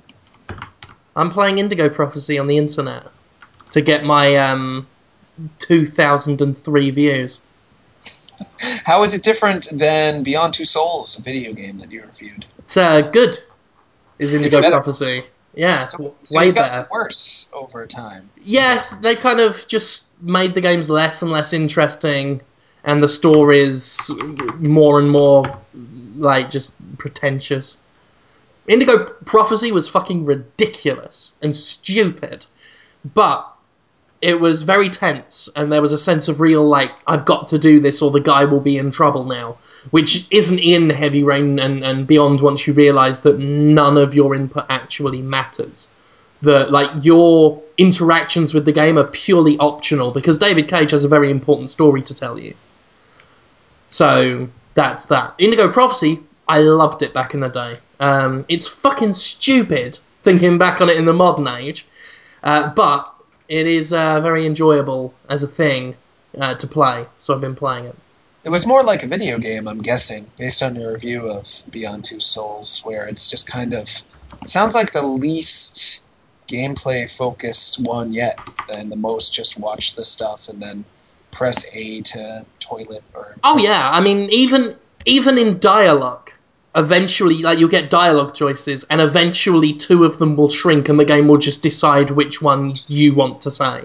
I'm 1.15 1.29
playing 1.29 1.59
Indigo 1.59 1.89
Prophecy 1.89 2.39
on 2.39 2.47
the 2.47 2.57
internet 2.57 3.03
to 3.71 3.81
get 3.81 4.03
my 4.03 4.35
um 4.37 4.87
2003 5.59 6.91
views. 6.91 7.39
How 8.85 9.03
is 9.03 9.15
it 9.15 9.23
different 9.23 9.67
than 9.71 10.23
Beyond 10.23 10.53
Two 10.53 10.65
Souls, 10.65 11.19
a 11.19 11.21
video 11.21 11.53
game 11.53 11.77
that 11.77 11.91
you 11.91 12.01
reviewed? 12.01 12.45
It's 12.59 12.77
uh, 12.77 13.01
good. 13.01 13.37
Is 14.17 14.33
Indigo. 14.33 14.61
Prophecy? 14.69 15.23
Yeah, 15.53 15.83
It's 15.83 15.97
way 15.97 16.11
gotten 16.29 16.53
better. 16.53 16.87
worse 16.91 17.49
over 17.53 17.85
time. 17.85 18.29
Yeah, 18.43 18.83
they 19.01 19.15
kind 19.15 19.39
of 19.39 19.67
just 19.67 20.05
made 20.21 20.53
the 20.53 20.61
games 20.61 20.89
less 20.89 21.21
and 21.21 21.31
less 21.31 21.53
interesting, 21.53 22.41
and 22.83 23.01
the 23.03 23.09
stories 23.09 23.99
more 24.57 24.99
and 24.99 25.09
more 25.09 25.59
like 26.15 26.49
just 26.51 26.75
pretentious. 26.97 27.77
Indigo 28.67 29.05
Prophecy 29.25 29.71
was 29.71 29.89
fucking 29.89 30.25
ridiculous 30.25 31.31
and 31.41 31.55
stupid, 31.57 32.45
but 33.13 33.51
it 34.21 34.39
was 34.39 34.63
very 34.63 34.89
tense, 34.89 35.49
and 35.55 35.71
there 35.71 35.81
was 35.81 35.93
a 35.93 35.99
sense 35.99 36.27
of 36.27 36.39
real 36.39 36.63
like 36.63 36.91
I've 37.07 37.25
got 37.25 37.47
to 37.49 37.57
do 37.57 37.79
this 37.79 38.01
or 38.01 38.11
the 38.11 38.19
guy 38.19 38.45
will 38.45 38.59
be 38.59 38.77
in 38.77 38.91
trouble 38.91 39.23
now, 39.23 39.57
which 39.91 40.27
isn't 40.31 40.59
in 40.59 40.89
Heavy 40.89 41.23
Rain 41.23 41.59
and, 41.59 41.83
and 41.83 42.05
Beyond. 42.05 42.41
Once 42.41 42.67
you 42.67 42.73
realise 42.73 43.21
that 43.21 43.39
none 43.39 43.97
of 43.97 44.13
your 44.13 44.35
input 44.35 44.65
actually 44.69 45.21
matters 45.21 45.89
that 46.41 46.71
like 46.71 46.89
your 47.03 47.61
interactions 47.77 48.53
with 48.53 48.65
the 48.65 48.71
game 48.71 48.97
are 48.97 49.07
purely 49.07 49.57
optional 49.57 50.11
because 50.11 50.37
David 50.37 50.67
Cage 50.67 50.91
has 50.91 51.03
a 51.03 51.07
very 51.07 51.31
important 51.31 51.69
story 51.69 52.01
to 52.03 52.13
tell 52.13 52.39
you. 52.39 52.53
So 53.89 54.47
that's 54.73 55.05
that. 55.05 55.35
Indigo 55.37 55.71
Prophecy, 55.71 56.19
I 56.47 56.59
loved 56.59 57.01
it 57.01 57.13
back 57.13 57.33
in 57.33 57.41
the 57.41 57.49
day. 57.49 57.73
Um, 57.99 58.45
it's 58.47 58.67
fucking 58.67 59.13
stupid 59.13 59.99
thinking 60.23 60.57
back 60.57 60.81
on 60.81 60.89
it 60.89 60.97
in 60.97 61.05
the 61.05 61.13
modern 61.13 61.47
age, 61.47 61.85
uh, 62.43 62.69
but 62.73 63.13
it 63.49 63.67
is 63.67 63.91
uh, 63.91 64.21
very 64.21 64.45
enjoyable 64.45 65.13
as 65.27 65.43
a 65.43 65.47
thing 65.47 65.95
uh, 66.39 66.53
to 66.55 66.67
play. 66.67 67.07
So 67.17 67.33
I've 67.33 67.41
been 67.41 67.55
playing 67.55 67.85
it. 67.85 67.95
It 68.45 68.49
was 68.49 68.65
more 68.65 68.83
like 68.83 69.03
a 69.03 69.07
video 69.07 69.37
game, 69.37 69.67
I'm 69.67 69.79
guessing, 69.79 70.25
based 70.37 70.63
on 70.63 70.75
your 70.75 70.93
review 70.93 71.29
of 71.29 71.45
Beyond 71.69 72.05
Two 72.05 72.21
Souls, 72.21 72.81
where 72.85 73.07
it's 73.07 73.29
just 73.29 73.51
kind 73.51 73.73
of. 73.73 73.89
It 74.41 74.47
sounds 74.47 74.75
like 74.75 74.93
the 74.93 75.05
least 75.05 76.05
gameplay 76.47 77.09
focused 77.09 77.85
one 77.85 78.13
yet, 78.13 78.39
and 78.71 78.89
the 78.89 78.95
most 78.95 79.33
just 79.33 79.59
watch 79.59 79.95
the 79.95 80.05
stuff 80.05 80.47
and 80.47 80.61
then 80.61 80.85
press 81.31 81.75
A 81.75 82.01
to 82.01 82.45
toilet 82.59 83.01
or. 83.13 83.35
Oh 83.43 83.57
yeah, 83.57 83.89
I 83.91 83.99
mean 83.99 84.29
even 84.31 84.77
even 85.05 85.37
in 85.37 85.59
dialogue, 85.59 86.31
eventually 86.75 87.41
like 87.41 87.59
you'll 87.59 87.69
get 87.69 87.89
dialogue 87.89 88.33
choices, 88.33 88.85
and 88.89 89.01
eventually 89.01 89.73
two 89.73 90.05
of 90.05 90.17
them 90.17 90.35
will 90.35 90.49
shrink, 90.49 90.89
and 90.89 90.99
the 90.99 91.05
game 91.05 91.27
will 91.27 91.37
just 91.37 91.61
decide 91.63 92.09
which 92.11 92.41
one 92.41 92.79
you 92.87 93.13
want 93.13 93.41
to 93.41 93.51
say. 93.51 93.83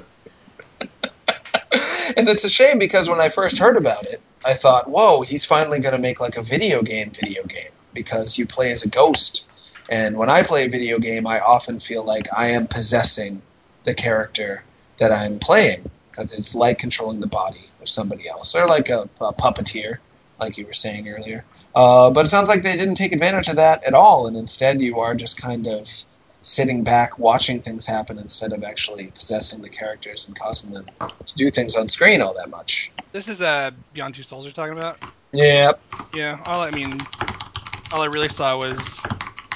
and 0.81 2.29
it's 2.29 2.45
a 2.45 2.51
shame 2.51 2.79
because 2.79 3.09
when 3.09 3.21
I 3.21 3.29
first 3.29 3.59
heard 3.59 3.77
about 3.77 4.05
it, 4.05 4.21
I 4.45 4.55
thought, 4.55 4.85
whoa, 4.87 5.23
he's 5.23 5.47
finally 5.47 5.81
going 5.81 5.95
to 5.95 6.01
make 6.01 6.21
like 6.21 6.37
a 6.37 6.43
video 6.43 6.83
game 6.83 7.11
video 7.11 7.45
game 7.45 7.71
because 7.95 8.39
you 8.39 8.47
play 8.47 8.71
as 8.71 8.85
a 8.85 8.91
ghost. 8.91 9.51
And 9.91 10.17
when 10.17 10.31
I 10.31 10.43
play 10.43 10.67
a 10.67 10.69
video 10.69 10.99
game, 10.99 11.27
I 11.27 11.41
often 11.41 11.79
feel 11.79 12.05
like 12.05 12.27
I 12.37 12.51
am 12.51 12.67
possessing 12.67 13.43
the 13.85 13.95
character 13.95 14.63
that 14.99 15.13
I'm 15.13 15.39
playing 15.39 15.85
because 16.11 16.37
it's 16.37 16.55
like 16.55 16.79
controlling 16.79 17.21
the 17.21 17.27
body 17.27 17.61
of 17.81 17.89
somebody 17.89 18.29
else 18.29 18.55
or 18.55 18.67
like 18.67 18.89
a, 18.89 19.09
a 19.21 19.33
puppeteer, 19.35 19.99
like 20.39 20.59
you 20.59 20.67
were 20.67 20.73
saying 20.73 21.09
earlier. 21.09 21.45
Uh, 21.75 22.11
but 22.11 22.27
it 22.27 22.29
sounds 22.29 22.49
like 22.49 22.63
they 22.63 22.77
didn't 22.77 22.97
take 22.97 23.13
advantage 23.13 23.49
of 23.49 23.57
that 23.57 23.87
at 23.87 23.95
all, 23.95 24.27
and 24.27 24.37
instead 24.37 24.81
you 24.81 24.99
are 24.99 25.15
just 25.15 25.41
kind 25.41 25.67
of 25.67 25.89
sitting 26.43 26.85
back 26.85 27.19
watching 27.19 27.61
things 27.61 27.87
happen 27.87 28.19
instead 28.19 28.53
of 28.53 28.65
actually 28.65 29.07
possessing 29.07 29.63
the 29.63 29.71
characters 29.71 30.29
and 30.29 30.39
causing 30.39 30.75
them 30.75 30.85
to 31.27 31.35
do 31.37 31.49
things 31.49 31.75
on 31.75 31.89
screen 31.89 32.21
all 32.21 32.35
that 32.35 32.51
much. 32.51 32.93
This 33.13 33.29
is 33.29 33.41
uh, 33.41 33.71
Beyond 33.93 34.15
Two 34.15 34.23
Souls 34.23 34.45
you're 34.45 34.53
talking 34.53 34.77
about. 34.77 35.01
Yep. 35.33 35.81
Yeah, 36.13 36.41
all 36.45 36.63
I 36.63 36.71
mean, 36.71 37.01
all 37.93 38.03
I 38.03 38.07
really 38.07 38.29
saw 38.29 38.59
was 38.59 39.01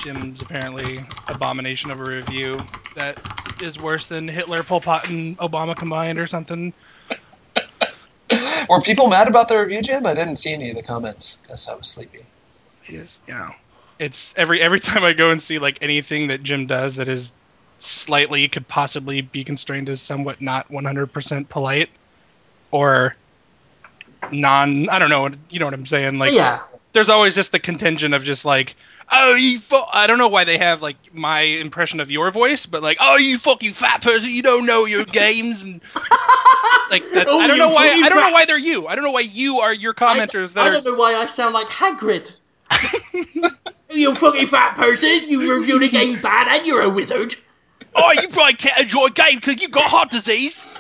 Jim's 0.01 0.43
apparently 0.43 1.05
abomination 1.29 1.91
of 1.91 2.01
a 2.01 2.05
review 2.05 2.59
that 2.95 3.19
is 3.61 3.79
worse 3.79 4.07
than 4.07 4.27
Hitler, 4.27 4.63
Pol 4.63 4.81
Pot, 4.81 5.09
and 5.09 5.37
Obama 5.39 5.77
combined 5.77 6.19
or 6.19 6.27
something. 6.27 6.73
Were 8.69 8.81
people 8.81 9.09
mad 9.09 9.29
about 9.29 9.49
the 9.49 9.59
review, 9.59 9.83
Jim? 9.83 10.07
I 10.07 10.15
didn't 10.15 10.37
see 10.37 10.53
any 10.53 10.71
of 10.71 10.77
the 10.77 10.83
comments 10.83 11.37
because 11.37 11.69
I 11.69 11.77
was 11.77 11.87
sleepy. 11.87 12.21
Yes, 12.89 13.21
yeah. 13.29 13.51
It's 13.99 14.35
every 14.37 14.61
every 14.61 14.81
time 14.89 15.05
I 15.05 15.13
go 15.13 15.31
and 15.31 15.41
see 15.41 15.59
like 15.59 15.79
anything 15.83 16.29
that 16.29 16.43
Jim 16.43 16.67
does 16.67 16.97
that 16.97 17.09
is 17.09 17.33
slightly 17.79 18.49
could 18.49 18.67
possibly 18.67 19.21
be 19.21 19.45
constrained 19.45 19.89
as 19.89 20.01
somewhat 20.01 20.41
not 20.41 20.69
100% 20.69 21.49
polite 21.49 21.89
or 22.73 23.15
non 24.33 24.89
I 24.89 24.99
don't 24.99 25.11
know 25.11 25.31
you 25.49 25.61
know 25.61 25.67
what 25.67 25.75
I'm 25.75 25.87
saying 25.87 26.19
like 26.19 26.33
yeah, 26.33 26.61
there's 26.93 27.11
always 27.11 27.35
just 27.35 27.53
the 27.53 27.59
contingent 27.59 28.15
of 28.15 28.25
just 28.25 28.45
like, 28.45 28.75
oh, 29.11 29.35
you. 29.35 29.59
Fu-. 29.61 29.83
I 29.93 30.07
don't 30.07 30.19
know 30.19 30.29
why 30.29 30.45
they 30.45 30.59
have 30.59 30.83
like 30.83 30.97
my 31.13 31.41
impression 31.41 32.01
of 32.01 32.11
your 32.11 32.31
voice, 32.31 32.67
but 32.67 32.83
like, 32.83 32.99
oh, 33.01 33.17
you 33.17 33.39
fucking 33.39 33.73
fat 33.73 34.03
person, 34.03 34.31
you 34.31 34.43
don't 34.43 34.67
know 34.67 34.85
your 34.85 35.05
games, 35.05 35.63
and 35.63 35.81
like 36.91 37.03
that's. 37.13 37.31
Oh, 37.31 37.41
I 37.41 37.47
don't 37.47 37.59
know 37.59 37.69
why. 37.69 37.89
I 37.89 38.09
don't 38.09 38.21
know 38.21 38.31
why 38.31 38.45
they're 38.45 38.59
you. 38.59 38.87
I 38.87 38.95
don't 38.95 39.05
know 39.05 39.13
why 39.13 39.21
you 39.21 39.61
are 39.61 39.73
your 39.73 39.95
commenters 39.95 40.57
I, 40.57 40.63
I 40.63 40.71
that 40.71 40.85
don't 40.85 40.87
are. 40.87 40.91
know 40.93 40.99
why 40.99 41.15
I 41.15 41.27
sound 41.27 41.55
like 41.55 41.69
Hagrid. 41.69 42.33
you 43.91 44.15
fucking 44.15 44.49
fat 44.49 44.77
person! 44.77 45.29
You 45.29 45.59
review 45.59 45.79
the 45.79 45.89
game 45.89 46.21
bad, 46.21 46.49
and 46.49 46.67
you're 46.67 46.83
a 46.83 46.91
wizard. 46.91 47.37
Oh, 47.95 48.13
you 48.13 48.29
probably 48.29 48.55
can't 48.55 48.79
enjoy 48.81 49.07
a 49.07 49.11
game 49.11 49.37
because 49.37 49.61
you've 49.61 49.71
got 49.71 49.85
heart 49.85 50.11
disease. 50.11 50.67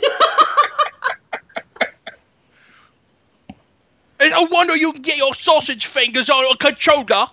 and 4.20 4.30
no 4.30 4.42
wonder 4.42 4.76
you 4.76 4.92
can 4.92 5.02
get 5.02 5.16
your 5.16 5.34
sausage 5.34 5.86
fingers 5.86 6.28
on 6.30 6.44
a 6.52 6.56
controller. 6.56 7.28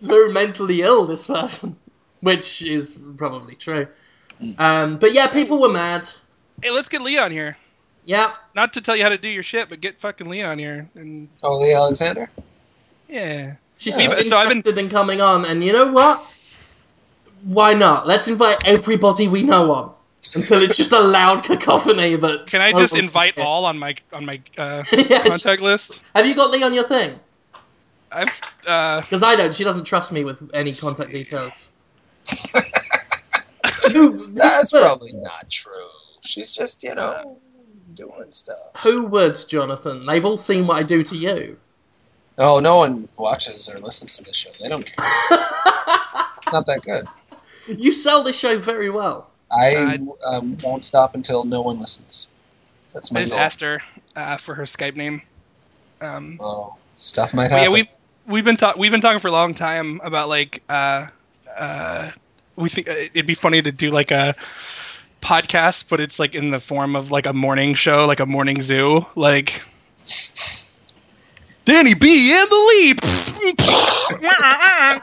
He's 0.00 0.08
very 0.08 0.32
mentally 0.32 0.82
ill, 0.82 1.06
this 1.06 1.26
person, 1.26 1.76
which 2.20 2.62
is 2.62 2.98
probably 3.16 3.54
true. 3.54 3.86
Um, 4.58 4.96
but 4.98 5.12
yeah, 5.12 5.26
people 5.26 5.60
were 5.60 5.68
mad. 5.68 6.08
Hey, 6.62 6.70
let's 6.70 6.88
get 6.88 7.02
Leon 7.02 7.30
here. 7.30 7.56
Yeah, 8.04 8.32
Not 8.54 8.72
to 8.72 8.80
tell 8.80 8.96
you 8.96 9.02
how 9.02 9.10
to 9.10 9.18
do 9.18 9.28
your 9.28 9.42
shit, 9.42 9.68
but 9.68 9.80
get 9.80 10.00
fucking 10.00 10.28
Leon 10.28 10.58
here. 10.58 10.88
And 10.94 11.28
Oh, 11.42 11.58
Leigh 11.60 11.74
Alexander? 11.74 12.30
yeah. 13.08 13.54
she 13.76 13.90
Yeah, 13.90 13.96
seemed 13.96 14.12
but- 14.14 14.26
so 14.26 14.38
I've 14.38 14.48
been- 14.48 14.56
interested 14.58 14.78
in 14.80 14.88
coming 14.88 15.20
on, 15.20 15.44
and 15.44 15.62
you 15.62 15.72
know 15.72 15.86
what? 15.92 16.24
Why 17.44 17.74
not? 17.74 18.06
Let's 18.06 18.26
invite 18.28 18.58
everybody 18.64 19.28
we 19.28 19.42
know 19.42 19.72
on 19.72 19.92
until 20.34 20.60
it's 20.62 20.76
just 20.76 20.92
a 20.92 21.00
loud 21.00 21.44
cacophony. 21.50 22.16
But 22.16 22.46
Can 22.46 22.60
I 22.60 22.70
no 22.72 22.78
just 22.80 22.92
one 22.92 23.02
invite 23.04 23.38
all 23.38 23.64
on 23.64 23.78
my 23.78 23.94
on 24.12 24.24
my 24.26 24.40
uh. 24.58 24.82
Yeah, 24.92 25.22
contact 25.26 25.62
list? 25.62 26.02
Have 26.14 26.26
you 26.26 26.34
got 26.34 26.50
Lee 26.50 26.62
on 26.62 26.74
your 26.74 26.84
thing? 26.88 27.18
I've 28.12 28.40
uh, 28.66 29.00
Because 29.00 29.22
I 29.22 29.36
don't. 29.36 29.54
She 29.54 29.64
doesn't 29.64 29.84
trust 29.84 30.12
me 30.12 30.24
with 30.24 30.50
any 30.54 30.72
contact 30.72 31.10
details. 31.12 31.70
who, 33.92 34.32
That's 34.32 34.72
who 34.72 34.80
probably 34.80 35.12
not 35.14 35.48
true. 35.50 35.72
She's 36.22 36.54
just, 36.54 36.82
you 36.82 36.94
know, 36.94 37.38
doing 37.94 38.30
stuff. 38.30 38.76
Who 38.82 39.06
would, 39.06 39.38
Jonathan? 39.48 40.06
They've 40.06 40.24
all 40.24 40.36
seen 40.36 40.66
what 40.66 40.76
I 40.76 40.82
do 40.82 41.02
to 41.02 41.16
you. 41.16 41.58
Oh, 42.38 42.60
no 42.60 42.76
one 42.78 43.08
watches 43.18 43.68
or 43.68 43.78
listens 43.78 44.16
to 44.18 44.24
this 44.24 44.36
show. 44.36 44.50
They 44.60 44.68
don't 44.68 44.84
care. 44.84 44.96
Not 46.52 46.66
that 46.66 46.82
good. 46.84 47.06
you 47.68 47.92
sell 47.92 48.22
this 48.22 48.38
show 48.38 48.58
very 48.58 48.90
well. 48.90 49.30
I 49.52 49.98
um, 50.24 50.56
won't 50.62 50.84
stop 50.84 51.14
until 51.14 51.44
no 51.44 51.60
one 51.60 51.80
listens. 51.80 52.30
That's 52.92 53.12
my. 53.12 53.20
I 53.20 53.22
my 53.22 53.24
just 53.24 53.32
goal. 53.32 53.40
asked 53.40 53.60
her 53.60 53.78
uh, 54.16 54.36
for 54.36 54.54
her 54.54 54.64
Skype 54.64 54.96
name. 54.96 55.22
Um, 56.00 56.38
Oh, 56.40 56.76
stuff 56.96 57.34
might 57.34 57.50
happen. 57.50 57.64
yeah, 57.64 57.68
we've 57.68 57.88
we've 58.30 58.44
been 58.44 58.56
talk- 58.56 58.76
we've 58.76 58.92
been 58.92 59.00
talking 59.00 59.20
for 59.20 59.28
a 59.28 59.32
long 59.32 59.54
time 59.54 60.00
about 60.02 60.28
like 60.28 60.62
uh, 60.68 61.06
uh, 61.56 62.10
we 62.56 62.68
think 62.68 62.88
uh, 62.88 62.92
it'd 62.92 63.26
be 63.26 63.34
funny 63.34 63.62
to 63.62 63.72
do 63.72 63.90
like 63.90 64.10
a 64.10 64.36
podcast, 65.20 65.84
but 65.88 66.00
it's 66.00 66.18
like 66.18 66.34
in 66.34 66.50
the 66.50 66.60
form 66.60 66.96
of 66.96 67.10
like 67.10 67.26
a 67.26 67.32
morning 67.32 67.74
show, 67.74 68.06
like 68.06 68.20
a 68.20 68.26
morning 68.26 68.62
zoo, 68.62 69.04
like 69.16 69.62
Danny 71.64 71.94
B 71.94 72.32
and 72.32 72.48
the 72.48 72.66
leap. 72.68 72.98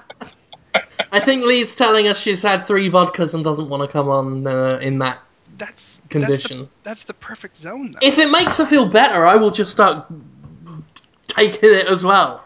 I 1.09 1.21
think 1.21 1.45
Leigh's 1.45 1.75
telling 1.75 2.07
us 2.07 2.19
she's 2.19 2.41
had 2.41 2.67
three 2.67 2.89
vodkas 2.89 3.33
and 3.33 3.43
doesn't 3.43 3.69
want 3.69 3.83
to 3.83 3.87
come 3.87 4.09
on 4.09 4.45
uh, 4.45 4.79
in 4.81 4.99
that 4.99 5.19
that's 5.57 6.01
condition. 6.09 6.59
That's 6.59 6.59
the, 6.59 6.69
that's 6.83 7.03
the 7.05 7.13
perfect 7.13 7.57
zone, 7.57 7.93
though. 7.93 7.99
If 8.01 8.17
it 8.17 8.29
makes 8.29 8.57
her 8.57 8.65
feel 8.65 8.87
better, 8.87 9.25
I 9.25 9.35
will 9.35 9.51
just 9.51 9.71
start 9.71 10.05
taking 11.27 11.73
it 11.73 11.87
as 11.87 12.03
well. 12.03 12.43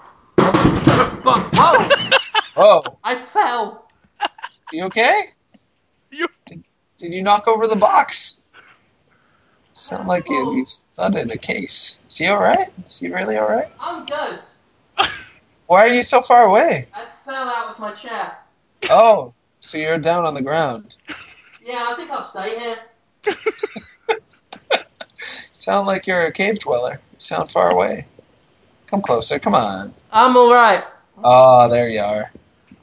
But 1.23 1.53
whoa! 1.53 2.17
Oh, 2.57 2.81
oh, 2.85 2.97
I 3.03 3.15
fell. 3.15 3.87
you 4.71 4.85
okay? 4.85 5.21
You- 6.09 6.27
Did 6.97 7.13
you 7.13 7.21
knock 7.23 7.47
over 7.47 7.67
the 7.67 7.75
box? 7.77 8.43
Sound 9.73 10.07
like 10.07 10.29
you, 10.29 10.35
you 10.55 10.65
thudded 10.65 11.31
a 11.31 11.37
case. 11.37 11.99
Is 12.07 12.17
he 12.17 12.27
all 12.27 12.39
right? 12.39 12.67
Is 12.85 12.99
he 12.99 13.09
really 13.09 13.37
all 13.37 13.47
right? 13.47 13.71
I'm 13.79 14.05
good. 14.05 14.39
Why 15.67 15.81
are 15.87 15.93
you 15.93 16.01
so 16.01 16.21
far 16.21 16.43
away? 16.43 16.87
I 16.93 17.05
fell 17.25 17.47
out 17.47 17.71
of 17.73 17.79
my 17.79 17.91
chair. 17.93 18.37
Oh, 18.89 19.33
so 19.59 19.77
you're 19.77 19.97
down 19.99 20.27
on 20.27 20.33
the 20.33 20.41
ground. 20.41 20.97
Yeah, 21.63 21.89
I 21.91 21.95
think 21.95 22.09
I'll 22.11 22.23
stay 22.23 22.59
here. 22.59 22.79
Sound 25.19 25.85
like 25.87 26.07
you're 26.07 26.25
a 26.25 26.31
cave 26.31 26.57
dweller. 26.59 26.93
You 27.13 27.19
sound 27.19 27.51
far 27.51 27.69
away. 27.69 28.07
Come 28.91 29.01
closer. 29.01 29.39
Come 29.39 29.55
on. 29.55 29.93
I'm 30.11 30.35
alright. 30.35 30.83
Oh, 31.23 31.69
there 31.69 31.87
you 31.89 32.01
are. 32.01 32.29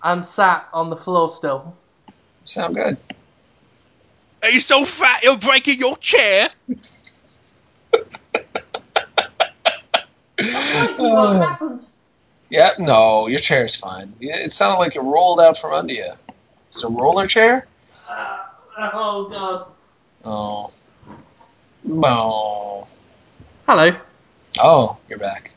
I'm 0.02 0.24
sat 0.24 0.66
on 0.72 0.88
the 0.88 0.96
floor 0.96 1.28
still. 1.28 1.76
Sound 2.44 2.76
good. 2.76 2.98
Are 4.42 4.48
you 4.48 4.60
so 4.60 4.86
fat 4.86 5.22
you're 5.22 5.36
breaking 5.36 5.78
your 5.78 5.98
chair? 5.98 6.48
what 10.96 11.36
happened? 11.36 11.84
Yeah, 12.48 12.70
no, 12.78 13.26
your 13.26 13.38
chair's 13.38 13.76
fine. 13.76 14.14
It 14.18 14.50
sounded 14.50 14.78
like 14.78 14.96
it 14.96 15.02
rolled 15.02 15.40
out 15.40 15.58
from 15.58 15.74
under 15.74 15.92
you. 15.92 16.10
Is 16.70 16.78
it 16.78 16.84
a 16.84 16.88
roller 16.88 17.26
chair? 17.26 17.66
Uh, 18.10 18.46
oh 18.94 19.28
god. 19.28 19.66
Oh. 20.24 20.70
No. 21.84 22.84
Hello. 23.66 23.94
Oh, 24.58 24.96
you're 25.10 25.18
back. 25.18 25.50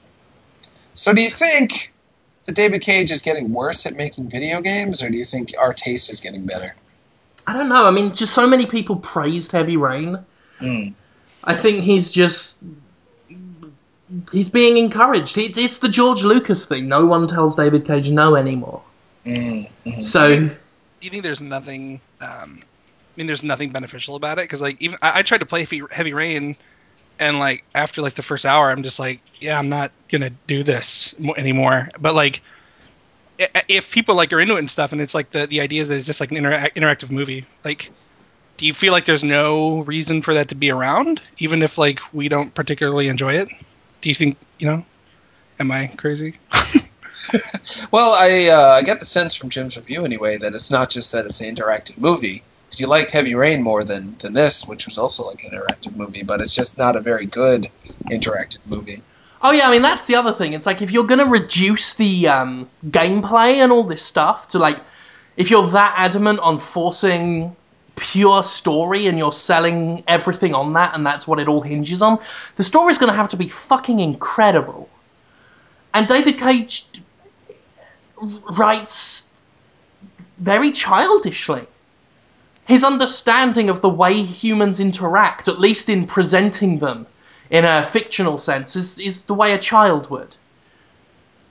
So 0.93 1.13
do 1.13 1.21
you 1.21 1.29
think 1.29 1.93
that 2.45 2.55
David 2.55 2.81
Cage 2.81 3.11
is 3.11 3.21
getting 3.21 3.51
worse 3.51 3.85
at 3.85 3.95
making 3.95 4.29
video 4.29 4.61
games, 4.61 5.01
or 5.03 5.09
do 5.09 5.17
you 5.17 5.23
think 5.23 5.53
our 5.59 5.73
taste 5.73 6.11
is 6.11 6.19
getting 6.19 6.45
better? 6.45 6.75
I 7.47 7.53
don't 7.53 7.69
know. 7.69 7.85
I 7.85 7.91
mean, 7.91 8.13
just 8.13 8.33
so 8.33 8.47
many 8.47 8.65
people 8.65 8.97
praised 8.97 9.51
Heavy 9.51 9.77
Rain. 9.77 10.19
Mm. 10.59 10.93
I 11.43 11.55
think 11.55 11.79
he's 11.83 12.11
just 12.11 12.57
he's 14.31 14.49
being 14.49 14.77
encouraged. 14.77 15.37
It's 15.37 15.79
the 15.79 15.89
George 15.89 16.23
Lucas 16.23 16.67
thing. 16.67 16.87
No 16.87 17.05
one 17.05 17.27
tells 17.27 17.55
David 17.55 17.85
Cage 17.85 18.09
no 18.09 18.35
anymore. 18.35 18.81
Mm. 19.25 19.69
mhm. 19.85 20.05
So 20.05 20.37
Do 20.37 20.51
you 21.01 21.09
think 21.09 21.23
there's 21.23 21.41
nothing? 21.41 22.01
Um, 22.19 22.59
I 22.61 23.13
mean, 23.17 23.27
there's 23.27 23.43
nothing 23.43 23.71
beneficial 23.71 24.15
about 24.15 24.39
it 24.39 24.43
because, 24.43 24.61
like, 24.61 24.81
even 24.81 24.97
I, 25.01 25.19
I 25.19 25.21
tried 25.23 25.39
to 25.39 25.45
play 25.45 25.61
Heavy, 25.61 25.81
Heavy 25.91 26.13
Rain, 26.13 26.55
and 27.21 27.39
like 27.39 27.63
after 27.73 28.01
like 28.01 28.15
the 28.15 28.23
first 28.23 28.45
hour, 28.45 28.69
I'm 28.69 28.83
just 28.83 28.99
like, 28.99 29.21
yeah, 29.39 29.57
I'm 29.57 29.69
not 29.69 29.91
gonna 30.11 30.31
do 30.47 30.63
this 30.63 31.15
anymore. 31.37 31.89
But 31.97 32.15
like, 32.15 32.41
if 33.69 33.91
people 33.91 34.15
like 34.15 34.33
are 34.33 34.41
into 34.41 34.55
it 34.55 34.59
and 34.59 34.69
stuff, 34.69 34.91
and 34.91 34.99
it's 34.99 35.13
like 35.13 35.31
the 35.31 35.47
the 35.47 35.61
idea 35.61 35.81
is 35.81 35.87
that 35.87 35.97
it's 35.97 36.07
just 36.07 36.19
like 36.19 36.31
an 36.31 36.37
intera- 36.37 36.73
interactive 36.73 37.11
movie, 37.11 37.45
like. 37.63 37.91
Do 38.57 38.67
you 38.67 38.73
feel 38.75 38.91
like 38.91 39.05
there's 39.05 39.23
no 39.23 39.79
reason 39.79 40.21
for 40.21 40.35
that 40.35 40.49
to 40.49 40.55
be 40.55 40.69
around, 40.69 41.19
even 41.39 41.63
if 41.63 41.79
like 41.79 41.99
we 42.13 42.29
don't 42.29 42.53
particularly 42.53 43.07
enjoy 43.07 43.33
it? 43.33 43.49
Do 44.01 44.09
you 44.09 44.13
think 44.13 44.37
you 44.59 44.67
know? 44.67 44.85
Am 45.59 45.71
I 45.71 45.87
crazy? 45.87 46.35
Well, 47.91 48.11
I 48.11 48.49
uh, 48.51 48.77
I 48.77 48.81
get 48.83 48.99
the 48.99 49.05
sense 49.05 49.35
from 49.35 49.49
Jim's 49.49 49.77
review 49.77 50.05
anyway 50.05 50.37
that 50.37 50.53
it's 50.53 50.71
not 50.71 50.89
just 50.89 51.11
that 51.11 51.25
it's 51.25 51.41
an 51.41 51.55
interactive 51.55 51.99
movie. 51.99 52.43
Because 52.71 52.79
you 52.79 52.87
liked 52.87 53.11
Heavy 53.11 53.35
Rain 53.35 53.61
more 53.61 53.83
than, 53.83 54.15
than 54.19 54.31
this, 54.31 54.65
which 54.65 54.85
was 54.85 54.97
also 54.97 55.25
like 55.25 55.43
an 55.43 55.49
interactive 55.51 55.97
movie, 55.97 56.23
but 56.23 56.39
it's 56.39 56.55
just 56.55 56.77
not 56.77 56.95
a 56.95 57.01
very 57.01 57.25
good 57.25 57.67
interactive 58.09 58.71
movie. 58.71 58.95
Oh 59.41 59.51
yeah, 59.51 59.67
I 59.67 59.71
mean 59.71 59.81
that's 59.81 60.07
the 60.07 60.15
other 60.15 60.31
thing. 60.31 60.53
It's 60.53 60.65
like 60.65 60.81
if 60.81 60.89
you're 60.89 61.03
gonna 61.03 61.25
reduce 61.25 61.95
the 61.95 62.29
um, 62.29 62.69
gameplay 62.87 63.55
and 63.55 63.73
all 63.73 63.83
this 63.83 64.01
stuff 64.01 64.47
to 64.49 64.57
like, 64.57 64.79
if 65.35 65.51
you're 65.51 65.69
that 65.71 65.95
adamant 65.97 66.39
on 66.39 66.61
forcing 66.61 67.57
pure 67.97 68.41
story 68.41 69.07
and 69.07 69.17
you're 69.17 69.33
selling 69.33 70.05
everything 70.07 70.55
on 70.55 70.71
that 70.71 70.95
and 70.95 71.05
that's 71.05 71.27
what 71.27 71.39
it 71.39 71.49
all 71.49 71.59
hinges 71.59 72.01
on, 72.01 72.19
the 72.55 72.63
story's 72.63 72.97
gonna 72.97 73.11
have 73.11 73.27
to 73.31 73.37
be 73.37 73.49
fucking 73.49 73.99
incredible. 73.99 74.87
And 75.93 76.07
David 76.07 76.39
Cage 76.39 76.85
writes 78.57 79.27
very 80.37 80.71
childishly. 80.71 81.67
His 82.71 82.85
understanding 82.85 83.69
of 83.69 83.81
the 83.81 83.89
way 83.89 84.23
humans 84.23 84.79
interact, 84.79 85.49
at 85.49 85.59
least 85.59 85.89
in 85.89 86.07
presenting 86.07 86.79
them, 86.79 87.05
in 87.49 87.65
a 87.65 87.85
fictional 87.91 88.37
sense 88.37 88.77
is, 88.77 88.97
is 88.97 89.23
the 89.23 89.33
way 89.33 89.51
a 89.51 89.59
child 89.59 90.09
would. 90.09 90.37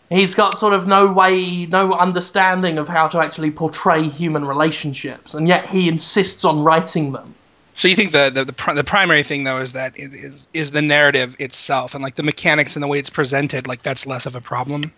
He's 0.08 0.34
got 0.34 0.58
sort 0.58 0.72
of 0.72 0.86
no 0.86 1.12
way, 1.12 1.66
no 1.66 1.92
understanding 1.92 2.78
of 2.78 2.88
how 2.88 3.06
to 3.08 3.18
actually 3.18 3.50
portray 3.50 4.08
human 4.08 4.46
relationships, 4.46 5.34
and 5.34 5.46
yet 5.46 5.68
he 5.68 5.90
insists 5.90 6.42
on 6.46 6.64
writing 6.64 7.12
them. 7.12 7.34
So 7.74 7.86
you 7.86 7.96
think 7.96 8.12
the 8.12 8.30
the 8.30 8.46
the, 8.46 8.54
pri- 8.54 8.72
the 8.72 8.82
primary 8.82 9.22
thing 9.22 9.44
though 9.44 9.60
is 9.60 9.74
that 9.74 9.98
it 9.98 10.14
is 10.14 10.48
is 10.54 10.70
the 10.70 10.80
narrative 10.80 11.36
itself 11.38 11.94
and 11.94 12.02
like 12.02 12.14
the 12.14 12.22
mechanics 12.22 12.76
and 12.76 12.82
the 12.82 12.88
way 12.88 12.98
it's 12.98 13.10
presented 13.10 13.66
like 13.66 13.82
that's 13.82 14.06
less 14.06 14.24
of 14.24 14.36
a 14.36 14.40
problem, 14.40 14.90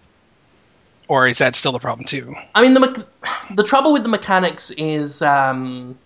or 1.09 1.27
is 1.27 1.39
that 1.39 1.57
still 1.57 1.75
a 1.75 1.81
problem 1.81 2.07
too? 2.07 2.33
I 2.55 2.62
mean, 2.62 2.75
the 2.75 2.81
me- 2.81 3.05
the 3.57 3.64
trouble 3.64 3.93
with 3.93 4.05
the 4.05 4.09
mechanics 4.09 4.70
is 4.79 5.20
um, 5.20 5.99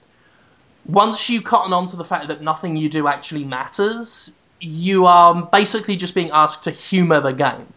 once 0.89 1.28
you 1.28 1.43
cotton 1.43 1.72
on 1.72 1.87
to 1.89 1.97
the 1.97 2.05
fact 2.05 2.28
that 2.28 2.43
nothing 2.43 2.76
you 2.76 2.89
do 2.89 3.09
actually 3.09 3.45
matters, 3.45 4.30
you 4.61 5.07
are 5.07 5.47
basically 5.53 5.97
just 5.97 6.14
being 6.14 6.30
asked 6.30 6.64
to 6.64 6.70
humor 6.70 7.20
the 7.20 7.32
game. 7.32 7.72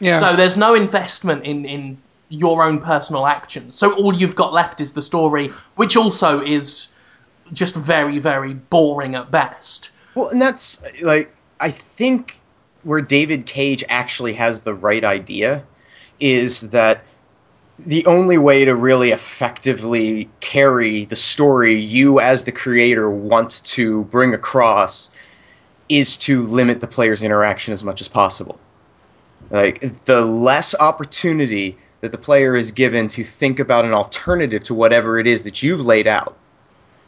Yeah. 0.00 0.18
So 0.20 0.36
there's 0.36 0.56
no 0.56 0.74
investment 0.74 1.44
in, 1.44 1.64
in 1.64 1.98
your 2.28 2.62
own 2.64 2.80
personal 2.80 3.26
actions. 3.26 3.76
So 3.76 3.92
all 3.94 4.14
you've 4.14 4.34
got 4.34 4.52
left 4.52 4.80
is 4.80 4.92
the 4.92 5.02
story, 5.02 5.48
which 5.76 5.96
also 5.96 6.42
is 6.42 6.88
just 7.52 7.74
very, 7.74 8.18
very 8.18 8.54
boring 8.54 9.14
at 9.14 9.30
best. 9.30 9.90
Well, 10.14 10.28
and 10.28 10.40
that's 10.40 10.82
like 11.02 11.34
I 11.60 11.70
think 11.70 12.40
where 12.82 13.00
David 13.00 13.46
Cage 13.46 13.84
actually 13.88 14.32
has 14.34 14.62
the 14.62 14.74
right 14.74 15.04
idea 15.04 15.62
is 16.18 16.70
that 16.70 17.04
the 17.86 18.04
only 18.06 18.38
way 18.38 18.64
to 18.64 18.74
really 18.74 19.10
effectively 19.10 20.28
carry 20.40 21.04
the 21.06 21.16
story 21.16 21.74
you 21.74 22.20
as 22.20 22.44
the 22.44 22.52
creator 22.52 23.10
wants 23.10 23.60
to 23.60 24.04
bring 24.04 24.34
across 24.34 25.10
is 25.88 26.16
to 26.18 26.42
limit 26.42 26.80
the 26.80 26.86
player's 26.86 27.22
interaction 27.22 27.72
as 27.72 27.82
much 27.82 28.00
as 28.00 28.08
possible. 28.08 28.58
Like 29.50 29.80
the 30.04 30.22
less 30.22 30.74
opportunity 30.78 31.76
that 32.00 32.12
the 32.12 32.18
player 32.18 32.54
is 32.54 32.70
given 32.70 33.08
to 33.08 33.24
think 33.24 33.58
about 33.58 33.84
an 33.84 33.92
alternative 33.92 34.62
to 34.64 34.74
whatever 34.74 35.18
it 35.18 35.26
is 35.26 35.44
that 35.44 35.62
you've 35.62 35.80
laid 35.80 36.06
out, 36.06 36.36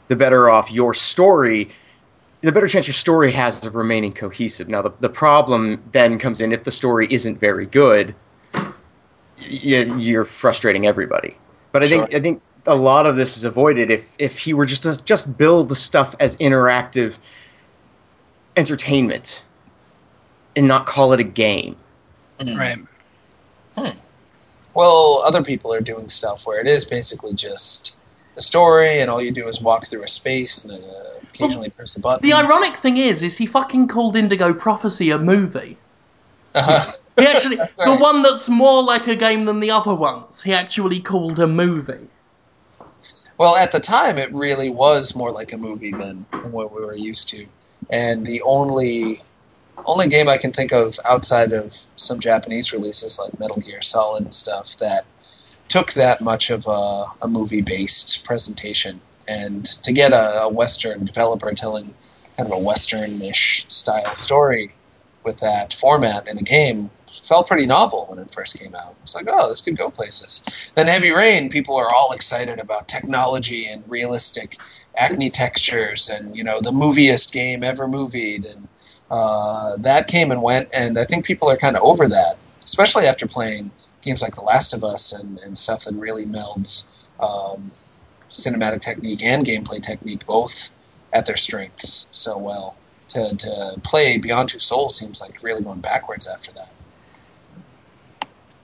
the 0.09 0.17
better 0.17 0.51
off 0.51 0.71
your 0.71 0.95
story 0.95 1.71
the 2.43 2.51
better 2.51 2.67
chance 2.67 2.89
your 2.89 2.95
story 2.95 3.31
has 3.31 3.65
of 3.65 3.77
remaining 3.77 4.13
cohesive. 4.13 4.69
Now, 4.69 4.83
the, 4.83 4.91
the 4.99 5.09
problem 5.09 5.83
then 5.93 6.19
comes 6.19 6.41
in 6.41 6.53
if 6.53 6.65
the 6.65 6.73
story 6.73 7.07
isn't 7.09 7.39
very 7.39 7.67
good, 7.67 8.15
you're 9.53 10.25
frustrating 10.25 10.87
everybody. 10.87 11.37
But 11.73 11.83
I 11.83 11.87
think 11.87 12.15
I 12.15 12.21
think 12.21 12.43
a 12.67 12.77
lot 12.77 13.07
of 13.07 13.17
this 13.17 13.37
is 13.37 13.45
avoided 13.45 13.91
if 13.91 14.05
if 14.19 14.39
he 14.39 14.55
were 14.55 14.67
just 14.67 14.85
to 14.85 15.03
just 15.05 15.37
build 15.37 15.69
the 15.69 15.75
stuff 15.75 16.15
as 16.21 16.37
interactive 16.37 17.19
entertainment 18.57 19.45
and 20.55 20.69
not 20.69 20.87
call 20.87 21.13
it 21.13 21.21
a 21.21 21.25
game. 21.25 21.77
Mm. 22.39 22.59
Right. 22.59 23.99
Well, 24.75 25.23
other 25.27 25.43
people 25.43 25.73
are 25.75 25.81
doing 25.81 26.09
stuff 26.09 26.47
where 26.47 26.61
it 26.61 26.67
is 26.67 26.85
basically 26.85 27.35
just 27.35 27.97
the 28.35 28.43
story, 28.43 29.01
and 29.01 29.11
all 29.11 29.21
you 29.21 29.31
do 29.31 29.47
is 29.47 29.61
walk 29.61 29.87
through 29.87 30.03
a 30.03 30.09
space 30.09 30.65
and 30.65 30.83
then 30.83 30.91
uh, 30.91 31.21
occasionally 31.23 31.69
press 31.71 31.97
a 31.97 32.01
button. 32.01 32.27
The 32.27 32.35
ironic 32.35 32.77
thing 32.77 32.97
is, 32.97 33.23
is 33.23 33.37
he 33.37 33.47
fucking 33.47 33.89
called 33.89 34.17
Indigo 34.17 34.55
Prophecy 34.55 35.11
a 35.11 35.19
movie. 35.19 35.77
Uh-huh. 36.55 36.93
He 37.19 37.27
actually, 37.27 37.57
the 37.57 37.97
one 37.97 38.23
that's 38.23 38.49
more 38.49 38.83
like 38.83 39.07
a 39.07 39.15
game 39.15 39.45
than 39.45 39.61
the 39.61 39.71
other 39.71 39.95
ones, 39.95 40.43
he 40.43 40.55
actually 40.55 41.01
called 41.01 41.39
a 41.39 41.47
movie. 41.47 42.09
Well, 43.39 43.55
at 43.55 43.71
the 43.71 43.81
time, 43.81 44.17
it 44.19 44.33
really 44.33 44.71
was 44.71 45.15
more 45.15 45.31
like 45.31 45.53
a 45.53 45.59
movie 45.59 45.93
than, 45.93 46.27
than 46.31 46.53
what 46.53 46.75
we 46.75 46.81
were 46.81 46.97
used 46.97 47.29
to, 47.29 47.47
and 47.91 48.25
the 48.25 48.43
only 48.43 49.21
only 49.85 50.09
game 50.09 50.29
I 50.29 50.39
can 50.39 50.53
think 50.53 50.73
of 50.73 50.99
outside 51.05 51.53
of 51.53 51.73
some 51.97 52.21
Japanese 52.21 52.73
releases 52.73 53.19
like 53.19 53.39
Metal 53.39 53.57
Gear 53.57 53.83
Solid 53.83 54.25
and 54.25 54.35
stuff 54.35 54.77
that 54.77 55.05
took 55.69 55.93
that 55.95 56.21
much 56.21 56.51
of 56.51 56.67
a, 56.67 57.05
a 57.23 57.29
movie 57.29 57.63
based 57.63 58.25
presentation, 58.25 58.97
and 59.29 59.65
to 59.65 59.93
get 59.93 60.13
a, 60.13 60.43
a 60.43 60.49
Western 60.49 61.05
developer 61.05 61.53
telling 61.53 61.93
kind 62.37 62.51
of 62.51 62.63
a 62.63 62.65
Western-ish 62.65 63.67
style 63.69 64.15
story 64.15 64.73
with 65.25 65.39
that 65.39 65.73
format 65.73 66.29
in 66.29 66.39
a 66.39 66.43
game 66.43 66.91
felt 67.07 67.47
pretty 67.47 67.67
novel 67.67 68.07
when 68.09 68.19
it 68.19 68.31
first 68.31 68.59
came 68.59 68.75
out. 68.75 68.99
It's 69.03 69.15
like, 69.15 69.27
oh, 69.29 69.49
this 69.49 69.61
could 69.61 69.77
go 69.77 69.91
places. 69.91 70.73
Then 70.75 70.87
Heavy 70.87 71.11
Rain, 71.11 71.51
people 71.51 71.77
are 71.77 71.93
all 71.93 72.13
excited 72.13 72.59
about 72.59 72.89
technology 72.89 73.67
and 73.67 73.89
realistic 73.91 74.57
acne 74.97 75.31
textures 75.31 76.11
and 76.11 76.37
you 76.37 76.45
know 76.45 76.61
the 76.61 76.73
moviest 76.73 77.33
game 77.33 77.63
ever 77.63 77.89
movied 77.89 78.45
and 78.45 78.69
uh, 79.11 79.77
that 79.79 80.07
came 80.07 80.31
and 80.31 80.43
went 80.43 80.69
and 80.75 80.99
I 80.99 81.05
think 81.05 81.25
people 81.25 81.51
are 81.51 81.57
kind 81.57 81.77
of 81.77 81.83
over 81.83 82.07
that, 82.09 82.37
especially 82.65 83.05
after 83.05 83.27
playing 83.27 83.71
games 84.03 84.23
like 84.23 84.35
The 84.35 84.43
Last 84.43 84.75
of 84.75 84.85
Us 84.85 85.13
and, 85.13 85.39
and 85.39 85.57
stuff 85.57 85.85
that 85.85 85.95
really 85.95 86.27
melds 86.27 86.91
um, 87.21 87.63
cinematic 88.29 88.81
technique 88.81 89.23
and 89.23 89.47
gameplay 89.47 89.81
technique 89.81 90.27
both 90.27 90.73
at 91.13 91.27
their 91.27 91.37
strengths 91.37 92.09
so 92.11 92.39
well. 92.39 92.75
To, 93.09 93.37
to 93.37 93.81
play 93.85 94.17
Beyond 94.17 94.49
Two 94.49 94.59
Souls 94.59 94.97
seems 94.97 95.21
like 95.21 95.43
really 95.43 95.63
going 95.63 95.81
backwards 95.81 96.27
after 96.27 96.53
that. 96.53 96.71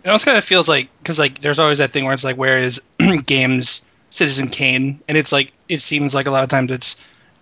It 0.05 0.09
also 0.09 0.25
kind 0.25 0.39
of 0.39 0.45
feels 0.45 0.69
like 0.69 0.89
because 0.99 1.19
like 1.19 1.41
there's 1.41 1.59
always 1.59 1.79
that 1.79 1.93
thing 1.93 2.05
where 2.05 2.15
it's 2.15 2.25
like 2.25 2.37
where 2.37 2.59
is 2.59 2.81
games 3.27 3.83
Citizen 4.11 4.49
Kane, 4.49 5.01
and 5.07 5.19
it's 5.19 5.33
like 5.33 5.53
it 5.69 5.83
seems 5.83 6.15
like 6.15 6.27
a 6.27 6.31
lot 6.31 6.43
of 6.43 6.49
times 6.49 6.71
it's 6.71 6.97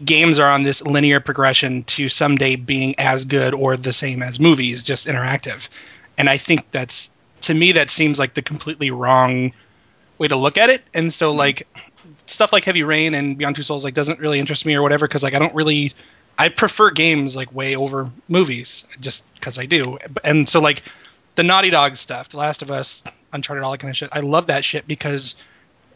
games 0.05 0.39
are 0.39 0.51
on 0.51 0.63
this 0.63 0.83
linear 0.83 1.21
progression 1.21 1.85
to 1.85 2.09
someday 2.09 2.57
being 2.57 2.99
as 2.99 3.25
good 3.25 3.55
or 3.55 3.77
the 3.77 3.93
same 3.93 4.23
as 4.23 4.39
movies, 4.41 4.85
just 4.85 5.07
interactive. 5.07 5.69
And 6.19 6.29
I 6.29 6.39
think 6.39 6.71
that's 6.71 7.11
to 7.43 7.55
me 7.55 7.73
that 7.73 7.91
seems 7.91 8.19
like 8.19 8.35
the 8.35 8.43
completely 8.43 8.91
wrong 8.91 9.53
way 10.19 10.29
to 10.29 10.37
look 10.37 10.59
at 10.59 10.71
it. 10.71 10.83
And 10.95 11.13
so 11.13 11.33
like 11.33 11.67
stuff 12.27 12.53
like 12.53 12.65
Heavy 12.65 12.83
Rain 12.83 13.15
and 13.15 13.39
Beyond 13.39 13.57
Two 13.57 13.63
Souls 13.63 13.85
like 13.85 13.95
doesn't 13.95 14.19
really 14.19 14.39
interest 14.39 14.67
me 14.67 14.75
or 14.75 14.83
whatever 14.83 15.07
because 15.07 15.23
like 15.23 15.35
I 15.35 15.39
don't 15.39 15.55
really 15.55 15.95
I 16.39 16.49
prefer 16.49 16.91
games 16.91 17.35
like 17.37 17.53
way 17.55 17.75
over 17.77 18.11
movies 18.29 18.85
just 19.01 19.25
because 19.35 19.59
I 19.59 19.65
do. 19.67 19.99
And 20.25 20.49
so 20.49 20.61
like 20.61 20.83
the 21.37 21.43
Naughty 21.43 21.71
Dog 21.71 21.97
stuff, 21.97 22.29
The 22.31 22.39
Last 22.39 22.63
of 22.63 22.71
Us, 22.71 23.03
Uncharted, 23.33 23.65
all 23.65 23.71
that 23.73 23.79
kind 23.79 23.91
of 23.91 23.97
shit. 23.97 24.11
I 24.13 24.21
love 24.21 24.47
that 24.49 24.65
shit 24.65 24.87
because 24.87 25.35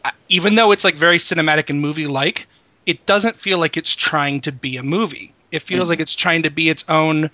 I- 0.03 0.11
even 0.29 0.55
though 0.55 0.71
it's 0.71 0.83
like 0.83 0.95
very 0.95 1.17
cinematic 1.19 1.69
and 1.69 1.79
movie 1.79 2.07
like, 2.07 2.47
it 2.87 3.05
doesn't 3.05 3.37
feel 3.37 3.59
like 3.59 3.77
it's 3.77 3.95
trying 3.95 4.41
to 4.41 4.51
be 4.51 4.77
a 4.77 4.83
movie. 4.83 5.33
It 5.51 5.59
feels 5.61 5.89
like 5.89 5.99
it's 5.99 6.15
trying 6.15 6.43
to 6.43 6.49
be 6.49 6.69
its 6.69 6.83
own 6.89 7.29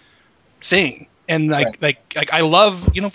thing. 0.61 1.07
And 1.29 1.49
like, 1.49 1.65
Right. 1.67 1.81
like, 1.81 2.13
like 2.15 2.33
I 2.33 2.41
love, 2.41 2.89
you 2.93 3.01
know, 3.01 3.11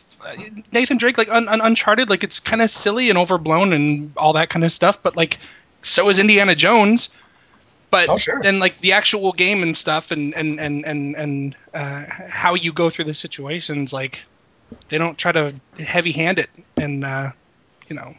Nathan 0.73 0.97
Drake, 0.99 1.19
like 1.19 1.29
un- 1.31 1.49
un- 1.49 1.61
Uncharted, 1.61 2.09
like 2.11 2.23
it's 2.25 2.39
kind 2.41 2.63
of 2.63 2.71
silly 2.71 3.09
and 3.11 3.19
overblown 3.19 3.73
and 3.73 4.13
all 4.17 4.33
that 4.35 4.49
kind 4.51 4.65
of 4.65 4.73
stuff. 4.73 5.03
But 5.03 5.17
like, 5.17 5.39
so 5.83 6.09
is 6.09 6.19
Indiana 6.19 6.55
Jones. 6.55 7.09
But 7.93 8.09
Oh, 8.09 8.17
sure. 8.17 8.41
then, 8.41 8.59
like 8.59 8.79
the 8.81 8.93
actual 8.93 9.33
game 9.33 9.63
and 9.63 9.77
stuff, 9.77 10.11
and 10.11 10.35
and 10.35 10.59
and 10.59 10.85
and 10.85 11.15
and 11.15 11.57
uh, 11.73 12.05
how 12.09 12.55
you 12.55 12.73
go 12.73 12.91
through 12.91 13.05
the 13.05 13.15
situations, 13.15 13.93
like 13.93 14.23
they 14.89 14.99
don't 14.99 15.17
try 15.17 15.31
to 15.33 15.53
heavy 15.79 16.13
hand 16.13 16.39
it 16.39 16.51
and 16.77 17.05
uh, 17.05 17.31
you 17.89 17.97
know 17.97 18.13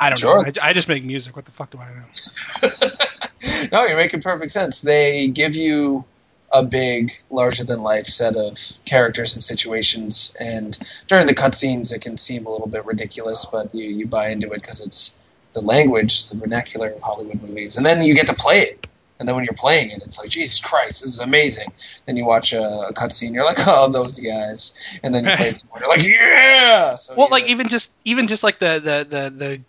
i 0.00 0.10
don't 0.10 0.18
Sure. 0.18 0.42
know 0.44 0.50
I, 0.62 0.70
I 0.70 0.72
just 0.72 0.88
make 0.88 1.04
music 1.04 1.36
what 1.36 1.44
the 1.44 1.52
fuck 1.52 1.70
do 1.70 1.78
i 1.78 1.86
know 1.86 2.02
no, 3.72 3.84
you're 3.86 3.96
making 3.96 4.20
perfect 4.20 4.50
sense. 4.50 4.82
They 4.82 5.28
give 5.28 5.54
you 5.54 6.04
a 6.52 6.64
big, 6.64 7.12
larger 7.30 7.64
than 7.64 7.80
life 7.80 8.06
set 8.06 8.36
of 8.36 8.56
characters 8.84 9.36
and 9.36 9.42
situations, 9.42 10.36
and 10.40 10.78
during 11.06 11.26
the 11.26 11.34
cutscenes, 11.34 11.94
it 11.94 12.02
can 12.02 12.18
seem 12.18 12.46
a 12.46 12.50
little 12.50 12.68
bit 12.68 12.84
ridiculous, 12.84 13.46
but 13.46 13.74
you, 13.74 13.84
you 13.90 14.06
buy 14.06 14.28
into 14.28 14.48
it 14.52 14.60
because 14.60 14.84
it's 14.86 15.18
the 15.52 15.60
language, 15.60 16.30
the 16.30 16.38
vernacular 16.38 16.90
of 16.90 17.02
Hollywood 17.02 17.40
movies, 17.42 17.76
and 17.76 17.84
then 17.86 18.02
you 18.04 18.14
get 18.14 18.26
to 18.28 18.34
play 18.34 18.58
it. 18.58 18.86
And 19.18 19.28
then 19.28 19.36
when 19.36 19.44
you're 19.44 19.54
playing 19.54 19.90
it, 19.90 19.98
it's 19.98 20.18
like 20.18 20.30
Jesus 20.30 20.60
Christ, 20.60 21.02
this 21.02 21.14
is 21.14 21.20
amazing. 21.20 21.72
Then 22.06 22.16
you 22.16 22.24
watch 22.24 22.52
a, 22.52 22.60
a 22.60 22.92
cutscene, 22.92 23.32
you're 23.32 23.44
like, 23.44 23.58
oh, 23.66 23.88
those 23.88 24.18
guys. 24.18 24.98
And 25.04 25.14
then 25.14 25.24
you 25.24 25.30
play 25.36 25.50
it, 25.50 25.60
and 25.60 25.80
you're 25.80 25.88
like, 25.88 26.04
yeah. 26.04 26.96
So 26.96 27.14
well 27.14 27.28
you're- 27.28 27.40
like 27.42 27.50
even 27.50 27.68
just 27.68 27.92
even 28.04 28.26
just 28.26 28.42
like 28.42 28.58
the 28.58 28.80
the 28.82 29.06
the 29.08 29.30
the 29.30 29.60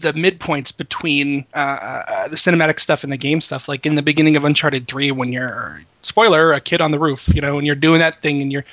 the 0.00 0.12
midpoints 0.12 0.74
between 0.74 1.44
uh, 1.54 1.58
uh, 1.58 2.28
the 2.28 2.36
cinematic 2.36 2.78
stuff 2.78 3.04
and 3.04 3.12
the 3.12 3.16
game 3.16 3.40
stuff 3.40 3.68
like 3.68 3.84
in 3.84 3.94
the 3.94 4.02
beginning 4.02 4.36
of 4.36 4.44
uncharted 4.44 4.86
3 4.86 5.10
when 5.12 5.32
you're 5.32 5.82
spoiler 6.02 6.52
a 6.52 6.60
kid 6.60 6.80
on 6.80 6.92
the 6.92 6.98
roof 6.98 7.28
you 7.34 7.40
know 7.40 7.58
and 7.58 7.66
you're 7.66 7.74
doing 7.74 7.98
that 8.00 8.20
thing 8.22 8.42
and 8.42 8.52
you're 8.52 8.64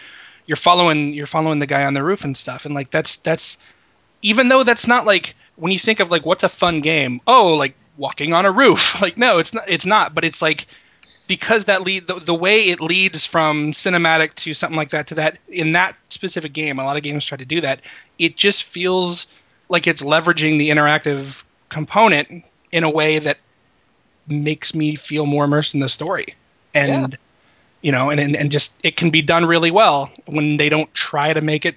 you're 0.46 0.58
following 0.58 1.14
you're 1.14 1.26
following 1.26 1.60
the 1.60 1.66
guy 1.66 1.86
on 1.86 1.94
the 1.94 2.04
roof 2.04 2.24
and 2.26 2.36
stuff 2.38 2.66
and 2.66 2.76
like 2.76 2.92
that's 2.92 3.16
that's 3.18 3.58
even 4.22 4.50
though 4.50 4.64
that's 4.64 4.88
not 4.88 5.06
like 5.06 5.36
when 5.60 5.72
you 5.72 5.80
think 5.80 6.00
of 6.00 6.10
like 6.12 6.26
what's 6.26 6.44
a 6.44 6.50
fun 6.50 6.82
game 6.82 7.22
oh 7.28 7.54
like 7.54 7.76
walking 7.98 8.34
on 8.34 8.46
a 8.46 8.52
roof. 8.52 9.02
Like 9.02 9.18
no 9.18 9.40
it's 9.40 9.54
not 9.54 9.70
it's 9.70 9.86
not 9.86 10.16
but 10.16 10.24
it's 10.24 10.42
like 10.42 10.68
because 11.28 11.66
that 11.66 11.84
lead 11.84 12.08
the, 12.08 12.16
the 12.16 12.34
way 12.34 12.62
it 12.70 12.82
leads 12.82 13.26
from 13.26 13.72
cinematic 13.72 14.34
to 14.36 14.54
something 14.54 14.78
like 14.78 14.90
that 14.90 15.08
to 15.08 15.16
that 15.16 15.38
in 15.48 15.74
that 15.74 15.96
specific 16.10 16.54
game 16.54 16.80
a 16.80 16.84
lot 16.84 16.98
of 16.98 17.04
games 17.04 17.26
try 17.26 17.38
to 17.38 17.46
do 17.46 17.62
that 17.62 17.82
it 18.18 18.36
just 18.36 18.64
feels 18.64 19.28
like 19.70 19.86
it's 19.86 20.02
leveraging 20.02 20.58
the 20.58 20.70
interactive 20.70 21.44
component 21.70 22.44
in 22.72 22.84
a 22.84 22.90
way 22.90 23.20
that 23.20 23.38
makes 24.28 24.76
me 24.76 24.96
feel 24.96 25.26
more 25.26 25.46
immersed 25.46 25.74
in 25.74 25.80
the 25.80 25.90
story. 25.90 26.36
And 26.74 27.18
you 27.82 27.92
know 27.92 28.10
and, 28.10 28.20
and 28.20 28.36
and 28.36 28.52
just 28.52 28.76
it 28.84 28.98
can 28.98 29.10
be 29.10 29.22
done 29.22 29.46
really 29.46 29.72
well 29.72 30.12
when 30.26 30.58
they 30.58 30.70
don't 30.70 30.94
try 30.94 31.34
to 31.34 31.42
make 31.42 31.66
it 31.66 31.76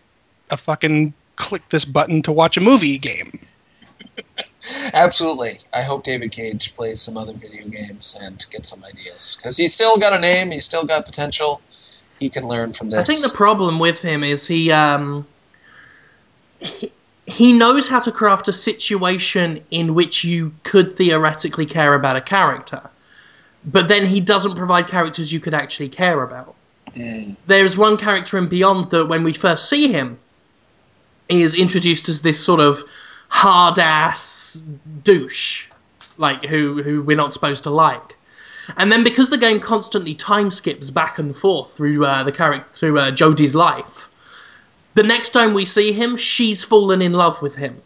a 0.51 0.57
fucking 0.57 1.15
click 1.37 1.67
this 1.71 1.85
button 1.85 2.23
to 2.23 2.33
watch 2.33 2.57
a 2.57 2.61
movie 2.61 2.99
game 2.99 3.39
Absolutely. 4.95 5.59
I 5.73 5.83
hope 5.83 6.05
David 6.05 6.31
Cage 6.31 6.75
plays 6.77 7.01
some 7.01 7.17
other 7.17 7.33
video 7.33 7.67
games 7.67 8.17
and 8.23 8.45
gets 8.51 8.69
some 8.69 8.85
ideas 8.85 9.37
because 9.37 9.57
he's 9.57 9.75
still 9.75 9.99
got 9.99 10.13
a 10.13 10.21
name. 10.21 10.51
He's 10.51 10.65
still 10.65 10.85
got 10.85 11.05
potential. 11.05 11.61
He 12.19 12.29
can 12.29 12.45
learn 12.45 12.73
from 12.73 12.89
this. 12.91 13.01
I 13.01 13.05
think 13.05 13.21
the 13.21 13.37
problem 13.37 13.81
with 13.81 14.01
him 14.01 14.23
is 14.23 14.47
he 14.47 14.71
um 14.71 15.27
he, 16.61 16.93
he 17.27 17.53
knows 17.53 17.89
how 17.89 17.99
to 18.01 18.13
craft 18.13 18.49
a 18.49 18.53
situation 18.53 19.65
in 19.71 19.95
which 19.95 20.23
you 20.23 20.55
could 20.63 20.97
theoretically 20.97 21.67
care 21.67 21.95
about 21.95 22.17
a 22.17 22.21
character, 22.21 22.83
but 23.65 23.89
then 23.89 24.07
he 24.07 24.21
doesn't 24.21 24.57
provide 24.57 24.87
characters 24.89 25.33
you 25.33 25.41
could 25.41 25.55
actually 25.55 25.89
care 25.89 26.23
about. 26.23 26.55
Mm, 26.95 27.37
There's 27.47 27.77
one 27.77 27.97
character 27.97 28.39
in 28.39 28.47
Beyond 28.49 28.91
that 28.91 29.07
when 29.07 29.25
we 29.25 29.33
first 29.33 29.69
see 29.69 29.91
him 29.91 30.19
is 31.29 31.55
introduced 31.55 32.09
as 32.09 32.23
this 32.23 32.45
sort 32.45 32.61
of 32.61 32.83
hard 33.33 33.79
ass 33.79 34.63
douche, 35.03 35.65
like 36.19 36.45
who 36.45 36.83
who 36.83 37.03
we're 37.03 37.17
not 37.17 37.33
supposed 37.33 37.65
to 37.65 37.71
like. 37.71 38.17
And 38.77 38.93
then 38.93 39.03
because 39.03 39.31
the 39.31 39.39
game 39.39 39.59
constantly 39.59 40.15
time 40.15 40.51
skips 40.51 40.91
back 40.91 41.19
and 41.19 41.35
forth 41.35 41.75
through 41.75 42.05
uh, 42.05 42.25
the 42.25 42.31
character 42.31 42.69
through 42.77 42.99
uh, 43.01 43.11
Jodie's 43.11 43.55
life, 43.55 44.11
the 44.95 45.03
next 45.03 45.31
time 45.31 45.55
we 45.55 45.65
see 45.65 45.93
him, 45.93 46.19
she's 46.19 46.63
fallen 46.63 47.01
in 47.01 47.15
love 47.15 47.41
with 47.41 47.57
him, 47.57 47.81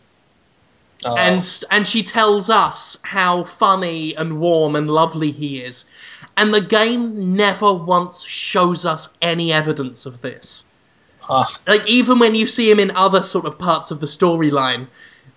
uh, 1.07 1.15
and 1.17 1.65
and 1.71 1.87
she 1.87 2.03
tells 2.03 2.51
us 2.51 2.99
how 3.03 3.45
funny 3.45 4.17
and 4.17 4.41
warm 4.41 4.75
and 4.75 4.91
lovely 4.91 5.31
he 5.31 5.61
is, 5.61 5.85
and 6.37 6.53
the 6.53 6.61
game 6.61 7.37
never 7.37 7.73
once 7.73 8.25
shows 8.25 8.85
us 8.85 9.09
any 9.23 9.53
evidence 9.53 10.07
of 10.07 10.21
this 10.21 10.65
huh. 11.21 11.45
like 11.67 11.87
even 11.89 12.19
when 12.19 12.35
you 12.35 12.47
see 12.47 12.71
him 12.71 12.81
in 12.81 12.91
other 12.91 13.23
sort 13.23 13.47
of 13.47 13.59
parts 13.59 13.91
of 13.91 14.01
the 14.01 14.07
storyline 14.07 14.87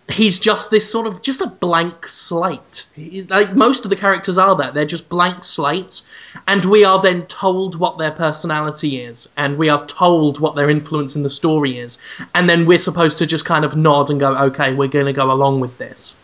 he's 0.10 0.40
just 0.40 0.72
this 0.72 0.90
sort 0.90 1.08
of 1.08 1.22
just 1.22 1.42
a 1.42 1.48
blank 1.48 2.08
slate. 2.08 2.86
He's, 2.94 3.30
like 3.30 3.56
most 3.56 3.86
of 3.86 3.90
the 3.90 3.96
characters 3.96 4.38
are 4.38 4.56
that 4.58 4.74
they're 4.74 4.86
just 4.86 5.10
blank 5.10 5.44
slates. 5.44 6.04
And 6.48 6.66
we 6.66 6.84
are 6.84 7.02
then 7.02 7.26
told 7.28 7.76
what 7.76 7.98
their 7.98 8.12
personality 8.12 9.02
is. 9.02 9.28
And 9.38 9.58
we 9.58 9.70
are 9.70 9.86
told 9.86 10.40
what 10.40 10.56
their 10.56 10.70
influence 10.70 11.16
in 11.16 11.24
the 11.24 11.30
story 11.30 11.80
is. 11.80 11.98
And 12.34 12.50
then 12.50 12.66
we're 12.66 12.80
supposed 12.80 13.20
to 13.20 13.26
just 13.26 13.46
kind 13.46 13.64
of 13.66 13.76
nod 13.76 14.10
and 14.10 14.20
go 14.20 14.36
okay 14.46 14.74
we're 14.74 14.88
going 14.88 15.06
to 15.06 15.14
go 15.14 15.32
along 15.32 15.60
with 15.60 15.78
this. 15.78 16.18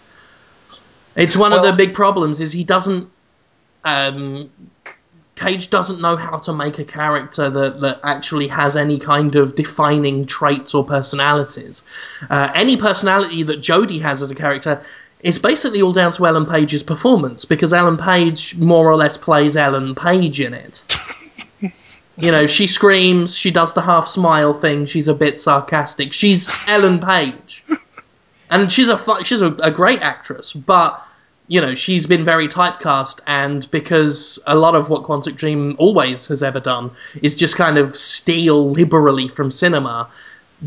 It's 1.15 1.35
one 1.35 1.51
Well- 1.51 1.63
of 1.63 1.65
the 1.65 1.73
big 1.77 1.93
problems 1.93 2.41
is 2.41 2.51
he 2.51 2.63
doesn't. 2.63 3.09
Um, 3.83 4.49
Cage 5.35 5.69
doesn't 5.69 5.99
know 5.99 6.15
how 6.15 6.37
to 6.39 6.53
make 6.53 6.79
a 6.79 6.85
character 6.85 7.49
that, 7.49 7.81
that 7.81 7.99
actually 8.03 8.47
has 8.47 8.77
any 8.77 8.99
kind 8.99 9.35
of 9.35 9.55
defining 9.55 10.25
traits 10.25 10.73
or 10.73 10.85
personalities. 10.85 11.83
Uh, 12.29 12.49
any 12.55 12.77
personality 12.77 13.43
that 13.43 13.59
Jodie 13.59 14.01
has 14.01 14.21
as 14.21 14.31
a 14.31 14.35
character 14.35 14.81
is 15.19 15.37
basically 15.37 15.81
all 15.81 15.91
down 15.91 16.13
to 16.13 16.25
Ellen 16.25 16.45
Page's 16.45 16.83
performance 16.83 17.43
because 17.43 17.73
Ellen 17.73 17.97
Page 17.97 18.55
more 18.55 18.89
or 18.89 18.95
less 18.95 19.17
plays 19.17 19.57
Ellen 19.57 19.93
Page 19.93 20.39
in 20.39 20.53
it. 20.53 20.83
you 22.17 22.31
know, 22.31 22.47
she 22.47 22.67
screams, 22.67 23.35
she 23.35 23.51
does 23.51 23.73
the 23.73 23.81
half 23.81 24.07
smile 24.07 24.53
thing, 24.53 24.85
she's 24.85 25.09
a 25.09 25.13
bit 25.13 25.41
sarcastic. 25.41 26.13
She's 26.13 26.49
Ellen 26.67 26.99
Page. 26.99 27.63
And 28.47 28.71
she's 28.71 28.89
a 28.89 29.23
she's 29.23 29.41
a, 29.41 29.51
a 29.55 29.71
great 29.71 30.01
actress, 30.01 30.53
but 30.53 31.03
you 31.47 31.61
know 31.61 31.75
she's 31.75 32.05
been 32.05 32.25
very 32.25 32.47
typecast, 32.47 33.19
and 33.27 33.69
because 33.71 34.39
a 34.47 34.55
lot 34.55 34.75
of 34.75 34.89
what 34.89 35.03
Quantic 35.03 35.35
Dream 35.35 35.75
always 35.77 36.27
has 36.27 36.41
ever 36.41 36.59
done 36.59 36.91
is 37.21 37.35
just 37.35 37.55
kind 37.55 37.77
of 37.77 37.95
steal 37.95 38.71
liberally 38.71 39.27
from 39.27 39.51
cinema. 39.51 40.09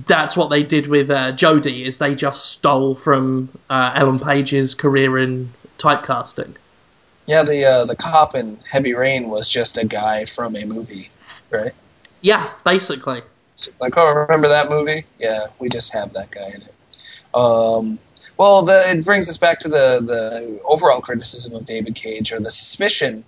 That's 0.06 0.36
what 0.36 0.50
they 0.50 0.62
did 0.62 0.86
with 0.86 1.10
uh, 1.10 1.32
Jodie, 1.32 1.86
is 1.86 1.98
they 1.98 2.14
just 2.14 2.52
stole 2.52 2.94
from 2.94 3.48
uh, 3.70 3.92
Ellen 3.94 4.18
Page's 4.18 4.74
career 4.74 5.18
in 5.18 5.52
typecasting. 5.78 6.54
Yeah, 7.26 7.42
the 7.42 7.64
uh, 7.64 7.84
the 7.84 7.96
cop 7.96 8.34
in 8.34 8.56
Heavy 8.70 8.94
Rain 8.94 9.28
was 9.28 9.48
just 9.48 9.78
a 9.78 9.86
guy 9.86 10.24
from 10.24 10.56
a 10.56 10.64
movie, 10.64 11.10
right? 11.50 11.72
Yeah, 12.20 12.50
basically. 12.64 13.22
Like, 13.80 13.94
oh, 13.96 14.14
remember 14.14 14.48
that 14.48 14.70
movie? 14.70 15.04
Yeah, 15.18 15.46
we 15.58 15.68
just 15.68 15.92
have 15.92 16.12
that 16.14 16.30
guy 16.30 16.48
in 16.54 16.62
it. 16.62 16.74
Um, 17.34 17.98
well, 18.38 18.62
the, 18.62 18.84
it 18.86 19.04
brings 19.04 19.28
us 19.28 19.36
back 19.36 19.58
to 19.60 19.68
the 19.68 20.00
the 20.04 20.60
overall 20.64 21.00
criticism 21.00 21.54
of 21.56 21.66
David 21.66 21.94
Cage, 21.94 22.32
or 22.32 22.38
the 22.38 22.50
suspicion 22.50 23.24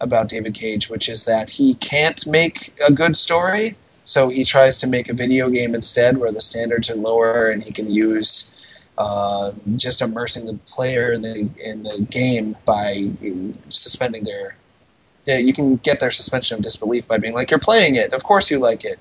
about 0.00 0.28
David 0.28 0.54
Cage, 0.54 0.90
which 0.90 1.08
is 1.08 1.26
that 1.26 1.48
he 1.48 1.74
can't 1.74 2.26
make 2.26 2.72
a 2.86 2.92
good 2.92 3.14
story, 3.14 3.76
so 4.04 4.28
he 4.28 4.44
tries 4.44 4.78
to 4.78 4.88
make 4.88 5.08
a 5.08 5.14
video 5.14 5.48
game 5.50 5.74
instead, 5.74 6.18
where 6.18 6.32
the 6.32 6.40
standards 6.40 6.90
are 6.90 6.96
lower 6.96 7.48
and 7.48 7.62
he 7.62 7.72
can 7.72 7.90
use 7.90 8.88
uh, 8.98 9.52
just 9.76 10.02
immersing 10.02 10.46
the 10.46 10.58
player 10.66 11.12
in 11.12 11.22
the 11.22 11.48
in 11.64 11.82
the 11.84 12.06
game 12.10 12.56
by 12.66 13.08
suspending 13.68 14.24
their. 14.24 14.56
You 15.26 15.52
can 15.52 15.76
get 15.76 16.00
their 16.00 16.10
suspension 16.10 16.56
of 16.56 16.62
disbelief 16.62 17.06
by 17.06 17.18
being 17.18 17.34
like, 17.34 17.50
"You're 17.50 17.60
playing 17.60 17.94
it. 17.94 18.12
Of 18.12 18.24
course 18.24 18.50
you 18.50 18.58
like 18.58 18.84
it." 18.84 18.98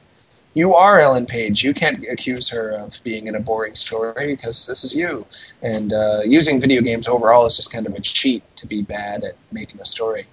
You 0.54 0.74
are 0.74 1.00
Ellen 1.00 1.26
Page. 1.26 1.64
You 1.64 1.74
can't 1.74 2.04
accuse 2.10 2.50
her 2.50 2.72
of 2.72 3.02
being 3.04 3.28
in 3.28 3.36
a 3.36 3.40
boring 3.40 3.76
story 3.76 4.36
because 4.36 4.66
this 4.66 4.84
is 4.84 4.96
you. 4.96 5.26
And 5.62 5.92
uh, 5.94 6.20
using 6.26 6.60
video 6.60 6.82
games 6.82 7.08
overall 7.08 7.46
is 7.46 7.56
just 7.56 7.74
kind 7.74 7.88
of 7.88 7.94
a 7.94 8.02
cheat 8.02 8.48
to 8.58 8.68
be 8.68 8.82
bad 8.82 9.24
at 9.24 9.34
making 9.52 9.80
a 9.82 9.86
story. 9.86 10.26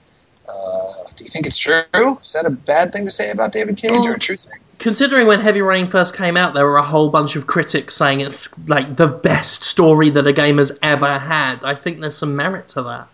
Uh, 0.48 0.92
do 1.16 1.24
you 1.24 1.28
think 1.28 1.46
it's 1.46 1.58
true? 1.58 1.82
Is 1.94 2.32
that 2.32 2.46
a 2.46 2.50
bad 2.50 2.92
thing 2.92 3.04
to 3.04 3.10
say 3.10 3.30
about 3.30 3.52
David 3.52 3.76
Cage 3.76 4.06
or 4.06 4.14
a 4.14 4.18
true 4.18 4.36
thing? 4.36 4.60
considering 4.78 5.26
when 5.26 5.40
Heavy 5.40 5.62
Rain 5.62 5.90
first 5.90 6.14
came 6.14 6.36
out, 6.36 6.54
there 6.54 6.66
were 6.66 6.76
a 6.76 6.86
whole 6.86 7.10
bunch 7.10 7.36
of 7.36 7.46
critics 7.46 7.96
saying 7.96 8.20
it's 8.20 8.48
like 8.68 8.96
the 8.96 9.08
best 9.08 9.62
story 9.62 10.10
that 10.10 10.26
a 10.26 10.32
game 10.32 10.58
has 10.58 10.76
ever 10.82 11.18
had. 11.18 11.64
I 11.64 11.74
think 11.74 12.00
there's 12.00 12.16
some 12.16 12.36
merit 12.36 12.68
to 12.68 12.82
that. 12.82 13.08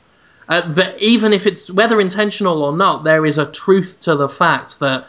Uh, 0.49 0.75
but 0.75 1.01
even 1.01 1.33
if 1.33 1.47
it's 1.47 1.71
whether 1.71 2.01
intentional 2.01 2.63
or 2.63 2.77
not, 2.77 3.05
there 3.05 3.25
is 3.25 3.39
a 3.39 3.47
truth 3.47 3.99
to 4.01 4.17
the 4.17 4.29
fact 4.29 4.81
that 4.81 5.07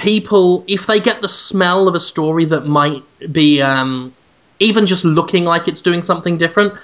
people, 0.00 0.64
if 0.66 0.86
they 0.86 0.98
get 0.98 1.22
the 1.22 1.28
smell 1.28 1.86
of 1.86 1.94
a 1.94 2.00
story 2.00 2.46
that 2.46 2.66
might 2.66 3.02
be 3.32 3.60
um, 3.60 4.14
even 4.58 4.86
just 4.86 5.04
looking 5.04 5.44
like 5.44 5.68
it's 5.68 5.82
doing 5.82 6.02
something 6.02 6.38
different, 6.38 6.74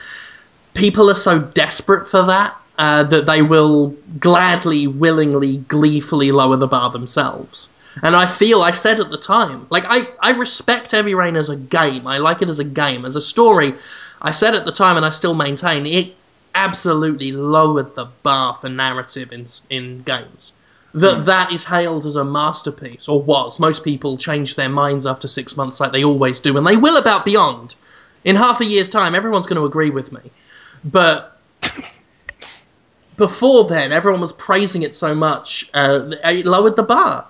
people 0.75 1.11
are 1.11 1.17
so 1.17 1.39
desperate 1.39 2.09
for 2.09 2.27
that 2.27 2.55
uh, 2.79 3.03
that 3.05 3.27
they 3.27 3.43
will 3.43 3.89
gladly, 4.21 4.87
willingly, 4.87 5.59
gleefully 5.59 6.31
lower 6.31 6.57
the 6.57 6.67
bar 6.67 6.91
themselves. 6.91 7.71
And 8.03 8.15
I 8.15 8.27
feel 8.27 8.61
I 8.61 8.73
said 8.73 9.01
at 9.01 9.11
the 9.11 9.19
time, 9.19 9.67
like 9.71 9.85
I, 9.89 10.07
I 10.21 10.33
respect 10.33 10.91
Heavy 10.91 11.15
Rain 11.15 11.37
as 11.37 11.49
a 11.49 11.57
game. 11.57 12.07
I 12.07 12.19
like 12.19 12.43
it 12.43 12.51
as 12.51 12.59
a 12.59 12.65
game. 12.65 13.07
As 13.07 13.17
a 13.17 13.23
story, 13.23 13.75
I 14.21 14.33
said 14.33 14.55
at 14.55 14.67
the 14.67 14.73
time, 14.73 14.99
and 14.99 15.07
I 15.07 15.11
still 15.11 15.35
maintain 15.35 15.87
it 15.87 16.15
absolutely 16.55 17.33
lowered 17.33 17.95
the 17.95 18.07
bar 18.23 18.59
for 18.61 18.69
narrative 18.69 19.33
in 19.33 19.47
in 19.71 20.03
games. 20.03 20.53
That 20.97 21.27
that 21.27 21.53
is 21.53 21.63
hailed 21.65 22.07
as 22.07 22.17
a 22.17 22.25
masterpiece, 22.25 23.07
or 23.07 23.23
was. 23.23 23.59
Most 23.59 23.85
people 23.85 24.17
change 24.17 24.57
their 24.57 24.71
minds 24.71 25.07
after 25.07 25.29
six 25.29 25.55
months, 25.55 25.79
like 25.79 25.93
they 25.93 26.05
always 26.05 26.41
do, 26.41 26.57
and 26.57 26.67
they 26.67 26.77
will 26.77 26.97
about 26.97 27.27
Beyond. 27.27 27.75
In 28.25 28.35
half 28.35 28.63
a 28.63 28.65
year's 28.65 28.89
time, 28.89 29.15
everyone's 29.15 29.47
going 29.47 29.61
to 29.61 29.67
agree 29.67 29.91
with 29.91 30.11
me. 30.11 30.21
But 30.85 31.39
before 33.17 33.69
then, 33.69 33.93
everyone 33.93 34.23
was 34.23 34.33
praising 34.33 34.83
it 34.83 34.95
so 34.95 35.15
much, 35.15 35.69
uh, 35.75 36.13
it 36.25 36.47
lowered 36.47 36.77
the 36.77 36.83
bar. 36.83 37.27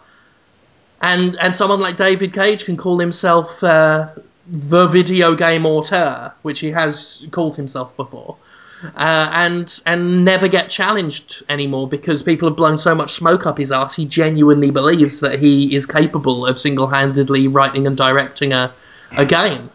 And 1.03 1.37
and 1.41 1.55
someone 1.55 1.81
like 1.81 1.97
David 1.97 2.33
Cage 2.33 2.65
can 2.65 2.77
call 2.77 3.01
himself 3.01 3.63
uh, 3.65 4.11
the 4.47 4.87
video 4.87 5.35
game 5.35 5.67
auteur, 5.67 6.33
which 6.43 6.61
he 6.61 6.71
has 6.71 7.25
called 7.33 7.57
himself 7.57 7.97
before, 7.97 8.37
uh, 8.97 9.31
and 9.33 9.81
and 9.87 10.25
never 10.25 10.49
get 10.49 10.71
challenged 10.71 11.43
anymore 11.49 11.89
because 11.89 12.23
people 12.23 12.49
have 12.49 12.57
blown 12.57 12.79
so 12.79 12.95
much 12.95 13.15
smoke 13.15 13.47
up 13.47 13.59
his 13.59 13.73
ass. 13.73 13.95
He 13.95 14.05
genuinely 14.05 14.71
believes 14.71 15.21
that 15.21 15.39
he 15.39 15.75
is 15.75 15.87
capable 15.87 16.47
of 16.47 16.61
single-handedly 16.61 17.49
writing 17.49 17.87
and 17.87 17.97
directing 17.97 18.53
a 18.53 18.73
a 19.17 19.25
game, 19.25 19.71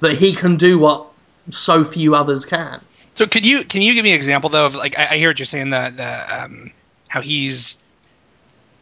that 0.00 0.16
he 0.16 0.34
can 0.34 0.56
do 0.56 0.78
what 0.78 1.10
so 1.50 1.84
few 1.84 2.14
others 2.14 2.44
can. 2.44 2.80
So 3.14 3.26
could 3.26 3.44
you 3.44 3.64
can 3.64 3.82
you 3.82 3.94
give 3.94 4.04
me 4.04 4.12
an 4.12 4.16
example 4.16 4.50
though 4.50 4.66
of 4.66 4.74
like 4.74 4.98
I, 4.98 5.14
I 5.14 5.18
hear 5.18 5.30
what 5.30 5.38
you're 5.38 5.46
saying 5.46 5.70
that 5.70 5.96
the 5.96 6.42
um, 6.44 6.72
how 7.08 7.20
he's 7.20 7.78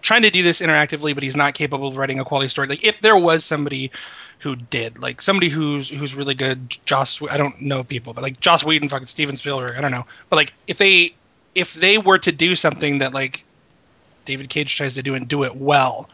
trying 0.02 0.22
to 0.22 0.30
do 0.30 0.42
this 0.42 0.60
interactively, 0.60 1.14
but 1.14 1.22
he's 1.22 1.36
not 1.36 1.54
capable 1.54 1.88
of 1.88 1.96
writing 1.96 2.20
a 2.20 2.24
quality 2.24 2.48
story. 2.48 2.68
Like 2.68 2.84
if 2.84 3.00
there 3.00 3.16
was 3.16 3.44
somebody 3.44 3.90
who 4.38 4.56
did, 4.56 4.98
like 4.98 5.22
somebody 5.22 5.48
who's 5.48 5.88
who's 5.88 6.14
really 6.14 6.34
good, 6.34 6.76
Joss. 6.84 7.20
I 7.30 7.36
don't 7.36 7.60
know 7.60 7.84
people, 7.84 8.12
but 8.12 8.22
like 8.22 8.40
Joss 8.40 8.64
Whedon, 8.64 8.88
fucking 8.88 9.06
Steven 9.06 9.36
Spielberg. 9.36 9.76
I 9.76 9.80
don't 9.80 9.90
know, 9.90 10.06
but 10.28 10.36
like 10.36 10.52
if 10.66 10.78
they 10.78 11.14
if 11.54 11.74
they 11.74 11.98
were 11.98 12.18
to 12.18 12.32
do 12.32 12.54
something 12.54 12.98
that 12.98 13.14
like 13.14 13.44
David 14.24 14.50
Cage 14.50 14.76
tries 14.76 14.94
to 14.94 15.02
do 15.02 15.14
and 15.14 15.26
do 15.26 15.44
it 15.44 15.56
well, 15.56 16.08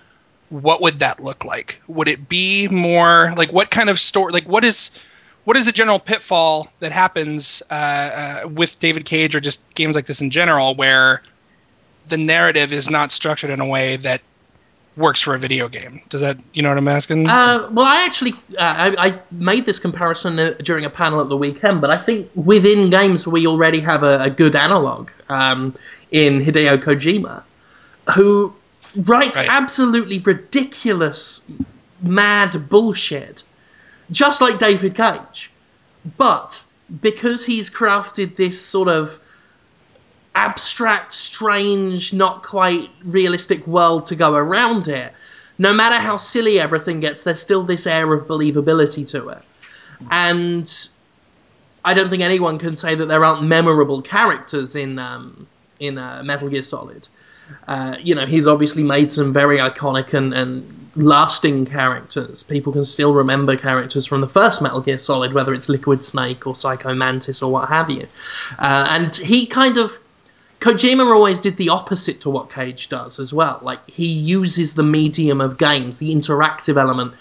what 0.51 0.81
would 0.81 1.01
that 1.01 1.23
look 1.23 1.45
like? 1.45 1.81
Would 1.89 2.09
it 2.09 2.29
be 2.29 2.69
more 2.69 3.35
like 3.37 3.53
what 3.53 3.71
kind 3.71 3.91
of 3.91 3.99
story? 3.99 4.33
Like 4.33 4.47
what 4.47 4.65
is 4.65 4.91
what 5.45 5.57
is 5.57 5.67
a 5.67 5.73
general 5.73 5.99
pitfall 5.99 6.71
that 6.81 6.93
happens 6.93 7.63
uh, 7.71 7.75
uh, 7.75 8.49
with 8.49 8.79
David 8.79 9.05
Cage 9.05 9.35
or 9.35 9.41
just 9.41 9.61
games 9.75 9.97
like 9.97 10.07
this 10.07 10.21
in 10.21 10.31
general, 10.31 10.75
where 10.75 11.23
the 12.07 12.17
narrative 12.17 12.73
is 12.73 12.89
not 12.89 13.11
structured 13.11 13.51
in 13.51 13.61
a 13.61 13.67
way 13.67 13.97
that 13.97 14.21
works 14.97 15.21
for 15.21 15.35
a 15.35 15.39
video 15.39 15.69
game? 15.69 16.03
Does 16.09 16.21
that 16.21 16.39
you 16.53 16.63
know 16.63 16.69
what 16.69 16.79
I'm 16.79 16.89
asking? 16.89 17.29
Uh, 17.29 17.69
well, 17.73 17.87
I 17.87 18.05
actually 18.05 18.33
uh, 18.59 18.93
I, 18.99 19.09
I 19.09 19.19
made 19.31 19.67
this 19.67 19.79
comparison 19.79 20.39
uh, 20.39 20.55
during 20.63 20.85
a 20.85 20.91
panel 20.91 21.21
at 21.21 21.29
the 21.29 21.37
weekend, 21.37 21.81
but 21.81 21.91
I 21.91 21.99
think 21.99 22.31
within 22.35 22.91
games 22.91 23.27
we 23.27 23.47
already 23.47 23.81
have 23.81 24.03
a, 24.03 24.23
a 24.23 24.31
good 24.31 24.55
analog 24.57 25.11
um, 25.29 25.75
in 26.11 26.45
Hideo 26.45 26.83
Kojima, 26.83 27.43
who 28.15 28.55
writes 28.97 29.39
Right. 29.39 29.49
absolutely 29.51 30.19
ridiculous, 30.19 31.41
mad 32.03 32.69
bullshit, 32.69 33.43
just 34.11 34.41
like 34.41 34.59
David 34.59 34.95
Cage, 34.95 35.51
but 36.17 36.63
because 37.01 37.47
he's 37.47 37.71
crafted 37.71 38.37
this 38.37 38.61
sort 38.61 38.89
of 38.89 39.19
abstract, 40.35 41.13
strange, 41.13 42.13
not 42.13 42.43
quite 42.43 42.91
realistic 43.05 43.67
world 43.67 44.07
to 44.07 44.17
go 44.17 44.35
around 44.35 44.89
it, 44.89 45.13
no 45.59 45.73
matter 45.73 45.97
how 45.97 46.17
silly 46.17 46.59
everything 46.59 47.01
gets, 47.01 47.25
there's 47.25 47.41
still 47.41 47.63
this 47.63 47.87
air 47.87 48.13
of 48.13 48.27
believability 48.27 49.07
to 49.09 49.29
it. 49.29 49.43
And 50.11 50.89
I 51.85 51.95
don't 51.95 52.11
think 52.11 52.23
anyone 52.23 52.59
can 52.59 52.77
say 52.77 52.95
that 52.95 53.07
there 53.07 53.25
aren't 53.25 53.45
memorable 53.45 54.03
characters 54.03 54.77
in 54.77 54.99
um, 54.99 55.47
in 55.79 55.99
uh, 55.99 56.23
Metal 56.25 56.49
Gear 56.49 56.63
Solid. 56.63 57.09
Uh, 57.67 57.97
you 58.01 58.15
know, 58.15 58.25
he's 58.25 58.47
obviously 58.47 58.83
made 58.83 59.11
some 59.11 59.33
very 59.33 59.59
iconic 59.59 60.15
and, 60.15 60.33
and 60.33 60.91
lasting 60.95 61.67
characters. 61.67 62.43
People 62.43 62.73
can 62.73 62.85
still 62.85 63.15
remember 63.15 63.57
characters 63.57 64.07
from 64.07 64.21
the 64.21 64.29
first 64.29 64.63
Metal 64.63 64.81
Gear 64.81 64.99
Solid, 64.99 65.33
whether 65.33 65.53
it's 65.53 65.69
Liquid 65.69 66.03
Snake 66.05 66.47
or 66.47 66.55
Psycho 66.55 66.95
Mantis 66.95 67.43
or 67.43 67.51
what 67.51 67.69
have 67.69 67.91
you. 67.91 68.07
Uh, 68.59 68.87
and 68.91 69.15
he 69.17 69.47
kind 69.47 69.77
of 69.77 69.93
Kojima 70.63 71.13
always 71.13 71.41
did 71.41 71.57
the 71.57 71.71
opposite 71.71 72.21
to 72.21 72.31
what 72.31 72.49
Cage 72.49 72.89
does 72.89 73.19
as 73.19 73.35
well. 73.35 73.59
Like 73.63 73.81
he 73.91 74.07
uses 74.07 74.75
the 74.75 74.85
medium 74.85 75.41
of 75.41 75.59
games, 75.59 75.99
the 75.99 76.15
interactive 76.15 76.77
element, 76.77 77.15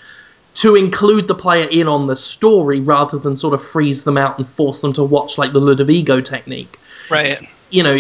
to 0.55 0.75
include 0.75 1.27
the 1.27 1.33
player 1.33 1.67
in 1.69 1.87
on 1.87 2.05
the 2.05 2.15
story 2.15 2.79
rather 2.81 3.17
than 3.17 3.35
sort 3.35 3.55
of 3.55 3.65
freeze 3.65 4.03
them 4.03 4.17
out 4.17 4.37
and 4.37 4.47
force 4.47 4.81
them 4.81 4.93
to 4.93 5.03
watch 5.03 5.39
like 5.39 5.53
the 5.53 5.59
Ludovico 5.59 6.23
technique. 6.23 6.77
right. 7.09 7.39
You 7.71 7.83
know, 7.83 7.97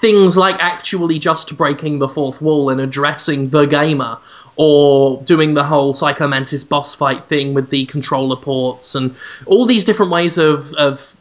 things 0.00 0.36
like 0.36 0.56
actually 0.60 1.18
just 1.18 1.56
breaking 1.56 1.98
the 1.98 2.08
fourth 2.08 2.40
wall 2.40 2.70
and 2.70 2.80
addressing 2.80 3.48
the 3.48 3.64
gamer, 3.64 4.18
or 4.56 5.20
doing 5.22 5.54
the 5.54 5.64
whole 5.64 5.92
Psycho 5.92 6.28
Mantis 6.28 6.62
boss 6.62 6.94
fight 6.94 7.24
thing 7.24 7.54
with 7.54 7.70
the 7.70 7.86
controller 7.86 8.36
ports, 8.36 8.94
and 8.94 9.16
all 9.46 9.66
these 9.66 9.84
different 9.84 10.12
ways 10.12 10.38
of, 10.38 10.72
of 10.74 11.15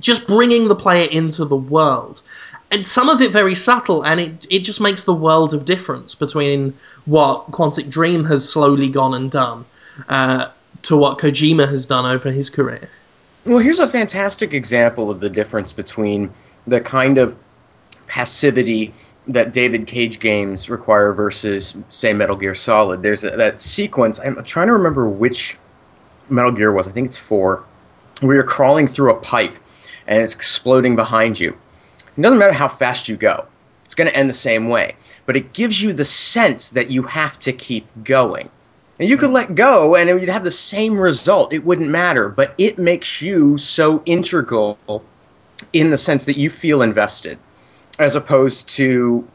just 0.00 0.26
bringing 0.26 0.68
the 0.68 0.76
player 0.76 1.08
into 1.10 1.44
the 1.44 1.56
world. 1.56 2.22
And 2.70 2.86
some 2.86 3.08
of 3.08 3.20
it 3.20 3.32
very 3.32 3.54
subtle, 3.54 4.02
and 4.02 4.20
it, 4.20 4.46
it 4.50 4.58
just 4.60 4.80
makes 4.80 5.04
the 5.04 5.14
world 5.14 5.54
of 5.54 5.64
difference 5.64 6.14
between 6.14 6.74
what 7.04 7.50
Quantic 7.52 7.88
Dream 7.88 8.24
has 8.24 8.48
slowly 8.48 8.88
gone 8.88 9.14
and 9.14 9.30
done 9.30 9.64
uh, 10.08 10.50
to 10.82 10.96
what 10.96 11.18
Kojima 11.18 11.68
has 11.68 11.86
done 11.86 12.04
over 12.04 12.32
his 12.32 12.50
career. 12.50 12.88
Well, 13.44 13.58
here's 13.58 13.78
a 13.78 13.88
fantastic 13.88 14.52
example 14.52 15.10
of 15.10 15.20
the 15.20 15.30
difference 15.30 15.72
between 15.72 16.30
the 16.66 16.80
kind 16.80 17.18
of 17.18 17.36
passivity 18.08 18.92
that 19.28 19.52
David 19.52 19.86
Cage 19.86 20.18
games 20.18 20.68
require 20.68 21.12
versus, 21.12 21.76
say, 21.88 22.12
Metal 22.12 22.36
Gear 22.36 22.54
Solid. 22.56 23.02
There's 23.04 23.22
a, 23.22 23.30
that 23.30 23.60
sequence. 23.60 24.18
I'm 24.18 24.42
trying 24.42 24.66
to 24.66 24.72
remember 24.72 25.08
which 25.08 25.56
Metal 26.28 26.50
Gear 26.50 26.72
was. 26.72 26.88
I 26.88 26.92
think 26.92 27.06
it's 27.06 27.18
four. 27.18 27.64
Where 28.20 28.34
you're 28.34 28.44
crawling 28.44 28.88
through 28.88 29.12
a 29.12 29.20
pipe 29.20 29.56
and 30.06 30.20
it's 30.20 30.34
exploding 30.34 30.96
behind 30.96 31.38
you. 31.38 31.56
It 32.16 32.22
doesn't 32.22 32.38
matter 32.38 32.52
how 32.52 32.68
fast 32.68 33.08
you 33.08 33.16
go. 33.16 33.46
It's 33.84 33.94
going 33.94 34.08
to 34.08 34.16
end 34.16 34.28
the 34.28 34.34
same 34.34 34.68
way. 34.68 34.96
But 35.26 35.36
it 35.36 35.52
gives 35.52 35.80
you 35.80 35.92
the 35.92 36.04
sense 36.04 36.70
that 36.70 36.90
you 36.90 37.02
have 37.04 37.38
to 37.40 37.52
keep 37.52 37.86
going. 38.04 38.48
And 38.98 39.08
you 39.08 39.16
could 39.16 39.30
let 39.30 39.54
go 39.54 39.94
and 39.94 40.08
you'd 40.08 40.28
have 40.28 40.44
the 40.44 40.50
same 40.50 40.98
result. 40.98 41.52
It 41.52 41.64
wouldn't 41.64 41.90
matter. 41.90 42.28
But 42.28 42.54
it 42.58 42.78
makes 42.78 43.20
you 43.20 43.58
so 43.58 44.02
integral 44.06 44.78
in 45.72 45.90
the 45.90 45.98
sense 45.98 46.24
that 46.24 46.36
you 46.36 46.50
feel 46.50 46.82
invested, 46.82 47.38
as 47.98 48.16
opposed 48.16 48.68
to 48.70 49.26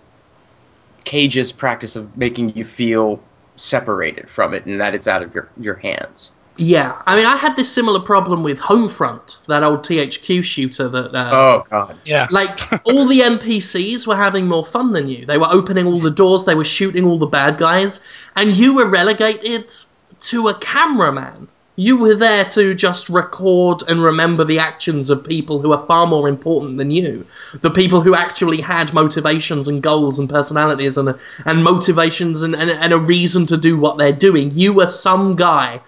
Cage's 1.03 1.51
practice 1.51 1.95
of 1.95 2.17
making 2.17 2.55
you 2.55 2.65
feel 2.65 3.21
separated 3.55 4.29
from 4.29 4.53
it 4.53 4.65
and 4.65 4.81
that 4.81 4.95
it's 4.95 5.07
out 5.07 5.23
of 5.23 5.33
your, 5.33 5.49
your 5.57 5.75
hands. 5.75 6.31
Yeah, 6.57 7.01
I 7.05 7.15
mean, 7.15 7.25
I 7.25 7.37
had 7.37 7.55
this 7.55 7.71
similar 7.71 7.99
problem 7.99 8.43
with 8.43 8.59
Homefront, 8.59 9.37
that 9.47 9.63
old 9.63 9.79
THQ 9.83 10.43
shooter. 10.43 10.89
That 10.89 11.15
uh, 11.15 11.29
oh 11.33 11.65
god, 11.69 11.97
Yeah. 12.05 12.27
like 12.29 12.59
all 12.85 13.07
the 13.07 13.21
NPCs 13.21 14.05
were 14.05 14.17
having 14.17 14.47
more 14.47 14.65
fun 14.65 14.91
than 14.91 15.07
you. 15.07 15.25
They 15.25 15.37
were 15.37 15.47
opening 15.49 15.87
all 15.87 15.99
the 15.99 16.11
doors, 16.11 16.45
they 16.45 16.55
were 16.55 16.65
shooting 16.65 17.05
all 17.05 17.17
the 17.17 17.25
bad 17.25 17.57
guys, 17.57 18.01
and 18.35 18.55
you 18.55 18.75
were 18.75 18.87
relegated 18.89 19.73
to 20.21 20.49
a 20.49 20.53
cameraman. 20.55 21.47
You 21.77 21.97
were 21.97 22.15
there 22.15 22.43
to 22.45 22.75
just 22.75 23.09
record 23.09 23.83
and 23.87 24.03
remember 24.03 24.43
the 24.43 24.59
actions 24.59 25.09
of 25.09 25.23
people 25.23 25.61
who 25.61 25.71
are 25.71 25.87
far 25.87 26.05
more 26.05 26.27
important 26.27 26.77
than 26.77 26.91
you. 26.91 27.25
The 27.61 27.71
people 27.71 28.01
who 28.01 28.13
actually 28.13 28.59
had 28.59 28.93
motivations 28.93 29.69
and 29.69 29.81
goals 29.81 30.19
and 30.19 30.29
personalities 30.29 30.97
and 30.97 31.15
and 31.45 31.63
motivations 31.63 32.43
and, 32.43 32.55
and, 32.55 32.69
and 32.69 32.91
a 32.91 32.99
reason 32.99 33.45
to 33.47 33.57
do 33.57 33.79
what 33.79 33.97
they're 33.97 34.11
doing. 34.11 34.51
You 34.51 34.73
were 34.73 34.89
some 34.89 35.37
guy 35.37 35.79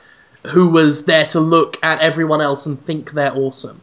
who 0.48 0.68
was 0.68 1.06
there 1.06 1.26
to 1.28 1.40
look 1.40 1.78
at 1.84 2.00
everyone 2.00 2.42
else 2.42 2.66
and 2.66 2.84
think 2.86 3.12
they're 3.12 3.36
awesome. 3.36 3.82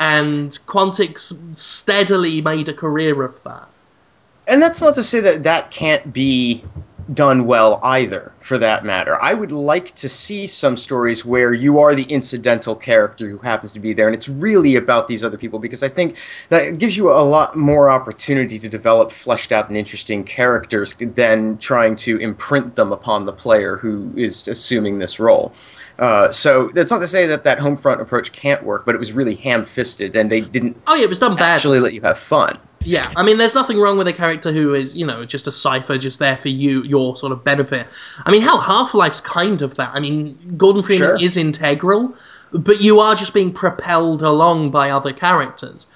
And 0.00 0.58
Quantic's 0.66 1.32
steadily 1.52 2.42
made 2.42 2.68
a 2.68 2.74
career 2.74 3.22
of 3.22 3.42
that. 3.44 3.68
and 4.48 4.60
that's 4.60 4.82
not 4.82 4.94
to 4.96 5.02
say 5.02 5.20
that 5.20 5.44
that 5.44 5.70
can't 5.70 6.12
be 6.12 6.64
done 7.12 7.46
well 7.46 7.80
either 7.82 8.32
for 8.40 8.58
that 8.58 8.84
matter 8.84 9.20
i 9.20 9.34
would 9.34 9.50
like 9.52 9.86
to 9.92 10.08
see 10.08 10.46
some 10.46 10.76
stories 10.76 11.24
where 11.24 11.52
you 11.52 11.78
are 11.80 11.94
the 11.94 12.04
incidental 12.04 12.76
character 12.76 13.28
who 13.28 13.38
happens 13.38 13.72
to 13.72 13.80
be 13.80 13.92
there 13.92 14.06
and 14.06 14.14
it's 14.14 14.28
really 14.28 14.76
about 14.76 15.08
these 15.08 15.24
other 15.24 15.36
people 15.36 15.58
because 15.58 15.82
i 15.82 15.88
think 15.88 16.16
that 16.48 16.78
gives 16.78 16.96
you 16.96 17.10
a 17.10 17.20
lot 17.24 17.56
more 17.56 17.90
opportunity 17.90 18.58
to 18.58 18.68
develop 18.68 19.10
fleshed 19.10 19.50
out 19.52 19.68
and 19.68 19.76
interesting 19.76 20.22
characters 20.22 20.94
than 21.00 21.58
trying 21.58 21.96
to 21.96 22.16
imprint 22.18 22.76
them 22.76 22.92
upon 22.92 23.26
the 23.26 23.32
player 23.32 23.76
who 23.76 24.12
is 24.16 24.46
assuming 24.46 24.98
this 24.98 25.18
role 25.18 25.52
uh, 26.02 26.30
so 26.30 26.68
that's 26.74 26.90
not 26.90 27.00
to 27.00 27.06
say 27.06 27.26
that 27.26 27.44
that 27.44 27.58
home 27.58 27.76
front 27.76 28.00
approach 28.00 28.32
can't 28.32 28.62
work 28.64 28.84
but 28.84 28.94
it 28.94 28.98
was 28.98 29.12
really 29.12 29.36
ham-fisted 29.36 30.14
and 30.16 30.30
they 30.32 30.40
didn't 30.40 30.76
Oh 30.86 30.94
yeah, 30.94 31.04
it 31.04 31.08
was 31.08 31.18
done 31.20 31.36
bad. 31.36 31.54
actually 31.54 31.80
let 31.80 31.92
you 31.94 32.00
have 32.02 32.18
fun 32.18 32.58
Yeah, 32.84 33.12
I 33.16 33.22
mean, 33.22 33.38
there's 33.38 33.54
nothing 33.54 33.78
wrong 33.78 33.96
with 33.96 34.08
a 34.08 34.12
character 34.12 34.50
who 34.52 34.74
is, 34.74 34.96
you 34.96 35.06
know, 35.06 35.24
just 35.24 35.46
a 35.46 35.52
cipher, 35.52 35.96
just 35.98 36.18
there 36.18 36.36
for 36.36 36.48
you, 36.48 36.82
your 36.82 37.16
sort 37.16 37.30
of 37.30 37.44
benefit. 37.44 37.86
I 38.26 38.32
mean, 38.32 38.42
hell, 38.42 38.60
Half 38.60 38.92
Life's 38.94 39.20
kind 39.20 39.62
of 39.62 39.76
that. 39.76 39.90
I 39.94 40.00
mean, 40.00 40.36
Gordon 40.56 40.82
Freeman 40.82 41.16
Sure. 41.16 41.26
is 41.26 41.36
integral, 41.36 42.16
but 42.50 42.80
you 42.80 42.98
are 42.98 43.14
just 43.14 43.32
being 43.34 43.52
propelled 43.52 44.22
along 44.22 44.72
by 44.72 44.90
other 44.90 45.12
characters. 45.12 45.86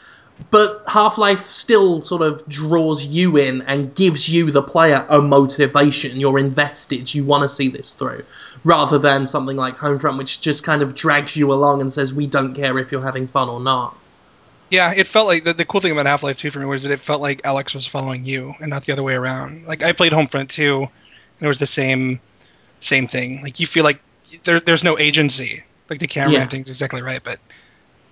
But 0.50 0.84
Half 0.86 1.18
Life 1.18 1.50
still 1.50 2.02
sort 2.02 2.22
of 2.22 2.46
draws 2.46 3.04
you 3.04 3.36
in 3.36 3.62
and 3.62 3.94
gives 3.94 4.28
you, 4.28 4.50
the 4.50 4.62
player, 4.62 5.06
a 5.08 5.20
motivation. 5.20 6.20
You're 6.20 6.38
invested. 6.38 7.12
You 7.14 7.24
want 7.24 7.48
to 7.48 7.54
see 7.54 7.68
this 7.68 7.92
through. 7.94 8.24
Rather 8.64 8.98
than 8.98 9.26
something 9.26 9.56
like 9.56 9.76
Homefront, 9.76 10.18
which 10.18 10.40
just 10.40 10.62
kind 10.62 10.82
of 10.82 10.94
drags 10.94 11.36
you 11.36 11.52
along 11.52 11.80
and 11.80 11.92
says, 11.92 12.12
we 12.12 12.26
don't 12.26 12.54
care 12.54 12.78
if 12.78 12.92
you're 12.92 13.02
having 13.02 13.26
fun 13.28 13.48
or 13.48 13.60
not. 13.60 13.96
Yeah, 14.70 14.92
it 14.94 15.06
felt 15.06 15.26
like 15.26 15.44
the, 15.44 15.54
the 15.54 15.64
cool 15.64 15.80
thing 15.80 15.92
about 15.92 16.06
Half 16.06 16.22
Life 16.22 16.38
2 16.38 16.50
for 16.50 16.58
me 16.58 16.66
was 16.66 16.82
that 16.82 16.92
it 16.92 16.98
felt 16.98 17.22
like 17.22 17.40
Alyx 17.42 17.74
was 17.74 17.86
following 17.86 18.24
you 18.24 18.52
and 18.60 18.68
not 18.68 18.84
the 18.84 18.92
other 18.92 19.02
way 19.02 19.14
around. 19.14 19.64
Like 19.66 19.82
I 19.82 19.92
played 19.92 20.12
Homefront 20.12 20.48
2, 20.48 20.80
and 20.82 20.90
it 21.40 21.46
was 21.46 21.58
the 21.58 21.66
same 21.66 22.20
same 22.80 23.06
thing. 23.06 23.42
Like 23.42 23.58
you 23.58 23.66
feel 23.66 23.84
like 23.84 24.00
there, 24.44 24.60
there's 24.60 24.84
no 24.84 24.98
agency. 24.98 25.62
Like 25.88 26.00
the 26.00 26.06
camera 26.08 26.32
Yeah. 26.32 26.46
thing's 26.48 26.68
exactly 26.68 27.00
right, 27.00 27.22
but 27.22 27.38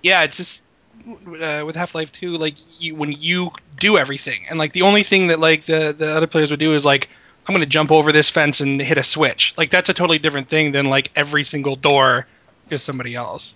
yeah, 0.01 0.23
it's 0.23 0.37
just 0.37 0.63
uh, 1.07 1.63
with 1.65 1.75
Half 1.75 1.95
Life 1.95 2.11
2, 2.11 2.37
like 2.37 2.55
you 2.81 2.95
when 2.95 3.11
you 3.11 3.51
do 3.79 3.97
everything, 3.97 4.45
and 4.49 4.57
like 4.57 4.73
the 4.73 4.83
only 4.83 5.03
thing 5.03 5.27
that 5.27 5.39
like 5.39 5.65
the 5.65 5.95
the 5.97 6.15
other 6.15 6.27
players 6.27 6.51
would 6.51 6.59
do 6.59 6.73
is 6.73 6.85
like 6.85 7.09
I'm 7.47 7.53
gonna 7.53 7.65
jump 7.65 7.91
over 7.91 8.11
this 8.11 8.29
fence 8.29 8.61
and 8.61 8.81
hit 8.81 8.97
a 8.97 9.03
switch. 9.03 9.53
Like 9.57 9.69
that's 9.69 9.89
a 9.89 9.93
totally 9.93 10.19
different 10.19 10.47
thing 10.47 10.71
than 10.71 10.87
like 10.89 11.11
every 11.15 11.43
single 11.43 11.75
door 11.75 12.27
is 12.69 12.81
somebody 12.81 13.15
else. 13.15 13.53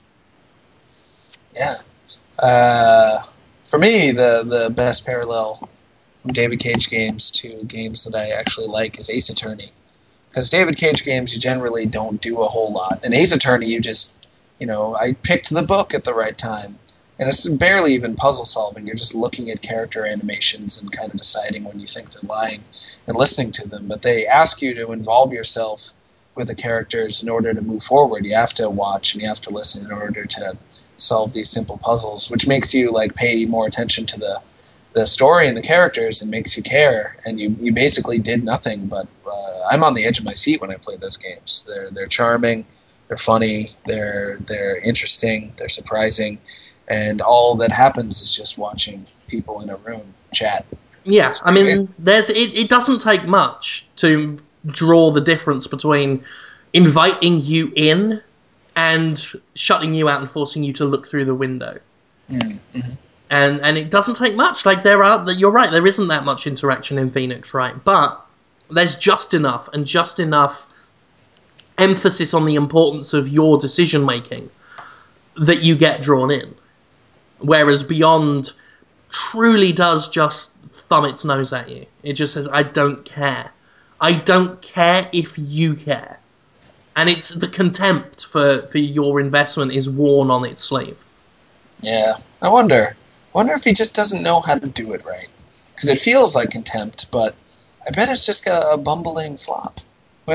Yeah. 1.56 1.76
Uh, 2.38 3.20
for 3.64 3.80
me, 3.80 4.12
the 4.12 4.44
the 4.68 4.74
best 4.74 5.06
parallel 5.06 5.70
from 6.20 6.34
David 6.34 6.60
Cage 6.60 6.90
games 6.90 7.32
to 7.32 7.64
games 7.64 8.04
that 8.04 8.16
I 8.16 8.30
actually 8.30 8.68
like 8.68 9.00
is 9.00 9.10
Ace 9.10 9.30
Attorney. 9.30 9.70
Because 10.30 10.50
David 10.50 10.78
Cage 10.78 11.04
games, 11.04 11.34
you 11.34 11.40
generally 11.40 11.86
don't 11.86 12.22
do 12.22 12.42
a 12.42 12.48
whole 12.48 12.72
lot. 12.72 13.04
In 13.04 13.14
Ace 13.14 13.36
Attorney, 13.36 13.68
you 13.68 13.82
just, 13.82 14.16
you 14.60 14.68
know, 14.68 14.96
I 14.96 15.14
picked 15.14 15.50
the 15.50 15.64
book 15.64 15.96
at 15.96 16.04
the 16.04 16.14
right 16.14 16.38
time. 16.38 16.78
And 17.20 17.28
it's 17.28 17.48
barely 17.50 17.94
even 17.94 18.16
puzzle 18.16 18.46
solving. 18.46 18.88
You're 18.88 18.96
just 18.96 19.14
looking 19.14 19.50
at 19.52 19.62
character 19.62 20.06
animations 20.06 20.82
and 20.82 20.92
kind 20.92 21.12
of 21.12 21.18
deciding 21.18 21.66
when 21.66 21.80
you 21.80 21.86
think 21.86 22.10
they're 22.10 22.30
lying 22.30 22.64
and 23.08 23.16
listening 23.16 23.52
to 23.54 23.68
them. 23.68 23.88
But 23.90 24.02
they 24.02 24.26
ask 24.26 24.62
you 24.62 24.74
to 24.76 24.94
involve 24.94 25.34
yourself 25.34 25.94
with 26.36 26.48
the 26.48 26.56
characters 26.56 27.22
in 27.22 27.30
order 27.30 27.54
to 27.54 27.62
move 27.62 27.84
forward. 27.84 28.26
You 28.26 28.36
have 28.36 28.54
to 28.56 28.70
watch 28.70 29.14
and 29.14 29.22
you 29.22 29.28
have 29.28 29.42
to 29.42 29.50
listen 29.52 29.92
in 29.92 29.92
order 29.92 30.26
to 30.26 30.58
solve 30.96 31.34
these 31.34 31.50
simple 31.50 31.78
puzzles, 31.78 32.32
which 32.32 32.48
makes 32.48 32.74
you 32.74 32.92
like 32.92 33.14
pay 33.14 33.46
more 33.46 33.68
attention 33.68 34.06
to 34.08 34.20
the 34.20 34.42
the 34.92 35.06
story 35.06 35.48
and 35.48 35.56
the 35.56 35.62
characters 35.62 36.24
and 36.24 36.32
makes 36.32 36.58
you 36.58 36.64
care. 36.64 37.16
And 37.24 37.40
you, 37.40 37.56
you 37.60 37.74
basically 37.74 38.18
did 38.18 38.44
nothing, 38.44 38.88
but 38.88 39.08
uh, 39.28 39.60
I'm 39.70 39.84
on 39.84 39.94
the 39.94 40.06
edge 40.06 40.18
of 40.18 40.26
my 40.26 40.34
seat 40.34 40.62
when 40.62 40.72
I 40.72 40.78
play 40.78 40.96
those 40.96 41.18
games. 41.18 41.68
They're 41.68 41.92
they're 41.92 42.08
charming, 42.08 42.66
they're 43.08 43.18
funny, 43.18 43.68
they're 43.86 44.38
they're 44.38 44.78
interesting, 44.78 45.54
they're 45.58 45.70
surprising, 45.70 46.40
and 46.90 47.22
all 47.22 47.56
that 47.56 47.72
happens 47.72 48.22
is 48.22 48.36
just 48.36 48.58
watching 48.58 49.06
people 49.28 49.62
in 49.62 49.70
a 49.70 49.78
room 49.78 50.14
chat. 50.34 50.74
Yeah, 51.04 51.34
I 51.44 51.52
mean, 51.52 51.94
there's 51.98 52.30
it, 52.30 52.54
it 52.54 52.70
doesn't 52.70 53.00
take 53.00 53.26
much 53.26 53.86
to 53.98 54.40
draw 54.66 55.12
the 55.12 55.22
difference 55.22 55.68
between 55.68 56.24
inviting 56.74 57.40
you 57.40 57.72
in 57.76 58.22
and 58.76 59.24
shutting 59.56 59.94
you 59.94 60.10
out 60.10 60.22
and 60.22 60.30
forcing 60.30 60.64
you 60.64 60.74
to 60.74 60.86
look 60.86 61.08
through 61.08 61.26
the 61.26 61.36
window. 61.36 61.80
Mm, 62.30 62.60
mhm. 62.74 62.98
And 63.30 63.62
and 63.62 63.78
it 63.78 63.90
doesn't 63.90 64.16
take 64.16 64.36
much. 64.36 64.66
Like 64.66 64.84
there 64.84 65.04
are, 65.04 65.32
you're 65.32 65.52
right. 65.52 65.72
There 65.72 65.86
isn't 65.86 66.08
that 66.08 66.26
much 66.26 66.48
interaction 66.48 66.98
in 66.98 67.12
Phoenix, 67.12 67.54
right? 67.54 67.82
But 67.84 68.20
there's 68.70 68.96
just 68.96 69.34
enough 69.34 69.70
and 69.74 69.86
just 69.86 70.20
enough 70.20 70.66
emphasis 71.78 72.34
on 72.34 72.46
the 72.46 72.56
importance 72.56 73.14
of 73.14 73.28
your 73.28 73.58
decision 73.58 74.06
making 74.06 74.50
that 75.38 75.62
you 75.62 75.76
get 75.76 76.02
drawn 76.02 76.32
in. 76.32 76.54
Whereas 77.40 77.84
Beyond 77.84 78.52
truly 79.10 79.74
does 79.74 80.10
just 80.10 80.52
thumb 80.90 81.06
its 81.06 81.26
nose 81.26 81.54
at 81.54 81.70
you. 81.70 81.86
It 82.04 82.14
just 82.14 82.34
says, 82.34 82.48
I 82.52 82.64
don't 82.64 83.04
care. 83.06 83.52
I 84.00 84.14
don't 84.14 84.62
care 84.62 85.10
if 85.12 85.38
you 85.38 85.76
care. 85.76 86.20
And 86.96 87.10
it's 87.10 87.30
the 87.30 87.48
contempt 87.48 88.26
for, 88.26 88.64
for 88.64 88.78
your 88.78 89.20
investment 89.20 89.72
is 89.72 89.90
worn 89.90 90.30
on 90.32 90.46
its 90.46 90.64
sleeve. 90.64 90.98
Yeah, 91.82 92.16
I 92.42 92.50
wonder. 92.50 92.96
I 92.96 92.96
Wonder 93.34 93.54
if 93.54 93.64
he 93.64 93.74
just 93.74 93.96
doesn't 93.96 94.24
know 94.24 94.42
how 94.42 94.56
to 94.56 94.68
do 94.68 94.94
it 94.94 95.06
right. 95.06 95.30
Because 95.76 95.90
it 95.90 95.98
feels 95.98 96.36
like 96.36 96.52
contempt, 96.52 97.12
but 97.12 97.36
I 97.88 97.92
bet 97.92 98.10
it's 98.10 98.26
just 98.26 98.44
got 98.44 98.74
a 98.74 98.78
bumbling 98.78 99.38
flop. 99.38 99.80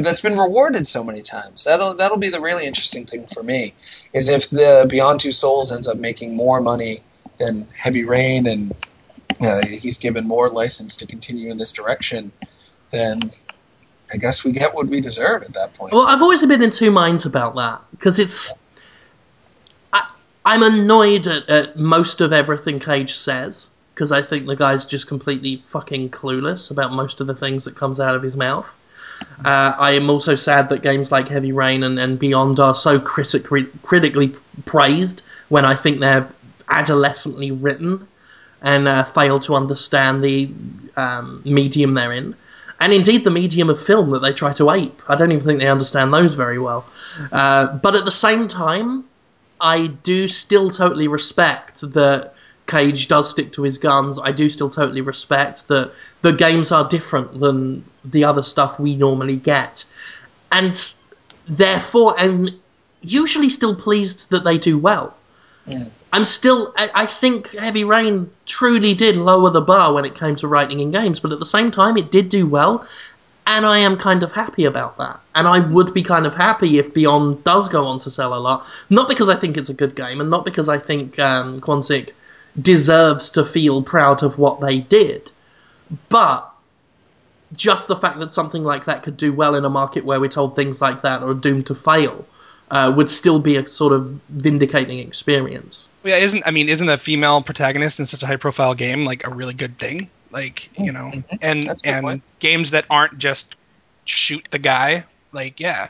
That's 0.02 0.20
been 0.20 0.38
rewarded 0.38 0.86
so 0.86 1.04
many 1.04 1.22
times. 1.22 1.64
That'll 1.64 1.94
that'll 1.94 2.18
be 2.18 2.30
the 2.30 2.40
really 2.40 2.66
interesting 2.66 3.04
thing 3.04 3.26
for 3.32 3.42
me. 3.42 3.74
Is 4.12 4.28
if 4.28 4.50
the 4.50 4.86
Beyond 4.88 5.20
Two 5.20 5.30
Souls 5.30 5.72
ends 5.72 5.88
up 5.88 5.98
making 5.98 6.36
more 6.36 6.60
money 6.60 6.98
than 7.38 7.62
Heavy 7.76 8.04
Rain, 8.04 8.46
and 8.46 8.72
uh, 9.42 9.60
he's 9.66 9.98
given 9.98 10.26
more 10.26 10.48
license 10.48 10.98
to 10.98 11.06
continue 11.06 11.50
in 11.50 11.56
this 11.56 11.72
direction, 11.72 12.32
then 12.90 13.20
I 14.12 14.16
guess 14.16 14.44
we 14.44 14.52
get 14.52 14.74
what 14.74 14.86
we 14.86 15.00
deserve 15.00 15.42
at 15.42 15.54
that 15.54 15.74
point. 15.74 15.92
Well, 15.92 16.06
I've 16.06 16.22
always 16.22 16.44
been 16.44 16.62
in 16.62 16.70
two 16.70 16.90
minds 16.90 17.26
about 17.26 17.54
that 17.56 17.82
because 17.90 18.18
it's. 18.18 18.52
I, 19.92 20.08
I'm 20.44 20.62
annoyed 20.62 21.26
at, 21.26 21.48
at 21.48 21.78
most 21.78 22.20
of 22.20 22.32
everything 22.32 22.80
Cage 22.80 23.14
says 23.14 23.68
because 23.94 24.10
I 24.12 24.22
think 24.22 24.46
the 24.46 24.56
guy's 24.56 24.86
just 24.86 25.06
completely 25.06 25.62
fucking 25.68 26.10
clueless 26.10 26.70
about 26.70 26.92
most 26.92 27.20
of 27.20 27.26
the 27.26 27.34
things 27.34 27.64
that 27.64 27.76
comes 27.76 28.00
out 28.00 28.16
of 28.16 28.22
his 28.22 28.36
mouth. 28.36 28.74
Uh, 29.44 29.74
I 29.78 29.92
am 29.92 30.10
also 30.10 30.34
sad 30.34 30.68
that 30.68 30.82
games 30.82 31.10
like 31.10 31.28
Heavy 31.28 31.52
Rain 31.52 31.82
and, 31.82 31.98
and 31.98 32.18
Beyond 32.18 32.60
are 32.60 32.74
so 32.74 33.00
critically 33.00 33.64
critically 33.82 34.34
praised 34.64 35.22
when 35.48 35.64
I 35.64 35.74
think 35.74 36.00
they're 36.00 36.28
adolescently 36.68 37.50
written 37.50 38.06
and 38.62 38.88
uh, 38.88 39.04
fail 39.04 39.40
to 39.40 39.54
understand 39.54 40.24
the 40.24 40.50
um, 40.96 41.42
medium 41.44 41.94
they're 41.94 42.12
in. 42.12 42.34
And 42.80 42.92
indeed, 42.92 43.24
the 43.24 43.30
medium 43.30 43.70
of 43.70 43.80
film 43.84 44.10
that 44.10 44.20
they 44.20 44.32
try 44.32 44.52
to 44.54 44.70
ape. 44.70 45.02
I 45.08 45.14
don't 45.14 45.32
even 45.32 45.44
think 45.44 45.60
they 45.60 45.68
understand 45.68 46.12
those 46.12 46.34
very 46.34 46.58
well. 46.58 46.84
Uh, 47.30 47.76
but 47.76 47.94
at 47.94 48.04
the 48.04 48.10
same 48.10 48.48
time, 48.48 49.04
I 49.60 49.86
do 49.86 50.28
still 50.28 50.70
totally 50.70 51.08
respect 51.08 51.80
that 51.92 52.33
Cage 52.66 53.08
does 53.08 53.30
stick 53.30 53.52
to 53.52 53.62
his 53.62 53.78
guns. 53.78 54.18
I 54.18 54.32
do 54.32 54.48
still 54.48 54.70
totally 54.70 55.02
respect 55.02 55.68
that 55.68 55.92
the 56.22 56.32
games 56.32 56.72
are 56.72 56.88
different 56.88 57.40
than 57.40 57.84
the 58.04 58.24
other 58.24 58.42
stuff 58.42 58.78
we 58.78 58.96
normally 58.96 59.36
get. 59.36 59.84
And 60.50 60.94
therefore, 61.46 62.14
I'm 62.18 62.48
usually 63.02 63.50
still 63.50 63.76
pleased 63.76 64.30
that 64.30 64.44
they 64.44 64.56
do 64.56 64.78
well. 64.78 65.14
Mm. 65.66 65.92
I'm 66.12 66.24
still. 66.24 66.72
I, 66.76 66.88
I 66.94 67.06
think 67.06 67.48
Heavy 67.50 67.84
Rain 67.84 68.30
truly 68.46 68.94
did 68.94 69.16
lower 69.16 69.50
the 69.50 69.60
bar 69.60 69.92
when 69.92 70.04
it 70.04 70.14
came 70.14 70.36
to 70.36 70.48
writing 70.48 70.80
in 70.80 70.90
games, 70.90 71.20
but 71.20 71.32
at 71.32 71.38
the 71.38 71.46
same 71.46 71.70
time, 71.70 71.96
it 71.96 72.10
did 72.10 72.28
do 72.28 72.46
well, 72.46 72.86
and 73.46 73.66
I 73.66 73.78
am 73.78 73.96
kind 73.96 74.22
of 74.22 74.30
happy 74.30 74.64
about 74.64 74.96
that. 74.98 75.20
And 75.34 75.48
I 75.48 75.58
would 75.58 75.92
be 75.92 76.02
kind 76.02 76.26
of 76.26 76.34
happy 76.34 76.78
if 76.78 76.94
Beyond 76.94 77.42
does 77.44 77.68
go 77.68 77.84
on 77.86 77.98
to 78.00 78.10
sell 78.10 78.34
a 78.34 78.38
lot, 78.38 78.64
not 78.90 79.08
because 79.08 79.28
I 79.28 79.36
think 79.36 79.56
it's 79.56 79.70
a 79.70 79.74
good 79.74 79.96
game, 79.96 80.20
and 80.20 80.30
not 80.30 80.44
because 80.44 80.68
I 80.68 80.78
think 80.78 81.18
um, 81.18 81.60
Quantic 81.60 82.10
deserves 82.60 83.30
to 83.32 83.44
feel 83.44 83.82
proud 83.82 84.22
of 84.22 84.38
what 84.38 84.60
they 84.60 84.78
did, 84.78 85.30
but 86.08 86.50
just 87.52 87.88
the 87.88 87.96
fact 87.96 88.18
that 88.18 88.32
something 88.32 88.64
like 88.64 88.84
that 88.86 89.02
could 89.02 89.16
do 89.16 89.32
well 89.32 89.54
in 89.54 89.64
a 89.64 89.70
market 89.70 90.04
where 90.04 90.20
we're 90.20 90.28
told 90.28 90.56
things 90.56 90.80
like 90.80 91.02
that 91.02 91.22
are 91.22 91.34
doomed 91.34 91.66
to 91.66 91.74
fail 91.74 92.26
uh, 92.70 92.92
would 92.94 93.10
still 93.10 93.38
be 93.38 93.56
a 93.56 93.68
sort 93.68 93.92
of 93.92 94.06
vindicating 94.30 94.98
experience. 94.98 95.86
Yeah, 96.02 96.16
isn't 96.16 96.42
I 96.46 96.50
mean, 96.50 96.68
isn't 96.68 96.88
a 96.88 96.96
female 96.96 97.42
protagonist 97.42 98.00
in 98.00 98.06
such 98.06 98.22
a 98.22 98.26
high 98.26 98.36
profile 98.36 98.74
game 98.74 99.04
like 99.04 99.26
a 99.26 99.30
really 99.30 99.54
good 99.54 99.78
thing? 99.78 100.10
Like, 100.30 100.68
you 100.78 100.90
know, 100.90 101.12
and 101.40 101.62
That's 101.62 101.74
a 101.74 101.76
good 101.76 101.86
and 101.86 102.06
point. 102.06 102.22
games 102.40 102.72
that 102.72 102.86
aren't 102.90 103.18
just 103.18 103.56
shoot 104.04 104.46
the 104.50 104.58
guy, 104.58 105.04
like, 105.32 105.60
yeah. 105.60 105.88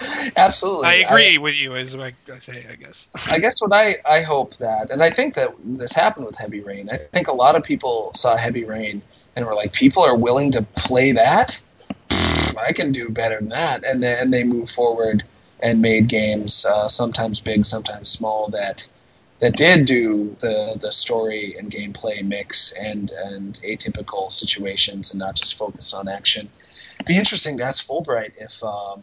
Absolutely. 0.36 0.86
I 0.86 0.94
agree 0.94 1.38
with 1.38 1.54
you 1.54 1.74
is 1.74 1.96
what 1.96 2.14
I 2.32 2.38
say, 2.38 2.64
I 2.70 2.74
guess. 2.76 3.10
I 3.30 3.38
guess 3.38 3.54
what 3.58 3.72
I, 3.74 3.94
I 4.08 4.22
hope 4.22 4.54
that, 4.56 4.90
and 4.90 5.02
I 5.02 5.10
think 5.10 5.34
that 5.34 5.50
this 5.62 5.92
happened 5.92 6.26
with 6.26 6.38
Heavy 6.38 6.60
Rain. 6.60 6.88
I 6.90 6.96
think 6.96 7.28
a 7.28 7.34
lot 7.34 7.56
of 7.56 7.64
people 7.64 8.12
saw 8.14 8.36
Heavy 8.36 8.64
Rain 8.64 9.02
and 9.36 9.46
were 9.46 9.52
like, 9.52 9.74
people 9.74 10.02
are 10.02 10.16
willing 10.16 10.52
to 10.52 10.62
play 10.74 11.12
that? 11.12 11.62
I 12.58 12.72
can 12.72 12.92
do 12.92 13.10
better 13.10 13.38
than 13.38 13.50
that. 13.50 13.84
And 13.84 14.02
then 14.02 14.30
they 14.30 14.44
move 14.44 14.70
forward 14.70 15.22
and 15.62 15.82
made 15.82 16.08
games, 16.08 16.64
uh, 16.64 16.88
sometimes 16.88 17.40
big, 17.40 17.64
sometimes 17.64 18.08
small, 18.08 18.48
that 18.50 18.88
that 19.40 19.56
did 19.56 19.86
do 19.86 20.36
the, 20.40 20.78
the 20.80 20.92
story 20.92 21.56
and 21.58 21.70
gameplay 21.70 22.22
mix 22.22 22.72
and, 22.72 23.10
and 23.32 23.54
atypical 23.64 24.30
situations 24.30 25.12
and 25.12 25.18
not 25.18 25.34
just 25.34 25.58
focus 25.58 25.94
on 25.94 26.08
action. 26.08 26.46
Be 27.06 27.16
interesting 27.16 27.56
to 27.56 27.64
ask 27.64 27.86
Fullbright 27.86 28.32
if 28.36 28.62
um, 28.62 29.02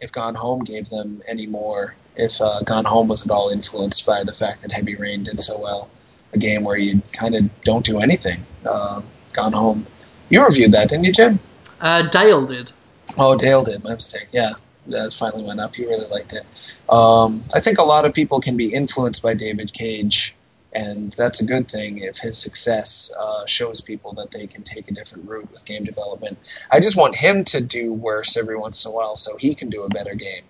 if 0.00 0.12
Gone 0.12 0.34
Home 0.34 0.60
gave 0.60 0.88
them 0.88 1.22
any 1.26 1.46
more, 1.46 1.94
if 2.16 2.40
uh, 2.40 2.60
Gone 2.60 2.84
Home 2.84 3.08
was 3.08 3.26
at 3.26 3.32
all 3.32 3.50
influenced 3.50 4.06
by 4.06 4.22
the 4.24 4.32
fact 4.32 4.62
that 4.62 4.72
Heavy 4.72 4.94
Rain 4.94 5.22
did 5.22 5.40
so 5.40 5.58
well, 5.58 5.90
a 6.32 6.38
game 6.38 6.64
where 6.64 6.76
you 6.76 7.02
kind 7.12 7.34
of 7.34 7.60
don't 7.62 7.84
do 7.84 8.00
anything. 8.00 8.44
Um, 8.68 9.04
Gone 9.32 9.52
Home, 9.52 9.84
you 10.28 10.44
reviewed 10.44 10.72
that, 10.72 10.88
didn't 10.88 11.04
you, 11.04 11.12
Jim? 11.12 11.38
Uh, 11.80 12.02
Dale 12.02 12.46
did. 12.46 12.72
Oh, 13.18 13.36
Dale 13.36 13.62
did. 13.62 13.84
My 13.84 13.94
mistake. 13.94 14.28
Yeah, 14.32 14.50
that 14.88 15.12
finally 15.12 15.44
went 15.44 15.60
up. 15.60 15.78
You 15.78 15.88
really 15.88 16.08
liked 16.10 16.32
it. 16.32 16.80
Um, 16.88 17.38
I 17.54 17.60
think 17.60 17.78
a 17.78 17.84
lot 17.84 18.06
of 18.06 18.14
people 18.14 18.40
can 18.40 18.56
be 18.56 18.72
influenced 18.72 19.22
by 19.22 19.34
David 19.34 19.72
Cage, 19.72 20.35
and 20.76 21.10
that's 21.12 21.40
a 21.40 21.46
good 21.46 21.70
thing 21.70 21.98
if 21.98 22.18
his 22.18 22.36
success 22.36 23.10
uh, 23.18 23.46
shows 23.46 23.80
people 23.80 24.12
that 24.14 24.30
they 24.30 24.46
can 24.46 24.62
take 24.62 24.88
a 24.88 24.92
different 24.92 25.26
route 25.28 25.50
with 25.50 25.64
game 25.64 25.84
development. 25.84 26.36
I 26.70 26.80
just 26.80 26.98
want 26.98 27.16
him 27.16 27.44
to 27.44 27.64
do 27.64 27.94
worse 27.94 28.36
every 28.36 28.58
once 28.58 28.84
in 28.84 28.92
a 28.92 28.94
while 28.94 29.16
so 29.16 29.36
he 29.38 29.54
can 29.54 29.70
do 29.70 29.84
a 29.84 29.88
better 29.88 30.14
game. 30.14 30.42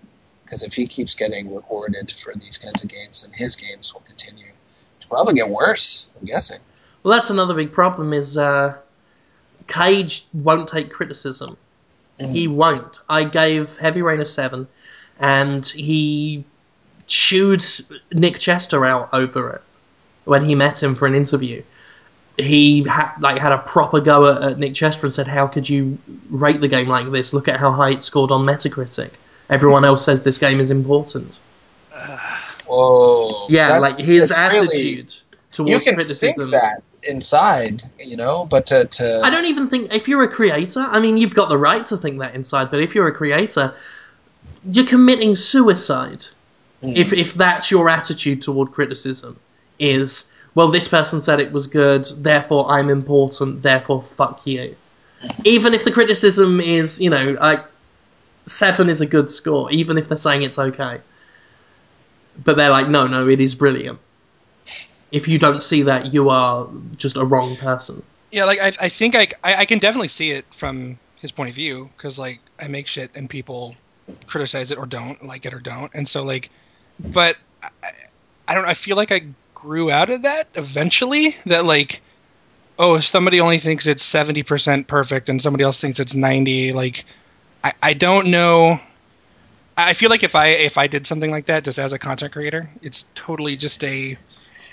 Because 0.43 0.63
if 0.63 0.73
he 0.73 0.85
keeps 0.85 1.15
getting 1.15 1.55
rewarded 1.55 2.11
for 2.11 2.33
these 2.33 2.57
kinds 2.57 2.83
of 2.83 2.89
games, 2.89 3.23
then 3.23 3.37
his 3.37 3.55
games 3.55 3.93
will 3.93 4.01
continue 4.01 4.51
to 4.99 5.07
probably 5.07 5.33
get 5.33 5.49
worse. 5.49 6.11
I'm 6.19 6.25
guessing. 6.25 6.59
Well, 7.03 7.17
that's 7.17 7.29
another 7.29 7.53
big 7.53 7.71
problem. 7.71 8.11
Is 8.11 8.37
uh, 8.37 8.75
Cage 9.67 10.25
won't 10.33 10.67
take 10.67 10.91
criticism. 10.91 11.57
He 12.19 12.47
won't. 12.47 12.99
I 13.07 13.25
gave 13.25 13.77
Heavy 13.77 14.01
Rain 14.01 14.19
a 14.19 14.25
seven, 14.25 14.67
and 15.19 15.65
he 15.65 16.43
chewed 17.05 17.63
Nick 18.11 18.39
Chester 18.39 18.85
out 18.85 19.09
over 19.13 19.51
it 19.51 19.61
when 20.27 20.45
he 20.45 20.55
met 20.55 20.81
him 20.81 20.95
for 20.95 21.05
an 21.07 21.15
interview. 21.15 21.63
He 22.37 22.83
had 22.83 23.15
like 23.19 23.39
had 23.41 23.51
a 23.51 23.57
proper 23.57 23.99
go 23.99 24.27
at, 24.31 24.43
at 24.43 24.59
Nick 24.59 24.75
Chester 24.75 25.07
and 25.07 25.13
said, 25.13 25.27
"How 25.27 25.47
could 25.47 25.67
you 25.67 25.97
rate 26.29 26.61
the 26.61 26.67
game 26.67 26.87
like 26.87 27.09
this? 27.11 27.33
Look 27.33 27.47
at 27.47 27.57
how 27.59 27.71
high 27.71 27.91
it 27.91 28.03
scored 28.03 28.31
on 28.31 28.45
Metacritic. 28.45 29.09
Everyone 29.49 29.83
else 29.83 30.05
says 30.05 30.21
this 30.23 30.37
game 30.37 30.59
is 30.59 30.69
important." 30.69 31.41
Whoa. 32.67 33.47
Yeah, 33.49 33.67
That- 33.69 33.81
like 33.81 33.99
his 33.99 34.29
that's 34.29 34.59
really- 34.59 34.67
attitude 34.67 35.13
towards 35.51 35.71
you 35.71 35.79
can 35.79 35.95
criticism. 35.95 36.51
think 36.51 36.61
that 36.61 36.83
inside, 37.03 37.81
you 37.99 38.17
know, 38.17 38.45
but 38.45 38.67
to, 38.67 38.85
to 38.85 39.21
I 39.23 39.29
don't 39.29 39.45
even 39.45 39.69
think 39.69 39.93
if 39.93 40.07
you're 40.07 40.23
a 40.23 40.27
creator, 40.27 40.81
I 40.81 40.99
mean, 40.99 41.17
you've 41.17 41.33
got 41.33 41.49
the 41.49 41.57
right 41.57 41.85
to 41.87 41.97
think 41.97 42.19
that 42.19 42.35
inside, 42.35 42.69
but 42.69 42.81
if 42.81 42.93
you're 42.93 43.07
a 43.07 43.13
creator, 43.13 43.73
you're 44.69 44.85
committing 44.85 45.35
suicide. 45.35 46.25
Mm. 46.83 46.95
If 46.95 47.13
if 47.13 47.33
that's 47.33 47.71
your 47.71 47.89
attitude 47.89 48.41
toward 48.43 48.71
criticism, 48.71 49.39
is 49.79 50.25
well, 50.57 50.69
this 50.69 50.87
person 50.87 51.21
said 51.21 51.39
it 51.39 51.51
was 51.51 51.67
good, 51.67 52.07
therefore 52.17 52.71
I'm 52.71 52.89
important, 52.89 53.61
therefore 53.61 54.01
fuck 54.01 54.47
you. 54.47 54.75
Even 55.45 55.75
if 55.75 55.85
the 55.85 55.91
criticism 55.91 56.59
is, 56.59 56.99
you 56.99 57.11
know, 57.11 57.37
like 57.39 57.63
seven 58.47 58.89
is 58.89 58.99
a 58.99 59.05
good 59.05 59.29
score, 59.29 59.71
even 59.71 59.99
if 59.99 60.07
they're 60.07 60.17
saying 60.17 60.41
it's 60.41 60.57
okay, 60.57 60.99
but 62.43 62.57
they're 62.57 62.71
like, 62.71 62.87
no, 62.87 63.05
no, 63.05 63.27
it 63.27 63.39
is 63.39 63.53
brilliant. 63.53 63.99
If 65.11 65.27
you 65.27 65.37
don't 65.37 65.61
see 65.61 65.83
that, 65.83 66.11
you 66.11 66.31
are 66.31 66.67
just 66.95 67.17
a 67.17 67.23
wrong 67.23 67.55
person. 67.57 68.01
Yeah, 68.31 68.45
like 68.45 68.59
I, 68.59 68.73
I 68.79 68.89
think 68.89 69.13
I, 69.13 69.27
I, 69.43 69.57
I 69.57 69.65
can 69.65 69.77
definitely 69.77 70.07
see 70.07 70.31
it 70.31 70.51
from 70.51 70.97
his 71.21 71.31
point 71.31 71.49
of 71.49 71.55
view 71.55 71.91
because 71.95 72.17
like 72.17 72.39
I 72.59 72.67
make 72.67 72.87
shit 72.87 73.11
and 73.13 73.29
people 73.29 73.75
criticize 74.25 74.71
it 74.71 74.79
or 74.79 74.87
don't 74.87 75.23
like 75.23 75.45
it 75.45 75.53
or 75.53 75.59
don't, 75.59 75.91
and 75.93 76.09
so 76.09 76.23
like, 76.23 76.49
but 76.99 77.37
I, 77.61 77.69
I 78.47 78.53
don't. 78.55 78.65
I 78.65 78.73
feel 78.73 78.97
like 78.97 79.11
I 79.11 79.21
grew 79.67 79.91
out 79.91 80.09
of 80.09 80.21
that 80.21 80.47
eventually. 80.55 81.35
That 81.45 81.65
like, 81.65 82.01
oh, 82.79 82.95
if 82.95 83.05
somebody 83.05 83.41
only 83.41 83.59
thinks 83.59 83.85
it's 83.85 84.03
seventy 84.03 84.43
percent 84.43 84.87
perfect 84.87 85.27
and 85.29 85.41
somebody 85.41 85.63
else 85.63 85.81
thinks 85.81 85.99
it's 85.99 86.15
ninety, 86.15 86.71
like, 86.71 87.05
I, 87.63 87.73
I 87.83 87.93
don't 87.93 88.31
know. 88.31 88.79
I 89.75 89.93
feel 89.93 90.09
like 90.09 90.23
if 90.23 90.35
I 90.35 90.47
if 90.47 90.77
I 90.77 90.87
did 90.87 91.05
something 91.05 91.29
like 91.29 91.47
that 91.47 91.63
just 91.63 91.79
as 91.79 91.93
a 91.93 91.99
content 91.99 92.31
creator, 92.31 92.69
it's 92.81 93.05
totally 93.13 93.57
just 93.57 93.83
a 93.83 94.17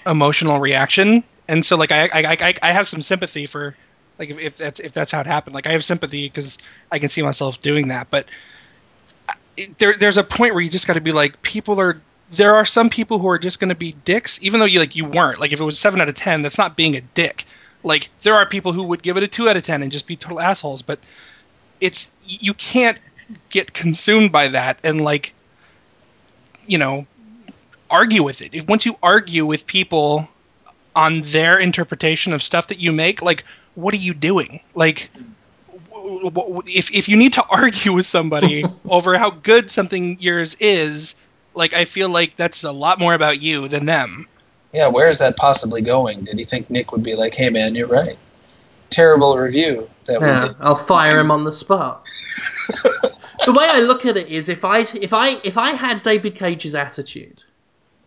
emotional 0.06 0.60
reaction 0.60 1.24
and 1.48 1.64
so 1.64 1.76
like 1.76 1.92
I, 1.92 2.08
I 2.08 2.48
I 2.48 2.54
I 2.62 2.72
have 2.72 2.86
some 2.86 3.02
sympathy 3.02 3.46
for 3.46 3.74
like 4.18 4.30
if, 4.30 4.38
if 4.38 4.56
that's 4.56 4.80
if 4.80 4.92
that's 4.92 5.12
how 5.12 5.20
it 5.20 5.26
happened 5.26 5.54
like 5.54 5.66
I 5.66 5.72
have 5.72 5.84
sympathy 5.84 6.28
because 6.28 6.58
I 6.90 6.98
can 6.98 7.08
see 7.08 7.22
myself 7.22 7.60
doing 7.62 7.88
that 7.88 8.08
but 8.10 8.26
there 9.78 9.96
there's 9.96 10.18
a 10.18 10.24
point 10.24 10.54
where 10.54 10.62
you 10.62 10.70
just 10.70 10.86
got 10.86 10.94
to 10.94 11.00
be 11.00 11.12
like 11.12 11.40
people 11.42 11.80
are 11.80 12.00
there 12.36 12.54
are 12.54 12.64
some 12.64 12.90
people 12.90 13.18
who 13.18 13.28
are 13.28 13.38
just 13.38 13.60
going 13.60 13.68
to 13.68 13.74
be 13.74 13.92
dicks 14.04 14.38
even 14.42 14.60
though 14.60 14.66
you 14.66 14.80
like 14.80 14.96
you 14.96 15.04
weren't. 15.04 15.40
Like 15.40 15.52
if 15.52 15.60
it 15.60 15.64
was 15.64 15.78
7 15.78 16.00
out 16.00 16.08
of 16.08 16.14
10 16.14 16.42
that's 16.42 16.58
not 16.58 16.76
being 16.76 16.96
a 16.96 17.00
dick. 17.00 17.44
Like 17.82 18.08
there 18.22 18.34
are 18.34 18.46
people 18.46 18.72
who 18.72 18.82
would 18.84 19.02
give 19.02 19.16
it 19.16 19.22
a 19.22 19.28
2 19.28 19.48
out 19.48 19.56
of 19.56 19.64
10 19.64 19.82
and 19.82 19.92
just 19.92 20.06
be 20.06 20.16
total 20.16 20.40
assholes 20.40 20.82
but 20.82 20.98
it's 21.80 22.10
you 22.24 22.54
can't 22.54 22.98
get 23.48 23.72
consumed 23.72 24.30
by 24.32 24.48
that 24.48 24.78
and 24.84 25.00
like 25.00 25.32
you 26.66 26.78
know 26.78 27.06
argue 27.90 28.22
with 28.22 28.40
it. 28.40 28.54
If 28.54 28.66
once 28.66 28.86
you 28.86 28.96
argue 29.02 29.46
with 29.46 29.66
people 29.66 30.28
on 30.96 31.22
their 31.22 31.58
interpretation 31.58 32.32
of 32.32 32.42
stuff 32.42 32.68
that 32.68 32.78
you 32.78 32.92
make 32.92 33.22
like 33.22 33.44
what 33.74 33.92
are 33.94 33.98
you 33.98 34.14
doing? 34.14 34.60
Like 34.74 35.10
if 36.66 36.90
if 36.92 37.08
you 37.08 37.16
need 37.16 37.32
to 37.34 37.44
argue 37.50 37.92
with 37.92 38.06
somebody 38.06 38.64
over 38.88 39.18
how 39.18 39.30
good 39.30 39.70
something 39.70 40.18
yours 40.20 40.56
is 40.60 41.14
like 41.54 41.74
i 41.74 41.84
feel 41.84 42.08
like 42.08 42.36
that's 42.36 42.64
a 42.64 42.72
lot 42.72 42.98
more 42.98 43.14
about 43.14 43.40
you 43.40 43.68
than 43.68 43.86
them 43.86 44.26
yeah, 44.74 44.88
where 44.88 45.08
is 45.08 45.20
that 45.20 45.36
possibly 45.36 45.82
going? 45.82 46.24
Did 46.24 46.36
he 46.36 46.44
think 46.44 46.68
Nick 46.68 46.90
would 46.90 47.04
be 47.04 47.14
like, 47.14 47.34
"Hey, 47.34 47.48
man, 47.48 47.76
you're 47.76 47.86
right"? 47.86 48.16
Terrible 48.90 49.36
review 49.38 49.88
that 50.06 50.20
we 50.20 50.26
Yeah, 50.26 50.48
did. 50.48 50.56
I'll 50.60 50.74
fire 50.74 51.20
him 51.20 51.30
on 51.30 51.44
the 51.44 51.52
spot. 51.52 52.04
the 53.46 53.52
way 53.52 53.66
I 53.70 53.80
look 53.80 54.04
at 54.04 54.16
it 54.16 54.26
is 54.26 54.48
if 54.48 54.64
I 54.64 54.80
if 55.00 55.12
I 55.12 55.36
if 55.44 55.56
I 55.56 55.70
had 55.70 56.02
David 56.02 56.34
Cage's 56.34 56.74
attitude 56.74 57.44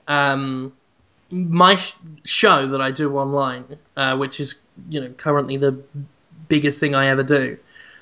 um, 0.10 0.74
my 1.32 1.78
sh- 1.78 1.94
show 2.26 2.68
that 2.68 2.82
I 2.82 2.92
do 2.92 3.16
online, 3.16 3.78
uh, 3.96 4.18
which 4.18 4.42
is 4.42 4.56
you 4.90 5.00
know 5.00 5.10
currently 5.12 5.56
the 5.56 5.82
biggest 6.50 6.82
thing 6.82 6.96
I 6.96 7.08
ever 7.08 7.24
do, 7.24 7.58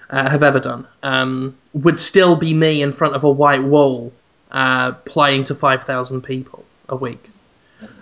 uh, 0.10 0.28
have 0.28 0.42
ever 0.42 0.60
done, 0.60 0.88
um, 1.04 1.56
would 1.74 2.00
still 2.00 2.36
be 2.36 2.56
me 2.56 2.82
in 2.82 2.94
front 2.94 3.16
of 3.16 3.24
a 3.24 3.30
white 3.30 3.64
wall 3.64 4.12
uh, 4.56 4.94
playing 4.94 5.44
to 5.44 5.54
five 5.54 5.84
thousand 5.84 6.22
people 6.22 6.64
a 6.88 6.96
week, 6.96 7.28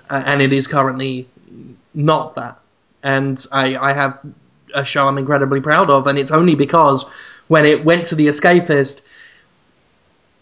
uh, 0.10 0.24
and 0.26 0.40
it 0.40 0.54
is 0.54 0.68
currently 0.68 1.28
not 1.96 2.36
that. 2.36 2.60
And 3.02 3.44
I, 3.52 3.76
I 3.76 3.92
have 3.94 4.20
a 4.74 4.86
show 4.86 5.08
I'm 5.08 5.18
incredibly 5.18 5.60
proud 5.60 5.90
of, 5.90 6.06
and 6.06 6.18
it's 6.18 6.32
only 6.32 6.54
because 6.54 7.06
when 7.48 7.66
it 7.66 7.84
went 7.84 8.06
to 8.08 8.16
the 8.16 8.28
Escapist, 8.28 9.02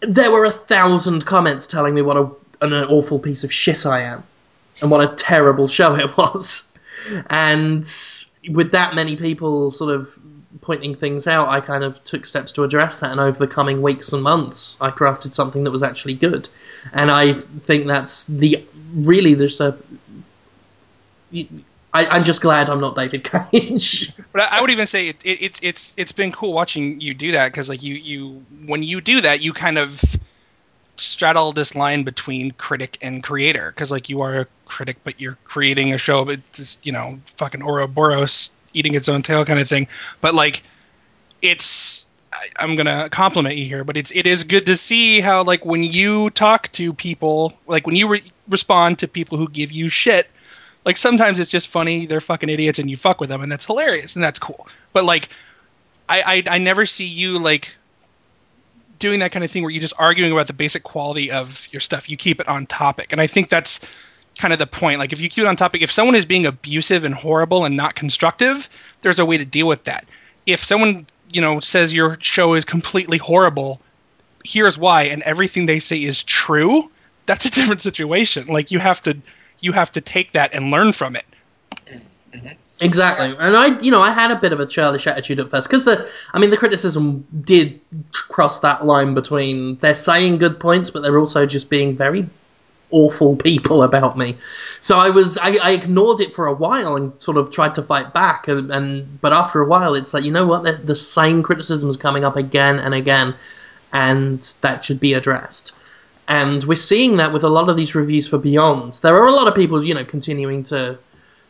there 0.02 0.30
were 0.30 0.44
a 0.44 0.52
thousand 0.52 1.24
comments 1.24 1.66
telling 1.66 1.94
me 1.94 2.02
what 2.02 2.16
a, 2.18 2.30
an 2.60 2.74
awful 2.74 3.18
piece 3.18 3.42
of 3.42 3.50
shit 3.50 3.86
I 3.86 4.02
am, 4.02 4.22
and 4.82 4.90
what 4.90 5.10
a 5.10 5.16
terrible 5.16 5.66
show 5.66 5.94
it 5.94 6.14
was. 6.18 6.68
And 7.30 7.90
with 8.50 8.72
that 8.72 8.94
many 8.94 9.16
people 9.16 9.72
sort 9.72 9.94
of 9.94 10.10
pointing 10.60 10.94
things 10.94 11.26
out, 11.26 11.48
I 11.48 11.60
kind 11.60 11.84
of 11.84 12.02
took 12.04 12.26
steps 12.26 12.52
to 12.52 12.64
address 12.64 13.00
that. 13.00 13.10
And 13.10 13.20
over 13.20 13.38
the 13.38 13.46
coming 13.46 13.82
weeks 13.82 14.12
and 14.12 14.22
months, 14.22 14.76
I 14.80 14.90
crafted 14.90 15.32
something 15.32 15.64
that 15.64 15.70
was 15.70 15.82
actually 15.82 16.14
good. 16.14 16.48
And 16.92 17.10
I 17.10 17.34
think 17.34 17.86
that's 17.86 18.26
the 18.26 18.64
really 18.94 19.34
there's 19.34 19.60
a 19.60 19.78
I, 21.94 22.16
am 22.16 22.24
just 22.24 22.40
glad 22.40 22.70
I'm 22.70 22.80
not 22.80 22.94
David 22.94 23.24
Cage. 23.50 24.12
but 24.32 24.42
I 24.42 24.60
would 24.60 24.70
even 24.70 24.86
say 24.86 25.08
it, 25.08 25.16
it, 25.24 25.42
it's 25.42 25.60
it's 25.62 25.94
it's 25.96 26.12
been 26.12 26.32
cool 26.32 26.52
watching 26.52 27.00
you 27.00 27.14
do 27.14 27.32
that 27.32 27.48
because 27.48 27.68
like 27.68 27.82
you 27.82 27.94
you 27.94 28.44
when 28.66 28.82
you 28.82 29.00
do 29.00 29.20
that 29.20 29.42
you 29.42 29.52
kind 29.52 29.78
of 29.78 30.02
straddle 30.96 31.52
this 31.52 31.74
line 31.74 32.02
between 32.04 32.50
critic 32.52 32.98
and 33.02 33.22
creator 33.22 33.72
because 33.72 33.90
like 33.90 34.08
you 34.08 34.20
are 34.20 34.40
a 34.40 34.46
critic 34.66 34.98
but 35.04 35.20
you're 35.20 35.38
creating 35.44 35.92
a 35.92 35.98
show 35.98 36.24
but 36.24 36.38
it's 36.50 36.78
you 36.82 36.92
know 36.92 37.18
fucking 37.36 37.62
Ouroboros 37.62 38.50
eating 38.72 38.94
its 38.94 39.08
own 39.08 39.22
tail 39.22 39.44
kind 39.44 39.60
of 39.60 39.68
thing. 39.68 39.88
But 40.20 40.34
like 40.34 40.62
it's 41.40 42.06
I, 42.32 42.64
am 42.64 42.76
gonna 42.76 43.08
compliment 43.10 43.56
you 43.56 43.66
here, 43.66 43.84
but 43.84 43.96
it's 43.96 44.10
it 44.14 44.26
is 44.26 44.44
good 44.44 44.66
to 44.66 44.76
see 44.76 45.20
how 45.20 45.42
like 45.42 45.64
when 45.64 45.82
you 45.82 46.30
talk 46.30 46.70
to 46.72 46.92
people, 46.92 47.52
like 47.66 47.86
when 47.86 47.96
you 47.96 48.08
re- 48.08 48.32
respond 48.48 48.98
to 49.00 49.08
people 49.08 49.38
who 49.38 49.48
give 49.48 49.72
you 49.72 49.88
shit 49.88 50.28
like 50.84 50.96
sometimes 50.96 51.38
it's 51.38 51.50
just 51.50 51.68
funny, 51.68 52.06
they're 52.06 52.20
fucking 52.20 52.48
idiots, 52.48 52.78
and 52.78 52.90
you 52.90 52.96
fuck 52.96 53.20
with 53.20 53.28
them, 53.28 53.42
and 53.42 53.50
that's 53.50 53.66
hilarious, 53.66 54.14
and 54.16 54.22
that's 54.22 54.38
cool. 54.38 54.66
But 54.92 55.04
like, 55.04 55.28
I 56.08 56.22
I, 56.22 56.42
I 56.54 56.58
never 56.58 56.86
see 56.86 57.06
you 57.06 57.38
like 57.38 57.74
doing 58.98 59.20
that 59.20 59.32
kind 59.32 59.44
of 59.44 59.50
thing 59.50 59.62
where 59.62 59.70
you're 59.70 59.80
just 59.80 59.94
arguing 59.98 60.32
about 60.32 60.46
the 60.46 60.52
basic 60.52 60.82
quality 60.82 61.30
of 61.30 61.66
your 61.70 61.80
stuff. 61.80 62.08
You 62.08 62.16
keep 62.16 62.40
it 62.40 62.48
on 62.48 62.66
topic, 62.66 63.12
and 63.12 63.20
I 63.20 63.26
think 63.26 63.48
that's 63.48 63.80
kind 64.38 64.52
of 64.52 64.58
the 64.58 64.66
point. 64.66 64.98
Like 64.98 65.12
if 65.12 65.20
you 65.20 65.28
keep 65.28 65.44
it 65.44 65.46
on 65.46 65.56
topic, 65.56 65.82
if 65.82 65.92
someone 65.92 66.14
is 66.14 66.26
being 66.26 66.46
abusive 66.46 67.04
and 67.04 67.14
horrible 67.14 67.64
and 67.64 67.76
not 67.76 67.94
constructive, 67.94 68.68
there's 69.00 69.18
a 69.18 69.24
way 69.24 69.38
to 69.38 69.44
deal 69.44 69.66
with 69.66 69.84
that. 69.84 70.06
If 70.46 70.64
someone 70.64 71.06
you 71.32 71.40
know 71.40 71.60
says 71.60 71.92
your 71.92 72.18
show 72.20 72.54
is 72.54 72.64
completely 72.64 73.18
horrible, 73.18 73.80
here's 74.44 74.76
why, 74.76 75.04
and 75.04 75.22
everything 75.22 75.66
they 75.66 75.80
say 75.80 76.02
is 76.02 76.22
true, 76.22 76.90
that's 77.26 77.44
a 77.44 77.50
different 77.56 77.80
situation. 77.80 78.46
Like 78.48 78.70
you 78.70 78.78
have 78.78 79.02
to 79.02 79.16
you 79.60 79.72
have 79.72 79.92
to 79.92 80.00
take 80.00 80.32
that 80.32 80.54
and 80.54 80.70
learn 80.70 80.92
from 80.92 81.16
it. 81.16 81.24
Mm-hmm. 81.86 82.48
Exactly, 82.80 83.36
and 83.38 83.56
I, 83.56 83.78
you 83.80 83.90
know, 83.90 84.00
I 84.00 84.10
had 84.10 84.30
a 84.30 84.36
bit 84.36 84.52
of 84.52 84.58
a 84.58 84.66
childish 84.66 85.06
attitude 85.06 85.38
at 85.38 85.50
first 85.50 85.68
because 85.68 85.84
the, 85.84 86.08
I 86.32 86.38
mean, 86.38 86.48
the 86.48 86.56
criticism 86.56 87.26
did 87.44 87.78
cross 88.12 88.60
that 88.60 88.86
line 88.86 89.12
between 89.14 89.76
they're 89.76 89.94
saying 89.94 90.38
good 90.38 90.58
points, 90.58 90.90
but 90.90 91.02
they're 91.02 91.18
also 91.18 91.44
just 91.44 91.68
being 91.68 91.96
very 91.96 92.28
awful 92.92 93.36
people 93.36 93.82
about 93.82 94.16
me. 94.16 94.36
So 94.80 94.98
I 94.98 95.10
was, 95.10 95.36
I, 95.38 95.56
I 95.56 95.70
ignored 95.72 96.20
it 96.20 96.34
for 96.34 96.46
a 96.46 96.54
while 96.54 96.96
and 96.96 97.12
sort 97.20 97.36
of 97.36 97.50
tried 97.50 97.74
to 97.74 97.82
fight 97.82 98.12
back, 98.12 98.48
and, 98.48 98.70
and 98.70 99.20
but 99.20 99.32
after 99.32 99.60
a 99.60 99.66
while, 99.66 99.94
it's 99.94 100.14
like 100.14 100.24
you 100.24 100.30
know 100.30 100.46
what, 100.46 100.62
the, 100.62 100.72
the 100.72 100.96
same 100.96 101.42
criticism 101.42 101.90
is 101.90 101.96
coming 101.96 102.24
up 102.24 102.36
again 102.36 102.78
and 102.78 102.94
again, 102.94 103.34
and 103.92 104.54
that 104.60 104.84
should 104.84 105.00
be 105.00 105.14
addressed. 105.14 105.72
And 106.28 106.62
we're 106.64 106.76
seeing 106.76 107.16
that 107.16 107.32
with 107.32 107.44
a 107.44 107.48
lot 107.48 107.68
of 107.68 107.76
these 107.76 107.94
reviews 107.94 108.28
for 108.28 108.38
Beyond. 108.38 108.94
There 109.02 109.16
are 109.16 109.26
a 109.26 109.32
lot 109.32 109.48
of 109.48 109.54
people, 109.54 109.82
you 109.84 109.92
know, 109.92 110.04
continuing 110.04 110.62
to 110.64 110.98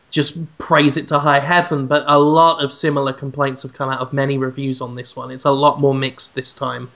just 0.09 0.35
praise 0.57 0.97
it 0.97 1.07
to 1.07 1.19
high 1.19 1.39
heaven, 1.39 1.87
but 1.87 2.03
a 2.07 2.19
lot 2.19 2.63
of 2.63 2.71
similar 2.73 3.13
complaints 3.13 3.63
have 3.63 3.73
come 3.73 3.89
out 3.89 3.99
of 3.99 4.13
many 4.13 4.37
reviews 4.37 4.81
on 4.81 4.95
this 4.95 5.15
one. 5.15 5.31
It's 5.31 5.45
a 5.45 5.51
lot 5.51 5.79
more 5.79 5.93
mixed 5.93 6.35
this 6.35 6.53
time. 6.53 6.91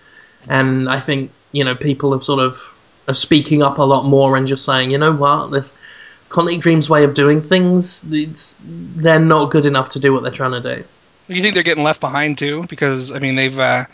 And 0.47 0.87
I 0.87 0.99
think, 0.99 1.31
you 1.51 1.63
know, 1.63 1.75
people 1.75 2.13
have 2.13 2.23
sort 2.23 2.39
of 2.39 2.59
are 3.07 3.13
speaking 3.13 3.63
up 3.63 3.77
a 3.77 3.83
lot 3.83 4.05
more 4.05 4.35
and 4.35 4.47
just 4.47 4.65
saying, 4.65 4.91
you 4.91 4.97
know 4.97 5.13
what, 5.13 5.51
this 5.51 5.73
Quantic 6.29 6.59
Dream's 6.59 6.89
way 6.89 7.03
of 7.03 7.13
doing 7.13 7.41
things, 7.41 8.03
it's 8.11 8.55
they're 8.63 9.19
not 9.19 9.51
good 9.51 9.65
enough 9.65 9.89
to 9.89 9.99
do 9.99 10.13
what 10.13 10.23
they're 10.23 10.31
trying 10.31 10.61
to 10.61 10.75
do. 10.75 10.83
You 11.33 11.41
think 11.41 11.53
they're 11.53 11.63
getting 11.63 11.83
left 11.83 12.01
behind 12.01 12.37
too? 12.37 12.63
Because 12.69 13.11
I 13.11 13.19
mean, 13.19 13.35
they've 13.35 13.57
uh, 13.57 13.85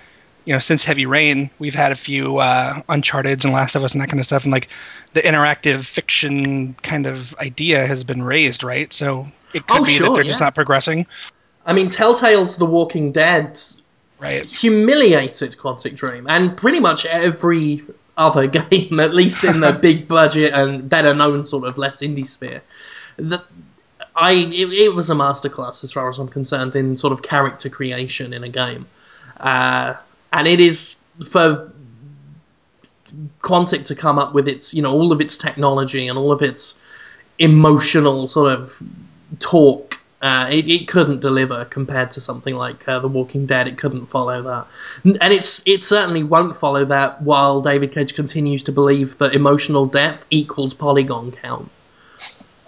you 0.45 0.53
know, 0.53 0.59
since 0.59 0.83
Heavy 0.83 1.05
Rain, 1.05 1.49
we've 1.59 1.75
had 1.75 1.91
a 1.91 1.95
few 1.95 2.37
uh, 2.37 2.81
Uncharted 2.89 3.43
and 3.45 3.53
Last 3.53 3.75
of 3.75 3.83
Us 3.83 3.93
and 3.93 4.01
that 4.01 4.09
kind 4.09 4.19
of 4.19 4.25
stuff, 4.25 4.43
and 4.43 4.51
like 4.51 4.67
the 5.13 5.21
interactive 5.21 5.85
fiction 5.85 6.73
kind 6.75 7.05
of 7.05 7.33
idea 7.35 7.87
has 7.87 8.03
been 8.03 8.23
raised, 8.23 8.63
right? 8.63 8.91
So 8.91 9.21
it 9.53 9.65
could 9.67 9.79
oh, 9.79 9.85
be 9.85 9.91
sure, 9.91 10.07
that 10.07 10.15
they're 10.15 10.23
yeah. 10.23 10.31
just 10.31 10.41
not 10.41 10.55
progressing. 10.55 11.05
I 11.65 11.73
mean, 11.73 11.87
Telltale's 11.87 12.57
The 12.57 12.65
Walking 12.65 13.11
Dead 13.11 13.59
right. 14.19 14.43
humiliated 14.43 15.55
Quantic 15.57 15.95
Dream, 15.95 16.27
and 16.27 16.57
pretty 16.57 16.79
much 16.79 17.05
every 17.05 17.83
other 18.17 18.47
game, 18.69 18.99
at 18.99 19.13
least 19.13 19.43
in 19.43 19.59
the 19.59 19.73
big 19.81 20.07
budget 20.07 20.53
and 20.53 20.89
better 20.89 21.13
known 21.13 21.45
sort 21.45 21.65
of 21.65 21.77
less 21.77 22.01
indie 22.01 22.27
sphere. 22.27 22.61
The, 23.17 23.43
I 24.15 24.33
it, 24.33 24.71
it 24.71 24.93
was 24.93 25.09
a 25.09 25.13
masterclass 25.13 25.83
as 25.83 25.91
far 25.91 26.09
as 26.09 26.19
I'm 26.19 26.27
concerned 26.27 26.75
in 26.75 26.97
sort 26.97 27.13
of 27.13 27.21
character 27.21 27.69
creation 27.69 28.33
in 28.33 28.43
a 28.43 28.49
game. 28.49 28.87
Uh, 29.37 29.95
and 30.31 30.47
it 30.47 30.59
is 30.59 30.97
for 31.29 31.71
Quantic 33.41 33.85
to 33.85 33.95
come 33.95 34.17
up 34.17 34.33
with 34.33 34.47
its, 34.47 34.73
you 34.73 34.81
know, 34.81 34.91
all 34.91 35.11
of 35.11 35.21
its 35.21 35.37
technology 35.37 36.07
and 36.07 36.17
all 36.17 36.31
of 36.31 36.41
its 36.41 36.75
emotional 37.39 38.27
sort 38.27 38.51
of 38.51 38.73
talk. 39.39 39.92
Uh, 40.23 40.47
it, 40.49 40.69
it 40.69 40.87
couldn't 40.87 41.19
deliver 41.19 41.65
compared 41.65 42.09
to 42.09 42.21
something 42.21 42.55
like 42.55 42.87
uh, 42.87 42.97
The 42.99 43.09
Walking 43.09 43.45
Dead. 43.45 43.67
It 43.67 43.77
couldn't 43.77 44.05
follow 44.05 44.41
that, 44.41 44.67
and 45.21 45.33
it's 45.33 45.61
it 45.65 45.83
certainly 45.83 46.23
won't 46.23 46.55
follow 46.55 46.85
that 46.85 47.21
while 47.21 47.61
David 47.61 47.91
Cage 47.91 48.15
continues 48.15 48.63
to 48.63 48.71
believe 48.71 49.17
that 49.17 49.35
emotional 49.35 49.85
depth 49.85 50.25
equals 50.29 50.73
polygon 50.73 51.33
count. 51.33 51.69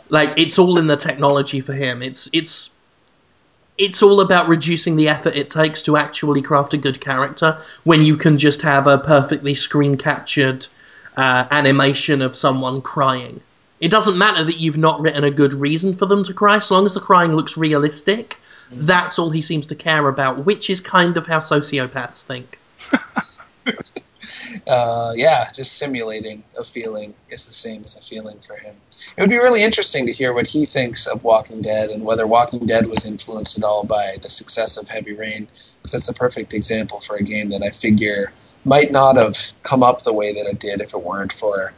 Like 0.09 0.37
it's 0.37 0.59
all 0.59 0.77
in 0.77 0.87
the 0.87 0.97
technology 0.97 1.61
for 1.61 1.71
him. 1.71 2.03
It's 2.03 2.29
it's 2.33 2.71
it's 3.77 4.03
all 4.03 4.19
about 4.19 4.49
reducing 4.49 4.97
the 4.97 5.07
effort 5.07 5.37
it 5.37 5.49
takes 5.49 5.81
to 5.83 5.95
actually 5.95 6.41
craft 6.41 6.73
a 6.73 6.77
good 6.77 6.99
character 6.99 7.57
when 7.85 8.01
you 8.01 8.17
can 8.17 8.37
just 8.37 8.63
have 8.63 8.85
a 8.85 8.97
perfectly 8.97 9.55
screen 9.55 9.95
captured 9.95 10.67
uh, 11.15 11.45
animation 11.51 12.21
of 12.21 12.35
someone 12.35 12.81
crying. 12.81 13.39
It 13.85 13.91
doesn't 13.91 14.17
matter 14.17 14.43
that 14.43 14.57
you've 14.57 14.79
not 14.79 14.99
written 14.99 15.23
a 15.23 15.29
good 15.29 15.53
reason 15.53 15.95
for 15.95 16.07
them 16.07 16.23
to 16.23 16.33
cry, 16.33 16.57
so 16.57 16.73
long 16.73 16.87
as 16.87 16.95
the 16.95 16.99
crying 16.99 17.35
looks 17.35 17.55
realistic. 17.55 18.35
That's 18.71 19.19
all 19.19 19.29
he 19.29 19.43
seems 19.43 19.67
to 19.67 19.75
care 19.75 20.07
about, 20.07 20.43
which 20.43 20.71
is 20.71 20.79
kind 20.81 21.15
of 21.17 21.27
how 21.27 21.37
sociopaths 21.37 22.23
think. 22.23 22.57
uh, 24.67 25.13
yeah, 25.15 25.45
just 25.53 25.77
simulating 25.77 26.43
a 26.57 26.63
feeling 26.63 27.13
is 27.29 27.45
the 27.45 27.53
same 27.53 27.83
as 27.85 27.95
a 27.95 28.01
feeling 28.01 28.39
for 28.39 28.55
him. 28.55 28.73
It 29.15 29.21
would 29.21 29.29
be 29.29 29.37
really 29.37 29.63
interesting 29.63 30.07
to 30.07 30.11
hear 30.11 30.33
what 30.33 30.47
he 30.47 30.65
thinks 30.65 31.05
of 31.05 31.23
Walking 31.23 31.61
Dead 31.61 31.91
and 31.91 32.03
whether 32.03 32.25
Walking 32.25 32.65
Dead 32.65 32.87
was 32.87 33.05
influenced 33.05 33.59
at 33.59 33.63
all 33.63 33.85
by 33.85 34.15
the 34.19 34.31
success 34.31 34.81
of 34.81 34.89
Heavy 34.89 35.13
Rain, 35.13 35.45
because 35.45 35.91
that's 35.91 36.07
the 36.07 36.13
perfect 36.15 36.55
example 36.55 36.99
for 37.01 37.17
a 37.17 37.23
game 37.23 37.49
that 37.49 37.61
I 37.61 37.69
figure 37.69 38.33
might 38.63 38.89
not 38.89 39.17
have 39.17 39.37
come 39.61 39.83
up 39.83 40.01
the 40.01 40.11
way 40.11 40.33
that 40.33 40.47
it 40.47 40.59
did 40.59 40.81
if 40.81 40.95
it 40.95 41.03
weren't 41.03 41.31
for 41.31 41.71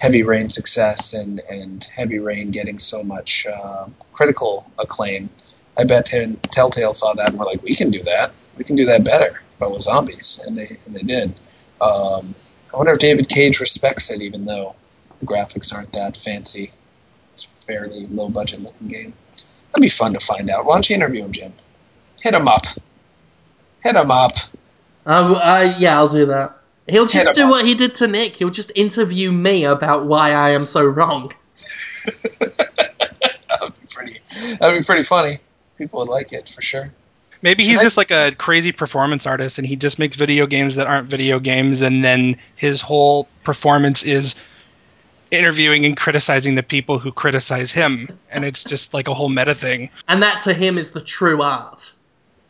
Heavy 0.00 0.22
Rain 0.22 0.48
success 0.48 1.12
and, 1.14 1.40
and 1.50 1.84
Heavy 1.94 2.18
Rain 2.18 2.50
getting 2.50 2.78
so 2.78 3.02
much 3.02 3.46
uh, 3.46 3.86
critical 4.12 4.66
acclaim. 4.78 5.28
I 5.78 5.84
bet 5.84 6.06
Telltale 6.50 6.92
saw 6.92 7.14
that 7.14 7.30
and 7.30 7.38
were 7.38 7.44
like, 7.44 7.62
we 7.62 7.74
can 7.74 7.90
do 7.90 8.02
that. 8.04 8.36
We 8.56 8.64
can 8.64 8.76
do 8.76 8.86
that 8.86 9.04
better, 9.04 9.40
but 9.58 9.70
with 9.70 9.82
zombies. 9.82 10.42
And 10.46 10.56
they, 10.56 10.78
and 10.86 10.96
they 10.96 11.02
did. 11.02 11.28
Um, 11.80 12.24
I 12.72 12.76
wonder 12.76 12.92
if 12.92 12.98
David 12.98 13.28
Cage 13.28 13.60
respects 13.60 14.10
it, 14.10 14.22
even 14.22 14.44
though 14.44 14.74
the 15.18 15.26
graphics 15.26 15.74
aren't 15.74 15.92
that 15.92 16.16
fancy. 16.16 16.70
It's 17.34 17.44
a 17.44 17.48
fairly 17.66 18.06
low 18.06 18.28
budget 18.28 18.60
looking 18.60 18.88
game. 18.88 19.12
That'd 19.70 19.82
be 19.82 19.88
fun 19.88 20.14
to 20.14 20.20
find 20.20 20.50
out. 20.50 20.64
Why 20.64 20.76
don't 20.76 20.88
you 20.88 20.96
interview 20.96 21.24
him, 21.24 21.32
Jim? 21.32 21.52
Hit 22.22 22.34
him 22.34 22.48
up. 22.48 22.64
Hit 23.82 23.96
him 23.96 24.10
up. 24.10 24.32
Um, 25.06 25.34
uh, 25.34 25.76
yeah, 25.78 25.96
I'll 25.96 26.08
do 26.08 26.26
that. 26.26 26.59
He'll 26.88 27.06
just 27.06 27.28
him 27.28 27.34
do 27.34 27.48
what 27.48 27.64
he 27.64 27.74
did 27.74 27.94
to 27.96 28.06
Nick. 28.08 28.36
He'll 28.36 28.50
just 28.50 28.72
interview 28.74 29.30
me 29.32 29.64
about 29.64 30.06
why 30.06 30.32
I 30.32 30.50
am 30.50 30.66
so 30.66 30.84
wrong. 30.84 31.32
that 32.40 33.58
would 33.62 33.74
be 33.74 33.86
pretty. 33.92 34.14
That 34.58 34.68
would 34.72 34.78
be 34.78 34.84
pretty 34.84 35.02
funny. 35.02 35.34
People 35.76 36.00
would 36.00 36.08
like 36.08 36.32
it 36.32 36.48
for 36.48 36.62
sure. 36.62 36.92
Maybe 37.42 37.62
Should 37.62 37.70
he's 37.70 37.78
I- 37.80 37.82
just 37.82 37.96
like 37.96 38.10
a 38.10 38.32
crazy 38.32 38.72
performance 38.72 39.26
artist 39.26 39.58
and 39.58 39.66
he 39.66 39.76
just 39.76 39.98
makes 39.98 40.16
video 40.16 40.46
games 40.46 40.74
that 40.76 40.86
aren't 40.86 41.08
video 41.08 41.38
games 41.38 41.80
and 41.82 42.04
then 42.04 42.36
his 42.56 42.80
whole 42.80 43.28
performance 43.44 44.02
is 44.02 44.34
interviewing 45.30 45.86
and 45.86 45.96
criticizing 45.96 46.56
the 46.56 46.62
people 46.62 46.98
who 46.98 47.12
criticize 47.12 47.70
him, 47.70 48.08
and 48.32 48.44
it's 48.44 48.64
just 48.64 48.92
like 48.92 49.06
a 49.06 49.14
whole 49.14 49.28
meta 49.28 49.54
thing. 49.54 49.88
And 50.08 50.20
that 50.24 50.40
to 50.42 50.52
him 50.52 50.76
is 50.76 50.90
the 50.90 51.00
true 51.00 51.40
art. 51.40 51.92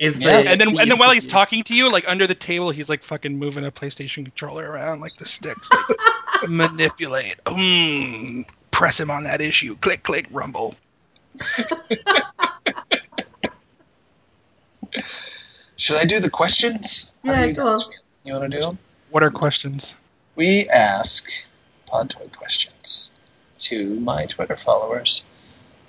Is 0.01 0.18
Yeah. 0.18 0.40
the, 0.43 0.48
And 0.51 0.60
then 0.60 0.68
and 0.81 0.90
then 0.90 0.98
while 0.98 1.10
he's 1.12 1.27
talking 1.27 1.62
to 1.64 1.74
you, 1.74 1.93
like 1.93 2.09
under 2.09 2.27
the 2.27 2.35
table, 2.35 2.70
he's 2.70 2.89
like 2.89 3.05
fucking 3.05 3.39
moving 3.39 3.66
a 3.66 3.70
PlayStation 3.70 4.24
controller 4.24 4.68
around 4.68 5.01
like 5.01 5.14
the 5.18 5.27
sticks, 5.27 5.68
like, 5.70 6.48
manipulate. 6.48 7.36
Mm, 7.44 8.47
press 8.70 8.98
him 8.98 9.10
on 9.10 9.24
that 9.24 9.43
issue. 9.43 9.77
Click, 9.77 10.02
click, 10.02 10.27
rumble. 10.31 10.74
Should 15.77 15.97
I 15.97 16.05
do 16.05 16.18
the 16.18 16.31
questions? 16.32 17.14
Yeah, 17.22 17.44
you 17.44 17.52
go 17.52 17.68
on. 17.68 17.81
You 18.24 18.32
want 18.35 18.51
to 18.51 18.59
do 18.59 18.64
them? 18.64 18.78
What 19.10 19.22
are 19.22 19.31
questions? 19.31 19.94
We 20.35 20.66
ask 20.74 21.28
Podtoid 21.86 22.35
questions 22.35 23.12
to 23.59 24.01
my 24.01 24.24
Twitter 24.24 24.56
followers 24.56 25.27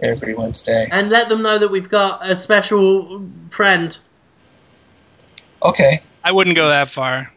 every 0.02 0.34
Wednesday. 0.34 0.88
And 0.92 1.10
let 1.10 1.30
them 1.30 1.42
know 1.42 1.58
that 1.58 1.70
we've 1.72 1.90
got 1.90 2.28
a 2.30 2.38
special 2.38 3.28
friend. 3.52 3.98
Okay, 5.64 6.00
I 6.24 6.32
wouldn't 6.32 6.56
go 6.56 6.70
that 6.70 6.90
far. 6.90 7.32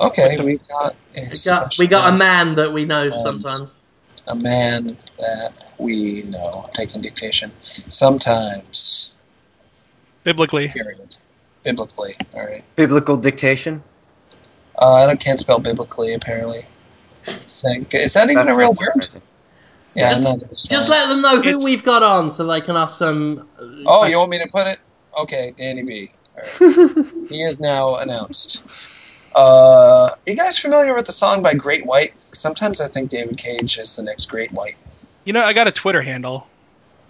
okay, 0.00 0.36
we 0.44 0.58
got 0.58 0.94
a 1.16 1.20
We 1.30 1.38
got, 1.44 1.74
we 1.80 1.86
got 1.86 2.08
a 2.08 2.16
man, 2.16 2.46
man 2.48 2.56
that 2.56 2.72
we 2.72 2.84
know 2.84 3.10
Um, 3.10 3.12
sometimes. 3.12 3.82
a 4.28 4.36
man 4.36 4.96
that 5.18 5.72
we 5.80 6.22
know. 6.22 6.64
Taking 6.72 7.00
dictation. 7.02 7.52
Sometimes, 7.60 9.16
Biblically, 10.22 10.68
period. 10.68 11.16
Biblically, 11.64 12.14
all 12.36 12.44
right. 12.46 12.62
Biblical 12.76 13.16
dictation. 13.16 13.82
Uh, 14.78 15.06
I 15.10 15.16
can't 15.16 15.38
spell 15.40 15.58
biblically, 15.58 16.14
apparently. 16.14 16.64
Is 17.26 17.60
that 17.60 18.28
even 18.30 18.46
That's 18.46 18.50
a 18.50 18.56
real 18.56 18.68
word? 18.70 18.76
surprising. 18.92 19.22
Yeah, 19.94 20.10
Just- 20.10 20.26
I'm 20.26 20.40
Just 20.66 20.88
let 20.88 21.08
them 21.08 21.20
know 21.22 21.36
who 21.40 21.48
It's- 21.48 21.64
we've 21.64 21.84
got 21.84 22.02
on 22.02 22.30
so 22.30 22.46
they 22.46 22.60
can 22.60 22.76
ask 22.76 22.98
some. 22.98 23.46
uh, 23.58 23.62
Oh, 23.86 24.04
you 24.06 24.18
want 24.18 24.30
me 24.30 24.38
to 24.38 24.48
put 24.48 24.66
it? 24.66 24.78
Okay, 25.18 25.52
Danny 25.56 25.82
B. 25.84 26.10
All 26.36 26.42
right. 26.42 27.06
he 27.28 27.42
is 27.42 27.60
now 27.60 27.96
announced. 27.96 29.08
Uh, 29.34 30.10
are 30.10 30.16
you 30.26 30.34
guys 30.36 30.58
familiar 30.58 30.94
with 30.94 31.06
the 31.06 31.12
song 31.12 31.42
by 31.42 31.54
Great 31.54 31.86
White? 31.86 32.16
Sometimes 32.18 32.80
I 32.80 32.86
think 32.86 33.10
David 33.10 33.36
Cage 33.36 33.78
is 33.78 33.96
the 33.96 34.02
next 34.02 34.26
Great 34.26 34.50
White. 34.52 34.76
you 35.24 35.32
know, 35.32 35.42
I 35.42 35.52
got 35.52 35.66
a 35.68 35.72
Twitter 35.72 36.02
handle. 36.02 36.46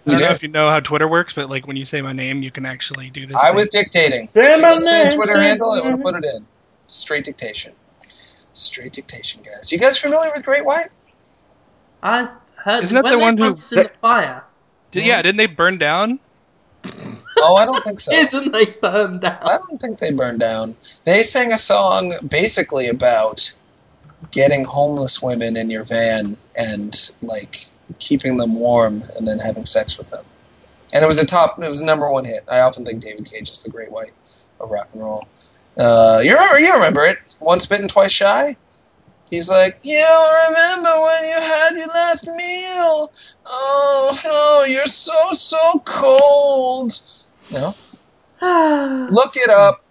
I 0.06 0.10
don't 0.10 0.20
know 0.20 0.26
if 0.30 0.42
you 0.42 0.50
know 0.50 0.68
how 0.68 0.80
Twitter 0.80 1.08
works, 1.08 1.32
but 1.32 1.48
like 1.48 1.66
when 1.66 1.76
you 1.78 1.86
say 1.86 2.02
my 2.02 2.12
name, 2.12 2.42
you 2.42 2.50
can 2.50 2.66
actually 2.66 3.08
do 3.08 3.26
this. 3.26 3.36
I 3.36 3.46
thing. 3.46 3.56
was 3.56 3.68
dictating. 3.70 4.28
Say 4.28 4.46
If 4.50 4.56
you 4.56 4.62
my 4.62 4.74
would 4.74 4.82
say 4.82 5.02
name, 5.04 5.12
Twitter 5.12 5.40
handle, 5.40 5.72
I 5.72 5.76
my 5.76 5.82
would 5.82 5.90
have 5.92 6.00
put 6.02 6.14
it 6.16 6.24
in. 6.26 6.42
Straight 6.86 7.24
dictation. 7.24 7.72
Straight 8.52 8.92
dictation, 8.92 9.42
guys. 9.42 9.72
You 9.72 9.78
guys 9.78 9.98
familiar 9.98 10.30
with 10.36 10.44
Great 10.44 10.64
White? 10.64 10.88
I 12.02 12.28
heard. 12.64 12.84
Isn't 12.84 12.94
that 13.02 13.10
the 13.10 13.18
one 13.18 13.36
who- 13.36 13.44
once 13.44 13.72
in 13.72 13.84
the 13.84 13.88
fire? 14.00 14.44
Did- 14.90 15.04
yeah, 15.04 15.22
didn't 15.22 15.38
they 15.38 15.46
burn 15.46 15.78
down? 15.78 16.18
Oh, 17.36 17.56
I 17.56 17.64
don't 17.66 17.82
think 17.84 17.98
so. 18.00 18.12
Isn't 18.14 18.52
they 18.52 18.66
burned 18.66 19.20
down? 19.20 19.38
I 19.42 19.58
don't 19.58 19.78
think 19.80 19.98
they 19.98 20.12
burned 20.12 20.40
down. 20.40 20.76
They 21.04 21.22
sang 21.22 21.52
a 21.52 21.58
song 21.58 22.14
basically 22.26 22.88
about 22.88 23.54
getting 24.30 24.64
homeless 24.64 25.20
women 25.20 25.56
in 25.56 25.68
your 25.68 25.84
van 25.84 26.34
and 26.56 26.94
like 27.22 27.58
keeping 27.98 28.36
them 28.36 28.54
warm 28.54 28.94
and 29.18 29.26
then 29.26 29.38
having 29.38 29.64
sex 29.66 29.98
with 29.98 30.08
them. 30.08 30.24
And 30.94 31.02
it 31.02 31.06
was 31.06 31.18
a 31.18 31.26
top. 31.26 31.58
It 31.62 31.68
was 31.68 31.80
a 31.82 31.84
number 31.84 32.10
one 32.10 32.24
hit. 32.24 32.44
I 32.50 32.60
often 32.60 32.84
think 32.84 33.02
David 33.02 33.28
Cage 33.30 33.50
is 33.50 33.64
the 33.64 33.70
Great 33.70 33.90
White 33.90 34.12
of 34.60 34.70
rock 34.70 34.88
and 34.94 35.02
roll. 35.02 35.26
Uh, 35.76 36.20
you? 36.24 36.30
You 36.30 36.74
remember 36.74 37.04
it? 37.04 37.18
Once 37.40 37.66
bitten, 37.66 37.88
twice 37.88 38.12
shy. 38.12 38.56
He's 39.34 39.48
like, 39.48 39.80
you 39.82 39.98
don't 39.98 40.48
remember 40.48 40.90
when 40.90 41.24
you 41.28 41.40
had 41.40 41.70
your 41.76 41.88
last 41.88 42.26
meal. 42.26 43.12
Oh, 43.46 44.18
oh, 44.26 44.66
you're 44.68 44.84
so 44.84 45.12
so 45.32 45.80
cold. 45.84 46.92
No, 47.52 49.08
look 49.10 49.36
it 49.36 49.50
up 49.50 49.82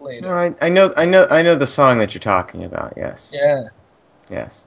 later. 0.00 0.28
All 0.28 0.34
right, 0.34 0.56
I 0.60 0.68
know, 0.68 0.92
I 0.96 1.04
know, 1.04 1.26
I 1.28 1.42
know 1.42 1.56
the 1.56 1.66
song 1.66 1.98
that 1.98 2.14
you're 2.14 2.20
talking 2.20 2.64
about. 2.64 2.94
Yes, 2.96 3.32
Yeah, 3.34 3.62
yes. 4.30 4.66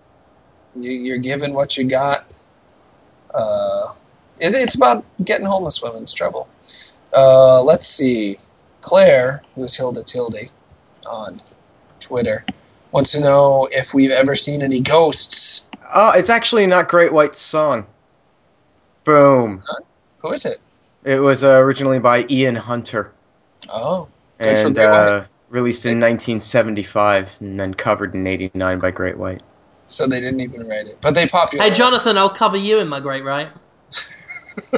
you, 0.75 0.91
you're 0.91 1.17
given 1.17 1.53
what 1.53 1.77
you 1.77 1.85
got. 1.85 2.33
Uh, 3.33 3.87
it, 4.39 4.53
it's 4.55 4.75
about 4.75 5.05
getting 5.23 5.45
homeless 5.45 5.81
women's 5.81 6.13
trouble. 6.13 6.49
Uh, 7.15 7.63
let's 7.63 7.87
see. 7.87 8.35
Claire, 8.81 9.41
who's 9.55 9.75
Hilda 9.77 10.03
Tildy 10.03 10.49
on 11.09 11.37
Twitter, 11.99 12.45
wants 12.91 13.11
to 13.13 13.19
know 13.21 13.67
if 13.71 13.93
we've 13.93 14.11
ever 14.11 14.35
seen 14.35 14.61
any 14.61 14.81
ghosts. 14.81 15.69
Oh, 15.93 16.11
it's 16.11 16.29
actually 16.29 16.65
not 16.67 16.87
Great 16.89 17.11
White's 17.11 17.39
song. 17.39 17.85
Boom. 19.03 19.63
Who 20.19 20.31
is 20.31 20.45
it? 20.45 20.57
It 21.03 21.19
was 21.19 21.43
uh, 21.43 21.59
originally 21.59 21.99
by 21.99 22.25
Ian 22.29 22.55
Hunter 22.55 23.11
Oh, 23.71 24.07
Good 24.39 24.57
for 24.57 24.67
and 24.67 24.75
Great 24.75 24.85
White. 24.89 24.93
uh, 25.07 25.25
released 25.49 25.85
in 25.85 25.99
1975 25.99 27.29
and 27.39 27.59
then 27.59 27.73
covered 27.73 28.13
in 28.13 28.27
89 28.27 28.79
by 28.79 28.91
Great 28.91 29.17
White. 29.17 29.41
so 29.85 30.05
they 30.07 30.19
didn't 30.19 30.41
even 30.41 30.67
write 30.67 30.87
it, 30.87 30.97
but 31.01 31.15
they 31.15 31.25
popularized. 31.25 31.71
Hey, 31.73 31.77
Jonathan, 31.77 32.17
I'll 32.17 32.29
cover 32.29 32.57
you 32.57 32.79
in 32.79 32.87
my 32.87 32.99
great 32.99 33.23
White. 33.23 33.49
Do 34.71 34.77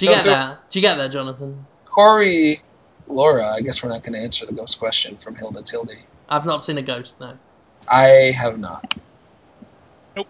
you 0.00 0.06
get 0.08 0.24
do- 0.24 0.30
that? 0.30 0.70
Do 0.70 0.78
you 0.78 0.82
get 0.82 0.96
that, 0.96 1.12
Jonathan? 1.12 1.66
Corey, 1.84 2.60
Laura. 3.06 3.46
I 3.46 3.60
guess 3.60 3.82
we're 3.84 3.90
not 3.90 4.02
going 4.02 4.14
to 4.14 4.20
answer 4.20 4.46
the 4.46 4.52
ghost 4.54 4.78
question 4.78 5.16
from 5.16 5.34
Hilda 5.36 5.62
Tildy. 5.62 5.98
I've 6.28 6.46
not 6.46 6.64
seen 6.64 6.78
a 6.78 6.82
ghost, 6.82 7.20
no. 7.20 7.36
I 7.90 8.32
have 8.36 8.58
not. 8.58 8.98
Nope. 10.16 10.28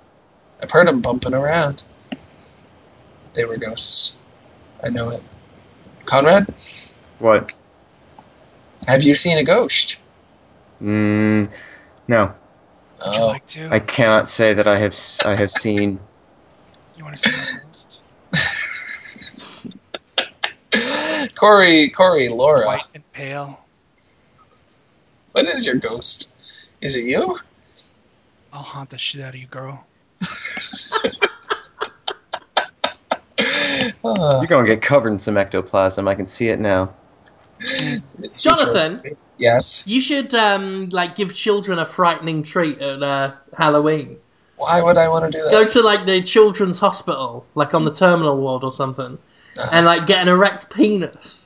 I've 0.63 0.71
heard 0.71 0.89
them 0.89 1.01
bumping 1.01 1.35
around. 1.35 1.85
They 3.35 3.45
were 3.45 3.57
ghosts. 3.57 4.17
I 4.85 4.91
know 4.91 5.11
it. 5.11 5.23
Conrad, 6.05 6.47
What? 7.19 7.55
have 8.87 9.03
you 9.03 9.15
seen 9.15 9.39
a 9.39 9.45
ghost? 9.45 10.01
Mm, 10.83 11.51
no, 12.09 12.35
Would 13.05 13.15
you 13.17 13.23
Oh, 13.23 13.27
like 13.29 13.47
to? 13.49 13.69
I 13.73 13.79
cannot 13.81 14.29
say 14.29 14.53
that 14.55 14.67
I 14.67 14.79
have. 14.79 14.93
s- 14.93 15.23
I 15.25 15.35
have 15.35 15.51
seen. 15.51 15.99
you 16.95 17.05
want 17.05 17.19
to 17.19 17.23
see 17.23 17.55
a 17.55 17.67
ghost? 17.67 18.01
Corey, 21.39 21.89
Corey, 21.91 22.29
Laura. 22.29 22.67
White 22.67 22.89
and 22.95 23.05
pale. 23.13 23.66
What 25.37 25.45
is 25.49 25.67
your 25.67 25.75
ghost? 25.75 26.67
Is 26.81 26.97
it 26.97 27.05
you? 27.05 27.37
I'll 28.55 28.63
haunt 28.63 28.89
the 28.89 28.97
shit 28.97 29.21
out 29.21 29.35
of 29.35 29.41
you, 29.41 29.47
girl. 29.47 29.85
You're 34.03 34.47
gonna 34.49 34.67
get 34.67 34.81
covered 34.81 35.11
in 35.11 35.19
some 35.19 35.37
ectoplasm. 35.37 36.09
I 36.09 36.15
can 36.15 36.25
see 36.25 36.49
it 36.49 36.59
now. 36.59 36.95
Jonathan, 38.39 39.03
Yes. 39.37 39.87
you 39.87 40.01
should 40.01 40.35
um 40.35 40.89
like 40.89 41.17
give 41.17 41.35
children 41.35 41.79
a 41.81 41.85
frightening 41.85 42.43
treat 42.43 42.79
at 42.81 43.03
uh, 43.03 43.33
Halloween. 43.55 44.17
Why 44.57 44.81
would 44.81 44.97
I 44.97 45.07
want 45.09 45.31
to 45.31 45.39
do 45.39 45.45
that? 45.45 45.51
Go 45.51 45.67
to 45.67 45.83
like 45.83 46.07
the 46.07 46.23
children's 46.23 46.79
hospital, 46.79 47.45
like 47.55 47.75
on 47.75 47.85
the 47.85 47.93
terminal 47.93 48.39
ward 48.39 48.65
or 48.65 48.73
something, 48.73 49.19
Uh-huh. 49.59 49.69
and 49.71 49.85
like 49.85 50.07
get 50.07 50.23
an 50.23 50.29
erect 50.29 50.75
penis. 50.75 51.46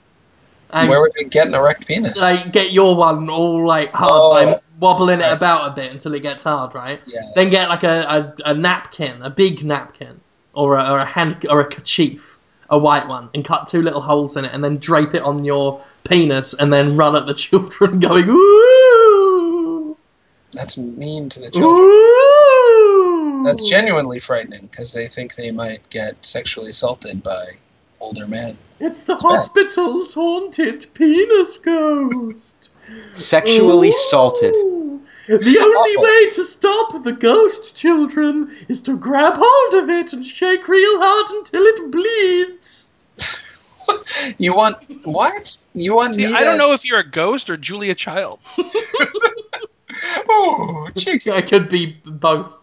And 0.73 0.89
Where 0.89 1.01
would 1.01 1.13
we 1.17 1.25
get 1.25 1.47
an 1.49 1.55
erect 1.55 1.87
penis? 1.89 2.21
like 2.21 2.53
get 2.53 2.73
your 2.73 2.95
one 2.97 3.29
all 3.31 3.67
like 3.67 3.93
hard 3.93 4.11
Oh. 4.13 4.31
by 4.33 4.61
wobbling 4.79 5.21
it 5.21 5.31
about 5.33 5.71
a 5.73 5.75
bit 5.75 5.93
until 5.93 6.15
it 6.15 6.21
gets 6.23 6.43
hard, 6.45 6.75
right? 6.75 7.01
yeah. 7.07 7.31
Then 7.35 7.51
get 7.51 7.69
like 7.69 7.83
a, 7.83 8.35
a, 8.45 8.51
a 8.51 8.55
napkin, 8.55 9.23
a 9.23 9.29
big 9.31 9.65
napkin, 9.65 10.21
or 10.55 10.77
a, 10.79 10.91
or 10.93 10.99
a 10.99 11.05
hand 11.05 11.47
or 11.51 11.61
a 11.61 11.69
kerchief, 11.69 12.39
a 12.71 12.79
white 12.79 13.07
one, 13.09 13.29
and 13.35 13.45
cut 13.45 13.67
two 13.69 13.83
little 13.83 14.01
holes 14.01 14.37
in 14.37 14.45
it, 14.47 14.53
and 14.55 14.63
then 14.65 14.79
drape 14.79 15.15
it 15.15 15.23
on 15.23 15.45
your 15.45 15.83
penis, 16.05 16.55
and 16.55 16.73
then 16.73 16.97
run 16.97 17.15
at 17.17 17.27
the 17.27 17.35
children, 17.45 18.01
going 18.01 18.27
ooh, 18.29 19.97
That's 20.53 20.79
mean 20.79 21.29
to 21.29 21.41
the 21.41 21.51
children. 21.51 21.89
ooh. 21.89 23.43
That's 23.45 23.69
genuinely 23.69 24.19
frightening 24.19 24.67
because 24.67 24.93
they 24.93 25.07
think 25.07 25.35
they 25.35 25.51
might 25.51 25.89
get 25.91 26.25
sexually 26.25 26.71
assaulted 26.71 27.23
by 27.23 27.45
older 28.01 28.27
men. 28.27 28.57
It's 28.81 29.05
the 29.05 29.15
bad. 29.15 29.23
hospital's 29.23 30.15
haunted 30.15 30.87
penis 30.95 31.59
ghost. 31.59 32.71
Sexually 33.15 33.89
Ooh. 33.89 34.09
salted. 34.11 34.55
The 35.27 35.59
only 35.63 35.97
way 35.97 36.31
to 36.31 36.45
stop 36.45 37.05
the 37.05 37.13
ghost, 37.13 37.77
children, 37.77 38.51
is 38.69 38.83
to 38.83 38.97
grab 38.97 39.35
hold 39.37 39.75
of 39.85 39.89
it 39.91 40.13
and 40.13 40.27
shake 40.27 40.67
real 40.67 40.99
hard 41.01 41.31
until 41.31 41.63
it 41.63 41.91
bleeds. 41.93 42.91
you 44.39 44.57
want 44.57 44.77
what? 45.05 45.65
You 45.75 45.95
want 45.95 46.15
See, 46.15 46.27
me? 46.27 46.35
I 46.35 46.43
don't 46.43 46.55
to- 46.55 46.59
know 46.59 46.73
if 46.73 46.85
you're 46.85 46.99
a 47.01 47.09
ghost 47.09 47.49
or 47.49 47.57
Julia 47.57 47.95
Child. 47.95 48.41
oh, 50.29 50.89
chicken. 50.97 51.35
It 51.35 51.49
could 51.49 51.69
be 51.69 51.97
both. 52.05 52.55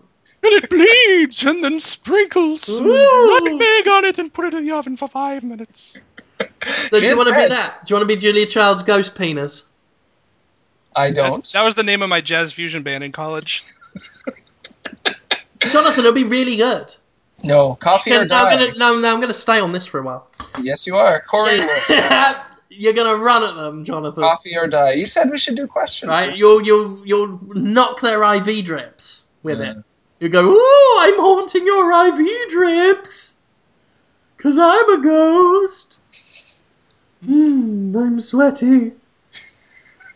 And 0.48 0.64
it 0.64 0.70
bleeds 0.70 1.44
and 1.44 1.64
then 1.64 1.80
sprinkles 1.80 2.64
some 2.64 2.86
Ooh. 2.88 3.40
nutmeg 3.44 3.88
on 3.88 4.06
it 4.06 4.18
and 4.20 4.34
put 4.34 4.46
it 4.46 4.54
in 4.54 4.66
the 4.66 4.72
oven 4.74 4.96
for 4.96 5.08
five 5.08 5.44
minutes. 5.44 6.00
So 6.64 7.00
do 7.00 7.06
you 7.06 7.16
want 7.16 7.28
to 7.30 7.36
be 7.36 7.48
that? 7.48 7.86
Do 7.86 7.94
you 7.94 8.00
want 8.00 8.10
to 8.10 8.16
be 8.16 8.20
Julia 8.20 8.46
Child's 8.46 8.84
ghost 8.84 9.16
penis? 9.16 9.66
I 10.96 11.12
don't. 11.12 11.48
that 11.54 11.64
was 11.64 11.76
the 11.76 11.84
name 11.84 12.02
of 12.02 12.10
my 12.10 12.22
jazz 12.22 12.52
fusion 12.54 12.82
band 12.84 13.04
in 13.04 13.12
college. 13.12 13.66
Jonathan, 15.60 16.06
it'll 16.06 16.14
be 16.14 16.24
really 16.24 16.56
good. 16.56 16.96
No, 17.44 17.76
coffee 17.76 18.12
No, 18.12 18.22
or 18.22 18.26
no, 18.26 18.36
I'm 18.38 18.44
die. 18.58 18.66
gonna, 18.68 18.78
no, 18.78 19.00
no, 19.00 19.14
I'm 19.14 19.22
gonna 19.22 19.34
stay 19.34 19.60
on 19.60 19.72
this 19.72 19.86
for 19.86 20.00
a 20.00 20.04
while. 20.04 20.28
Yes, 20.62 20.88
you 20.88 20.96
are. 20.96 21.22
Corey, 21.22 21.58
Lord, 21.60 22.38
You're 22.70 22.94
gonna 22.94 23.16
run 23.16 23.44
at 23.44 23.56
them, 23.56 23.86
Jonathan. 23.86 24.22
coffee 24.24 24.58
or 24.58 24.68
die. 24.68 24.94
You 24.94 25.06
said 25.06 25.30
we 25.32 25.38
should 25.38 25.56
do 25.56 25.68
questions. 25.68 26.10
Right? 26.10 26.36
You'll 26.36 26.62
you'll 26.66 27.06
you'll 27.08 27.40
knock 27.56 28.02
their 28.02 28.24
IV 28.24 28.66
drips 28.66 29.26
with 29.44 29.60
Yeah. 29.60 29.72
it. 29.72 29.78
You 30.20 30.30
go, 30.30 30.56
oh, 30.58 31.00
I'm 31.02 31.20
haunting 31.20 31.66
your 31.66 31.92
IV 32.08 32.50
drips, 32.50 33.38
cause 34.38 34.58
I'm 34.58 35.00
a 35.00 35.02
ghost. 35.02 36.66
Mmm, 37.24 37.96
I'm 37.96 38.20
sweaty. 38.20 38.94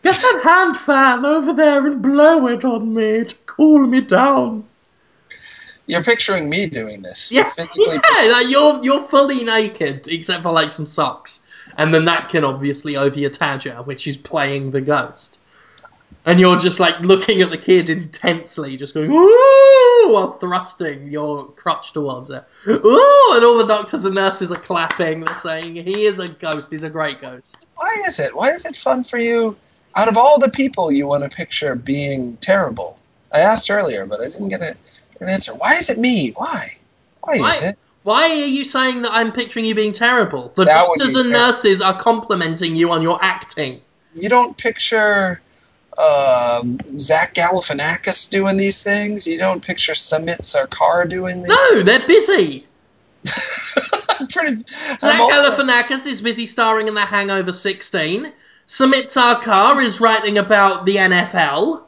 Get 0.02 0.14
that 0.14 0.40
hand 0.42 0.76
fan 0.78 1.24
over 1.24 1.52
there 1.52 1.86
and 1.86 2.02
blow 2.02 2.48
it 2.48 2.64
on 2.64 2.92
me 2.92 3.24
to 3.24 3.34
cool 3.46 3.86
me 3.86 4.00
down. 4.00 4.64
You're 5.86 6.02
picturing 6.02 6.48
me 6.48 6.66
doing 6.66 7.02
this. 7.02 7.30
Yeah, 7.32 7.48
You're 7.74 7.94
yeah, 7.94 8.32
like 8.32 8.48
you're 8.48 8.82
you're 8.82 9.04
fully 9.04 9.44
naked 9.44 10.08
except 10.08 10.42
for 10.42 10.52
like 10.52 10.70
some 10.70 10.86
socks 10.86 11.40
and 11.76 11.94
the 11.94 12.00
napkin 12.00 12.44
obviously 12.44 12.96
over 12.96 13.18
your 13.18 13.30
tadger, 13.30 13.84
which 13.86 14.06
is 14.06 14.16
playing 14.16 14.70
the 14.70 14.80
ghost. 14.80 15.38
And 16.24 16.38
you're 16.38 16.58
just 16.58 16.78
like 16.78 17.00
looking 17.00 17.42
at 17.42 17.50
the 17.50 17.58
kid 17.58 17.90
intensely, 17.90 18.76
just 18.76 18.94
going 18.94 19.10
ooh, 19.10 19.71
while 20.08 20.38
thrusting 20.38 21.10
your 21.10 21.46
crotch 21.52 21.92
towards 21.92 22.30
it. 22.30 22.44
Ooh, 22.68 23.30
and 23.34 23.44
all 23.44 23.58
the 23.58 23.66
doctors 23.66 24.04
and 24.04 24.14
nurses 24.14 24.50
are 24.52 24.56
clapping. 24.56 25.24
They're 25.24 25.36
saying 25.36 25.76
he 25.76 26.04
is 26.06 26.18
a 26.18 26.28
ghost. 26.28 26.70
He's 26.72 26.82
a 26.82 26.90
great 26.90 27.20
ghost. 27.20 27.66
Why 27.76 28.02
is 28.06 28.18
it? 28.20 28.34
Why 28.34 28.50
is 28.50 28.64
it 28.66 28.76
fun 28.76 29.02
for 29.02 29.18
you? 29.18 29.56
Out 29.96 30.08
of 30.08 30.16
all 30.16 30.38
the 30.38 30.50
people 30.50 30.90
you 30.90 31.06
want 31.06 31.30
to 31.30 31.36
picture 31.36 31.74
being 31.74 32.36
terrible, 32.36 32.98
I 33.32 33.40
asked 33.40 33.70
earlier, 33.70 34.06
but 34.06 34.20
I 34.20 34.28
didn't 34.28 34.48
get, 34.48 34.60
a, 34.62 34.74
get 34.74 35.20
an 35.20 35.28
answer. 35.28 35.52
Why 35.52 35.72
is 35.74 35.90
it 35.90 35.98
me? 35.98 36.32
Why? 36.34 36.68
Why, 37.20 37.38
Why? 37.38 37.50
is 37.50 37.64
it? 37.66 37.76
Why 38.04 38.30
are 38.30 38.46
you 38.46 38.64
saying 38.64 39.02
that 39.02 39.12
I'm 39.12 39.30
picturing 39.32 39.64
you 39.64 39.74
being 39.74 39.92
terrible? 39.92 40.52
The 40.56 40.64
That 40.64 40.72
doctors 40.72 41.14
and 41.14 41.30
fair. 41.30 41.46
nurses 41.46 41.80
are 41.80 41.96
complimenting 41.98 42.74
you 42.74 42.90
on 42.90 43.00
your 43.02 43.22
acting. 43.22 43.80
You 44.14 44.28
don't 44.28 44.56
picture 44.58 45.40
uh, 45.96 46.62
Zach 46.96 47.34
Galifianakis 47.34 48.30
doing 48.30 48.56
these 48.56 48.82
things. 48.82 49.26
You 49.26 49.38
don't 49.38 49.64
picture 49.64 49.94
Samit 49.94 50.38
Sarkar 50.40 51.08
doing 51.08 51.42
these. 51.42 51.48
No, 51.48 51.82
they're 51.82 52.06
busy. 52.06 52.66
I'm 54.18 54.26
pretty. 54.26 54.56
Zach 54.56 55.20
I'm 55.20 55.30
Galifianakis 55.30 56.06
is 56.06 56.20
busy 56.20 56.46
starring 56.46 56.88
in 56.88 56.94
The 56.94 57.04
Hangover 57.04 57.52
16. 57.52 58.32
Samit 58.66 59.06
Sarkar 59.06 59.82
is 59.82 60.00
writing 60.00 60.38
about 60.38 60.86
the 60.86 60.96
NFL 60.96 61.82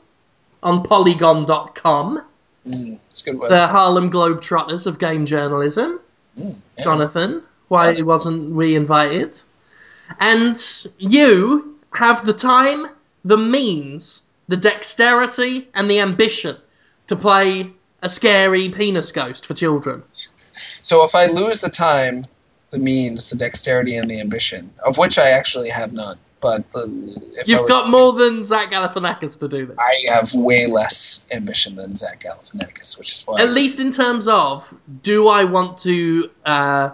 on 0.63 0.83
Polygon.com, 0.83 2.23
Mm, 2.67 3.25
good 3.25 3.41
the. 3.51 3.67
Harlem 3.67 4.11
Globetrotters 4.11 4.87
of 4.87 4.99
game 4.99 5.27
journalism. 5.27 6.01
Mm, 6.37 6.63
yeah. 6.79 6.85
Jonathan, 6.85 7.43
why 7.69 8.01
wasn't 8.01 8.55
we 8.55 8.75
invited? 8.75 9.37
And 10.21 10.59
you 10.99 11.79
have 11.93 12.25
the 12.25 12.33
time, 12.33 12.87
the 13.25 13.37
means, 13.39 14.23
the 14.49 14.57
dexterity, 14.57 15.69
and 15.75 15.91
the 15.91 16.01
ambition 16.01 16.57
to 17.07 17.17
play 17.17 17.71
a 18.03 18.11
scary 18.11 18.69
penis 18.69 19.13
ghost 19.13 19.47
for 19.47 19.55
children. 19.55 20.03
So 20.37 21.05
if 21.05 21.15
I 21.15 21.27
lose 21.27 21.61
the 21.61 21.71
time, 21.71 22.25
the 22.71 22.79
means, 22.79 23.31
the 23.31 23.37
dexterity, 23.37 23.97
and 23.97 24.11
the 24.11 24.21
ambition, 24.21 24.71
of 24.85 24.99
which 24.99 25.19
I 25.19 25.31
actually 25.31 25.71
have 25.71 25.93
none, 25.93 26.19
but 26.41 26.71
the, 26.73 27.33
if 27.39 27.49
You've 27.49 27.63
were- 27.63 27.69
got 27.69 27.89
more 27.89 28.13
than 28.13 28.45
Zach 28.45 28.71
Galifianakis 28.71 29.39
to 29.39 29.49
do 29.49 29.65
this. 29.67 29.79
I 29.79 30.05
have 30.09 30.35
way 30.35 30.67
less 30.67 31.27
ambition 31.31 31.77
than 31.77 31.95
Zach 31.97 32.21
Galifianakis, 32.21 32.99
which 32.99 33.13
is 33.13 33.23
why. 33.25 33.41
At 33.41 33.51
least 33.51 33.81
in 33.81 33.91
terms 33.93 34.29
of, 34.29 34.65
do 35.03 35.29
I 35.29 35.45
want 35.45 35.79
to 35.79 36.31
uh, 36.45 36.91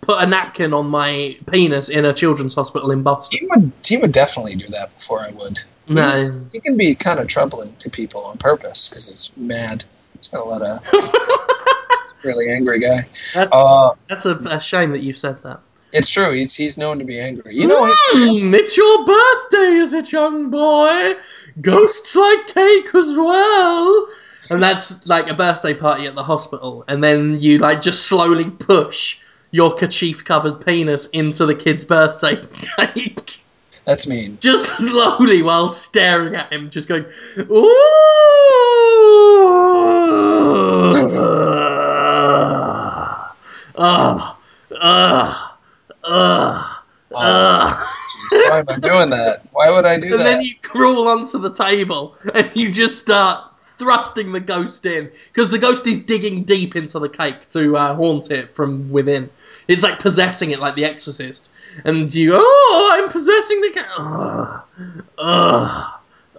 put 0.00 0.22
a 0.22 0.26
napkin 0.26 0.72
on 0.72 0.86
my 0.86 1.36
penis 1.50 1.88
in 1.88 2.04
a 2.04 2.14
children's 2.14 2.54
hospital 2.54 2.90
in 2.90 3.02
Boston? 3.02 3.38
he 3.40 3.46
would 3.46 3.72
he 3.86 3.96
would 3.98 4.12
definitely 4.12 4.54
do 4.56 4.66
that 4.68 4.94
before 4.94 5.20
I 5.20 5.30
would. 5.30 5.58
No. 5.88 6.10
He 6.52 6.60
can 6.60 6.76
be 6.76 6.94
kind 6.94 7.18
of 7.18 7.28
troubling 7.28 7.74
to 7.76 7.90
people 7.90 8.24
on 8.24 8.36
purpose 8.36 8.88
because 8.88 9.08
it's 9.08 9.36
mad. 9.36 9.84
He's 10.16 10.28
got 10.28 10.40
a 10.40 10.44
lot 10.44 10.62
of 10.62 10.80
really 12.24 12.50
angry 12.50 12.80
guy. 12.80 12.98
That's 13.34 13.50
Uh, 13.52 13.90
that's 14.08 14.26
a, 14.26 14.36
a 14.36 14.60
shame 14.60 14.92
that 14.92 15.00
you 15.02 15.14
said 15.14 15.42
that. 15.44 15.60
it's 15.92 16.10
true. 16.10 16.32
He's 16.32 16.54
he's 16.54 16.76
known 16.78 16.98
to 16.98 17.04
be 17.04 17.18
angry. 17.18 17.54
You 17.54 17.68
know 17.68 17.84
his. 17.86 17.98
Hmm, 18.12 18.54
it's 18.54 18.76
your 18.76 19.04
birthday, 19.06 19.76
is 19.78 19.92
it, 19.92 20.12
young 20.12 20.50
boy? 20.50 21.14
Ghosts 21.60 22.14
like 22.14 22.46
cake 22.48 22.94
as 22.94 23.12
well. 23.14 24.08
And 24.50 24.62
that's 24.62 25.06
like 25.06 25.28
a 25.28 25.34
birthday 25.34 25.74
party 25.74 26.06
at 26.06 26.14
the 26.14 26.24
hospital, 26.24 26.84
and 26.88 27.04
then 27.04 27.38
you 27.40 27.58
like 27.58 27.80
just 27.82 28.06
slowly 28.06 28.48
push 28.50 29.18
your 29.50 29.74
kerchief 29.74 30.24
covered 30.24 30.64
penis 30.64 31.06
into 31.12 31.46
the 31.46 31.54
kid's 31.54 31.84
birthday 31.84 32.44
cake. 32.76 33.42
That's 33.84 34.08
mean. 34.08 34.36
just 34.38 34.68
slowly 34.76 35.42
while 35.42 35.72
staring 35.72 36.36
at 36.36 36.52
him, 36.52 36.68
just 36.68 36.88
going, 36.88 37.06
ooh, 37.38 37.72
ah, 43.78 44.36
ah, 44.78 45.26
ah. 46.04 47.94
Why 48.30 48.58
am 48.58 48.64
I 48.68 48.78
doing 48.78 49.10
that? 49.10 49.48
Why 49.52 49.70
would 49.70 49.86
I 49.86 49.98
do 49.98 50.04
And 50.04 50.12
that? 50.12 50.14
And 50.14 50.20
then 50.20 50.42
you 50.42 50.54
crawl 50.62 51.08
onto 51.08 51.38
the 51.38 51.52
table 51.52 52.16
and 52.34 52.50
you 52.54 52.70
just 52.70 52.98
start 52.98 53.44
thrusting 53.78 54.32
the 54.32 54.40
ghost 54.40 54.84
in 54.84 55.10
because 55.32 55.50
the 55.50 55.58
ghost 55.58 55.86
is 55.86 56.02
digging 56.02 56.44
deep 56.44 56.76
into 56.76 56.98
the 56.98 57.08
cake 57.08 57.48
to 57.50 57.76
uh, 57.76 57.94
haunt 57.94 58.30
it 58.30 58.54
from 58.54 58.90
within. 58.90 59.30
It's 59.68 59.82
like 59.82 59.98
possessing 59.98 60.50
it, 60.50 60.60
like 60.60 60.74
The 60.74 60.84
Exorcist. 60.84 61.50
And 61.84 62.12
you, 62.12 62.32
oh, 62.34 62.90
I'm 62.94 63.10
possessing 63.10 63.60
the 63.60 63.70
cake. 63.70 63.84
Ugh, 63.98 64.62
ugh, 65.18 65.92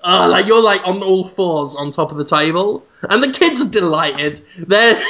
ugh. 0.03 0.31
like 0.31 0.47
you're 0.47 0.63
like 0.63 0.85
on 0.87 1.03
all 1.03 1.29
fours 1.29 1.75
on 1.75 1.91
top 1.91 2.11
of 2.11 2.17
the 2.17 2.25
table, 2.25 2.85
and 3.09 3.21
the 3.23 3.31
kids 3.31 3.61
are 3.61 3.69
delighted. 3.69 4.41
They're 4.57 4.95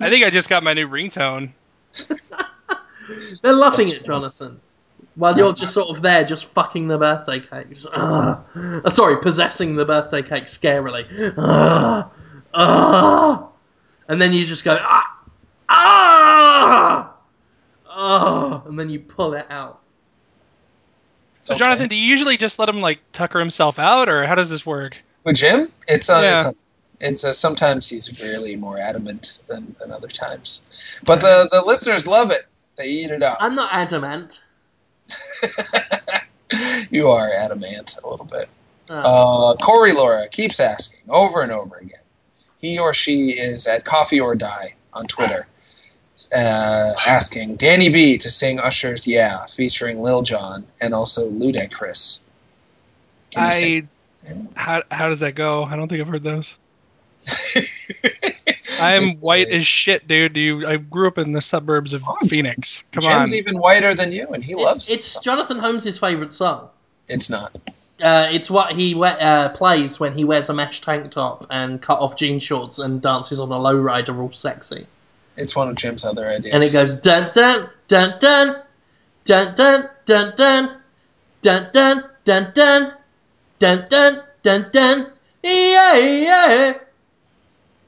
I 0.00 0.10
think 0.10 0.24
I 0.24 0.30
just 0.30 0.48
got 0.48 0.62
my 0.62 0.74
new 0.74 0.88
ringtone. 0.88 1.52
they're 3.42 3.52
loving 3.52 3.90
it, 3.90 4.04
Jonathan. 4.04 4.60
While 5.14 5.36
you're 5.38 5.54
just 5.54 5.72
sort 5.72 5.94
of 5.96 6.02
there, 6.02 6.24
just 6.24 6.46
fucking 6.46 6.88
the 6.88 6.98
birthday 6.98 7.40
cake. 7.40 7.70
Just. 7.70 7.86
Uh, 7.86 8.90
sorry, 8.90 9.18
possessing 9.22 9.76
the 9.76 9.84
birthday 9.84 10.22
cake 10.22 10.44
scarily. 10.44 11.06
And 14.08 14.22
then 14.22 14.32
you 14.32 14.44
just 14.44 14.64
go, 14.64 14.78
ah! 14.80 15.20
Ah! 15.68 16.25
Oh, 17.98 18.62
and 18.66 18.78
then 18.78 18.90
you 18.90 19.00
pull 19.00 19.34
it 19.34 19.46
out. 19.50 19.80
So, 21.42 21.54
Okay. 21.54 21.58
Jonathan, 21.60 21.88
do 21.88 21.96
you 21.96 22.02
usually 22.02 22.36
just 22.36 22.58
let 22.58 22.68
him 22.68 22.80
like 22.80 23.00
tucker 23.12 23.38
himself 23.38 23.78
out, 23.78 24.08
or 24.08 24.24
how 24.26 24.34
does 24.34 24.50
this 24.50 24.66
work? 24.66 24.96
With 25.24 25.36
Jim, 25.36 25.60
it's 25.88 26.08
a, 26.10 26.20
Yeah. 26.20 26.34
it's 26.36 26.44
a, 26.44 26.52
it's 27.08 27.24
a, 27.24 27.32
sometimes 27.32 27.88
he's 27.88 28.22
really 28.22 28.56
more 28.56 28.78
adamant 28.78 29.40
than, 29.48 29.74
than 29.80 29.92
other 29.92 30.08
times, 30.08 31.00
but 31.04 31.20
the 31.20 31.48
the 31.50 31.62
listeners 31.66 32.06
love 32.06 32.30
it. 32.32 32.42
They 32.76 32.88
eat 32.88 33.10
it 33.10 33.22
up. 33.22 33.38
I'm 33.40 33.54
not 33.54 33.72
adamant. 33.72 34.42
you 36.90 37.08
are 37.08 37.30
adamant 37.32 37.96
a 38.02 38.08
little 38.08 38.26
bit. 38.26 38.48
Uh, 38.90 38.94
Uh, 38.94 39.56
Corey 39.56 39.92
Laura 39.92 40.28
keeps 40.28 40.60
asking 40.60 41.00
over 41.08 41.42
and 41.42 41.52
over 41.52 41.76
again. 41.76 42.00
He 42.60 42.78
or 42.78 42.92
she 42.94 43.30
is 43.30 43.66
at 43.66 43.84
Coffee 43.84 44.20
or 44.20 44.34
Die 44.34 44.74
on 44.92 45.06
Twitter, 45.06 45.46
uh, 46.34 46.92
asking 47.06 47.56
Danny 47.56 47.90
B 47.90 48.18
to 48.18 48.30
sing 48.30 48.58
Usher's 48.60 49.06
"Yeah" 49.06 49.46
featuring 49.46 50.00
Lil 50.00 50.22
Jon 50.22 50.64
and 50.80 50.94
also 50.94 51.30
Ludacris. 51.30 52.24
Can 53.32 53.46
you 53.46 53.52
sing? 53.52 53.88
I 54.26 54.32
how 54.54 54.82
how 54.90 55.08
does 55.08 55.20
that 55.20 55.34
go? 55.34 55.62
I 55.62 55.76
don't 55.76 55.88
think 55.88 56.00
I've 56.00 56.08
heard 56.08 56.22
those. 56.24 56.56
I'm 58.80 59.04
It's 59.04 59.16
white 59.18 59.46
great. 59.48 59.60
as 59.60 59.66
shit, 59.66 60.06
dude. 60.06 60.36
You, 60.36 60.66
I 60.66 60.76
grew 60.76 61.08
up 61.08 61.18
in 61.18 61.32
the 61.32 61.40
suburbs 61.40 61.92
of 61.94 62.02
Oh, 62.06 62.16
Phoenix. 62.28 62.84
Come 62.92 63.04
Jim's 63.04 63.14
on. 63.14 63.34
even 63.34 63.58
whiter 63.58 63.94
than 63.94 64.12
you, 64.12 64.28
and 64.28 64.42
he 64.42 64.52
it's, 64.52 64.60
loves 64.62 64.90
it's 64.90 65.16
it. 65.16 65.22
Jonathan 65.22 65.58
Holmes' 65.58 65.96
favourite 65.98 66.34
song. 66.34 66.68
It's 67.08 67.30
not. 67.30 67.56
Uh, 68.02 68.28
it's 68.30 68.50
what 68.50 68.72
he 68.72 68.94
we- 68.94 69.06
uh, 69.06 69.50
plays 69.50 69.98
when 69.98 70.12
he 70.16 70.24
wears 70.24 70.48
a 70.50 70.54
mesh 70.54 70.80
tank 70.82 71.10
top 71.12 71.46
and 71.50 71.80
cut 71.80 72.00
off 72.00 72.16
jean 72.16 72.38
shorts 72.40 72.78
and 72.78 73.00
dances 73.00 73.40
on 73.40 73.50
a 73.50 73.54
lowrider 73.56 74.16
all 74.18 74.30
sexy. 74.32 74.86
It's 75.36 75.54
one 75.54 75.68
of 75.68 75.76
Jim's 75.76 76.04
other 76.04 76.26
ideas. 76.26 76.54
And 76.54 76.62
it 76.62 76.72
goes 76.72 76.96
dun 76.96 77.30
dun 77.32 77.68
dun 77.88 78.14
dun 78.20 78.62
dun 79.24 79.54
dun 79.54 79.88
dun 80.06 80.30
dun 80.42 80.80
dun 81.42 81.70
dun 81.76 82.04
dun 82.24 82.52
dun 82.58 82.94
dun 83.58 83.88
dun 83.88 84.22
dun 84.42 84.70
dun 84.72 85.12
yeah 85.42 85.96
yeah. 85.96 86.74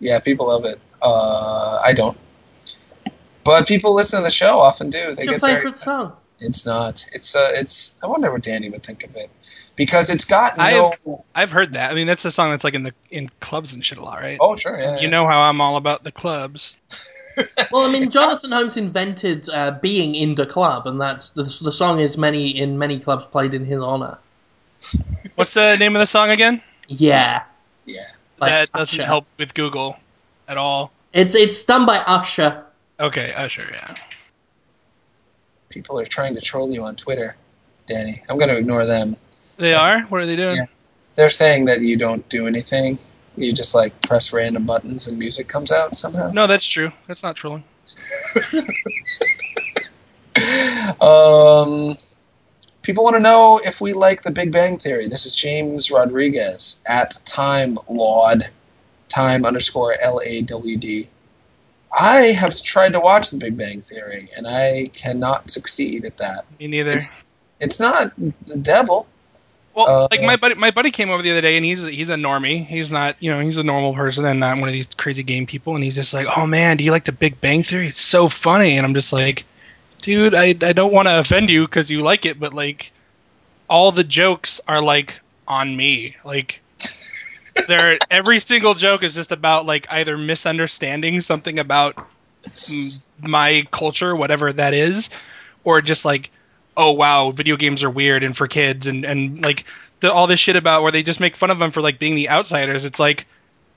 Yeah, 0.00 0.20
people 0.20 0.46
love 0.46 0.64
it. 0.64 0.78
Uh, 1.02 1.80
I 1.84 1.92
don't. 1.92 2.16
But 3.44 3.66
people 3.66 3.94
listen 3.94 4.18
to 4.20 4.24
the 4.24 4.30
show 4.30 4.58
often 4.58 4.90
do. 4.90 4.98
They 4.98 5.06
What's 5.06 5.24
your 5.24 5.32
get 5.32 5.40
very, 5.40 5.54
favourite 5.56 5.78
song? 5.78 6.12
It's 6.40 6.66
not. 6.66 7.04
It's 7.12 7.34
uh, 7.34 7.48
it's. 7.54 7.98
I 8.02 8.06
wonder 8.06 8.30
what 8.30 8.42
Danny 8.42 8.68
would 8.68 8.84
think 8.84 9.04
of 9.04 9.16
it, 9.16 9.28
because 9.74 10.10
it's 10.12 10.24
got 10.24 10.56
no. 10.56 10.62
I've 10.64 11.20
I've 11.34 11.50
heard 11.50 11.72
that. 11.72 11.90
I 11.90 11.94
mean, 11.94 12.06
that's 12.06 12.24
a 12.24 12.30
song 12.30 12.50
that's 12.50 12.62
like 12.62 12.74
in 12.74 12.84
the 12.84 12.94
in 13.10 13.28
clubs 13.40 13.72
and 13.72 13.84
shit 13.84 13.98
a 13.98 14.04
lot, 14.04 14.20
right? 14.20 14.38
oh 14.40 14.56
sure, 14.56 14.78
yeah. 14.78 14.96
You 14.96 15.02
yeah. 15.04 15.10
know 15.10 15.26
how 15.26 15.40
I'm 15.40 15.60
all 15.60 15.76
about 15.76 16.04
the 16.04 16.12
clubs. 16.12 16.76
Well, 17.70 17.88
I 17.88 17.92
mean, 17.92 18.10
Jonathan 18.18 18.52
Holmes 18.52 18.76
invented 18.76 19.48
uh, 19.50 19.72
being 19.82 20.14
in 20.14 20.34
the 20.34 20.46
club, 20.46 20.86
and 20.86 21.00
that's 21.00 21.30
the, 21.30 21.44
the 21.44 21.72
song 21.72 22.00
is 22.00 22.16
many 22.16 22.48
in 22.50 22.78
many 22.78 22.98
clubs 22.98 23.26
played 23.26 23.54
in 23.54 23.64
his 23.64 23.80
honor. 23.80 24.18
What's 25.34 25.54
the 25.54 25.76
name 25.76 25.96
of 25.96 26.00
the 26.00 26.06
song 26.06 26.30
again? 26.30 26.62
Yeah, 26.86 27.42
yeah. 27.84 28.08
Like 28.40 28.52
that 28.52 28.72
doesn't 28.72 29.00
Usher. 29.00 29.06
help 29.06 29.26
with 29.36 29.54
Google 29.54 29.96
at 30.46 30.56
all. 30.56 30.92
it's 31.12 31.34
it's 31.34 31.62
done 31.64 31.86
by 31.86 31.98
Usher. 31.98 32.64
Okay, 33.00 33.32
Usher, 33.34 33.66
yeah. 33.70 33.94
People 35.68 36.00
are 36.00 36.04
trying 36.04 36.34
to 36.34 36.40
troll 36.40 36.72
you 36.72 36.82
on 36.84 36.96
Twitter, 36.96 37.36
Danny. 37.86 38.22
I'm 38.28 38.38
going 38.38 38.48
to 38.48 38.56
ignore 38.56 38.86
them. 38.86 39.14
They 39.58 39.74
are. 39.74 40.02
What 40.02 40.22
are 40.22 40.26
they 40.26 40.36
doing? 40.36 40.56
Yeah. 40.56 40.66
They're 41.14 41.30
saying 41.30 41.66
that 41.66 41.80
you 41.80 41.96
don't 41.96 42.26
do 42.28 42.46
anything. 42.46 42.96
You 43.38 43.52
just 43.52 43.74
like 43.74 44.00
press 44.02 44.32
random 44.32 44.64
buttons 44.66 45.06
and 45.08 45.18
music 45.18 45.48
comes 45.48 45.70
out 45.72 45.94
somehow. 45.94 46.30
No, 46.32 46.46
that's 46.46 46.66
true. 46.66 46.90
That's 47.06 47.22
not 47.22 47.36
trolling. 47.36 47.64
Um, 51.00 51.92
people 52.82 53.04
want 53.04 53.16
to 53.16 53.22
know 53.22 53.60
if 53.62 53.80
we 53.80 53.92
like 53.92 54.22
The 54.22 54.32
Big 54.32 54.52
Bang 54.52 54.78
Theory. 54.78 55.04
This 55.04 55.26
is 55.26 55.34
James 55.34 55.90
Rodriguez 55.90 56.82
at 56.86 57.10
Time 57.24 57.76
Laud, 57.88 58.48
time 59.08 59.44
underscore 59.44 59.94
L 60.02 60.20
A 60.24 60.42
W 60.42 60.76
D. 60.76 61.06
I 61.96 62.32
have 62.38 62.54
tried 62.62 62.92
to 62.92 63.00
watch 63.00 63.30
The 63.30 63.38
Big 63.38 63.56
Bang 63.56 63.80
Theory, 63.80 64.28
and 64.36 64.46
I 64.46 64.90
cannot 64.92 65.50
succeed 65.50 66.04
at 66.04 66.18
that. 66.18 66.44
Me 66.58 66.66
neither. 66.68 66.90
It's- 66.90 67.14
It's 67.60 67.80
not 67.80 68.12
the 68.16 68.58
devil. 68.62 69.08
Well, 69.78 69.86
Uh, 69.88 70.08
like 70.10 70.22
my 70.22 70.34
buddy, 70.36 70.56
my 70.56 70.72
buddy 70.72 70.90
came 70.90 71.08
over 71.08 71.22
the 71.22 71.30
other 71.30 71.40
day, 71.40 71.56
and 71.56 71.64
he's 71.64 71.84
he's 71.84 72.10
a 72.10 72.16
normie. 72.16 72.66
He's 72.66 72.90
not, 72.90 73.14
you 73.20 73.30
know, 73.30 73.38
he's 73.38 73.58
a 73.58 73.62
normal 73.62 73.94
person 73.94 74.24
and 74.24 74.40
not 74.40 74.58
one 74.58 74.68
of 74.68 74.72
these 74.72 74.88
crazy 74.96 75.22
game 75.22 75.46
people. 75.46 75.76
And 75.76 75.84
he's 75.84 75.94
just 75.94 76.12
like, 76.12 76.26
"Oh 76.36 76.46
man, 76.48 76.76
do 76.76 76.82
you 76.84 76.90
like 76.90 77.04
the 77.04 77.12
Big 77.12 77.40
Bang 77.40 77.62
Theory? 77.62 77.86
It's 77.88 78.00
so 78.00 78.28
funny." 78.28 78.76
And 78.76 78.84
I'm 78.84 78.94
just 78.94 79.12
like, 79.12 79.44
"Dude, 80.02 80.34
I 80.34 80.46
I 80.62 80.72
don't 80.72 80.92
want 80.92 81.06
to 81.06 81.18
offend 81.20 81.48
you 81.48 81.64
because 81.64 81.90
you 81.92 82.02
like 82.02 82.26
it, 82.26 82.40
but 82.40 82.52
like, 82.52 82.92
all 83.68 83.92
the 83.92 84.02
jokes 84.04 84.60
are 84.66 84.82
like 84.82 85.14
on 85.46 85.76
me. 85.76 86.16
Like, 86.24 86.60
there 87.68 87.98
every 88.10 88.40
single 88.40 88.74
joke 88.74 89.04
is 89.04 89.14
just 89.14 89.30
about 89.30 89.64
like 89.66 89.86
either 89.90 90.16
misunderstanding 90.18 91.20
something 91.20 91.58
about 91.60 91.96
my 93.22 93.64
culture, 93.70 94.16
whatever 94.16 94.52
that 94.52 94.74
is, 94.74 95.08
or 95.64 95.80
just 95.82 96.04
like, 96.04 96.30
oh 96.78 96.92
wow, 96.92 97.32
video 97.32 97.56
games 97.56 97.84
are 97.84 97.90
weird 97.90 98.22
and 98.24 98.34
for 98.34 98.48
kids, 98.48 98.86
and 98.86 99.04
and 99.04 99.42
like 99.42 99.64
the, 100.00 100.10
all 100.10 100.26
this 100.26 100.40
shit 100.40 100.56
about 100.56 100.82
where 100.82 100.92
they 100.92 101.02
just 101.02 101.20
make 101.20 101.36
fun 101.36 101.50
of 101.50 101.58
them 101.58 101.70
for 101.72 101.82
like 101.82 101.98
being 101.98 102.14
the 102.14 102.30
outsiders. 102.30 102.84
It's 102.86 102.98
like, 103.00 103.26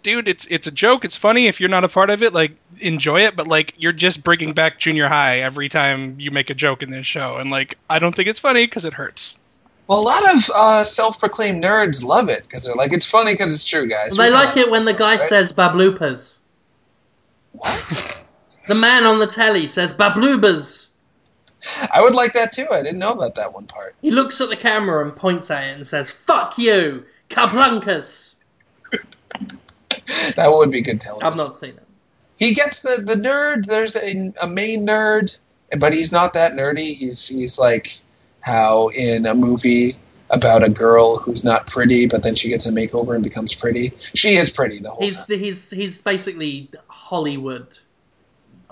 dude, 0.03 0.27
it's 0.29 0.45
it's 0.49 0.67
a 0.67 0.71
joke. 0.71 1.03
It's 1.03 1.15
funny 1.17 1.47
if 1.47 1.59
you're 1.59 1.67
not 1.69 1.83
a 1.83 1.89
part 1.89 2.09
of 2.09 2.23
it. 2.23 2.31
Like 2.31 2.53
enjoy 2.79 3.21
it, 3.25 3.35
but 3.35 3.47
like 3.47 3.73
you're 3.77 3.91
just 3.91 4.23
bringing 4.23 4.53
back 4.53 4.79
junior 4.79 5.07
high 5.09 5.39
every 5.39 5.67
time 5.67 6.19
you 6.19 6.31
make 6.31 6.49
a 6.49 6.53
joke 6.53 6.81
in 6.83 6.91
this 6.91 7.05
show, 7.07 7.37
and 7.37 7.51
like 7.51 7.77
I 7.89 7.99
don't 7.99 8.15
think 8.15 8.29
it's 8.29 8.39
funny 8.39 8.65
because 8.65 8.85
it 8.85 8.93
hurts. 8.93 9.37
Well, 9.87 9.99
a 9.99 10.03
lot 10.03 10.23
of 10.35 10.49
uh, 10.55 10.83
self-proclaimed 10.83 11.61
nerds 11.61 12.05
love 12.05 12.29
it 12.29 12.43
because 12.43 12.65
they're 12.65 12.75
like, 12.75 12.93
it's 12.93 13.09
funny 13.09 13.33
because 13.33 13.53
it's 13.53 13.65
true, 13.65 13.87
guys. 13.89 14.15
They 14.15 14.25
We're 14.29 14.31
like 14.33 14.55
not- 14.55 14.57
it 14.57 14.71
when 14.71 14.85
the 14.85 14.93
guy 14.93 15.13
Right. 15.17 15.21
says 15.21 15.51
babloopers. 15.51 16.37
What? 17.51 18.23
The 18.67 18.75
man 18.75 19.05
on 19.05 19.19
the 19.19 19.27
telly 19.27 19.67
says 19.67 19.91
babloopers. 19.91 20.87
I 21.93 22.01
would 22.01 22.15
like 22.15 22.33
that 22.33 22.51
too. 22.51 22.65
I 22.71 22.81
didn't 22.83 22.99
know 22.99 23.11
about 23.11 23.35
that 23.35 23.53
one 23.53 23.65
part. 23.67 23.95
He 24.01 24.11
looks 24.11 24.41
at 24.41 24.49
the 24.49 24.57
camera 24.57 25.03
and 25.05 25.15
points 25.15 25.51
at 25.51 25.63
it 25.63 25.75
and 25.75 25.85
says, 25.85 26.09
"Fuck 26.11 26.57
you, 26.57 27.05
Kablankas." 27.29 28.35
That 30.35 30.51
would 30.51 30.71
be 30.71 30.81
good 30.81 30.99
television. 30.99 31.27
I've 31.31 31.37
not 31.37 31.55
seen 31.55 31.71
it. 31.71 31.83
he 32.37 32.53
gets 32.53 32.81
the 32.81 33.03
the 33.03 33.21
nerd. 33.21 33.65
There's 33.65 33.95
a, 33.95 34.45
a 34.45 34.47
main 34.47 34.85
nerd, 34.87 35.39
but 35.79 35.93
he's 35.93 36.11
not 36.11 36.33
that 36.33 36.53
nerdy. 36.53 36.93
He's 36.93 37.27
he's 37.27 37.59
like 37.59 37.93
how 38.41 38.87
in 38.89 39.25
a 39.25 39.35
movie 39.35 39.93
about 40.29 40.63
a 40.65 40.69
girl 40.69 41.17
who's 41.17 41.43
not 41.45 41.67
pretty, 41.67 42.07
but 42.07 42.23
then 42.23 42.35
she 42.35 42.49
gets 42.49 42.65
a 42.65 42.71
makeover 42.71 43.13
and 43.13 43.23
becomes 43.23 43.53
pretty. 43.53 43.91
She 43.97 44.35
is 44.35 44.49
pretty 44.49 44.79
the 44.79 44.89
whole 44.89 45.03
He's 45.05 45.25
time. 45.25 45.39
he's 45.39 45.69
he's 45.69 46.01
basically 46.01 46.69
Hollywood. 46.87 47.77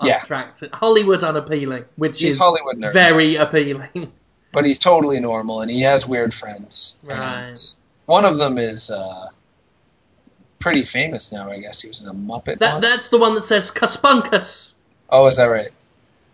Yeah. 0.04 0.14
Unattractive. 0.16 0.72
Hollywood 0.72 1.22
unappealing, 1.24 1.84
which 1.96 2.18
He's 2.20 2.32
is 2.32 2.38
Hollywood 2.38 2.78
nerd, 2.78 2.92
very 2.92 3.36
appealing. 3.36 4.12
but 4.52 4.64
he's 4.64 4.78
totally 4.78 5.20
normal, 5.20 5.60
and 5.60 5.70
he 5.70 5.82
has 5.82 6.06
weird 6.08 6.32
friends. 6.34 7.00
Right. 7.04 7.54
One 8.06 8.24
of 8.24 8.38
them 8.38 8.58
is 8.58 8.90
uh, 8.90 9.26
pretty 10.58 10.82
famous 10.82 11.32
now. 11.32 11.50
I 11.50 11.58
guess 11.60 11.82
he 11.82 11.88
was 11.88 12.02
in 12.02 12.08
a 12.08 12.14
Muppet. 12.14 12.58
That 12.58 12.80
that's 12.80 13.08
the 13.08 13.18
one 13.18 13.34
that 13.34 13.44
says 13.44 13.70
Kaspunkus. 13.70 14.72
Oh, 15.08 15.26
is 15.26 15.36
that 15.36 15.46
right? 15.46 15.70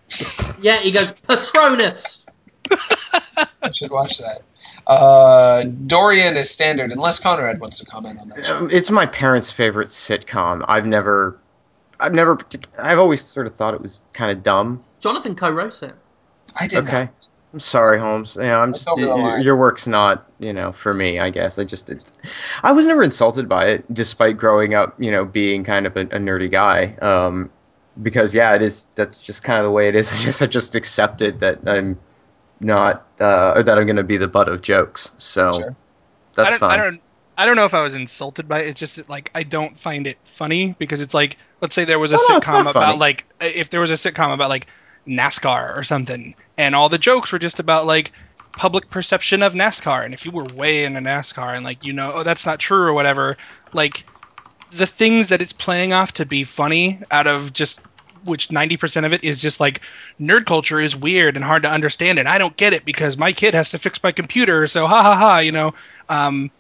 Yeah, 0.61 0.79
he 0.81 0.91
goes 0.93 1.11
Patronus. 1.21 2.25
I 2.71 3.71
should 3.75 3.91
watch 3.91 4.19
that. 4.19 4.41
Uh, 4.87 5.65
Dorian 5.65 6.37
is 6.37 6.51
standard, 6.51 6.93
unless 6.93 7.21
Conrad 7.21 7.59
wants 7.61 7.81
to 7.81 7.87
comment 7.87 8.19
on 8.21 8.29
that. 8.31 8.45
show. 8.45 8.57
Um, 8.57 8.71
It's 8.71 8.91
my 8.91 9.07
parents' 9.07 9.51
favorite 9.51 9.89
sitcom. 9.89 10.65
I've 10.67 10.87
never, 10.87 11.37
I've 12.01 12.15
never, 12.15 12.39
I've 12.79 12.99
always 12.99 13.23
sort 13.25 13.47
of 13.47 13.55
thought 13.57 13.75
it 13.75 13.81
was 13.81 14.03
kind 14.13 14.31
of 14.31 14.43
dumb. 14.43 14.83
Jonathan 15.01 15.35
co-wrote 15.35 15.83
it. 15.83 15.95
I 16.59 16.67
did 16.67 16.85
Okay. 16.85 17.03
not. 17.05 17.29
I'm 17.53 17.61
sorry, 17.61 17.99
Holmes. 17.99 18.37
You 18.37 18.43
know, 18.43 18.61
I'm 18.61 18.73
just 18.73 18.87
over 18.89 19.07
y- 19.07 19.39
your 19.41 19.57
work's 19.57 19.87
not, 19.87 20.31
you 20.41 20.53
know, 20.53 20.73
for 20.73 20.93
me. 20.93 21.19
I 21.21 21.31
guess 21.31 21.59
I 21.59 21.65
just, 21.65 21.89
it's, 21.89 22.13
I 22.63 22.73
was 22.73 22.87
never 22.87 23.03
insulted 23.03 23.49
by 23.49 23.67
it, 23.69 23.95
despite 23.95 24.37
growing 24.37 24.75
up, 24.75 24.95
you 25.01 25.11
know, 25.11 25.25
being 25.25 25.65
kind 25.65 25.87
of 25.87 25.97
a, 25.97 26.01
a 26.01 26.19
nerdy 26.19 26.51
guy. 26.51 26.95
Um, 27.01 27.51
because 28.03 28.35
yeah, 28.35 28.55
it 28.55 28.63
is. 28.63 28.87
That's 28.97 29.25
just 29.25 29.43
kind 29.43 29.59
of 29.59 29.65
the 29.65 29.71
way 29.71 29.89
it 29.89 29.95
is. 29.95 30.13
I 30.13 30.23
guess 30.25 30.43
I 30.43 30.47
just 30.47 30.75
accepted 30.75 31.41
that 31.41 31.61
I'm 31.67 31.99
not, 32.61 33.07
uh, 33.21 33.53
or 33.57 33.63
that 33.63 33.79
I'm 33.79 33.87
going 33.87 33.97
to 33.97 34.05
be 34.05 34.17
the 34.19 34.29
butt 34.29 34.49
of 34.49 34.61
jokes. 34.61 35.13
So 35.17 35.61
Sure. 35.61 35.77
that's 36.35 36.49
I 36.49 36.51
don't, 36.51 36.61
fine. 36.61 36.81
I 36.81 36.83
don't. 36.85 37.01
I 37.39 37.45
don't 37.45 37.57
know 37.57 37.65
if 37.65 37.75
I 37.75 37.83
was 37.83 37.95
insulted 37.95 38.49
by 38.49 38.61
it. 38.63 38.69
It's 38.69 38.81
just 38.81 38.97
that 38.97 39.09
like 39.09 39.31
I 39.35 39.43
don't 39.43 39.79
find 39.79 40.07
it 40.07 40.19
funny 40.25 40.75
because 40.79 41.01
it's 41.01 41.15
like 41.15 41.37
let's 41.61 41.75
say 41.75 41.85
there 41.85 41.99
was 41.99 42.13
a 42.13 42.17
no, 42.17 42.29
sitcom 42.29 42.63
about 42.63 42.75
funny. 42.75 42.99
like 42.99 43.27
if 43.41 43.71
there 43.71 43.81
was 43.81 43.91
a 43.91 43.95
sitcom 43.95 44.33
about 44.33 44.49
like 44.49 44.67
NASCAR 45.07 45.77
or 45.77 45.85
something, 45.85 46.35
and 46.57 46.75
all 46.75 46.89
the 46.89 46.99
jokes 46.99 47.33
were 47.33 47.39
just 47.39 47.61
about 47.61 47.87
like 47.87 48.13
public 48.53 48.89
perception 48.89 49.43
of 49.43 49.53
NASCAR, 49.53 50.05
and 50.05 50.15
if 50.15 50.25
you 50.25 50.31
were 50.31 50.45
way 50.45 50.85
into 50.85 51.01
NASCAR 51.01 51.55
and 51.55 51.65
like 51.65 51.85
you 51.85 51.93
know 51.93 52.13
oh 52.15 52.23
that's 52.23 52.47
not 52.47 52.59
true 52.59 52.83
or 52.83 52.95
whatever, 52.95 53.37
like 53.73 54.05
the 54.71 54.87
things 54.87 55.29
that 55.29 55.43
it's 55.43 55.53
playing 55.53 55.93
off 55.93 56.13
to 56.13 56.25
be 56.25 56.43
funny 56.43 57.01
out 57.11 57.27
of 57.27 57.53
just 57.53 57.81
which 58.25 58.49
90% 58.49 59.07
of 59.07 59.13
it 59.13 59.23
is 59.23 59.41
just 59.41 59.61
like 59.61 59.81
nerd 60.21 60.47
culture 60.47 60.81
is 60.81 60.97
weird 60.97 61.37
and 61.37 61.45
hard 61.45 61.63
to 61.63 61.71
understand 61.71 62.19
and 62.19 62.29
I 62.29 62.39
don't 62.39 62.57
get 62.57 62.73
it 62.73 62.85
because 62.85 63.17
my 63.17 63.33
kid 63.33 63.55
has 63.55 63.71
to 63.71 63.79
fix 63.79 64.03
my 64.03 64.11
computer 64.11 64.67
so 64.67 64.89
ha 64.89 65.01
ha 65.01 65.15
ha 65.15 65.39
you 65.39 65.53
know 65.53 65.75
um 66.09 66.51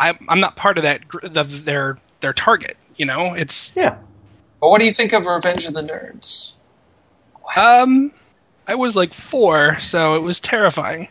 I'm 0.00 0.18
I'm 0.28 0.40
not 0.40 0.56
part 0.56 0.76
of 0.78 0.82
that 0.84 1.06
gr- 1.08 1.26
the, 1.26 1.42
their 1.44 1.98
their 2.20 2.32
target 2.32 2.76
you 2.96 3.06
know 3.06 3.34
it's 3.34 3.72
yeah. 3.74 3.96
But 4.60 4.68
what 4.70 4.80
do 4.80 4.86
you 4.86 4.92
think 4.92 5.12
of 5.12 5.26
Revenge 5.26 5.66
of 5.66 5.74
the 5.74 5.82
Nerds? 5.82 6.56
What? 7.42 7.58
um 7.58 8.12
I 8.66 8.74
was 8.74 8.96
like 8.96 9.14
4 9.14 9.78
so 9.80 10.14
it 10.16 10.20
was 10.22 10.40
terrifying 10.40 11.08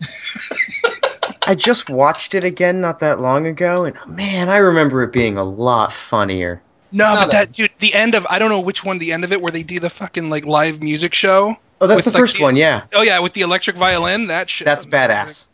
I 1.46 1.54
just 1.54 1.88
watched 1.88 2.34
it 2.34 2.44
again 2.44 2.80
not 2.82 3.00
that 3.00 3.20
long 3.20 3.46
ago, 3.46 3.84
and 3.84 3.96
man, 4.06 4.48
I 4.50 4.58
remember 4.58 5.02
it 5.02 5.12
being 5.12 5.38
a 5.38 5.44
lot 5.44 5.92
funnier. 5.92 6.60
no 6.92 7.04
not 7.14 7.26
but 7.26 7.32
that 7.32 7.52
dude 7.52 7.70
the 7.78 7.94
end 7.94 8.14
of 8.14 8.26
I 8.28 8.38
don't 8.38 8.50
know 8.50 8.60
which 8.60 8.84
one 8.84 8.98
the 8.98 9.12
end 9.12 9.24
of 9.24 9.32
it 9.32 9.40
where 9.40 9.50
they 9.52 9.62
do 9.62 9.80
the 9.80 9.88
fucking 9.90 10.28
like 10.30 10.44
live 10.44 10.82
music 10.82 11.14
show 11.14 11.54
Oh, 11.80 11.86
that's 11.86 12.04
the 12.04 12.10
like, 12.10 12.20
first 12.20 12.36
the- 12.36 12.42
one, 12.42 12.56
yeah. 12.56 12.84
oh 12.94 13.02
yeah 13.02 13.18
with 13.20 13.32
the 13.32 13.40
electric 13.42 13.76
violin 13.76 14.26
that 14.26 14.50
shit 14.50 14.64
That's 14.66 14.84
badass. 14.84 15.46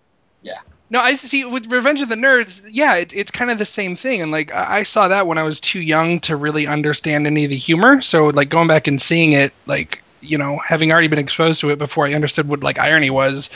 No, 0.95 1.01
I 1.01 1.17
see 1.17 1.45
with 1.45 1.73
Revenge 1.73 2.01
of 2.03 2.09
the 2.09 2.15
Nerds. 2.15 2.63
Yeah, 2.71 2.95
it, 2.95 3.13
it's 3.13 3.33
kind 3.33 3.51
of 3.51 3.59
the 3.59 3.65
same 3.65 3.97
thing, 3.97 4.23
and 4.23 4.31
like 4.31 4.55
I 4.55 4.85
saw 4.85 5.09
that 5.09 5.27
when 5.27 5.39
I 5.39 5.43
was 5.43 5.59
too 5.59 5.81
young 5.81 6.21
to 6.21 6.37
really 6.37 6.69
understand 6.69 7.27
any 7.27 7.43
of 7.43 7.51
the 7.51 7.57
humor. 7.57 8.01
So 8.01 8.29
like 8.29 8.49
going 8.49 8.69
back 8.69 8.87
and 8.87 9.03
seeing 9.03 9.33
it, 9.33 9.53
like 9.67 10.01
you 10.21 10.39
know, 10.39 10.57
having 10.59 10.93
already 10.93 11.09
been 11.09 11.19
exposed 11.19 11.61
to 11.63 11.71
it 11.71 11.81
before 11.81 12.07
I 12.07 12.15
understood 12.15 12.47
what 12.47 12.63
like 12.63 12.79
irony 12.79 13.11
was, 13.11 13.51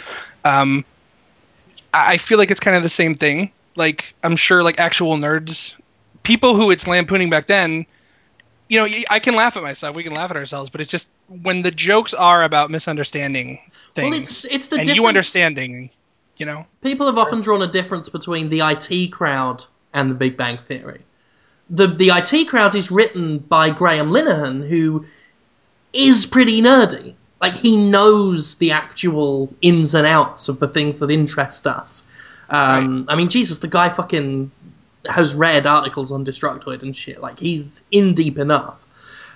um, 0.44 0.84
I 1.94 2.14
I 2.14 2.16
feel 2.16 2.38
like 2.38 2.50
it's 2.50 2.58
kind 2.58 2.76
of 2.76 2.82
the 2.82 2.88
same 2.88 3.14
thing. 3.14 3.52
Like 3.76 4.12
I'm 4.24 4.34
sure 4.34 4.64
like 4.64 4.80
actual 4.80 5.16
nerds, 5.16 5.76
people 6.24 6.56
who 6.56 6.72
it's 6.72 6.88
lampooning 6.88 7.30
back 7.30 7.46
then. 7.46 7.86
You 8.68 8.80
know, 8.80 8.88
I 9.10 9.20
can 9.20 9.36
laugh 9.36 9.56
at 9.56 9.62
myself. 9.62 9.94
We 9.94 10.02
can 10.02 10.12
laugh 10.12 10.32
at 10.32 10.36
ourselves, 10.36 10.70
but 10.70 10.80
it's 10.80 10.90
just 10.90 11.08
when 11.28 11.62
the 11.62 11.70
jokes 11.70 12.14
are 12.14 12.42
about 12.42 12.68
misunderstanding 12.68 13.60
things 13.94 14.10
Well, 14.10 14.20
it's 14.22 14.44
it's 14.46 14.66
the 14.66 14.78
and 14.78 14.86
difference. 14.86 14.96
you 14.96 15.06
understanding. 15.06 15.90
You 16.38 16.46
know. 16.46 16.66
People 16.82 17.06
have 17.06 17.18
often 17.18 17.40
drawn 17.40 17.62
a 17.62 17.66
difference 17.66 18.08
between 18.08 18.48
the 18.48 18.60
IT 18.60 19.12
crowd 19.12 19.64
and 19.92 20.10
the 20.10 20.14
Big 20.14 20.36
Bang 20.36 20.58
Theory. 20.66 21.02
The 21.68 21.88
the 21.88 22.10
IT 22.10 22.48
crowd 22.48 22.74
is 22.74 22.90
written 22.90 23.38
by 23.38 23.70
Graham 23.70 24.10
Linehan, 24.10 24.66
who 24.66 25.04
is 25.92 26.26
pretty 26.26 26.62
nerdy. 26.62 27.14
like 27.40 27.54
he 27.54 27.76
knows 27.76 28.56
the 28.56 28.72
actual 28.72 29.52
ins 29.62 29.94
and 29.94 30.06
outs 30.06 30.48
of 30.48 30.58
the 30.58 30.68
things 30.68 30.98
that 31.00 31.10
interest 31.10 31.66
us. 31.66 32.02
Um, 32.50 33.04
I 33.08 33.14
mean, 33.14 33.28
Jesus, 33.28 33.58
the 33.58 33.68
guy 33.68 33.90
fucking 33.90 34.50
has 35.06 35.34
read 35.34 35.66
articles 35.66 36.10
on 36.10 36.24
Destructoid 36.24 36.82
and 36.82 36.96
shit. 36.96 37.20
Like 37.20 37.38
he's 37.38 37.84
in 37.90 38.14
deep 38.14 38.38
enough. 38.38 38.76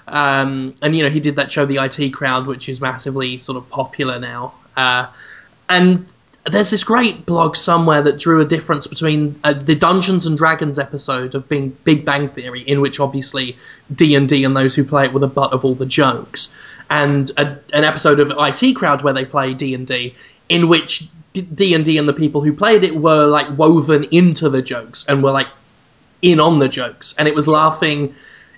Um, 0.09 0.75
and 0.83 0.97
you 0.97 1.05
know, 1.05 1.11
he 1.11 1.21
did 1.21 1.37
that 1.37 1.51
show, 1.53 1.65
The 1.65 1.77
IT 1.77 2.13
Crowd, 2.13 2.47
which 2.47 2.69
is 2.69 2.81
massively 2.81 3.39
sort 3.39 3.57
of 3.57 3.69
popular 3.71 4.19
now. 4.19 4.55
Uh, 4.77 5.07
and 5.69 6.07
there's 6.47 6.71
this 6.71 6.83
great 6.83 7.25
blog 7.25 7.55
somewhere 7.55 8.03
that 8.03 8.19
drew 8.19 8.41
a 8.41 8.45
difference 8.45 8.87
between 8.87 9.39
uh, 9.45 9.53
the 9.53 9.77
Dungeons 9.77 10.27
and 10.27 10.37
Dragons 10.37 10.79
episode 10.79 11.35
of 11.35 11.49
being 11.49 11.77
Big 11.85 12.05
Bang 12.05 12.29
Theory, 12.29 12.63
in 12.63 12.81
which 12.81 12.99
obviously 12.99 13.57
D 13.95 14.17
and 14.17 14.29
D 14.29 14.45
and 14.45 14.57
those 14.57 14.75
who 14.75 14.83
play 14.83 15.05
it 15.05 15.13
were 15.13 15.21
the 15.21 15.29
butt 15.29 15.53
of 15.53 15.65
all 15.65 15.75
the 15.75 15.87
jokes, 15.87 16.53
and 16.91 17.31
a, 17.37 17.59
an 17.73 17.85
episode 17.85 18.19
of 18.19 18.33
IT 18.37 18.75
Crowd 18.75 19.03
where 19.03 19.13
they 19.13 19.25
play 19.25 19.55
D 19.55 19.73
and 19.75 19.87
D, 19.87 20.17
in 20.49 20.69
which 20.69 21.09
D 21.33 21.75
and 21.75 21.85
D 21.85 21.97
and 21.97 22.09
the 22.09 22.13
people 22.13 22.43
who 22.43 22.53
played 22.53 22.83
it 22.83 22.97
were 22.97 23.27
like 23.27 23.57
woven 23.57 24.05
into 24.11 24.49
the 24.49 24.63
jokes 24.63 25.05
and 25.09 25.23
were 25.23 25.31
like 25.31 25.49
in 26.23 26.41
on 26.41 26.59
the 26.59 26.69
jokes, 26.69 27.15
and 27.19 27.29
it 27.29 27.37
was 27.37 27.47
laughing. 27.47 28.15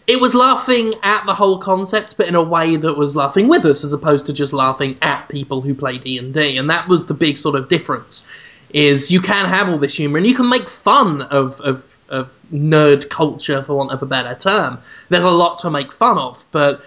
It 0.06 0.20
was 0.20 0.34
laughing 0.34 0.94
at 1.02 1.24
the 1.24 1.34
whole 1.34 1.58
concept, 1.58 2.16
but 2.18 2.28
in 2.28 2.34
a 2.34 2.42
way 2.42 2.76
that 2.76 2.96
was 2.96 3.16
laughing 3.16 3.48
with 3.48 3.64
us, 3.64 3.84
as 3.84 3.92
opposed 3.92 4.26
to 4.26 4.32
just 4.34 4.52
laughing 4.52 4.98
at 5.00 5.28
people 5.28 5.62
who 5.62 5.74
play 5.74 5.98
D 5.98 6.18
and 6.18 6.32
D. 6.34 6.58
And 6.58 6.68
that 6.68 6.88
was 6.88 7.06
the 7.06 7.14
big 7.14 7.38
sort 7.38 7.54
of 7.54 7.68
difference. 7.68 8.26
Is 8.70 9.10
you 9.10 9.20
can 9.20 9.48
have 9.48 9.68
all 9.68 9.78
this 9.78 9.96
humor, 9.96 10.18
and 10.18 10.26
you 10.26 10.34
can 10.34 10.48
make 10.48 10.68
fun 10.68 11.22
of, 11.22 11.60
of 11.60 11.84
of 12.08 12.30
nerd 12.52 13.08
culture, 13.08 13.62
for 13.62 13.74
want 13.74 13.90
of 13.90 14.02
a 14.02 14.06
better 14.06 14.34
term. 14.34 14.78
There's 15.08 15.24
a 15.24 15.30
lot 15.30 15.58
to 15.60 15.70
make 15.70 15.92
fun 15.92 16.18
of, 16.18 16.44
but 16.52 16.82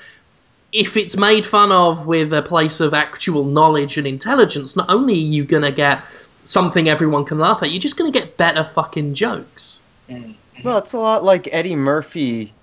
if 0.72 0.98
it's 0.98 1.18
made 1.18 1.46
fun 1.46 1.72
of 1.72 2.06
with 2.06 2.34
a 2.34 2.42
place 2.42 2.80
of 2.80 2.94
actual 2.94 3.44
knowledge 3.44 3.98
and 3.98 4.06
intelligence, 4.06 4.76
not 4.76 4.90
only 4.90 5.14
are 5.14 5.18
you 5.18 5.44
gonna 5.44 5.72
get 5.72 6.04
something 6.44 6.88
everyone 6.88 7.26
can 7.26 7.40
laugh 7.40 7.64
at, 7.64 7.72
you're 7.72 7.80
just 7.80 7.98
gonna 7.98 8.12
get 8.12 8.38
better 8.38 8.70
fucking 8.76 9.14
jokes. 9.14 9.82
Mm-hmm. 10.10 10.68
Well, 10.68 10.78
it's 10.78 10.94
a 10.94 11.00
lot 11.00 11.24
like 11.24 11.50
Eddie 11.52 11.76
Murphy 11.76 12.54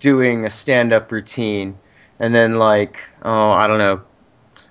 doing 0.00 0.44
a 0.44 0.50
stand-up 0.50 1.10
routine, 1.12 1.78
and 2.20 2.34
then 2.34 2.58
like 2.58 2.98
oh 3.22 3.50
I 3.50 3.66
don't 3.66 3.78
know, 3.78 4.02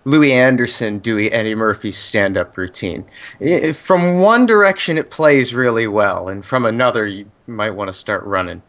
Louie 0.05 0.33
Anderson 0.33 0.99
doing 0.99 1.31
Eddie 1.31 1.55
Murphy's 1.55 1.97
stand-up 1.97 2.57
routine. 2.57 3.05
I- 3.41 3.71
from 3.73 4.19
one 4.19 4.45
direction, 4.45 4.97
it 4.97 5.09
plays 5.09 5.53
really 5.53 5.87
well, 5.87 6.27
and 6.29 6.45
from 6.45 6.65
another, 6.65 7.07
you 7.07 7.29
might 7.47 7.71
want 7.71 7.87
to 7.89 7.93
start 7.93 8.23
running. 8.23 8.61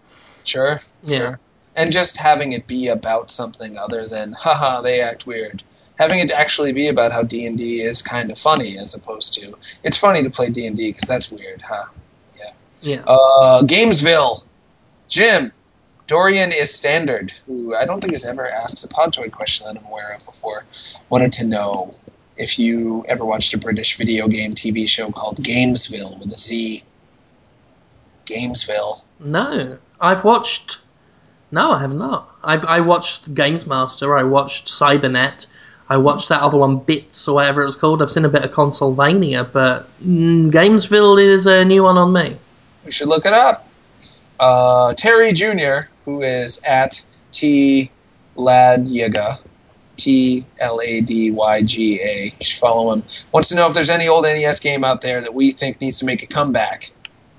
Sure, 0.44 0.76
Yeah. 1.02 1.18
sure. 1.18 1.40
And 1.76 1.90
just 1.90 2.16
having 2.18 2.52
it 2.52 2.68
be 2.68 2.86
about 2.88 3.32
something 3.32 3.76
other 3.76 4.06
than, 4.06 4.32
haha, 4.38 4.80
they 4.80 5.00
act 5.00 5.26
weird. 5.26 5.62
Having 5.98 6.20
it 6.20 6.30
actually 6.30 6.72
be 6.72 6.86
about 6.88 7.10
how 7.10 7.22
D 7.24 7.46
and 7.46 7.58
D 7.58 7.80
is 7.80 8.00
kind 8.02 8.30
of 8.30 8.38
funny, 8.38 8.78
as 8.78 8.94
opposed 8.94 9.34
to 9.34 9.54
it's 9.82 9.96
funny 9.96 10.22
to 10.22 10.30
play 10.30 10.50
D 10.50 10.66
and 10.66 10.76
D 10.76 10.92
because 10.92 11.08
that's 11.08 11.32
weird, 11.32 11.62
huh? 11.62 11.86
Yeah. 12.82 13.02
Uh, 13.06 13.62
Gamesville, 13.62 14.44
Jim, 15.08 15.50
Dorian 16.06 16.52
is 16.52 16.74
standard, 16.74 17.30
who 17.46 17.74
I 17.74 17.86
don't 17.86 18.00
think 18.00 18.12
has 18.12 18.24
ever 18.24 18.48
asked 18.48 18.84
a 18.84 18.88
Podtoid 18.88 19.32
question 19.32 19.66
that 19.66 19.80
I'm 19.80 19.86
aware 19.86 20.14
of 20.14 20.24
before. 20.24 20.64
Wanted 21.08 21.32
to 21.34 21.46
know 21.46 21.92
if 22.36 22.58
you 22.58 23.04
ever 23.08 23.24
watched 23.24 23.54
a 23.54 23.58
British 23.58 23.96
video 23.96 24.28
game 24.28 24.52
TV 24.52 24.88
show 24.88 25.10
called 25.10 25.36
Gamesville 25.36 26.18
with 26.18 26.26
a 26.28 26.36
Z. 26.36 26.82
Gamesville. 28.26 29.04
No, 29.20 29.78
I've 30.00 30.24
watched. 30.24 30.78
No, 31.50 31.70
I 31.70 31.80
have 31.80 31.94
not. 31.94 32.28
I 32.42 32.56
I 32.56 32.80
watched 32.80 33.34
Games 33.34 33.66
Master. 33.66 34.16
I 34.16 34.24
watched 34.24 34.68
Cybernet. 34.68 35.46
I 35.88 35.98
watched 35.98 36.30
that 36.30 36.40
other 36.40 36.56
one, 36.56 36.78
Bits 36.78 37.28
or 37.28 37.34
whatever 37.36 37.62
it 37.62 37.66
was 37.66 37.76
called. 37.76 38.02
I've 38.02 38.10
seen 38.10 38.24
a 38.24 38.30
bit 38.30 38.42
of 38.42 38.50
Consolevania, 38.50 39.50
but 39.52 39.86
mm, 40.02 40.50
Gamesville 40.50 41.22
is 41.22 41.46
a 41.46 41.64
new 41.64 41.82
one 41.82 41.98
on 41.98 42.12
me. 42.12 42.38
We 42.84 42.90
should 42.90 43.08
look 43.08 43.26
it 43.26 43.34
up. 43.34 43.68
Uh, 44.38 44.94
Terry 44.94 45.32
Jr., 45.32 45.88
who 46.04 46.22
is 46.22 46.62
at 46.64 47.04
T 47.30 47.90
Ladyaga, 48.36 49.40
T 49.96 50.44
L 50.60 50.80
A 50.82 51.00
D 51.00 51.30
Y 51.30 51.62
G 51.62 52.00
A. 52.00 52.32
Should 52.42 52.58
follow 52.58 52.92
him. 52.92 53.04
Wants 53.32 53.50
to 53.50 53.54
know 53.54 53.68
if 53.68 53.74
there's 53.74 53.90
any 53.90 54.08
old 54.08 54.24
NES 54.24 54.60
game 54.60 54.84
out 54.84 55.00
there 55.00 55.20
that 55.20 55.34
we 55.34 55.52
think 55.52 55.80
needs 55.80 56.00
to 56.00 56.06
make 56.06 56.22
a 56.22 56.26
comeback. 56.26 56.90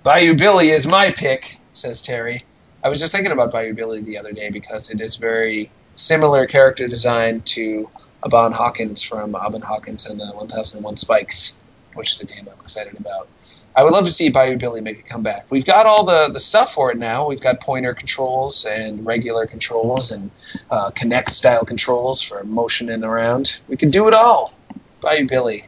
Bayou 0.04 0.36
Billy 0.36 0.70
is 0.70 0.88
my 0.88 1.12
pick, 1.12 1.58
says 1.72 2.02
Terry. 2.02 2.44
I 2.84 2.90
was 2.90 3.00
just 3.00 3.14
thinking 3.14 3.32
about 3.32 3.52
Bayou 3.52 3.74
Billy 3.74 4.02
the 4.02 4.20
other 4.20 4.32
day 4.32 4.52
because 4.52 4.92
it 4.92 5.02
is 5.02 5.16
very 5.16 5.72
similar 5.96 6.46
character 6.46 6.88
design 6.88 7.42
to 7.42 7.90
Aban 8.24 8.54
Hawkins 8.54 9.04
from 9.04 9.34
Aban 9.34 9.64
Hawkins 9.64 10.06
and 10.06 10.20
the 10.20 10.26
1001 10.26 10.98
Spikes, 10.98 11.60
which 11.94 12.12
is 12.12 12.22
a 12.22 12.26
game 12.26 12.48
I'm 12.48 12.60
excited 12.60 13.00
about. 13.00 13.28
I 13.76 13.84
would 13.84 13.92
love 13.92 14.06
to 14.06 14.12
see 14.12 14.30
Bayou 14.30 14.58
Billy 14.58 14.80
make 14.80 15.00
a 15.00 15.04
comeback. 15.04 15.52
We've 15.52 15.66
got 15.66 15.86
all 15.86 16.06
the, 16.06 16.30
the 16.32 16.40
stuff 16.40 16.74
for 16.74 16.92
it 16.92 16.98
now. 16.98 17.28
We've 17.28 17.42
got 17.42 17.60
pointer 17.60 17.94
controls 17.94 18.66
and 18.66 19.06
regular 19.06 19.46
controls 19.48 20.12
and 20.12 20.32
uh, 20.72 20.92
Kinect 20.92 21.28
style 21.30 21.66
controls 21.66 22.22
for 22.22 22.42
motioning 22.46 23.04
around. 23.04 23.62
We 23.68 23.76
could 23.76 23.92
do 23.92 24.08
it 24.08 24.14
all. 24.14 24.54
Bayou 25.02 25.28
Billy 25.28 25.64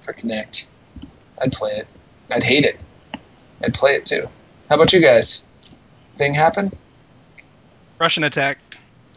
for 0.00 0.12
Kinect. 0.12 0.68
I'd 1.40 1.52
play 1.52 1.72
it. 1.72 1.96
I'd 2.30 2.42
hate 2.42 2.64
it. 2.64 2.84
I'd 3.64 3.72
play 3.72 3.92
it 3.92 4.04
too. 4.04 4.26
How 4.68 4.76
about 4.76 4.92
you 4.92 5.00
guys? 5.00 5.46
Thing 6.14 6.34
happen? 6.34 6.70
Rush'n 7.98 8.26
Attack. 8.26 8.58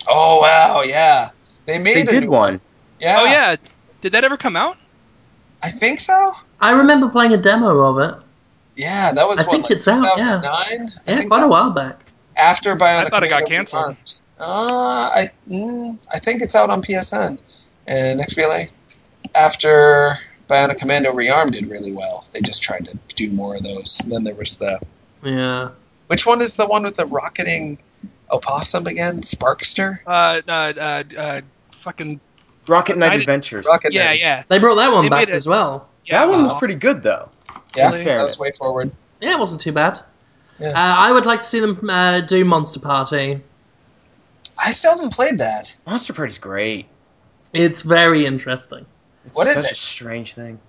Oh 0.07 0.40
wow, 0.41 0.82
yeah. 0.84 1.30
They 1.66 1.78
made 1.78 1.95
They 1.95 2.02
a 2.02 2.06
did 2.06 2.24
new 2.24 2.30
one. 2.30 2.61
Yeah. 2.99 3.18
Oh 3.20 3.26
yeah, 3.26 3.56
did 4.02 4.14
that 4.14 4.24
ever 4.24 4.38
come 4.38 4.56
out? 4.56 4.78
I 5.61 5.70
think 5.70 5.99
so. 5.99 6.32
I 6.61 6.72
remember 6.72 7.10
playing 7.10 7.34
a 7.34 7.38
demo 7.38 7.78
of 7.80 7.99
it. 7.99 8.24
Yeah, 8.80 9.11
that 9.11 9.27
was 9.27 9.39
I 9.39 9.43
what, 9.43 9.51
think 9.51 9.64
like 9.64 9.72
it's 9.73 9.88
out, 9.89 10.18
yeah. 10.18 10.39
2009? 10.39 10.89
I 11.07 11.11
Yeah, 11.11 11.27
quite 11.27 11.43
a 11.43 11.47
while 11.49 11.72
back. 11.72 11.99
after 12.38 12.76
Bionic 12.77 13.06
I 13.06 13.10
thought 13.10 13.23
it 13.23 13.30
got 13.30 13.45
canceled. 13.45 13.97
Uh, 14.39 15.10
I 15.19 15.26
mm, 15.49 16.07
I 16.15 16.19
think 16.19 16.41
it's 16.41 16.56
out 16.56 16.69
on 16.69 16.81
PSN 16.81 17.41
and 17.88 18.19
XBLA. 18.22 18.69
After 19.35 20.14
Bionic 20.47 20.77
Commando 20.77 21.11
Rearmed 21.11 21.51
did 21.51 21.68
really 21.68 21.91
well, 21.91 22.23
they 22.31 22.39
just 22.39 22.64
tried 22.64 22.85
to 22.85 22.97
do 23.15 23.34
more 23.34 23.56
of 23.56 23.64
those. 23.64 23.99
And 24.01 24.10
then 24.14 24.23
there 24.23 24.35
was 24.35 24.57
the 24.60 24.80
Yeah. 25.23 25.72
which 26.07 26.26
one 26.26 26.39
is 26.39 26.56
the 26.56 26.65
one 26.65 26.84
with 26.84 26.95
the 26.95 27.06
rocketing 27.07 27.80
opossum 28.31 28.88
again? 28.88 29.18
Sparkster. 29.18 29.97
Uh, 30.07 30.39
uh, 30.47 30.73
uh, 30.80 31.03
uh 31.18 31.41
fucking 31.73 32.22
Rocket 32.65 32.97
Knight 32.97 33.19
Adventures. 33.19 33.65
Rocket 33.65 33.91
yeah, 33.93 34.06
Knight. 34.06 34.22
yeah. 34.22 34.43
They 34.47 34.57
brought 34.60 34.76
that 34.76 34.93
one 34.93 35.03
They 35.03 35.10
back 35.10 35.27
made 35.27 35.35
as 35.35 35.45
well. 35.47 35.89
yeah 36.06 36.19
that 36.19 36.30
one 36.30 36.43
was 36.43 36.53
pretty 36.60 36.76
good 36.76 37.03
though. 37.03 37.27
Yeah, 37.76 37.91
that 37.91 38.30
was 38.32 38.40
way 38.40 38.52
forward. 38.58 38.91
Yeah, 39.22 39.34
it 39.34 39.40
wasn't 39.40 39.62
too 39.62 39.72
bad. 39.72 40.00
Yeah. 40.60 40.70
Uh, 40.70 40.74
I 40.76 41.12
would 41.12 41.26
like 41.26 41.41
to 41.41 41.48
see 41.48 41.60
them 41.60 41.90
uh, 41.90 42.22
do 42.22 42.44
Monster 42.46 42.80
Party. 42.80 43.41
I 44.62 44.72
still 44.72 44.96
haven't 44.96 45.14
played 45.14 45.38
that. 45.40 45.80
Monster 45.86 46.14
Party's 46.14 46.38
great. 46.38 46.88
It's 47.54 47.82
very 47.82 48.26
interesting. 48.26 48.86
It's 49.26 49.36
What 49.38 49.48
is 49.48 49.62
such 49.62 49.72
it? 49.72 49.72
a 49.72 49.76
strange 49.76 50.34
thing. 50.34 50.60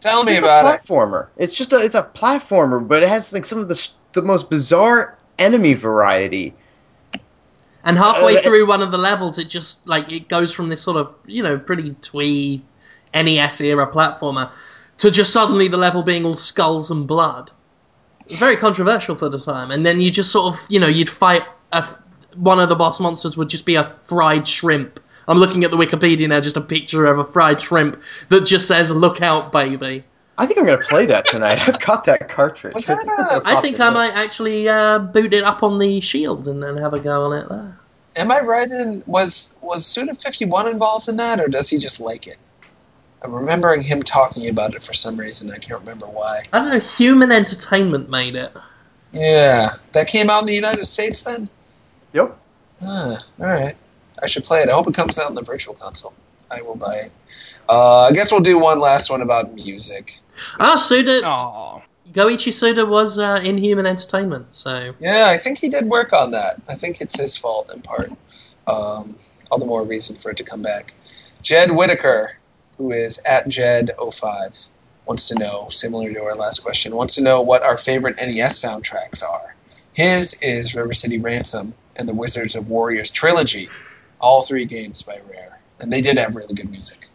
Tell 0.00 0.22
me 0.24 0.32
it's 0.32 0.40
about 0.42 0.66
a 0.66 0.74
it. 0.74 0.82
platformer. 0.82 1.28
It's 1.36 1.54
just 1.56 1.72
a 1.72 1.76
it's 1.78 1.94
a 1.94 2.02
platformer, 2.14 2.86
but 2.86 3.02
it 3.02 3.08
has 3.08 3.32
like 3.32 3.44
some 3.44 3.58
of 3.58 3.68
the 3.68 3.88
the 4.12 4.22
most 4.22 4.48
bizarre 4.50 5.16
enemy 5.38 5.74
variety. 5.74 6.54
And 7.84 7.96
halfway 7.96 8.38
Uh, 8.38 8.42
through 8.42 8.66
one 8.68 8.82
of 8.82 8.90
the 8.92 8.98
levels, 8.98 9.38
it 9.38 9.48
just 9.48 9.86
like 9.88 10.12
it 10.12 10.28
goes 10.28 10.52
from 10.52 10.68
this 10.68 10.82
sort 10.82 10.96
of 10.98 11.14
you 11.26 11.42
know 11.42 11.58
pretty 11.58 11.96
twee 12.02 12.62
NES 13.14 13.60
era 13.60 13.90
platformer 13.90 14.50
to 14.98 15.10
just 15.10 15.32
suddenly 15.32 15.68
the 15.68 15.76
level 15.76 16.02
being 16.02 16.24
all 16.24 16.36
skulls 16.36 16.90
and 16.90 17.06
blood. 17.06 17.50
It 18.20 18.32
was 18.32 18.38
very 18.38 18.56
controversial 18.56 19.16
for 19.16 19.28
the 19.28 19.38
time. 19.38 19.70
And 19.70 19.84
then 19.86 20.00
you 20.00 20.10
just 20.10 20.30
sort 20.30 20.54
of 20.54 20.60
you 20.68 20.80
know 20.80 20.86
you'd 20.86 21.10
fight 21.10 21.42
a, 21.72 21.84
one 22.34 22.60
of 22.60 22.68
the 22.68 22.76
boss 22.76 23.00
monsters 23.00 23.36
would 23.36 23.48
just 23.48 23.64
be 23.64 23.76
a 23.76 23.94
fried 24.04 24.46
shrimp. 24.46 25.00
I'm 25.26 25.38
looking 25.38 25.64
at 25.64 25.70
the 25.70 25.76
Wikipedia 25.76 26.28
now, 26.28 26.40
just 26.40 26.56
a 26.56 26.62
picture 26.62 27.04
of 27.06 27.18
a 27.18 27.24
fried 27.24 27.60
shrimp 27.60 28.00
that 28.28 28.46
just 28.46 28.66
says 28.66 28.90
"Look 28.90 29.22
out, 29.22 29.52
baby." 29.52 30.04
I 30.36 30.46
think 30.46 30.58
I'm 30.58 30.66
gonna 30.66 30.78
play 30.78 31.06
that 31.06 31.26
tonight. 31.26 31.68
I've 31.68 31.80
got 31.80 32.04
that 32.04 32.28
cartridge. 32.28 32.74
Was 32.74 32.86
that 32.86 33.14
It's 33.18 33.44
I 33.44 33.60
think 33.60 33.80
I 33.80 33.90
might 33.90 34.12
actually 34.12 34.68
uh, 34.68 35.00
boot 35.00 35.34
it 35.34 35.44
up 35.44 35.62
on 35.62 35.78
the 35.78 36.00
Shield 36.00 36.46
and 36.46 36.62
then 36.62 36.76
have 36.76 36.94
a 36.94 37.00
go 37.00 37.26
on 37.26 37.38
it 37.38 37.48
there. 37.48 37.78
Am 38.16 38.30
I 38.30 38.40
right 38.40 38.70
in 38.70 39.02
was 39.06 39.58
was 39.60 39.84
Suda 39.84 40.14
fifty 40.14 40.44
one 40.44 40.68
involved 40.68 41.08
in 41.08 41.16
that, 41.16 41.40
or 41.40 41.48
does 41.48 41.68
he 41.68 41.78
just 41.78 42.00
like 42.00 42.26
it? 42.26 42.36
I'm 43.22 43.34
remembering 43.34 43.82
him 43.82 44.00
talking 44.02 44.48
about 44.48 44.74
it 44.74 44.82
for 44.82 44.92
some 44.92 45.16
reason. 45.16 45.50
I 45.50 45.58
can't 45.58 45.80
remember 45.80 46.06
why. 46.06 46.42
I 46.52 46.58
don't 46.60 46.70
know. 46.70 46.78
Human 46.78 47.32
Entertainment 47.32 48.08
made 48.08 48.36
it. 48.36 48.52
Yeah, 49.12 49.68
that 49.92 50.06
came 50.08 50.30
out 50.30 50.40
in 50.40 50.46
the 50.46 50.54
United 50.54 50.84
States 50.84 51.22
then. 51.22 51.48
Yep. 52.12 52.36
Ah, 52.82 53.16
all 53.40 53.46
right. 53.46 53.74
I 54.22 54.26
should 54.26 54.44
play 54.44 54.60
it. 54.60 54.68
I 54.68 54.72
hope 54.72 54.86
it 54.86 54.94
comes 54.94 55.18
out 55.18 55.28
in 55.28 55.34
the 55.34 55.42
virtual 55.42 55.74
console. 55.74 56.14
I 56.50 56.62
will 56.62 56.76
buy 56.76 56.94
it. 56.94 57.14
Uh, 57.68 58.04
I 58.04 58.12
guess 58.12 58.32
we'll 58.32 58.40
do 58.40 58.58
one 58.58 58.80
last 58.80 59.10
one 59.10 59.20
about 59.22 59.54
music. 59.54 60.18
Ah, 60.58 60.78
Suda, 60.78 61.22
Aw. 61.24 61.82
Goichi 62.12 62.54
Suda 62.54 62.86
was 62.86 63.18
uh, 63.18 63.40
in 63.44 63.58
Human 63.58 63.84
Entertainment, 63.86 64.46
so 64.54 64.94
Yeah, 64.98 65.26
I 65.26 65.36
think 65.36 65.58
he 65.58 65.68
did 65.68 65.86
work 65.86 66.12
on 66.12 66.30
that. 66.30 66.60
I 66.68 66.74
think 66.74 67.00
it's 67.00 67.20
his 67.20 67.36
fault 67.36 67.70
in 67.74 67.82
part. 67.82 68.10
Um, 68.66 69.04
all 69.50 69.58
the 69.58 69.66
more 69.66 69.84
reason 69.84 70.16
for 70.16 70.30
it 70.30 70.38
to 70.38 70.44
come 70.44 70.62
back. 70.62 70.94
Jed 71.42 71.70
Whitaker, 71.70 72.37
who 72.78 72.92
is 72.92 73.22
at 73.28 73.46
Jed05, 73.46 74.70
wants 75.06 75.28
to 75.28 75.38
know, 75.38 75.66
similar 75.68 76.12
to 76.12 76.22
our 76.22 76.34
last 76.34 76.60
question, 76.60 76.94
wants 76.94 77.16
to 77.16 77.22
know 77.22 77.42
what 77.42 77.62
our 77.62 77.76
favorite 77.76 78.16
NES 78.16 78.64
soundtracks 78.64 79.22
are. 79.22 79.54
His 79.92 80.42
is 80.42 80.74
River 80.74 80.92
City 80.92 81.18
Ransom 81.18 81.74
and 81.96 82.08
the 82.08 82.14
Wizards 82.14 82.56
of 82.56 82.68
Warriors 82.68 83.10
trilogy, 83.10 83.68
all 84.20 84.42
three 84.42 84.64
games 84.64 85.02
by 85.02 85.18
Rare, 85.28 85.58
and 85.80 85.92
they 85.92 86.00
did 86.00 86.18
have 86.18 86.36
really 86.36 86.54
good 86.54 86.70
music. 86.70 87.06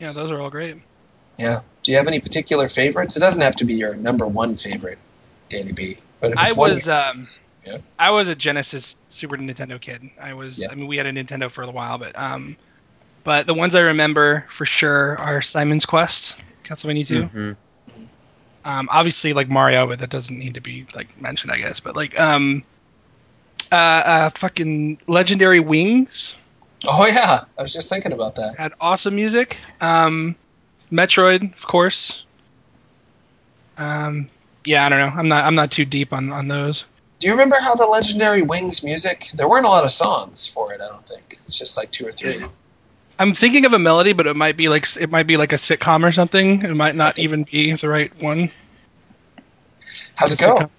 Yeah, 0.00 0.12
those 0.12 0.30
are 0.30 0.40
all 0.40 0.50
great. 0.50 0.76
Yeah. 1.38 1.60
Do 1.82 1.92
you 1.92 1.98
have 1.98 2.08
any 2.08 2.20
particular 2.20 2.68
favorites? 2.68 3.16
It 3.16 3.20
doesn't 3.20 3.42
have 3.42 3.56
to 3.56 3.64
be 3.64 3.74
your 3.74 3.94
number 3.94 4.26
one 4.26 4.56
favorite, 4.56 4.98
Danny 5.48 5.72
B. 5.72 5.96
But 6.20 6.32
if 6.32 6.38
I 6.38 6.52
one, 6.54 6.72
was 6.72 6.88
um, 6.88 7.28
Yeah. 7.64 7.78
I 7.98 8.10
was 8.10 8.28
a 8.28 8.34
Genesis 8.34 8.96
Super 9.08 9.36
Nintendo 9.36 9.80
kid. 9.80 10.10
I 10.20 10.34
was. 10.34 10.58
Yeah. 10.58 10.68
I 10.70 10.74
mean, 10.74 10.86
we 10.86 10.96
had 10.96 11.06
a 11.06 11.12
Nintendo 11.12 11.50
for 11.50 11.62
a 11.62 11.70
while, 11.70 11.98
but 11.98 12.18
um, 12.18 12.56
but 13.26 13.46
the 13.46 13.52
ones 13.52 13.74
I 13.74 13.80
remember 13.80 14.46
for 14.48 14.64
sure 14.64 15.18
are 15.18 15.42
Simon's 15.42 15.84
Quest, 15.84 16.36
Castlevania 16.64 17.06
2 17.06 17.22
Mhm. 17.22 17.56
Um, 18.64 18.88
obviously 18.90 19.34
like 19.34 19.48
Mario, 19.48 19.86
but 19.86 19.98
that 19.98 20.10
doesn't 20.10 20.36
need 20.36 20.54
to 20.54 20.60
be 20.60 20.86
like 20.94 21.20
mentioned, 21.20 21.52
I 21.52 21.58
guess. 21.58 21.78
But 21.78 21.94
like 21.94 22.18
um, 22.18 22.64
uh, 23.70 23.74
uh 23.74 24.30
fucking 24.30 25.00
Legendary 25.06 25.60
Wings 25.60 26.36
oh 26.88 27.06
yeah, 27.06 27.44
I 27.58 27.62
was 27.62 27.72
just 27.72 27.90
thinking 27.90 28.12
about 28.12 28.36
that. 28.36 28.56
had 28.56 28.72
awesome 28.80 29.14
music. 29.14 29.58
Um, 29.80 30.36
Metroid, 30.90 31.54
of 31.54 31.66
course. 31.66 32.24
Um, 33.78 34.28
yeah, 34.64 34.86
I 34.86 34.88
don't 34.88 34.98
know. 34.98 35.20
I'm 35.20 35.28
not. 35.28 35.44
I'm 35.44 35.54
not 35.54 35.70
too 35.70 35.84
deep 35.84 36.12
on 36.12 36.32
on 36.32 36.48
those. 36.48 36.84
Do 37.18 37.28
you 37.28 37.34
remember 37.34 37.56
how 37.60 37.74
the 37.74 37.86
Legendary 37.86 38.42
Wings 38.42 38.84
music? 38.84 39.28
There 39.34 39.48
weren't 39.48 39.66
a 39.66 39.70
lot 39.70 39.84
of 39.84 39.90
songs 39.90 40.46
for 40.46 40.72
it. 40.74 40.80
I 40.80 40.88
don't 40.88 41.06
think 41.06 41.38
it's 41.46 41.58
just 41.58 41.76
like 41.76 41.90
two 41.90 42.06
or 42.06 42.10
three. 42.10 42.34
I'm 43.18 43.34
thinking 43.34 43.64
of 43.64 43.72
a 43.72 43.78
melody, 43.78 44.12
but 44.12 44.26
it 44.26 44.36
might 44.36 44.56
be 44.56 44.68
like 44.68 44.86
it 44.96 45.10
might 45.10 45.26
be 45.26 45.36
like 45.36 45.52
a 45.52 45.56
sitcom 45.56 46.04
or 46.04 46.12
something. 46.12 46.62
It 46.62 46.74
might 46.74 46.94
not 46.94 47.18
even 47.18 47.44
be 47.44 47.72
the 47.72 47.88
right 47.88 48.12
one. 48.22 48.50
How's 50.14 50.32
it 50.32 50.40
go? 50.40 50.70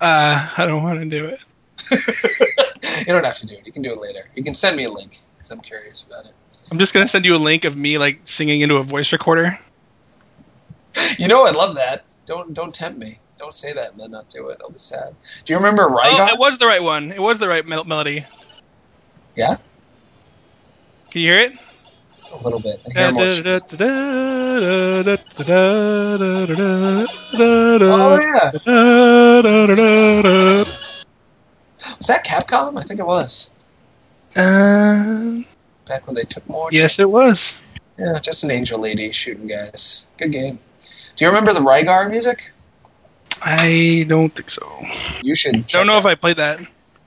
Uh, 0.00 0.48
I 0.56 0.66
don't 0.66 0.82
want 0.82 0.98
to 1.00 1.06
do 1.06 1.26
it. 1.26 1.40
you 3.06 3.12
don't 3.12 3.24
have 3.24 3.36
to 3.36 3.46
do 3.46 3.54
it. 3.54 3.66
You 3.66 3.72
can 3.72 3.82
do 3.82 3.92
it 3.92 4.00
later. 4.00 4.28
You 4.34 4.42
can 4.42 4.54
send 4.54 4.76
me 4.76 4.84
a 4.84 4.90
link 4.90 5.18
because 5.36 5.50
I'm 5.50 5.60
curious 5.60 6.06
about 6.06 6.26
it. 6.26 6.34
I'm 6.70 6.78
just 6.78 6.92
gonna 6.92 7.08
send 7.08 7.24
you 7.24 7.34
a 7.34 7.38
link 7.38 7.64
of 7.64 7.76
me 7.76 7.98
like 7.98 8.20
singing 8.24 8.60
into 8.60 8.76
a 8.76 8.82
voice 8.82 9.12
recorder. 9.12 9.58
You 11.18 11.28
know, 11.28 11.44
I'd 11.44 11.56
love 11.56 11.74
that. 11.76 12.12
Don't 12.26 12.52
don't 12.52 12.74
tempt 12.74 12.98
me. 12.98 13.18
Don't 13.38 13.54
say 13.54 13.72
that 13.72 13.92
and 13.92 14.00
then 14.00 14.10
not 14.10 14.28
do 14.28 14.48
it. 14.48 14.58
I'll 14.62 14.70
be 14.70 14.78
sad. 14.78 15.14
Do 15.44 15.52
you 15.52 15.58
remember 15.58 15.88
Oh, 15.90 16.28
it 16.32 16.38
was 16.38 16.58
the 16.58 16.66
right 16.66 16.82
one. 16.82 17.12
It 17.12 17.20
was 17.20 17.38
the 17.38 17.48
right 17.48 17.66
mel- 17.66 17.84
melody. 17.84 18.26
Yeah? 19.34 19.56
Can 21.12 21.20
you 21.20 21.28
hear 21.28 21.40
it? 21.40 21.52
a 22.32 22.36
little 22.36 22.58
bit. 22.58 22.80
I 22.86 22.92
hear 22.98 23.12
more. 23.12 23.22
Oh 27.84 28.18
yeah. 28.18 28.50
Was 31.76 32.06
that 32.06 32.24
Capcom? 32.24 32.78
I 32.78 32.82
think 32.82 32.98
it 32.98 33.04
was. 33.04 33.50
Um, 34.36 35.44
Back 35.86 36.06
when 36.06 36.14
they 36.14 36.22
took 36.22 36.48
more. 36.48 36.70
yes, 36.72 36.98
it 36.98 37.10
was. 37.10 37.52
Yeah, 37.98 38.14
just 38.22 38.44
an 38.44 38.50
angel 38.50 38.80
lady 38.80 39.12
shooting 39.12 39.48
guys. 39.48 40.08
Good 40.16 40.32
game. 40.32 40.58
Do 41.16 41.24
you 41.26 41.30
remember 41.30 41.52
the 41.52 41.60
Rygar 41.60 42.08
music? 42.08 42.52
I 43.42 44.06
don't 44.08 44.34
think 44.34 44.48
so. 44.48 44.66
You 45.22 45.36
should. 45.36 45.66
Don't 45.66 45.86
know 45.86 45.98
if 45.98 46.06
I 46.06 46.14
played 46.14 46.38
that. 46.38 46.60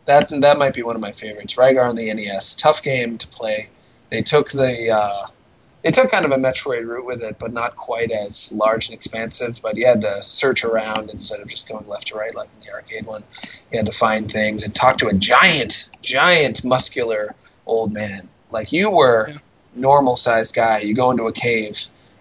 that 0.05 0.29
that 0.41 0.59
might 0.59 0.75
be 0.75 0.83
one 0.83 0.95
of 0.95 1.01
my 1.01 1.11
favorites. 1.11 1.55
Rygar 1.55 1.89
on 1.89 1.95
the 1.95 2.13
NES, 2.13 2.55
tough 2.55 2.83
game 2.83 3.17
to 3.17 3.27
play. 3.29 3.69
They 4.09 4.21
took 4.21 4.49
the 4.49 4.91
uh, 4.91 5.27
they 5.83 5.91
took 5.91 6.09
kind 6.11 6.25
of 6.25 6.31
a 6.31 6.37
Metroid 6.37 6.85
route 6.87 7.05
with 7.05 7.23
it, 7.23 7.37
but 7.39 7.53
not 7.53 7.75
quite 7.75 8.11
as 8.11 8.51
large 8.51 8.87
and 8.87 8.95
expansive. 8.95 9.59
But 9.61 9.77
you 9.77 9.85
had 9.85 10.01
to 10.01 10.23
search 10.23 10.63
around 10.63 11.09
instead 11.11 11.41
of 11.41 11.47
just 11.47 11.69
going 11.69 11.85
left 11.87 12.07
to 12.07 12.15
right 12.15 12.33
like 12.35 12.49
in 12.55 12.61
the 12.61 12.71
arcade 12.73 13.05
one. 13.05 13.23
You 13.71 13.77
had 13.79 13.85
to 13.85 13.91
find 13.91 14.29
things 14.31 14.65
and 14.65 14.73
talk 14.73 14.97
to 14.99 15.07
a 15.07 15.13
giant, 15.13 15.89
giant, 16.01 16.63
muscular 16.63 17.35
old 17.65 17.93
man. 17.93 18.27
Like 18.51 18.71
you 18.71 18.91
were, 18.91 19.29
Yeah. 19.29 19.37
normal 19.75 20.15
sized 20.15 20.55
guy. 20.55 20.79
You 20.79 20.93
go 20.95 21.11
into 21.11 21.23
a 21.27 21.31
cave. 21.33 21.77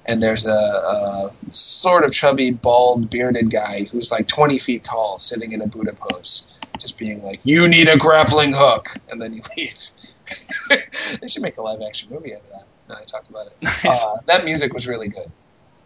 And 0.06 0.23
there's 0.23 0.44
a, 0.47 0.51
a 0.51 1.31
sort 1.48 2.05
of 2.05 2.12
chubby, 2.12 2.51
bald, 2.51 3.09
bearded 3.09 3.51
guy 3.51 3.85
who's 3.90 4.12
like 4.12 4.28
20 4.28 4.59
feet 4.59 4.85
tall, 4.85 5.16
sitting 5.16 5.52
in 5.52 5.62
a 5.62 5.66
Buddha 5.66 5.94
pose, 5.94 6.61
just 6.78 6.98
being 6.98 7.23
like, 7.24 7.40
"You 7.44 7.69
need 7.69 7.89
a 7.89 7.97
grappling 7.97 8.52
hook," 8.55 8.90
and 9.11 9.19
then 9.19 9.32
you 9.32 9.40
leave. 9.56 9.78
They 11.20 11.28
should 11.28 11.42
make 11.42 11.56
a 11.59 11.62
live 11.62 11.80
action 11.86 12.10
movie 12.10 12.34
out 12.34 12.40
of 12.40 12.48
that. 12.51 12.64
Now 12.88 12.96
I 13.01 13.05
talk 13.05 13.28
about 13.28 13.46
it. 13.46 13.52
Uh, 13.84 14.16
that 14.26 14.44
music 14.44 14.72
was 14.72 14.88
really 14.88 15.09
good. 15.09 15.30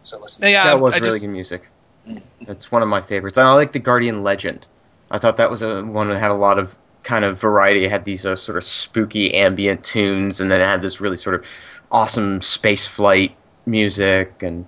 So 0.01 0.19
listen. 0.19 0.47
Yeah, 0.49 0.65
that 0.65 0.79
was 0.79 0.93
I 0.95 0.99
really 0.99 1.11
just- 1.13 1.25
good 1.25 1.31
music. 1.31 1.67
Mm. 2.07 2.25
That's 2.47 2.71
one 2.71 2.81
of 2.81 2.87
my 2.87 3.01
favorites. 3.01 3.37
And 3.37 3.45
I 3.47 3.53
like 3.53 3.73
the 3.73 3.79
Guardian 3.79 4.23
Legend. 4.23 4.65
I 5.11 5.17
thought 5.17 5.37
that 5.37 5.51
was 5.51 5.61
a 5.61 5.83
one 5.83 6.09
that 6.09 6.19
had 6.19 6.31
a 6.31 6.35
lot 6.35 6.57
of 6.57 6.75
kind 7.03 7.25
of 7.25 7.39
variety. 7.39 7.83
It 7.83 7.91
had 7.91 8.05
these 8.05 8.25
uh, 8.25 8.35
sort 8.35 8.57
of 8.57 8.63
spooky 8.63 9.33
ambient 9.33 9.83
tunes, 9.83 10.39
and 10.39 10.49
then 10.49 10.61
it 10.61 10.65
had 10.65 10.81
this 10.81 11.01
really 11.01 11.17
sort 11.17 11.35
of 11.35 11.45
awesome 11.91 12.41
space 12.41 12.87
flight 12.87 13.35
music, 13.65 14.41
and 14.41 14.65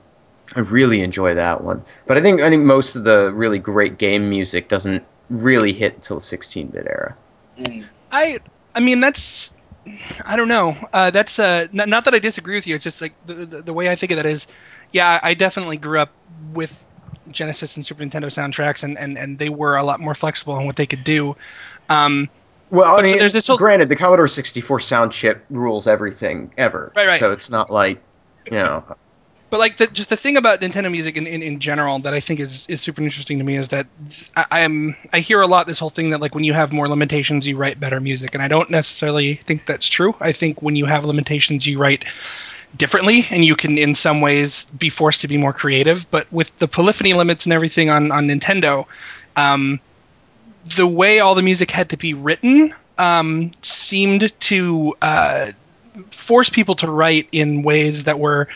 I 0.56 0.60
really 0.62 1.02
enjoy 1.02 1.36
that 1.36 1.64
one. 1.64 1.84
But 2.06 2.18
I 2.18 2.22
think 2.22 2.42
I 2.42 2.50
think 2.50 2.64
most 2.64 2.96
of 2.96 3.06
the 3.06 3.32
really 3.32 3.60
great 3.60 3.98
game 3.98 4.30
music 4.30 4.68
doesn't 4.68 5.06
really 5.30 5.72
hit 5.74 5.96
until 5.96 6.18
the 6.18 6.24
16-bit 6.24 6.86
era. 6.86 7.16
Mm. 7.58 7.86
I 8.12 8.40
I 8.76 8.80
mean 8.82 9.00
that's 9.00 9.54
I 10.26 10.36
don't 10.36 10.48
know. 10.48 10.76
Uh, 10.94 11.10
that's 11.12 11.40
uh, 11.40 11.68
not, 11.72 11.90
not 11.90 12.06
that 12.06 12.14
I 12.14 12.20
disagree 12.20 12.56
with 12.56 12.68
you. 12.68 12.76
It's 12.76 12.84
just 12.84 13.02
like 13.02 13.14
the, 13.26 13.34
the 13.34 13.62
the 13.64 13.74
way 13.74 13.90
I 13.90 13.96
think 13.96 14.12
of 14.12 14.18
that 14.18 14.26
is, 14.26 14.48
yeah, 14.92 15.20
I 15.24 15.34
definitely 15.34 15.78
grew 15.78 16.00
up 16.00 16.10
with 16.54 16.88
Genesis 17.30 17.76
and 17.76 17.86
Super 17.86 18.04
Nintendo 18.04 18.26
soundtracks, 18.26 18.84
and 18.84 18.98
and 18.98 19.18
and 19.18 19.40
they 19.40 19.50
were 19.50 19.76
a 19.78 19.84
lot 19.84 20.00
more 20.00 20.14
flexible 20.14 20.58
in 20.60 20.66
what 20.66 20.76
they 20.76 20.86
could 20.86 21.04
do. 21.04 21.36
Um, 21.90 22.30
Well, 22.70 22.96
I 22.96 23.02
But 23.02 23.10
so 23.10 23.18
there's 23.18 23.34
this 23.34 23.48
whole- 23.48 23.58
granted, 23.58 23.90
the 23.90 23.96
Commodore 23.96 24.28
64 24.28 24.80
sound 24.80 25.12
chip 25.12 25.44
rules 25.50 25.88
everything 25.88 26.54
ever. 26.58 26.92
Right, 26.96 27.08
right. 27.08 27.20
So 27.20 27.32
it's 27.32 27.50
not 27.50 27.70
like, 27.72 28.02
you 28.46 28.54
know, 28.54 28.84
But 29.52 29.60
like 29.60 29.76
the, 29.76 29.88
just 29.88 30.10
the 30.10 30.16
thing 30.16 30.38
about 30.38 30.62
Nintendo 30.62 30.90
music 30.90 31.18
in, 31.18 31.28
in, 31.28 31.44
in 31.44 31.60
general 31.60 32.00
that 32.00 32.14
I 32.14 32.22
think 32.22 32.40
is, 32.40 32.66
is 32.68 32.80
super 32.80 33.02
interesting 33.02 33.38
to 33.38 33.44
me 33.44 33.58
is 33.58 33.68
that 33.68 33.86
I, 34.38 34.46
I'm 34.50 34.96
I 35.12 35.20
hear 35.20 35.42
a 35.42 35.46
lot 35.46 35.68
this 35.68 35.78
whole 35.78 35.90
thing 35.90 36.10
that 36.12 36.22
like 36.22 36.34
when 36.34 36.46
you 36.46 36.54
have 36.54 36.72
more 36.72 36.88
limitations 36.88 37.46
you 37.46 37.58
write 37.58 37.78
better 37.78 38.00
music 38.00 38.34
and 38.34 38.42
I 38.42 38.48
don't 38.48 38.70
necessarily 38.70 39.36
think 39.36 39.66
that's 39.66 39.90
true. 39.90 40.16
I 40.22 40.32
think 40.32 40.62
when 40.62 40.78
you 40.78 40.86
have 40.86 41.04
limitations 41.04 41.68
you 41.68 41.78
write 41.80 42.06
differently 42.78 43.28
and 43.30 43.44
you 43.44 43.58
can 43.58 43.78
in 43.78 43.94
some 43.94 44.22
ways 44.22 44.66
be 44.78 44.90
forced 44.90 45.20
to 45.22 45.28
be 45.28 45.38
more 45.38 45.52
creative. 45.52 46.10
But 46.12 46.32
with 46.32 46.58
the 46.60 46.68
polyphony 46.70 47.12
limits 47.12 47.46
and 47.46 47.52
everything 47.52 47.90
on 47.90 48.10
on 48.10 48.28
Nintendo, 48.30 48.86
um, 49.36 49.82
the 50.78 50.88
way 50.88 51.20
all 51.20 51.36
the 51.36 51.44
music 51.44 51.72
had 51.72 51.90
to 51.90 51.98
be 51.98 52.14
written 52.14 52.74
um, 52.98 53.52
seemed 53.64 54.32
to 54.40 54.96
uh, 55.02 55.52
force 56.10 56.50
people 56.50 56.76
to 56.76 56.90
write 56.90 57.28
in 57.34 57.64
ways 57.64 58.06
that 58.06 58.18
were 58.18 58.48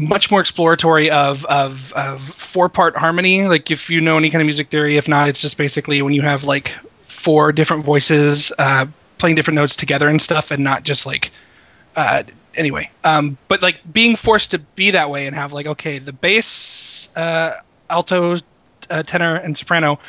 much 0.00 0.30
more 0.30 0.40
exploratory 0.40 1.10
of 1.10 1.44
of, 1.44 1.92
of 1.92 2.22
four 2.22 2.68
part 2.68 2.96
harmony. 2.96 3.46
Like 3.46 3.70
if 3.70 3.90
you 3.90 4.00
know 4.00 4.16
any 4.16 4.30
kind 4.30 4.40
of 4.40 4.46
music 4.46 4.70
theory, 4.70 4.96
if 4.96 5.06
not, 5.06 5.28
it's 5.28 5.40
just 5.40 5.56
basically 5.56 6.00
when 6.02 6.14
you 6.14 6.22
have 6.22 6.42
like 6.42 6.72
four 7.02 7.52
different 7.52 7.84
voices 7.84 8.50
uh, 8.58 8.86
playing 9.18 9.36
different 9.36 9.56
notes 9.56 9.76
together 9.76 10.08
and 10.08 10.20
stuff, 10.20 10.50
and 10.50 10.64
not 10.64 10.84
just 10.84 11.04
like 11.04 11.30
uh, 11.96 12.22
anyway. 12.54 12.90
Um, 13.04 13.36
but 13.48 13.62
like 13.62 13.80
being 13.92 14.16
forced 14.16 14.50
to 14.52 14.58
be 14.58 14.90
that 14.92 15.10
way 15.10 15.26
and 15.26 15.36
have 15.36 15.52
like 15.52 15.66
okay, 15.66 15.98
the 15.98 16.14
bass, 16.14 17.14
uh, 17.16 17.60
alto, 17.90 18.36
uh, 18.88 19.02
tenor, 19.02 19.36
and 19.36 19.56
soprano 19.56 20.00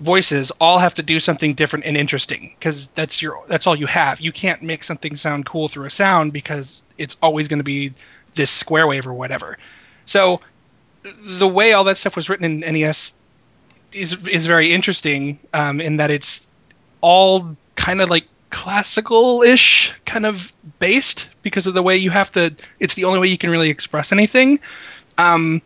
voices 0.00 0.52
all 0.60 0.78
have 0.78 0.94
to 0.94 1.02
do 1.02 1.18
something 1.18 1.54
different 1.54 1.84
and 1.84 1.96
interesting 1.96 2.54
because 2.58 2.86
that's 2.94 3.20
your 3.20 3.44
that's 3.48 3.66
all 3.66 3.76
you 3.76 3.86
have. 3.86 4.20
You 4.20 4.32
can't 4.32 4.62
make 4.62 4.84
something 4.84 5.16
sound 5.16 5.44
cool 5.44 5.68
through 5.68 5.84
a 5.84 5.90
sound 5.90 6.32
because 6.32 6.82
it's 6.96 7.16
always 7.20 7.46
going 7.46 7.58
to 7.58 7.64
be 7.64 7.92
this 8.38 8.50
square 8.50 8.86
wave 8.86 9.06
or 9.06 9.12
whatever. 9.12 9.58
So 10.06 10.40
the 11.02 11.46
way 11.46 11.74
all 11.74 11.84
that 11.84 11.98
stuff 11.98 12.16
was 12.16 12.30
written 12.30 12.62
in 12.62 12.72
NES 12.72 13.12
is 13.92 14.16
is 14.26 14.46
very 14.46 14.72
interesting 14.72 15.38
um, 15.52 15.80
in 15.80 15.98
that 15.98 16.10
it's 16.10 16.46
all 17.02 17.54
kind 17.76 18.00
of 18.00 18.08
like 18.08 18.24
classical-ish 18.50 19.92
kind 20.06 20.24
of 20.26 20.52
based 20.78 21.28
because 21.42 21.66
of 21.66 21.74
the 21.74 21.82
way 21.82 21.96
you 21.96 22.10
have 22.10 22.32
to. 22.32 22.54
It's 22.80 22.94
the 22.94 23.04
only 23.04 23.18
way 23.20 23.28
you 23.28 23.38
can 23.38 23.50
really 23.50 23.68
express 23.70 24.10
anything. 24.12 24.58
Um, 25.18 25.60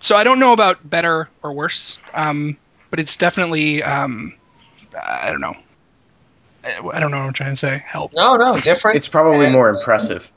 so 0.00 0.16
I 0.16 0.24
don't 0.24 0.38
know 0.40 0.52
about 0.52 0.88
better 0.90 1.28
or 1.42 1.52
worse, 1.52 1.98
um, 2.14 2.56
but 2.90 2.98
it's 3.00 3.16
definitely 3.16 3.82
um, 3.82 4.34
I 5.02 5.30
don't 5.30 5.40
know. 5.40 5.56
I 6.64 6.78
I 6.92 7.00
don't 7.00 7.10
know 7.10 7.18
what 7.18 7.26
I'm 7.26 7.32
trying 7.32 7.52
to 7.52 7.56
say. 7.56 7.82
Help. 7.86 8.12
No, 8.12 8.36
no, 8.36 8.58
different. 8.60 8.96
it's 8.96 9.08
probably 9.08 9.46
And- 9.46 9.52
more 9.54 9.68
impressive. 9.68 10.30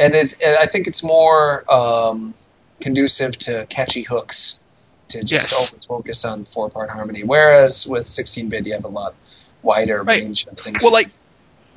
And 0.00 0.14
it's 0.14 0.44
and 0.44 0.56
I 0.58 0.66
think 0.66 0.86
it's 0.86 1.04
more 1.04 1.64
um, 1.72 2.32
conducive 2.80 3.36
to 3.38 3.66
catchy 3.68 4.02
hooks 4.02 4.62
to 5.08 5.18
just 5.24 5.50
Yes. 5.50 5.54
always 5.54 5.84
focus 5.86 6.24
on 6.24 6.44
four 6.44 6.68
part 6.70 6.90
harmony. 6.90 7.22
Whereas 7.24 7.86
with 7.88 8.06
16 8.06 8.48
bit, 8.48 8.66
you 8.66 8.74
have 8.74 8.84
a 8.84 8.88
lot 8.88 9.14
wider 9.62 10.02
Right. 10.02 10.22
range 10.22 10.46
of 10.46 10.58
things. 10.58 10.82
Well, 10.82 10.92
like 10.92 11.10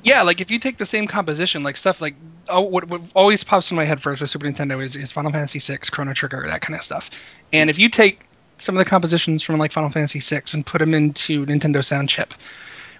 Yeah, 0.03 0.21
like 0.23 0.41
if 0.41 0.51
you 0.51 0.59
take 0.59 0.77
the 0.77 0.85
same 0.85 1.07
composition, 1.07 1.63
like 1.63 1.77
stuff 1.77 2.01
like 2.01 2.15
oh, 2.49 2.61
what, 2.61 2.85
what 2.89 3.01
always 3.15 3.43
pops 3.43 3.71
in 3.71 3.77
my 3.77 3.85
head 3.85 4.01
first 4.01 4.21
with 4.21 4.29
Super 4.29 4.45
Nintendo 4.47 4.83
is, 4.83 4.95
is 4.97 5.11
Final 5.13 5.31
Fantasy 5.31 5.59
VI, 5.59 5.77
Chrono 5.91 6.13
Trigger, 6.13 6.43
that 6.45 6.61
kind 6.61 6.75
of 6.75 6.83
stuff. 6.83 7.09
And 7.53 7.69
if 7.69 7.79
you 7.79 7.87
take 7.89 8.25
some 8.57 8.75
of 8.77 8.83
the 8.83 8.89
compositions 8.89 9.43
from 9.43 9.57
like 9.59 9.71
Final 9.71 9.89
Fantasy 9.89 10.19
VI 10.19 10.43
and 10.53 10.65
put 10.65 10.79
them 10.79 10.93
into 10.93 11.45
Nintendo 11.45 11.83
Sound 11.83 12.09
Chip, 12.09 12.33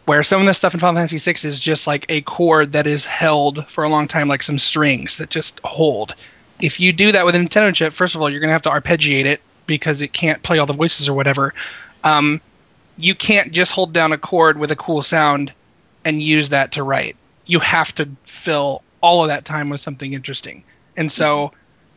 where 0.06 0.24
some 0.24 0.42
of 0.42 0.48
the 0.48 0.54
stuff 0.54 0.74
in 0.74 0.80
Final 0.80 0.96
Fantasy 0.96 1.18
VI 1.18 1.48
is 1.48 1.60
just 1.60 1.88
like 1.88 2.06
a 2.10 2.22
chord 2.22 2.74
that 2.74 2.88
is 2.88 3.06
held 3.06 3.68
for 3.70 3.84
a 3.84 3.90
long 3.90 4.08
time, 4.08 4.28
like 4.28 4.44
some 4.44 4.60
strings 4.60 5.18
that 5.18 5.30
just 5.30 5.60
hold. 5.64 6.16
If 6.62 6.80
you 6.80 6.94
do 6.94 7.12
that 7.12 7.26
with 7.26 7.36
a 7.36 7.38
Nintendo 7.38 7.74
chip, 7.74 7.94
first 7.94 8.16
of 8.16 8.22
all, 8.22 8.30
you're 8.30 8.42
gonna 8.42 8.54
have 8.54 8.62
to 8.64 8.70
arpeggiate 8.70 9.26
it 9.26 9.42
because 9.66 10.02
it 10.02 10.14
can't 10.14 10.44
play 10.44 10.60
all 10.60 10.66
the 10.66 10.74
voices 10.74 11.08
or 11.08 11.14
whatever. 11.14 11.54
Um, 12.04 12.42
you 12.98 13.16
can't 13.16 13.52
just 13.52 13.72
hold 13.72 13.94
down 13.94 14.12
a 14.12 14.18
chord 14.18 14.58
with 14.60 14.72
a 14.72 14.76
cool 14.76 15.02
sound 15.02 15.52
and 16.06 16.22
use 16.22 16.50
that 16.50 16.72
to 16.74 16.84
write. 16.84 17.16
You 17.46 17.60
have 17.60 17.94
to 17.96 18.08
fill 18.26 18.84
all 19.02 19.22
of 19.22 19.30
that 19.30 19.46
time 19.46 19.70
with 19.70 19.82
something 19.82 20.14
interesting. 20.14 20.64
And 20.96 21.12
so 21.12 21.52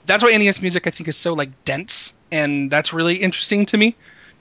that's 0.07 0.23
why 0.23 0.37
NES 0.37 0.63
music 0.63 0.87
I 0.87 0.91
think 0.91 1.09
is 1.09 1.17
so 1.17 1.35
like 1.35 1.51
dense 1.65 2.15
and 2.33 2.71
that's 2.71 2.93
really 2.93 3.17
interesting 3.17 3.67
to 3.67 3.77
me. 3.77 3.95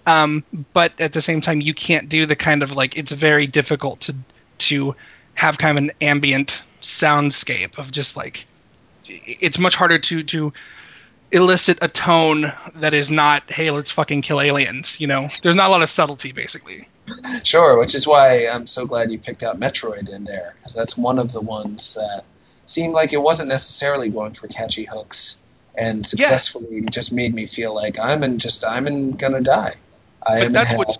Um, 0.08 0.44
but 0.74 1.00
at 1.00 1.14
the 1.14 1.22
same 1.22 1.42
time 1.42 1.62
you 1.62 1.74
can't 1.74 2.10
do 2.10 2.26
the 2.26 2.36
kind 2.36 2.64
of 2.64 2.72
like 2.72 2.98
it's 2.98 3.12
very 3.12 3.48
difficult 3.48 4.02
to 4.02 4.16
to 4.60 4.96
have 5.34 5.58
kind 5.58 5.78
of 5.78 5.84
an 5.84 5.92
ambient 6.02 6.64
soundscape 6.82 7.78
of 7.78 7.92
just 7.92 8.16
like 8.16 8.46
it's 9.06 9.58
much 9.58 9.76
harder 9.76 9.98
to 10.00 10.24
to 10.24 10.54
elicit 11.32 11.80
a 11.82 11.88
tone 11.88 12.52
that 12.76 12.94
is 12.94 13.10
not 13.10 13.52
hey 13.52 13.72
let's 13.72 13.92
fucking 13.92 14.22
kill 14.22 14.40
aliens 14.40 14.96
you 15.00 15.08
know? 15.08 15.28
There's 15.42 15.56
not 15.56 15.70
a 15.70 15.74
lot 15.74 15.82
of 15.82 15.90
subtlety 15.90 16.32
basically. 16.32 16.88
Sure, 17.44 17.78
which 17.78 17.94
is 17.94 18.08
why 18.08 18.48
I'm 18.52 18.66
so 18.66 18.86
glad 18.86 19.12
you 19.12 19.20
picked 19.20 19.44
out 19.44 19.60
Metroid 19.60 20.14
in 20.14 20.24
there, 20.24 20.54
because 20.56 20.74
that's 20.74 20.98
one 20.98 21.20
of 21.20 21.32
the 21.32 21.42
ones 21.42 21.94
that 21.96 22.24
seemed 22.66 22.94
like 22.94 23.14
it 23.14 23.22
wasn't 23.22 23.50
necessarily 23.50 24.10
going 24.10 24.34
for 24.34 24.48
catchy 24.48 24.86
hooks, 24.86 25.44
and 25.78 26.06
successfully 26.06 26.82
just 26.92 27.14
made 27.14 27.36
me 27.36 27.46
feel 27.46 27.76
like 27.76 28.00
I'm 28.00 28.24
in 28.24 28.40
just 28.40 28.66
I'm 28.66 28.88
in 28.88 29.12
gonna 29.12 29.42
die. 29.42 29.74
But 30.26 30.52
that's 30.52 30.78
what's. 30.78 31.00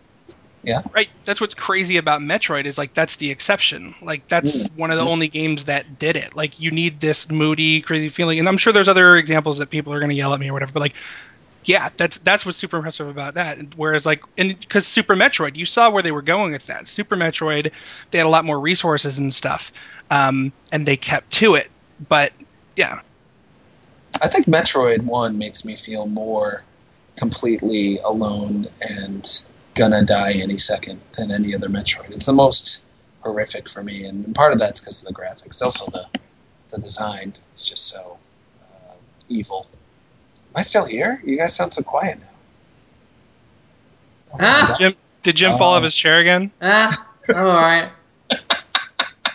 Yeah. 0.68 0.80
right 0.96 1.10
that's 1.26 1.40
what's 1.40 1.54
crazy 1.54 1.98
about 1.98 2.22
metroid 2.22 2.66
is 2.66 2.76
like 2.76 2.96
that's 2.96 3.18
the 3.18 3.30
exception 3.30 3.94
like 4.02 4.28
that's 4.30 4.64
Mm. 4.64 4.76
one 4.78 4.90
of 4.90 4.98
the 4.98 5.06
only 5.06 5.28
games 5.28 5.66
that 5.66 6.00
did 6.00 6.16
it 6.16 6.36
like 6.36 6.60
you 6.60 6.72
need 6.72 7.00
this 7.00 7.30
moody 7.30 7.82
crazy 7.82 8.10
feeling 8.10 8.40
and 8.40 8.48
i'm 8.48 8.58
sure 8.58 8.74
there's 8.74 8.88
other 8.88 9.16
examples 9.16 9.60
that 9.60 9.70
people 9.70 9.94
are 9.94 10.00
going 10.00 10.10
to 10.10 10.16
yell 10.16 10.34
at 10.34 10.40
me 10.40 10.50
or 10.50 10.54
whatever 10.54 10.72
but 10.72 10.80
like 10.80 10.96
yeah 11.66 11.90
that's 11.98 12.18
that's 12.18 12.48
what's 12.48 12.58
super 12.58 12.78
impressive 12.78 13.08
about 13.08 13.36
that 13.36 13.60
whereas 13.76 14.08
like 14.08 14.24
and 14.40 14.60
because 14.60 14.88
super 14.88 15.16
metroid 15.16 15.56
you 15.56 15.68
saw 15.68 15.88
where 15.92 16.02
they 16.02 16.12
were 16.12 16.24
going 16.24 16.52
with 16.52 16.66
that 16.66 16.88
super 16.88 17.16
metroid 17.16 17.72
they 18.10 18.18
had 18.18 18.26
a 18.26 18.28
lot 18.28 18.44
more 18.44 18.60
resources 18.60 19.20
and 19.20 19.32
stuff 19.36 19.72
um, 20.10 20.52
and 20.72 20.88
they 20.88 20.98
kept 20.98 21.30
to 21.32 21.54
it 21.54 21.70
but 22.10 22.34
yeah 22.76 23.02
I 24.20 24.30
think 24.30 24.48
Metroid 24.48 25.04
One 25.06 25.38
makes 25.38 25.64
me 25.64 25.76
feel 25.76 26.08
more 26.08 26.64
completely 27.16 28.00
alone 28.00 28.66
and 28.82 29.44
gonna 29.76 30.04
die 30.04 30.34
any 30.42 30.58
second 30.58 31.00
than 31.18 31.32
any 31.32 31.54
other 31.56 31.68
Metroid. 31.68 32.12
It's 32.12 32.26
the 32.26 32.34
most 32.34 32.88
horrific 33.22 33.68
for 33.70 33.82
me, 33.84 34.06
and 34.06 34.34
part 34.36 34.54
of 34.54 34.60
that's 34.60 34.80
because 34.80 35.04
of 35.08 35.14
the 35.14 35.20
graphics. 35.22 35.62
Also, 35.62 35.90
the 35.92 36.06
the 36.70 36.78
design 36.80 37.34
is 37.54 37.64
just 37.64 37.88
so 37.88 38.18
uh, 38.62 38.94
evil. 39.30 39.66
Am 39.74 40.54
I 40.58 40.62
still 40.62 40.86
here? 40.86 41.22
You 41.26 41.38
guys 41.38 41.56
sound 41.56 41.74
so 41.74 41.84
quiet 41.84 42.20
now. 42.20 42.26
Oh 44.34 44.38
Ah. 44.42 44.66
God. 44.68 44.78
jim 44.78 44.94
did 45.24 45.36
jim 45.38 45.58
fall 45.58 45.74
off 45.74 45.84
his 45.84 45.96
chair 45.96 46.20
again 46.20 46.52
Ah, 46.62 46.92
I'm 47.30 47.36
alright. 47.38 47.90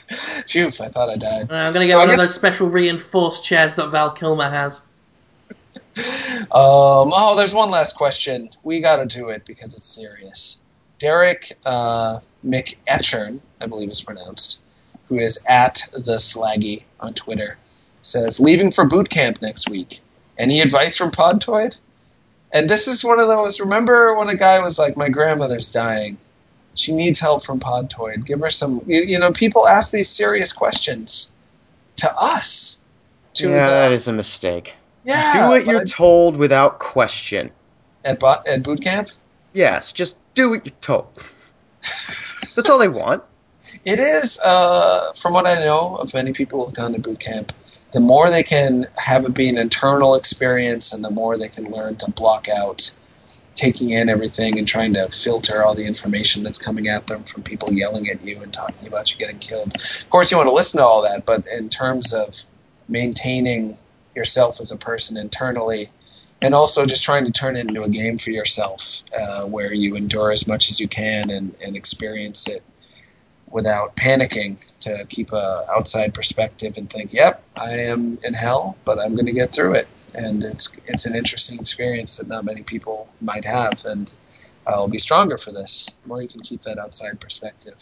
Phew! 0.09 0.67
I 0.67 0.71
thought 0.89 1.09
I 1.09 1.17
died. 1.17 1.53
I'm 1.53 1.73
gonna 1.73 1.87
get 1.87 1.97
one 1.97 2.11
of 2.11 2.19
those 2.19 2.35
special 2.35 2.69
reinforced 2.69 3.45
chairs 3.45 3.77
that 3.77 3.89
Val 3.91 4.11
Kilmer 4.11 4.51
has. 4.51 4.83
Um, 5.97 7.11
oh, 7.13 7.35
there's 7.37 7.55
one 7.55 7.71
last 7.71 7.97
question. 7.97 8.49
We 8.63 8.81
got 8.81 9.01
to 9.01 9.19
do 9.19 9.29
it 9.31 9.45
because 9.45 9.75
it's 9.75 9.85
serious. 9.85 10.61
Derek 10.99 11.53
uh, 11.65 12.19
McEachern, 12.45 13.45
I 13.61 13.67
believe 13.67 13.89
it's 13.89 14.03
pronounced, 14.03 14.63
who 15.09 15.17
is 15.17 15.45
at 15.49 15.83
the 15.93 16.19
Slaggy 16.19 16.85
on 17.01 17.15
Twitter, 17.15 17.57
says 17.61 18.39
leaving 18.39 18.71
for 18.71 18.87
boot 18.87 19.09
camp 19.09 19.39
next 19.43 19.69
week. 19.71 20.01
Any 20.39 20.61
advice 20.61 20.97
from 20.97 21.11
Podtoid? 21.11 21.81
And 22.53 22.69
this 22.69 22.89
is 22.89 23.05
one 23.05 23.21
of 23.21 23.29
those. 23.29 23.61
Remember 23.61 24.15
when 24.15 24.29
a 24.29 24.37
guy 24.37 24.61
was 24.61 24.79
like, 24.79 24.97
"My 24.97 25.09
grandmother's 25.09 25.71
dying. 25.71 26.19
She 26.75 26.93
needs 26.93 27.21
help 27.21 27.45
from 27.45 27.61
Podtoid. 27.61 28.25
Give 28.25 28.41
her 28.41 28.51
some." 28.51 28.81
You, 28.87 29.03
you 29.03 29.19
know, 29.19 29.33
people 29.33 29.67
ask 29.67 29.93
these 29.93 30.09
serious 30.09 30.53
questions 30.53 31.33
to 31.97 32.11
us. 32.19 32.85
To 33.35 33.49
yeah, 33.49 33.67
the, 33.67 33.73
that 33.73 33.93
is 33.93 34.09
a 34.09 34.13
mistake. 34.13 34.75
Yeah, 35.05 35.33
do 35.33 35.49
what 35.49 35.67
you're 35.67 35.85
told 35.85 36.37
without 36.37 36.79
question. 36.79 37.51
at 38.05 38.21
bo- 38.21 38.41
at 38.51 38.63
boot 38.63 38.83
camp. 38.83 39.09
Yes, 39.53 39.93
just 39.93 40.17
do 40.35 40.51
what 40.51 40.65
you're 40.67 40.75
told. 40.81 41.07
That's 41.81 42.69
all 42.69 42.79
they 42.79 42.89
want. 42.89 43.23
It 43.85 43.99
is, 43.99 44.41
uh, 44.45 45.13
from 45.13 45.35
what 45.35 45.47
I 45.47 45.65
know 45.65 45.97
of 45.97 46.13
many 46.15 46.33
people 46.33 46.61
who 46.61 46.67
have 46.67 46.75
gone 46.75 46.93
to 46.93 47.01
boot 47.01 47.21
camp, 47.21 47.53
the 47.93 48.01
more 48.01 48.29
they 48.29 48.43
can 48.43 48.85
have 48.97 49.25
it 49.25 49.35
be 49.35 49.49
an 49.49 49.59
internal 49.59 50.15
experience 50.15 50.93
and 50.93 51.05
the 51.05 51.11
more 51.11 51.37
they 51.37 51.49
can 51.49 51.65
learn 51.65 51.97
to 51.97 52.11
block 52.11 52.47
out 52.49 52.93
taking 53.55 53.91
in 53.91 54.09
everything 54.09 54.59
and 54.59 54.67
trying 54.67 54.95
to 54.95 55.07
filter 55.09 55.63
all 55.63 55.75
the 55.75 55.87
information 55.87 56.43
that's 56.43 56.59
coming 56.59 56.89
at 56.89 57.07
them 57.07 57.23
from 57.25 57.43
people 57.43 57.73
yelling 57.73 58.09
at 58.09 58.25
you 58.25 58.41
and 58.41 58.53
talking 58.53 58.89
about 58.89 59.13
you 59.13 59.19
getting 59.19 59.39
killed. 59.39 59.75
Of 59.75 60.09
course, 60.09 60.31
you 60.31 60.39
want 60.39 60.49
to 60.49 60.55
listen 60.55 60.81
to 60.81 60.87
all 60.87 61.03
that, 61.03 61.25
but 61.27 61.47
in 61.47 61.69
terms 61.69 62.15
of 62.15 62.35
maintaining 62.89 63.77
yourself 64.15 64.61
as 64.61 64.73
a 64.73 64.77
person 64.77 65.17
internally, 65.17 65.89
and 66.43 66.55
also 66.55 66.87
just 66.87 67.05
trying 67.05 67.27
to 67.27 67.33
turn 67.33 67.57
it 67.57 67.69
into 67.69 67.83
a 67.83 67.89
game 67.89 68.19
for 68.19 68.31
yourself 68.31 69.03
uh, 69.19 69.45
where 69.45 69.73
you 69.73 69.97
endure 69.97 70.33
as 70.33 70.49
much 70.49 70.71
as 70.71 70.81
you 70.81 70.89
can 70.89 71.31
and, 71.31 71.55
and 71.65 71.77
experience 71.77 72.49
it 72.49 72.63
without 73.51 73.97
panicking 73.97 74.79
to 74.81 75.05
keep 75.09 75.33
a 75.33 75.65
outside 75.75 76.15
perspective 76.15 76.75
and 76.77 76.89
think, 76.89 77.13
"Yep, 77.13 77.45
I 77.57 77.73
am 77.91 78.17
in 78.25 78.33
hell, 78.33 78.77
but 78.85 79.01
I'm 79.01 79.15
going 79.15 79.27
to 79.27 79.33
get 79.33 79.53
through 79.53 79.75
it." 79.75 80.07
And 80.15 80.43
it's 80.45 80.73
it's 80.87 81.07
an 81.07 81.17
interesting 81.17 81.59
experience 81.59 82.17
that 82.17 82.29
not 82.29 82.45
many 82.45 82.63
people 82.63 83.09
might 83.21 83.45
have, 83.45 83.85
and 83.87 84.13
I'll 84.67 84.89
be 84.89 84.99
stronger 84.99 85.37
for 85.37 85.51
this. 85.51 85.99
The 86.03 86.09
more 86.09 86.23
you 86.23 86.29
can 86.29 86.43
keep 86.43 86.63
that 86.63 86.79
outside 86.79 87.21
perspective, 87.21 87.77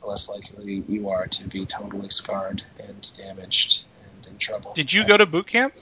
the 0.00 0.06
less 0.06 0.30
likely 0.30 0.84
you 0.88 1.08
are 1.08 1.26
to 1.26 1.48
be 1.48 1.66
totally 1.66 2.10
scarred 2.10 2.62
and 2.86 3.12
damaged 3.14 3.86
in 4.26 4.38
trouble. 4.38 4.72
did 4.74 4.92
you 4.92 5.06
go 5.06 5.16
to 5.16 5.26
boot 5.26 5.46
camp 5.46 5.74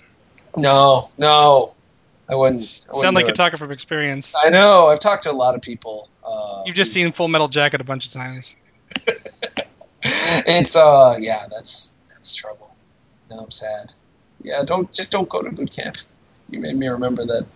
No, 0.56 1.02
no, 1.19 1.73
I 2.28 2.35
wouldn't. 2.35 2.86
I 2.89 2.97
wouldn't 2.97 3.02
sound 3.02 3.14
like 3.14 3.24
do 3.24 3.28
you're 3.28 3.32
it. 3.35 3.36
talking 3.36 3.56
from 3.59 3.70
experience 3.73 4.35
I 4.36 4.51
know. 4.51 4.86
I've 4.86 5.01
talked 5.01 5.23
to 5.24 5.31
a 5.31 5.32
lot 5.32 5.55
of 5.55 5.62
people. 5.62 6.09
Uh, 6.27 6.62
you've 6.66 6.74
just 6.77 6.93
seen 6.93 7.12
full 7.12 7.28
metal 7.28 7.48
jacket 7.48 7.81
a 7.81 7.85
bunch 7.85 8.06
of 8.06 8.12
times 8.12 8.55
it's 10.02 10.77
uh 10.77 11.16
yeah 11.20 11.47
that's 11.51 11.98
that's 12.09 12.35
trouble 12.35 12.74
now 13.31 13.39
i'm 13.39 13.51
sad 13.51 13.93
yeah 14.40 14.62
don't 14.64 14.93
just 14.93 15.10
don't 15.12 15.28
go 15.28 15.40
to 15.43 15.51
boot 15.52 15.70
camp 15.70 15.97
you 16.51 16.60
made 16.60 16.77
me 16.77 16.89
remember 16.89 17.23
that 17.24 17.47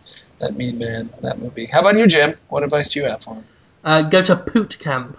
that 0.41 0.55
mean 0.57 0.79
man 0.79 1.07
that 1.23 1.39
movie 1.39 1.67
how 1.67 1.81
about 1.81 1.97
you 1.97 2.07
jim 2.07 2.31
what 2.49 2.63
advice 2.63 2.91
do 2.91 3.01
you 3.01 3.07
have 3.07 3.21
for 3.23 3.35
him 3.35 3.45
Uh, 3.85 4.03
go 4.03 4.21
to 4.21 4.35
Poot 4.35 4.79
Camp. 4.81 5.17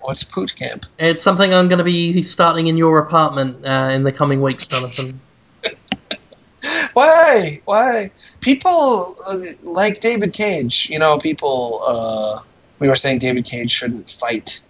What's 0.00 0.24
boot 0.24 0.54
camp. 0.54 0.86
It's 0.98 1.22
something 1.22 1.52
I'm 1.52 1.68
going 1.68 1.78
to 1.78 1.84
be 1.84 2.22
starting 2.22 2.66
in 2.66 2.76
your 2.76 2.98
apartment 2.98 3.66
uh, 3.66 3.90
in 3.92 4.04
the 4.04 4.12
coming 4.12 4.42
weeks, 4.42 4.66
Jonathan. 4.66 5.20
why? 6.92 7.60
Why? 7.64 8.10
People 8.40 9.16
uh, 9.26 9.36
like 9.64 10.00
david 10.00 10.32
cage 10.32 10.90
you 10.90 10.98
know 10.98 11.18
people 11.18 11.80
uh 11.86 12.38
we 12.78 12.88
were 12.88 12.96
saying 12.96 13.18
david 13.18 13.44
cage 13.44 13.70
shouldn't 13.70 14.08
fight 14.08 14.64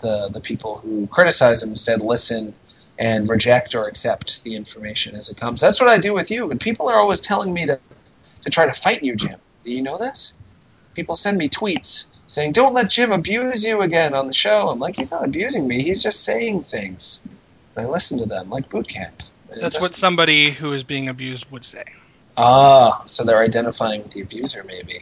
the 0.00 0.30
the 0.32 0.40
people 0.40 0.76
who 0.78 1.06
criticize 1.06 1.62
him 1.62 1.70
instead 1.70 2.00
listen 2.00 2.52
and 2.98 3.28
reject 3.28 3.74
or 3.74 3.86
accept 3.86 4.42
the 4.44 4.56
information 4.56 5.14
as 5.16 5.28
it 5.28 5.36
comes. 5.36 5.60
That's 5.60 5.80
what 5.80 5.90
i 5.90 5.98
do 5.98 6.14
with 6.14 6.30
you. 6.30 6.48
But 6.48 6.60
people 6.60 6.88
are 6.88 6.96
always 6.96 7.20
telling 7.20 7.52
me 7.52 7.66
to 7.66 7.78
to 8.44 8.50
try 8.50 8.66
to 8.66 8.72
fight 8.72 9.02
you 9.02 9.16
jim. 9.16 9.38
Do 9.64 9.70
you 9.70 9.82
know 9.82 9.98
this? 9.98 10.40
People 10.94 11.16
send 11.16 11.36
me 11.36 11.48
tweets 11.48 12.15
saying 12.26 12.52
don't 12.52 12.74
let 12.74 12.90
jim 12.90 13.12
abuse 13.12 13.64
you 13.64 13.80
again 13.80 14.14
on 14.14 14.26
the 14.26 14.34
show 14.34 14.68
i'm 14.68 14.78
like 14.78 14.96
he's 14.96 15.10
not 15.10 15.24
abusing 15.24 15.66
me 15.66 15.82
he's 15.82 16.02
just 16.02 16.24
saying 16.24 16.60
things 16.60 17.26
and 17.76 17.86
i 17.86 17.88
listen 17.88 18.18
to 18.18 18.26
them 18.26 18.48
like 18.50 18.68
boot 18.68 18.88
camp 18.88 19.22
And 19.50 19.58
it 19.58 19.62
that's 19.62 19.80
what 19.80 19.92
somebody 19.92 20.50
who 20.50 20.72
is 20.72 20.82
being 20.82 21.08
abused 21.08 21.50
would 21.50 21.64
say 21.64 21.84
Ah, 22.36 23.02
so 23.06 23.24
they're 23.24 23.42
identifying 23.42 24.02
with 24.02 24.10
the 24.10 24.20
abuser, 24.20 24.62
maybe, 24.66 24.98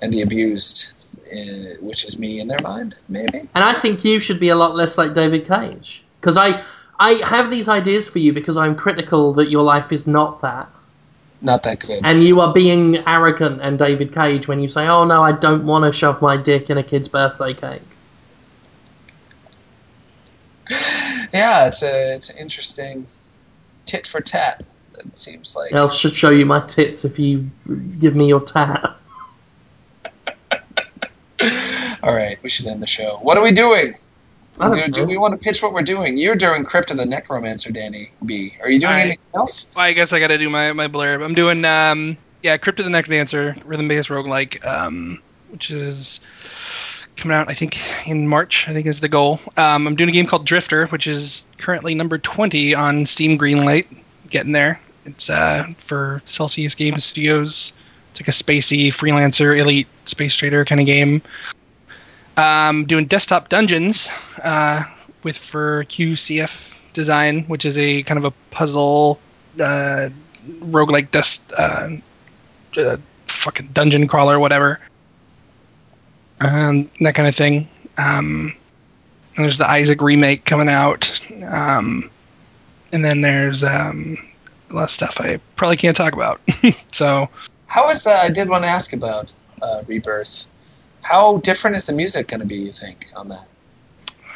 and 0.00 0.12
the 0.12 0.22
abused, 0.22 1.20
uh, 1.30 1.76
which 1.80 2.04
is 2.04 2.18
me 2.18 2.40
in 2.40 2.48
their 2.48 2.60
mind, 2.62 2.98
maybe. 3.08 3.40
And 3.54 3.62
I 3.62 3.74
think 3.74 4.04
you 4.04 4.20
should 4.20 4.40
be 4.40 4.48
a 4.48 4.54
lot 4.54 4.74
less 4.74 4.96
like 4.96 5.12
David 5.12 5.46
Cage. 5.46 6.02
Because 6.20 6.36
I, 6.38 6.62
I 6.98 7.20
have 7.26 7.50
these 7.50 7.68
ideas 7.68 8.08
for 8.08 8.20
you 8.20 8.32
because 8.32 8.56
I'm 8.56 8.74
critical 8.74 9.34
that 9.34 9.50
your 9.50 9.62
life 9.62 9.92
is 9.92 10.06
not 10.06 10.40
that. 10.40 10.68
Not 11.46 11.62
that 11.62 11.78
good. 11.78 12.04
And 12.04 12.24
you 12.24 12.40
are 12.40 12.52
being 12.52 12.96
arrogant 13.06 13.60
and 13.62 13.78
David 13.78 14.12
Cage 14.12 14.48
when 14.48 14.58
you 14.58 14.68
say, 14.68 14.88
oh 14.88 15.04
no, 15.04 15.22
I 15.22 15.30
don't 15.30 15.64
want 15.64 15.84
to 15.84 15.96
shove 15.96 16.20
my 16.20 16.36
dick 16.36 16.70
in 16.70 16.76
a 16.76 16.82
kid's 16.82 17.06
birthday 17.08 17.54
cake. 17.54 17.82
Yeah, 21.32 21.66
it's 21.66 21.82
a 21.82 22.14
it's 22.14 22.30
an 22.30 22.38
interesting 22.40 23.04
tit 23.84 24.06
for 24.06 24.20
tat. 24.20 24.62
It 24.98 25.18
seems 25.18 25.54
like. 25.54 25.72
I 25.72 25.88
should 25.90 26.14
show 26.14 26.30
you 26.30 26.46
my 26.46 26.60
tits 26.60 27.04
if 27.04 27.18
you 27.18 27.50
give 28.00 28.16
me 28.16 28.26
your 28.26 28.40
tat. 28.40 28.96
All 32.02 32.14
right, 32.14 32.38
we 32.42 32.48
should 32.48 32.66
end 32.66 32.82
the 32.82 32.86
show. 32.86 33.18
What 33.20 33.36
are 33.36 33.42
we 33.42 33.52
doing? 33.52 33.92
I 34.58 34.70
don't 34.70 34.86
Do, 34.86 35.02
do 35.02 35.06
we 35.06 35.18
want 35.18 35.38
to 35.38 35.44
pitch 35.44 35.62
what 35.62 35.72
we're 35.72 35.82
doing? 35.82 36.16
You're 36.16 36.36
doing 36.36 36.64
Crypt 36.64 36.90
of 36.90 36.96
the 36.96 37.04
NecroDancer, 37.04 37.72
Danny 37.72 38.08
B. 38.24 38.52
Are 38.62 38.70
you 38.70 38.80
doing 38.80 38.92
I- 38.92 39.00
anything 39.02 39.18
else? 39.34 39.72
Well, 39.76 39.84
I 39.84 39.92
guess 39.92 40.12
I 40.12 40.20
got 40.20 40.28
to 40.28 40.38
do 40.38 40.48
my, 40.48 40.72
my 40.72 40.88
blurb. 40.88 41.24
I'm 41.24 41.34
doing 41.34 41.64
um 41.64 42.16
yeah, 42.42 42.56
Crypt 42.56 42.78
of 42.78 42.84
the 42.84 42.90
NecroDancer, 42.90 43.60
rhythm 43.64 43.88
based 43.88 44.08
roguelike, 44.08 44.64
um, 44.64 45.20
which 45.50 45.70
is 45.70 46.20
coming 47.16 47.36
out 47.36 47.48
I 47.50 47.54
think 47.54 47.78
in 48.06 48.28
March. 48.28 48.68
I 48.68 48.72
think 48.72 48.86
is 48.86 49.00
the 49.00 49.08
goal. 49.08 49.40
Um, 49.56 49.86
I'm 49.86 49.96
doing 49.96 50.10
a 50.10 50.12
game 50.12 50.26
called 50.26 50.46
Drifter, 50.46 50.86
which 50.86 51.06
is 51.06 51.44
currently 51.58 51.94
number 51.94 52.18
20 52.18 52.74
on 52.74 53.06
Steam 53.06 53.38
Greenlight. 53.38 54.02
Getting 54.30 54.52
there. 54.52 54.80
It's 55.04 55.28
uh 55.30 55.64
for 55.78 56.22
Celsius 56.24 56.74
Game 56.74 56.98
Studios. 56.98 57.72
It's 58.10 58.20
like 58.20 58.28
a 58.28 58.30
spacey 58.30 58.88
freelancer 58.88 59.58
elite 59.58 59.86
space 60.06 60.34
trader 60.34 60.64
kind 60.64 60.80
of 60.80 60.86
game. 60.86 61.20
Um, 62.36 62.84
doing 62.84 63.06
desktop 63.06 63.48
dungeons 63.48 64.08
uh, 64.42 64.84
with 65.22 65.38
for 65.38 65.84
QCF 65.84 66.76
design, 66.92 67.44
which 67.44 67.64
is 67.64 67.78
a 67.78 68.02
kind 68.02 68.18
of 68.18 68.24
a 68.24 68.30
puzzle 68.50 69.18
uh, 69.60 70.10
roguelike 70.60 71.10
dust 71.10 71.42
uh, 71.56 71.88
uh, 72.76 72.96
fucking 73.26 73.68
dungeon 73.72 74.06
crawler, 74.06 74.38
whatever. 74.38 74.80
Um, 76.40 76.90
that 77.00 77.14
kind 77.14 77.28
of 77.28 77.34
thing. 77.34 77.68
Um, 77.98 78.52
and 79.36 79.44
there's 79.44 79.58
the 79.58 79.68
Isaac 79.68 80.00
remake 80.00 80.44
coming 80.44 80.68
out. 80.68 81.20
Um, 81.46 82.10
and 82.92 83.04
then 83.04 83.20
there's 83.20 83.62
um, 83.62 84.16
a 84.70 84.74
lot 84.74 84.84
of 84.84 84.90
stuff 84.90 85.20
I 85.20 85.38
probably 85.56 85.76
can't 85.76 85.96
talk 85.96 86.12
about. 86.12 86.40
so 86.92 87.28
How 87.66 87.88
is 87.90 88.06
uh, 88.06 88.18
I 88.22 88.30
did 88.30 88.48
want 88.48 88.64
to 88.64 88.70
ask 88.70 88.92
about 88.92 89.34
uh, 89.62 89.82
Rebirth. 89.86 90.46
How 91.08 91.38
different 91.38 91.76
is 91.76 91.86
the 91.86 91.94
music 91.94 92.28
going 92.28 92.40
to 92.40 92.46
be? 92.46 92.56
You 92.56 92.72
think 92.72 93.06
on 93.16 93.28
that? 93.28 93.48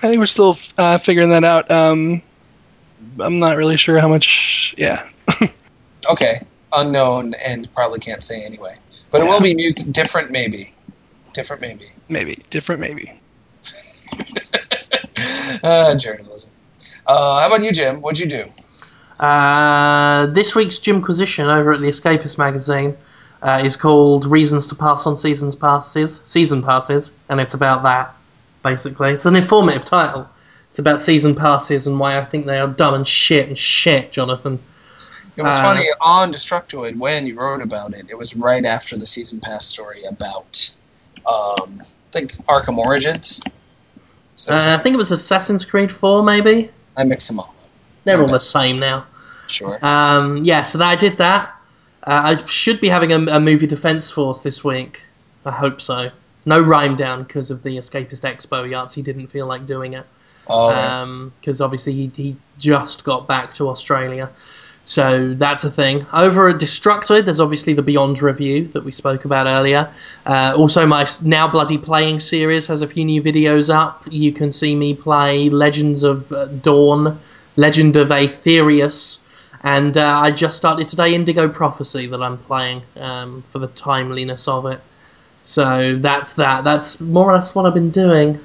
I 0.02 0.08
think 0.08 0.18
we're 0.20 0.26
still 0.26 0.56
uh, 0.78 0.98
figuring 0.98 1.30
that 1.30 1.44
out. 1.44 1.70
Um, 1.70 2.22
I'm 3.18 3.38
not 3.40 3.56
really 3.56 3.76
sure 3.76 3.98
how 3.98 4.08
much. 4.08 4.74
Yeah, 4.78 5.08
Okay, 6.10 6.34
unknown 6.72 7.34
and 7.46 7.70
probably 7.72 7.98
can't 7.98 8.22
say 8.22 8.44
anyway. 8.44 8.76
But 9.10 9.20
it 9.20 9.24
will 9.24 9.40
be 9.40 9.54
mu- 9.54 9.72
different, 9.92 10.30
maybe. 10.30 10.72
Different, 11.32 11.62
maybe. 11.62 11.86
maybe 12.08 12.38
different, 12.50 12.80
maybe. 12.80 13.12
uh, 15.62 15.96
journalism. 15.96 16.50
Uh, 17.06 17.40
how 17.40 17.46
about 17.48 17.62
you, 17.62 17.72
Jim? 17.72 17.96
What'd 17.96 18.20
you 18.20 18.28
do? 18.28 18.44
Uh, 19.22 20.26
this 20.26 20.54
week's 20.54 20.78
Jimquisition 20.78 21.48
over 21.48 21.74
at 21.74 21.80
the 21.80 21.88
Escapist 21.88 22.38
magazine 22.38 22.96
uh, 23.42 23.62
is 23.64 23.76
called 23.76 24.26
"Reasons 24.26 24.66
to 24.68 24.74
Pass 24.74 25.06
on 25.06 25.16
Seasons 25.16 25.54
Passes," 25.54 26.20
season 26.26 26.62
passes, 26.62 27.12
and 27.28 27.40
it's 27.40 27.54
about 27.54 27.82
that. 27.84 28.14
Basically, 28.62 29.10
it's 29.12 29.24
an 29.26 29.36
informative 29.36 29.84
title. 29.84 30.28
It's 30.68 30.78
about 30.78 31.00
season 31.00 31.34
passes 31.34 31.86
and 31.86 31.98
why 31.98 32.18
I 32.18 32.24
think 32.24 32.46
they 32.46 32.58
are 32.58 32.68
dumb 32.68 32.94
and 32.94 33.08
shit 33.08 33.48
and 33.48 33.58
shit, 33.58 34.12
Jonathan. 34.12 34.60
It 35.36 35.42
was 35.42 35.54
Uh, 35.54 35.62
funny 35.62 35.84
on 36.00 36.32
Destructoid 36.32 36.98
when 36.98 37.26
you 37.26 37.38
wrote 37.38 37.62
about 37.62 37.94
it. 37.94 38.06
It 38.10 38.18
was 38.18 38.36
right 38.36 38.64
after 38.64 38.96
the 38.96 39.06
season 39.06 39.40
pass 39.40 39.64
story 39.64 40.02
about, 40.08 40.70
um, 41.26 41.76
I 41.78 42.10
think 42.12 42.32
Arkham 42.46 42.76
Origins. 42.76 43.40
So 44.34 44.54
Uh, 44.54 44.76
I 44.78 44.82
think 44.82 44.94
it 44.94 44.98
was 44.98 45.10
Assassin's 45.10 45.64
Creed 45.64 45.90
4, 45.90 46.22
maybe. 46.22 46.70
I 46.96 47.04
mix 47.04 47.28
them 47.28 47.40
all. 47.40 47.54
They're 48.04 48.20
all 48.20 48.26
the 48.26 48.40
same 48.40 48.78
now. 48.78 49.06
Sure. 49.46 49.78
Um, 49.82 50.44
yeah, 50.44 50.62
so 50.62 50.78
that, 50.78 50.88
I 50.88 50.96
did 50.96 51.18
that. 51.18 51.52
Uh, 52.04 52.36
I 52.42 52.46
should 52.46 52.80
be 52.80 52.88
having 52.88 53.12
a, 53.12 53.36
a 53.36 53.40
movie 53.40 53.66
Defense 53.66 54.10
Force 54.10 54.42
this 54.42 54.64
week. 54.64 55.00
I 55.44 55.50
hope 55.50 55.80
so. 55.80 56.10
No 56.46 56.60
rhyme 56.60 56.96
down 56.96 57.24
because 57.24 57.50
of 57.50 57.62
the 57.62 57.76
Escapist 57.76 58.24
Expo. 58.24 58.68
Yahtzee 58.68 59.04
didn't 59.04 59.26
feel 59.28 59.46
like 59.46 59.66
doing 59.66 59.92
it 59.92 60.06
All 60.46 60.72
right. 60.72 61.30
because 61.40 61.60
obviously 61.60 61.92
he, 61.92 62.10
he 62.14 62.36
just 62.58 63.04
got 63.04 63.28
back 63.28 63.54
to 63.54 63.68
Australia. 63.68 64.30
So 64.86 65.34
that's 65.34 65.62
a 65.64 65.70
thing. 65.70 66.06
Over 66.12 66.48
at 66.48 66.56
Destructoid, 66.56 67.26
there's 67.26 67.38
obviously 67.38 67.74
the 67.74 67.82
Beyond 67.82 68.22
review 68.22 68.66
that 68.68 68.82
we 68.82 68.90
spoke 68.90 69.24
about 69.24 69.46
earlier. 69.46 69.92
Uh, 70.26 70.54
also, 70.56 70.86
my 70.86 71.06
Now 71.22 71.46
Bloody 71.46 71.78
Playing 71.78 72.18
series 72.18 72.66
has 72.66 72.82
a 72.82 72.88
few 72.88 73.04
new 73.04 73.22
videos 73.22 73.72
up. 73.72 74.02
You 74.10 74.32
can 74.32 74.50
see 74.50 74.74
me 74.74 74.94
play 74.94 75.50
Legends 75.50 76.02
of 76.02 76.32
uh, 76.32 76.46
Dawn, 76.46 77.20
Legend 77.56 77.96
of 77.96 78.10
Aethereus, 78.10 79.20
and 79.62 79.96
uh, 79.98 80.20
I 80.20 80.30
just 80.30 80.56
started 80.56 80.88
today 80.88 81.14
Indigo 81.14 81.48
Prophecy 81.48 82.06
that 82.06 82.22
I'm 82.22 82.38
playing 82.38 82.82
um, 82.96 83.44
for 83.50 83.58
the 83.58 83.68
timeliness 83.68 84.48
of 84.48 84.66
it. 84.66 84.80
So 85.42 85.96
that's 85.96 86.34
that. 86.34 86.64
That's 86.64 87.00
more 87.00 87.30
or 87.30 87.34
less 87.34 87.54
what 87.54 87.66
I've 87.66 87.74
been 87.74 87.90
doing, 87.90 88.38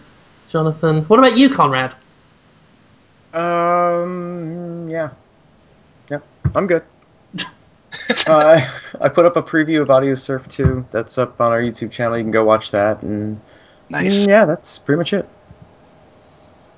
Jonathan. 0.47 1.03
What 1.03 1.19
about 1.19 1.37
you, 1.37 1.49
Conrad? 1.53 1.95
Um, 3.33 4.89
yeah. 4.89 5.09
Yeah, 6.09 6.19
I'm 6.55 6.67
good. 6.67 6.83
uh, 8.29 8.69
I 9.01 9.09
put 9.09 9.25
up 9.25 9.35
a 9.35 9.43
preview 9.43 9.81
of 9.81 9.89
Audiosurf 9.89 10.47
2. 10.49 10.85
That's 10.91 11.17
up 11.17 11.39
on 11.41 11.51
our 11.51 11.61
YouTube 11.61 11.91
channel. 11.91 12.17
You 12.17 12.23
can 12.23 12.31
go 12.31 12.45
watch 12.45 12.71
that. 12.71 13.01
And 13.03 13.39
Nice. 13.89 14.25
Yeah, 14.25 14.45
that's 14.45 14.79
pretty 14.79 14.97
much 14.97 15.13
it. 15.13 15.27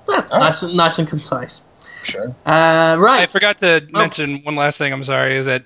Well, 0.07 0.25
Oh. 0.33 0.39
nice, 0.39 0.63
and, 0.63 0.75
nice 0.75 0.99
and 0.99 1.07
concise. 1.07 1.61
Sure. 2.03 2.35
Uh, 2.45 2.95
right. 2.99 3.21
I 3.21 3.25
forgot 3.25 3.57
to 3.59 3.83
Oh. 3.93 3.97
mention 3.99 4.37
one 4.43 4.55
last 4.55 4.77
thing. 4.77 4.93
I'm 4.93 5.03
sorry. 5.03 5.35
Is 5.35 5.45
that 5.47 5.63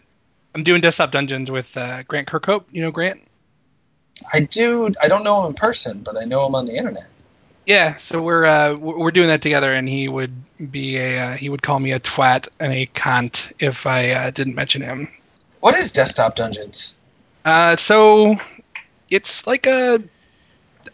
I'm 0.56 0.64
doing 0.64 0.82
desktop 0.82 1.12
dungeons 1.12 1.50
with 1.52 1.76
uh, 1.78 2.04
Grant 2.04 2.28
Kirkhope. 2.28 2.66
You 2.72 2.82
know 2.84 2.92
Grant? 2.92 3.22
I 4.34 4.42
do. 4.42 4.90
I 5.02 5.08
don't 5.08 5.24
know 5.24 5.42
him 5.44 5.48
in 5.50 5.54
person, 5.54 6.02
but 6.04 6.18
I 6.18 6.26
know 6.26 6.46
him 6.48 6.56
on 6.56 6.66
the 6.66 6.76
internet. 6.76 7.08
Yeah. 7.66 7.96
So 7.98 8.22
we're 8.22 8.46
uh, 8.46 8.76
we're 8.76 8.98
we're 8.98 9.12
doing 9.12 9.28
that 9.28 9.42
together, 9.42 9.72
and 9.72 9.88
he 9.88 10.08
would 10.08 10.34
be 10.72 10.98
a 10.98 11.20
uh, 11.20 11.32
he 11.38 11.50
would 11.50 11.62
call 11.62 11.80
me 11.80 11.92
a 11.92 12.00
twat 12.00 12.48
and 12.60 12.74
a 12.74 12.86
cunt 12.88 13.52
if 13.60 13.86
I 13.88 14.12
uh, 14.12 14.32
didn't 14.32 14.56
mention 14.56 14.82
him. 14.82 15.08
What 15.60 15.76
is 15.78 15.92
Desktop 15.94 16.36
Dungeons? 16.36 16.98
Uh, 17.46 17.76
so 17.76 18.36
it's 19.10 19.46
like 19.48 19.68
a 19.68 20.02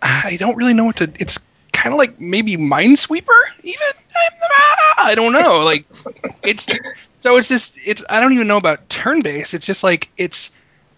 I 0.01 0.37
don't 0.37 0.55
really 0.57 0.73
know 0.73 0.85
what 0.85 0.97
to. 0.97 1.11
It's 1.19 1.39
kind 1.77 1.93
of 1.93 1.99
like 1.99 2.19
maybe 2.19 2.57
Minesweeper, 2.57 3.41
even. 3.63 3.87
I 4.97 5.13
don't 5.15 5.31
know. 5.31 5.61
Like 5.63 5.85
it's 6.43 6.67
so 7.17 7.37
it's 7.37 7.47
just 7.47 7.79
it's 7.85 8.03
I 8.09 8.19
don't 8.19 8.33
even 8.33 8.47
know 8.47 8.57
about 8.57 8.89
turn 8.89 9.21
based. 9.21 9.53
It's 9.53 9.65
just 9.65 9.83
like 9.83 10.09
it's 10.17 10.49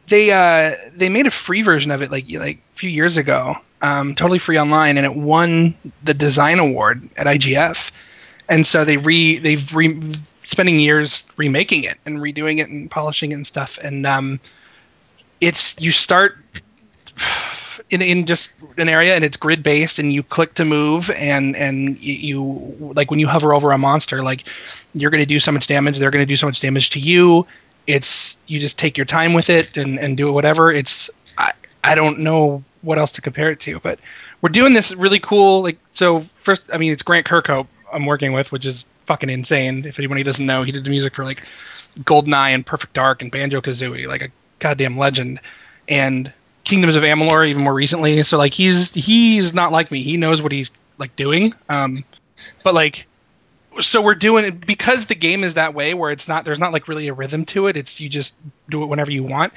they 0.07 0.31
uh 0.31 0.75
they 0.95 1.09
made 1.09 1.27
a 1.27 1.31
free 1.31 1.61
version 1.61 1.91
of 1.91 2.01
it 2.01 2.11
like 2.11 2.31
like 2.31 2.57
a 2.57 2.77
few 2.77 2.89
years 2.89 3.17
ago, 3.17 3.55
um, 3.81 4.15
totally 4.15 4.39
free 4.39 4.57
online, 4.57 4.97
and 4.97 5.05
it 5.05 5.21
won 5.21 5.75
the 6.03 6.13
design 6.13 6.59
award 6.59 7.07
at 7.17 7.27
IGF. 7.27 7.91
And 8.47 8.65
so 8.65 8.85
they 8.85 8.97
re 8.97 9.37
they've 9.37 9.75
re 9.75 9.99
spending 10.45 10.79
years 10.79 11.25
remaking 11.35 11.83
it 11.83 11.97
and 12.05 12.19
redoing 12.19 12.59
it 12.59 12.69
and 12.69 12.89
polishing 12.89 13.31
it 13.31 13.35
and 13.35 13.45
stuff. 13.45 13.77
And 13.83 14.05
um, 14.07 14.39
it's 15.41 15.79
you 15.79 15.91
start 15.91 16.37
in 17.89 18.01
in 18.01 18.25
just 18.25 18.53
an 18.77 18.89
area 18.89 19.15
and 19.15 19.23
it's 19.23 19.37
grid 19.37 19.63
based 19.63 19.99
and 19.99 20.13
you 20.13 20.23
click 20.23 20.53
to 20.55 20.65
move 20.65 21.09
and 21.11 21.55
and 21.55 21.99
you, 21.99 22.93
like 22.95 23.09
when 23.09 23.19
you 23.19 23.27
hover 23.27 23.53
over 23.53 23.71
a 23.71 23.77
monster 23.77 24.23
like 24.23 24.45
you're 24.93 25.11
going 25.11 25.21
to 25.21 25.25
do 25.25 25.39
so 25.39 25.51
much 25.51 25.67
damage 25.67 25.97
they're 25.99 26.11
going 26.11 26.25
to 26.25 26.29
do 26.29 26.35
so 26.35 26.45
much 26.45 26.59
damage 26.59 26.89
to 26.91 26.99
you. 26.99 27.45
It's 27.87 28.37
you 28.47 28.59
just 28.59 28.77
take 28.77 28.97
your 28.97 29.05
time 29.05 29.33
with 29.33 29.49
it 29.49 29.75
and 29.77 29.99
and 29.99 30.17
do 30.17 30.31
whatever. 30.31 30.71
It's 30.71 31.09
i 31.37 31.51
i 31.83 31.95
don't 31.95 32.19
know 32.19 32.63
what 32.81 32.97
else 32.97 33.11
to 33.11 33.21
compare 33.21 33.51
it 33.51 33.59
to 33.59 33.77
but 33.81 33.99
we're 34.41 34.49
doing 34.49 34.73
this 34.73 34.95
really 34.95 35.19
cool 35.19 35.61
like 35.61 35.77
so 35.91 36.21
first 36.41 36.69
i 36.73 36.77
mean 36.77 36.93
it's 36.93 37.03
grant 37.03 37.25
kirkhope 37.25 37.67
i'm 37.91 38.05
working 38.05 38.31
with 38.31 38.53
which 38.53 38.65
is 38.65 38.89
fucking 39.09 39.31
insane. 39.31 39.85
If 39.85 39.97
anybody 39.97 40.21
doesn't 40.21 40.45
know 40.45 40.61
he 40.61 40.71
did 40.71 40.83
the 40.83 40.91
music 40.91 41.15
for 41.15 41.25
like 41.25 41.41
goldeneye 42.01 42.53
and 42.53 42.63
perfect 42.63 42.93
dark 42.93 43.23
and 43.23 43.31
banjo 43.31 43.59
kazooie 43.59 44.05
like 44.05 44.21
a 44.21 44.29
goddamn 44.59 44.97
legend. 44.97 45.41
And 45.87 46.31
Kingdoms 46.69 46.95
of 46.95 47.03
Amalur 47.03 47.47
even 47.47 47.63
more 47.63 47.73
recently. 47.73 48.21
So 48.23 48.37
like 48.37 48.53
he's 48.53 48.93
he's 48.93 49.53
not 49.53 49.71
like 49.71 49.89
me. 49.89 50.03
He 50.03 50.17
knows 50.17 50.41
what 50.41 50.51
he's 50.51 50.71
like 50.99 51.15
doing. 51.15 51.51
Um, 51.67 51.97
but 52.63 52.75
like 52.75 53.07
so 53.79 54.01
we're 54.01 54.15
doing 54.15 54.45
it 54.45 54.65
because 54.65 55.07
the 55.07 55.15
game 55.15 55.43
is 55.43 55.55
that 55.55 55.73
way 55.73 55.93
where 55.95 56.11
it's 56.11 56.27
not 56.27 56.45
there's 56.45 56.59
not 56.59 56.71
like 56.71 56.87
really 56.87 57.07
a 57.07 57.13
rhythm 57.13 57.43
to 57.45 57.67
it. 57.67 57.75
It's 57.75 57.99
you 57.99 58.07
just 58.07 58.35
do 58.69 58.83
it 58.83 58.85
whenever 58.85 59.11
you 59.11 59.23
want. 59.23 59.51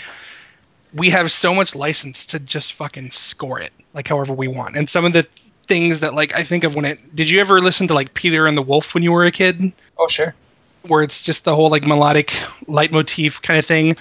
We 0.94 1.10
have 1.10 1.30
so 1.30 1.54
much 1.54 1.74
license 1.74 2.24
to 2.26 2.38
just 2.38 2.72
fucking 2.72 3.10
score 3.10 3.60
it 3.60 3.72
like 3.92 4.08
however 4.08 4.32
we 4.32 4.48
want. 4.48 4.76
And 4.76 4.88
some 4.88 5.04
of 5.04 5.12
the 5.12 5.26
things 5.66 6.00
that 6.00 6.14
like 6.14 6.34
I 6.34 6.44
think 6.44 6.64
of 6.64 6.74
when 6.74 6.84
it 6.84 7.14
did 7.14 7.28
you 7.28 7.40
ever 7.40 7.60
listen 7.60 7.88
to 7.88 7.94
like 7.94 8.14
Peter 8.14 8.46
and 8.46 8.56
the 8.56 8.62
Wolf 8.62 8.94
when 8.94 9.02
you 9.02 9.12
were 9.12 9.24
a 9.24 9.32
kid? 9.32 9.72
Oh, 9.98 10.08
sure. 10.08 10.34
where 10.86 11.02
it's 11.02 11.22
just 11.22 11.44
the 11.44 11.54
whole 11.54 11.70
like 11.70 11.86
melodic 11.86 12.32
leitmotif 12.66 13.42
kind 13.42 13.58
of 13.58 13.66
thing. 13.66 13.96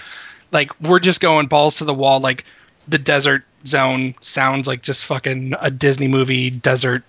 Like 0.50 0.78
we're 0.80 0.98
just 0.98 1.20
going 1.20 1.46
balls 1.46 1.76
to 1.78 1.84
the 1.84 1.94
wall. 1.94 2.20
Like 2.20 2.44
the 2.88 2.98
desert 2.98 3.44
zone 3.66 4.14
sounds 4.20 4.66
like 4.66 4.82
just 4.82 5.04
fucking 5.04 5.54
a 5.60 5.70
Disney 5.70 6.08
movie 6.08 6.50
desert 6.50 7.02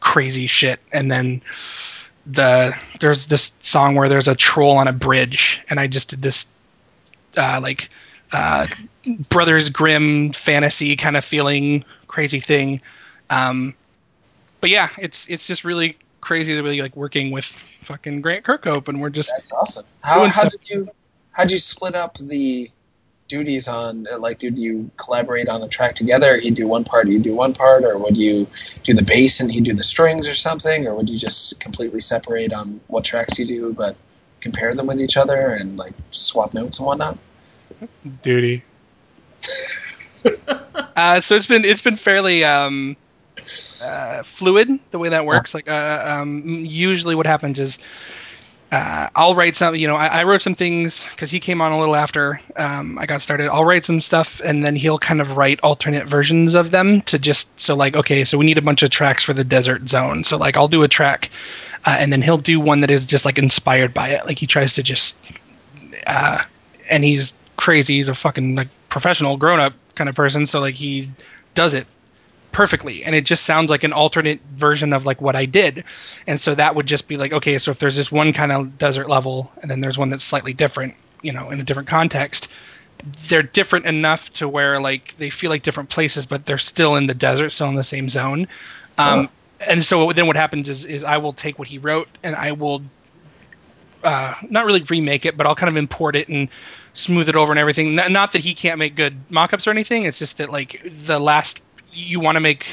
crazy 0.00 0.46
shit, 0.46 0.80
and 0.92 1.10
then 1.10 1.42
the 2.26 2.74
there's 3.00 3.26
this 3.26 3.52
song 3.60 3.94
where 3.94 4.08
there's 4.08 4.28
a 4.28 4.34
troll 4.34 4.76
on 4.76 4.88
a 4.88 4.92
bridge, 4.92 5.60
and 5.68 5.78
I 5.78 5.86
just 5.86 6.10
did 6.10 6.22
this 6.22 6.46
uh, 7.36 7.60
like 7.62 7.90
uh, 8.32 8.66
Brothers 9.28 9.70
Grimm 9.70 10.32
fantasy 10.32 10.96
kind 10.96 11.16
of 11.16 11.24
feeling 11.24 11.84
crazy 12.06 12.40
thing. 12.40 12.80
Um, 13.28 13.74
but 14.60 14.70
yeah, 14.70 14.88
it's 14.98 15.28
it's 15.28 15.46
just 15.46 15.64
really 15.64 15.96
crazy 16.20 16.54
to 16.56 16.62
be 16.62 16.82
like 16.82 16.96
working 16.96 17.30
with 17.30 17.44
fucking 17.82 18.20
Grant 18.20 18.44
Kirkhope, 18.44 18.88
and 18.88 19.00
we're 19.00 19.10
just 19.10 19.32
That's 19.34 19.52
awesome. 19.52 19.86
How, 20.02 20.26
how 20.28 20.44
did 20.44 20.60
you 20.66 20.88
how 21.32 21.44
did 21.44 21.52
you 21.52 21.58
split 21.58 21.94
up 21.94 22.18
the 22.18 22.68
duties 23.30 23.68
on 23.68 24.06
like 24.18 24.38
did 24.38 24.58
you 24.58 24.90
collaborate 24.96 25.48
on 25.48 25.62
a 25.62 25.68
track 25.68 25.94
together? 25.94 26.38
He'd 26.38 26.56
do 26.56 26.66
one 26.66 26.84
part 26.84 27.08
you 27.08 27.20
do 27.20 27.34
one 27.34 27.54
part 27.54 27.84
or 27.84 27.96
would 27.96 28.16
you 28.16 28.48
do 28.82 28.92
the 28.92 29.04
bass 29.04 29.40
and 29.40 29.50
he'd 29.50 29.64
do 29.64 29.72
the 29.72 29.84
strings 29.84 30.28
or 30.28 30.34
something? 30.34 30.86
Or 30.86 30.94
would 30.96 31.08
you 31.08 31.16
just 31.16 31.60
completely 31.60 32.00
separate 32.00 32.52
on 32.52 32.80
what 32.88 33.04
tracks 33.04 33.38
you 33.38 33.46
do 33.46 33.72
but 33.72 34.02
compare 34.40 34.72
them 34.72 34.88
with 34.88 35.00
each 35.00 35.16
other 35.16 35.50
and 35.50 35.78
like 35.78 35.94
swap 36.10 36.52
notes 36.52 36.78
and 36.78 36.86
whatnot? 36.86 37.16
Duty. 38.22 38.62
Uh, 40.96 41.18
so 41.20 41.34
it's 41.34 41.46
been 41.46 41.64
it's 41.64 41.80
been 41.80 41.96
fairly 41.96 42.44
um, 42.44 42.94
uh, 43.82 44.22
fluid 44.22 44.68
the 44.90 44.98
way 44.98 45.08
that 45.08 45.24
works. 45.24 45.54
Like 45.54 45.68
uh, 45.68 46.04
um, 46.06 46.42
usually 46.46 47.14
what 47.14 47.26
happens 47.26 47.58
is 47.58 47.78
uh, 48.72 49.08
I'll 49.16 49.34
write 49.34 49.56
some, 49.56 49.74
you 49.74 49.88
know, 49.88 49.96
I, 49.96 50.06
I 50.06 50.24
wrote 50.24 50.42
some 50.42 50.54
things 50.54 51.04
because 51.10 51.30
he 51.30 51.40
came 51.40 51.60
on 51.60 51.72
a 51.72 51.78
little 51.78 51.96
after 51.96 52.40
um, 52.56 52.98
I 52.98 53.06
got 53.06 53.20
started. 53.20 53.48
I'll 53.48 53.64
write 53.64 53.84
some 53.84 53.98
stuff 53.98 54.40
and 54.44 54.64
then 54.64 54.76
he'll 54.76 54.98
kind 54.98 55.20
of 55.20 55.36
write 55.36 55.58
alternate 55.62 56.06
versions 56.06 56.54
of 56.54 56.70
them 56.70 57.00
to 57.02 57.18
just, 57.18 57.58
so 57.58 57.74
like, 57.74 57.96
okay, 57.96 58.24
so 58.24 58.38
we 58.38 58.44
need 58.44 58.58
a 58.58 58.62
bunch 58.62 58.82
of 58.82 58.90
tracks 58.90 59.24
for 59.24 59.32
the 59.32 59.42
desert 59.42 59.88
zone. 59.88 60.22
So 60.22 60.36
like, 60.36 60.56
I'll 60.56 60.68
do 60.68 60.84
a 60.84 60.88
track 60.88 61.30
uh, 61.84 61.96
and 61.98 62.12
then 62.12 62.22
he'll 62.22 62.38
do 62.38 62.60
one 62.60 62.80
that 62.82 62.90
is 62.90 63.06
just 63.06 63.24
like 63.24 63.38
inspired 63.38 63.92
by 63.92 64.10
it. 64.10 64.24
Like 64.24 64.38
he 64.38 64.46
tries 64.46 64.72
to 64.74 64.82
just, 64.82 65.18
uh, 66.06 66.42
and 66.88 67.02
he's 67.02 67.34
crazy. 67.56 67.96
He's 67.96 68.08
a 68.08 68.14
fucking 68.14 68.54
like 68.54 68.68
professional 68.88 69.36
grown 69.36 69.58
up 69.58 69.72
kind 69.96 70.08
of 70.08 70.14
person. 70.14 70.46
So 70.46 70.60
like 70.60 70.76
he 70.76 71.10
does 71.54 71.74
it 71.74 71.86
perfectly 72.52 73.04
and 73.04 73.14
it 73.14 73.24
just 73.24 73.44
sounds 73.44 73.70
like 73.70 73.84
an 73.84 73.92
alternate 73.92 74.40
version 74.56 74.92
of 74.92 75.06
like 75.06 75.20
what 75.20 75.36
I 75.36 75.46
did. 75.46 75.84
And 76.26 76.40
so 76.40 76.54
that 76.54 76.74
would 76.74 76.86
just 76.86 77.08
be 77.08 77.16
like 77.16 77.32
okay, 77.32 77.58
so 77.58 77.70
if 77.70 77.78
there's 77.78 77.96
this 77.96 78.10
one 78.10 78.32
kind 78.32 78.52
of 78.52 78.78
desert 78.78 79.08
level 79.08 79.50
and 79.62 79.70
then 79.70 79.80
there's 79.80 79.98
one 79.98 80.10
that's 80.10 80.24
slightly 80.24 80.52
different, 80.52 80.94
you 81.22 81.32
know, 81.32 81.50
in 81.50 81.60
a 81.60 81.64
different 81.64 81.88
context, 81.88 82.48
they're 83.28 83.42
different 83.42 83.86
enough 83.86 84.32
to 84.34 84.48
where 84.48 84.80
like 84.80 85.14
they 85.18 85.30
feel 85.30 85.50
like 85.50 85.62
different 85.62 85.88
places 85.88 86.26
but 86.26 86.46
they're 86.46 86.58
still 86.58 86.96
in 86.96 87.06
the 87.06 87.14
desert, 87.14 87.50
still 87.50 87.68
in 87.68 87.74
the 87.74 87.84
same 87.84 88.10
zone. 88.10 88.46
Um, 88.98 89.28
and 89.66 89.84
so 89.84 90.12
then 90.12 90.26
what 90.26 90.36
happens 90.36 90.68
is 90.68 90.84
is 90.84 91.04
I 91.04 91.16
will 91.16 91.32
take 91.32 91.58
what 91.58 91.68
he 91.68 91.78
wrote 91.78 92.08
and 92.22 92.34
I 92.36 92.52
will 92.52 92.82
uh, 94.02 94.34
not 94.48 94.64
really 94.64 94.82
remake 94.84 95.26
it, 95.26 95.36
but 95.36 95.46
I'll 95.46 95.54
kind 95.54 95.68
of 95.68 95.76
import 95.76 96.16
it 96.16 96.28
and 96.28 96.48
smooth 96.94 97.28
it 97.28 97.36
over 97.36 97.52
and 97.52 97.58
everything. 97.58 97.94
not 97.94 98.32
that 98.32 98.40
he 98.40 98.54
can't 98.54 98.78
make 98.78 98.94
good 98.96 99.14
mock-ups 99.30 99.66
or 99.66 99.70
anything. 99.70 100.04
It's 100.04 100.18
just 100.18 100.38
that 100.38 100.50
like 100.50 100.80
the 101.04 101.18
last 101.18 101.60
you 101.92 102.20
want 102.20 102.36
to 102.36 102.40
make 102.40 102.66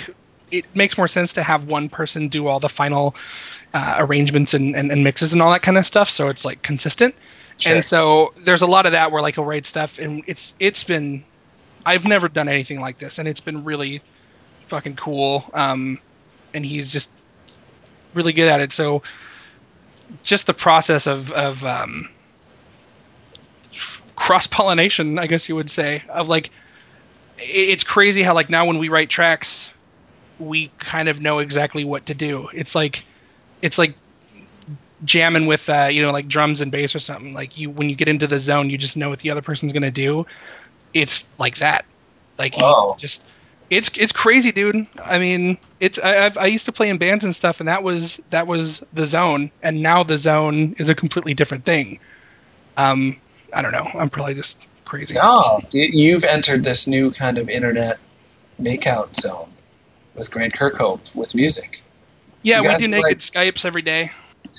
it 0.51 0.65
makes 0.75 0.97
more 0.97 1.07
sense 1.07 1.33
to 1.33 1.43
have 1.43 1.65
one 1.65 1.89
person 1.89 2.29
do 2.29 2.47
all 2.47 2.59
the 2.59 2.69
final 2.69 3.15
uh, 3.73 3.95
arrangements 3.99 4.53
and, 4.53 4.75
and, 4.75 4.91
and, 4.91 5.03
mixes 5.03 5.33
and 5.33 5.41
all 5.41 5.51
that 5.51 5.61
kind 5.61 5.77
of 5.77 5.85
stuff. 5.85 6.09
So 6.09 6.29
it's 6.29 6.45
like 6.45 6.61
consistent. 6.61 7.13
Sure. 7.57 7.75
and 7.75 7.83
so 7.83 8.33
there's 8.43 8.61
a 8.61 8.67
lot 8.67 8.85
of 8.85 8.91
that 8.91 9.11
where 9.11 9.21
like 9.21 9.33
he'll 9.33 9.43
write 9.43 9.65
stuff 9.65 9.97
and 9.97 10.23
it's 10.27 10.53
it's 10.59 10.83
been 10.83 11.25
i've 11.87 12.05
never 12.05 12.29
done 12.29 12.47
anything 12.47 12.79
like 12.79 12.99
this 12.99 13.17
and 13.17 13.27
it's 13.27 13.39
been 13.39 13.63
really 13.63 13.99
fucking 14.67 14.95
cool. 14.95 15.49
Um, 15.53 15.99
and 16.53 16.65
he's 16.65 16.91
just 16.91 17.09
really 18.13 18.31
good 18.31 18.47
at 18.47 18.61
it. 18.61 18.71
So 18.71 19.01
just 20.23 20.47
the 20.47 20.53
process 20.53 21.07
of 21.07 21.31
of 21.31 21.63
um, 21.65 22.09
cross 24.15 24.47
pollination 24.47 25.19
i 25.19 25.27
guess 25.27 25.47
you 25.47 25.55
would 25.55 25.69
say 25.69 26.03
of 26.09 26.27
like 26.27 26.49
it's 27.37 27.83
crazy 27.83 28.23
how 28.23 28.33
like 28.33 28.49
now 28.49 28.65
when 28.65 28.77
we 28.77 28.89
write 28.89 29.09
tracks 29.09 29.71
we 30.39 30.71
kind 30.79 31.09
of 31.09 31.21
know 31.21 31.39
exactly 31.39 31.83
what 31.83 32.05
to 32.07 32.13
do. 32.13 32.49
It's 32.53 32.75
like 32.75 33.05
it's 33.61 33.77
like 33.77 33.95
jamming 35.03 35.45
with 35.45 35.69
uh, 35.69 35.87
you 35.91 36.01
know 36.01 36.11
like 36.11 36.27
drums 36.27 36.61
and 36.61 36.71
bass 36.71 36.95
or 36.95 36.99
something. 36.99 37.33
Like 37.33 37.57
you 37.57 37.69
when 37.69 37.89
you 37.89 37.95
get 37.95 38.07
into 38.07 38.27
the 38.27 38.39
zone 38.39 38.69
you 38.69 38.77
just 38.77 38.97
know 38.97 39.09
what 39.09 39.19
the 39.19 39.29
other 39.29 39.41
person's 39.41 39.73
gonna 39.73 39.91
do. 39.91 40.25
It's 40.93 41.27
like 41.37 41.57
that. 41.57 41.85
Like 42.37 42.55
just 42.97 43.25
it's 43.69 43.89
it's 43.95 44.11
crazy 44.11 44.51
dude. 44.51 44.87
I 45.03 45.19
mean 45.19 45.57
it's 45.79 45.99
I, 45.99 46.25
I've, 46.25 46.37
i 46.37 46.45
used 46.45 46.65
to 46.65 46.71
play 46.71 46.89
in 46.89 46.97
bands 46.97 47.23
and 47.23 47.35
stuff 47.35 47.59
and 47.59 47.67
that 47.67 47.83
was 47.83 48.21
that 48.29 48.47
was 48.47 48.83
the 48.93 49.05
zone 49.05 49.51
and 49.61 49.81
now 49.81 50.03
the 50.03 50.17
zone 50.17 50.75
is 50.79 50.89
a 50.89 50.95
completely 50.95 51.33
different 51.33 51.65
thing. 51.65 51.99
Um 52.77 53.17
i 53.53 53.61
don't 53.61 53.71
know. 53.71 53.87
I'm 53.95 54.09
probably 54.09 54.35
just 54.35 54.67
crazy. 54.87 55.15
No, 55.15 55.59
you've 55.73 56.23
entered 56.23 56.63
this 56.63 56.87
new 56.87 57.11
kind 57.11 57.37
of 57.37 57.49
internet 57.49 57.97
makeout 58.59 59.15
zone 59.15 59.49
with 60.15 60.31
Grant 60.31 60.53
Kirkhope 60.53 61.15
with 61.15 61.35
music. 61.35 61.81
Yeah, 62.41 62.61
we 62.61 62.75
do 62.77 62.87
naked 62.87 63.03
like... 63.03 63.17
Skypes 63.17 63.65
every 63.65 63.81
day. 63.81 64.11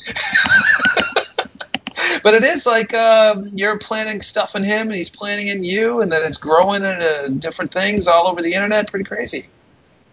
but 2.23 2.35
it 2.35 2.45
is 2.45 2.67
like 2.67 2.93
uh, 2.95 3.35
you're 3.53 3.79
planning 3.79 4.21
stuff 4.21 4.57
in 4.57 4.63
him 4.63 4.83
and 4.83 4.93
he's 4.93 5.11
planning 5.11 5.49
in 5.49 5.65
you, 5.65 6.01
and 6.01 6.11
then 6.11 6.21
it's 6.25 6.39
growing 6.39 6.85
into 6.85 7.35
different 7.39 7.73
things 7.73 8.09
all 8.09 8.29
over 8.29 8.43
the 8.43 8.53
internet. 8.53 8.91
Pretty 8.91 9.05
crazy. 9.05 9.47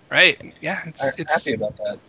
Right. 0.10 0.54
Yeah. 0.62 0.82
It's, 0.86 1.04
I'm 1.04 1.14
it's 1.18 1.34
happy 1.34 1.56
about 1.56 1.78
that. 1.78 2.06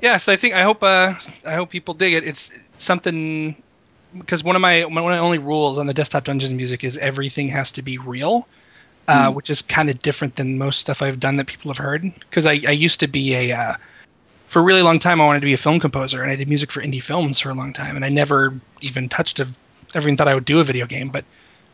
Yeah. 0.00 0.18
So 0.18 0.32
I 0.32 0.36
think 0.36 0.54
I 0.54 0.62
hope 0.62 0.82
uh, 0.82 1.14
I 1.44 1.54
hope 1.54 1.70
people 1.70 1.94
dig 1.94 2.14
it. 2.14 2.24
It's 2.24 2.50
something 2.70 3.56
because 4.18 4.44
one 4.44 4.56
of 4.56 4.62
my 4.62 4.84
one 4.84 4.98
of 4.98 5.04
my 5.04 5.18
only 5.18 5.38
rules 5.38 5.78
on 5.78 5.86
the 5.86 5.94
desktop 5.94 6.24
Dungeons 6.24 6.52
music 6.52 6.84
is 6.84 6.96
everything 6.98 7.48
has 7.48 7.70
to 7.72 7.82
be 7.82 7.98
real, 7.98 8.46
uh, 9.08 9.30
mm. 9.30 9.36
which 9.36 9.50
is 9.50 9.62
kind 9.62 9.90
of 9.90 9.98
different 10.00 10.36
than 10.36 10.58
most 10.58 10.80
stuff 10.80 11.02
I've 11.02 11.20
done 11.20 11.36
that 11.36 11.46
people 11.46 11.70
have 11.70 11.78
heard. 11.78 12.02
Because 12.02 12.46
I, 12.46 12.60
I 12.66 12.72
used 12.72 13.00
to 13.00 13.06
be 13.06 13.34
a 13.34 13.52
uh, 13.52 13.74
for 14.48 14.60
a 14.60 14.62
really 14.62 14.82
long 14.82 14.98
time 14.98 15.20
I 15.20 15.24
wanted 15.24 15.40
to 15.40 15.46
be 15.46 15.54
a 15.54 15.58
film 15.58 15.80
composer 15.80 16.22
and 16.22 16.30
I 16.30 16.36
did 16.36 16.48
music 16.48 16.70
for 16.70 16.80
indie 16.80 17.02
films 17.02 17.40
for 17.40 17.50
a 17.50 17.54
long 17.54 17.72
time 17.72 17.96
and 17.96 18.04
I 18.04 18.08
never 18.08 18.54
even 18.80 19.08
touched 19.08 19.40
a 19.40 19.46
never 19.94 20.08
even 20.08 20.16
thought 20.16 20.28
I 20.28 20.34
would 20.34 20.44
do 20.44 20.60
a 20.60 20.64
video 20.64 20.86
game. 20.86 21.08
But 21.08 21.24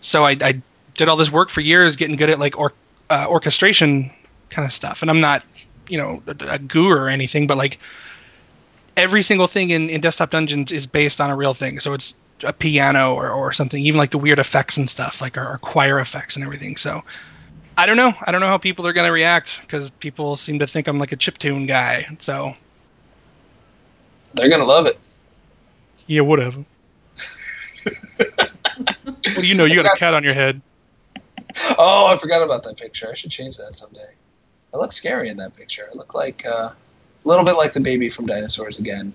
so 0.01 0.25
I, 0.25 0.37
I 0.41 0.61
did 0.95 1.09
all 1.09 1.17
this 1.17 1.31
work 1.31 1.51
for 1.51 1.61
years, 1.61 1.97
getting 1.97 2.17
good 2.17 2.31
at 2.31 2.39
like 2.39 2.59
or, 2.59 2.73
uh, 3.11 3.27
orchestration 3.29 4.11
kind 4.51 4.67
of 4.67 4.73
stuff. 4.73 5.03
And 5.03 5.11
I'm 5.11 5.21
not 5.21 5.45
you 5.89 5.99
know 5.99 6.23
a, 6.27 6.55
a 6.55 6.59
guru 6.59 6.97
or 6.97 7.09
anything, 7.09 7.47
but 7.47 7.57
like 7.57 7.79
every 8.97 9.23
single 9.23 9.47
thing 9.47 9.71
in, 9.71 9.89
in 9.89 10.01
desktop 10.01 10.31
dungeons 10.31 10.73
is 10.73 10.87
based 10.87 11.21
on 11.21 11.31
a 11.31 11.37
real 11.37 11.55
thing 11.55 11.81
so 11.81 11.95
it's 11.95 12.15
a 12.43 12.53
piano 12.53 13.15
or, 13.15 13.31
or 13.31 13.53
something, 13.53 13.83
even 13.85 13.99
like 13.99 14.11
the 14.11 14.19
weird 14.19 14.39
effects 14.39 14.77
and 14.77 14.89
stuff, 14.89 15.21
like 15.21 15.37
our, 15.37 15.47
our 15.47 15.59
choir 15.59 15.99
effects 16.01 16.37
and 16.37 16.45
everything. 16.45 16.77
So 16.77 17.03
I 17.77 17.87
don't 17.87 17.97
know. 17.97 18.13
I 18.25 18.33
don't 18.33 18.41
know 18.41 18.49
how 18.49 18.59
people 18.59 18.87
are 18.87 18.93
going 18.93 19.07
to 19.07 19.13
react 19.13 19.61
because 19.63 19.91
people 19.91 20.37
seem 20.37 20.59
to 20.59 20.67
think 20.67 20.89
I'm 20.89 20.99
like 20.99 21.13
a 21.13 21.17
chip 21.17 21.39
tune 21.39 21.67
guy. 21.67 22.07
So 22.19 22.53
they're 24.35 24.49
going 24.49 24.61
to 24.61 24.67
love 24.67 24.87
it. 24.87 25.19
Yeah, 26.07 26.23
whatever. 26.23 26.59
what 28.95 29.41
do 29.41 29.47
you 29.47 29.57
know? 29.57 29.65
You 29.65 29.77
got 29.77 29.87
a 29.87 29.97
cat 29.97 30.15
on 30.15 30.23
your 30.23 30.35
head. 30.35 30.61
Oh, 31.79 32.11
I 32.13 32.17
forgot 32.17 32.43
about 32.43 32.65
that 32.65 32.79
picture. 32.79 33.09
I 33.11 33.15
should 33.15 33.31
change 33.31 33.57
that 33.59 33.75
someday. 33.75 34.01
I 34.75 34.79
look 34.79 34.93
scary 34.93 35.29
in 35.29 35.37
that 35.37 35.55
picture. 35.55 35.85
I 35.91 35.97
look 35.97 36.15
like 36.15 36.45
uh, 36.47 36.71
a 36.71 37.29
little 37.29 37.45
bit 37.45 37.53
like 37.53 37.73
the 37.73 37.81
baby 37.81 38.09
from 38.09 38.27
Dinosaurs 38.27 38.79
again 38.79 39.13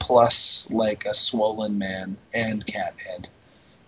plus 0.00 0.72
like 0.72 1.04
a 1.04 1.14
swollen 1.14 1.78
man 1.78 2.14
and 2.34 2.66
cat 2.66 2.98
head. 2.98 3.28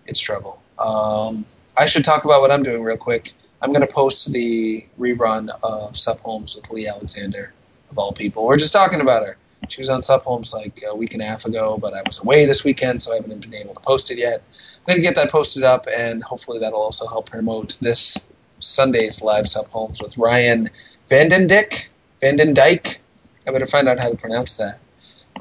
It's 0.07 0.21
trouble. 0.21 0.63
Um, 0.79 1.45
I 1.77 1.87
should 1.87 2.05
talk 2.05 2.25
about 2.25 2.41
what 2.41 2.51
I'm 2.51 2.63
doing 2.63 2.83
real 2.83 2.97
quick. 2.97 3.33
I'm 3.61 3.73
going 3.73 3.87
to 3.87 3.93
post 3.93 4.33
the 4.33 4.85
rerun 4.99 5.49
of 5.63 5.97
Sup 5.97 6.21
Holmes 6.21 6.57
with 6.57 6.71
Leigh 6.71 6.89
Alexander, 6.89 7.53
of 7.91 7.99
all 7.99 8.13
people. 8.13 8.47
We're 8.47 8.57
just 8.57 8.73
talking 8.73 9.01
about 9.01 9.25
her. 9.25 9.37
She 9.69 9.81
was 9.81 9.91
on 9.91 10.03
Sup 10.03 10.23
Holmes 10.23 10.53
like 10.53 10.83
a 10.89 10.95
week 10.95 11.15
and 11.15 11.23
a 11.23 11.27
half 11.27 11.45
ago, 11.45 11.79
but 11.81 11.95
I 11.95 12.03
was 12.05 12.21
away 12.21 12.47
this 12.47 12.65
weekend, 12.65 13.03
so 13.03 13.13
I 13.13 13.17
haven't 13.17 13.49
been 13.49 13.61
able 13.61 13.75
to 13.75 13.81
post 13.81 14.11
it 14.11 14.19
yet. 14.19 14.43
I'm 14.79 14.95
going 14.95 14.97
to 14.97 15.03
get 15.03 15.15
that 15.15 15.31
posted 15.31 15.63
up, 15.63 15.87
and 15.93 16.23
hopefully 16.23 16.59
that'll 16.59 16.81
also 16.81 17.07
help 17.07 17.31
promote 17.31 17.79
this 17.81 18.31
Sunday's 18.59 19.23
live 19.23 19.47
Sup 19.47 19.69
Holmes 19.69 20.03
with 20.03 20.19
Ryan 20.19 20.69
Vandendyck. 21.09 21.91
Vandendyke. 22.21 23.01
I 23.47 23.53
better 23.53 23.67
find 23.67 23.89
out 23.89 23.99
how 23.99 24.11
to 24.11 24.17
pronounce 24.17 24.57
that 24.57 24.81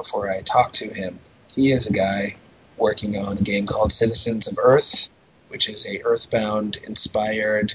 before 0.01 0.29
I 0.31 0.41
talk 0.41 0.71
to 0.73 0.91
him. 0.91 1.15
He 1.55 1.71
is 1.71 1.85
a 1.85 1.93
guy 1.93 2.35
working 2.77 3.17
on 3.17 3.37
a 3.37 3.41
game 3.41 3.67
called 3.67 3.91
Citizens 3.91 4.51
of 4.51 4.57
Earth, 4.61 5.11
which 5.49 5.69
is 5.69 5.87
a 5.87 6.01
Earthbound 6.03 6.77
inspired 6.87 7.73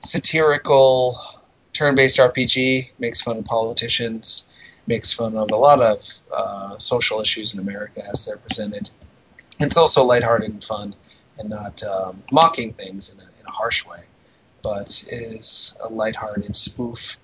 satirical 0.00 1.16
turn-based 1.72 2.18
RPG. 2.18 2.92
Makes 2.98 3.22
fun 3.22 3.38
of 3.38 3.44
politicians, 3.46 4.80
makes 4.86 5.12
fun 5.12 5.36
of 5.36 5.50
a 5.50 5.56
lot 5.56 5.80
of 5.80 6.00
uh, 6.34 6.76
social 6.76 7.20
issues 7.20 7.54
in 7.54 7.60
America 7.60 8.02
as 8.12 8.26
they're 8.26 8.36
presented. 8.36 8.90
It's 9.58 9.78
also 9.78 10.04
lighthearted 10.04 10.50
and 10.50 10.62
fun, 10.62 10.94
and 11.38 11.48
not 11.48 11.82
um, 11.82 12.18
mocking 12.30 12.74
things 12.74 13.14
in 13.14 13.20
a, 13.20 13.22
in 13.22 13.46
a 13.46 13.50
harsh 13.50 13.86
way, 13.86 14.00
but 14.62 14.88
is 15.10 15.78
a 15.82 15.88
lighthearted 15.88 16.54
spoof 16.54 17.16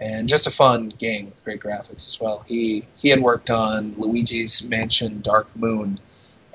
and 0.00 0.28
just 0.28 0.46
a 0.46 0.50
fun 0.50 0.88
game 0.88 1.26
with 1.26 1.44
great 1.44 1.60
graphics 1.60 2.06
as 2.08 2.18
well. 2.20 2.40
He 2.46 2.86
he 2.96 3.10
had 3.10 3.20
worked 3.20 3.50
on 3.50 3.92
Luigi's 3.92 4.68
Mansion 4.68 5.20
Dark 5.20 5.56
Moon 5.56 5.98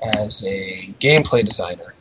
as 0.02 0.44
a 0.44 0.92
gameplay 0.98 1.44
designer 1.44 1.94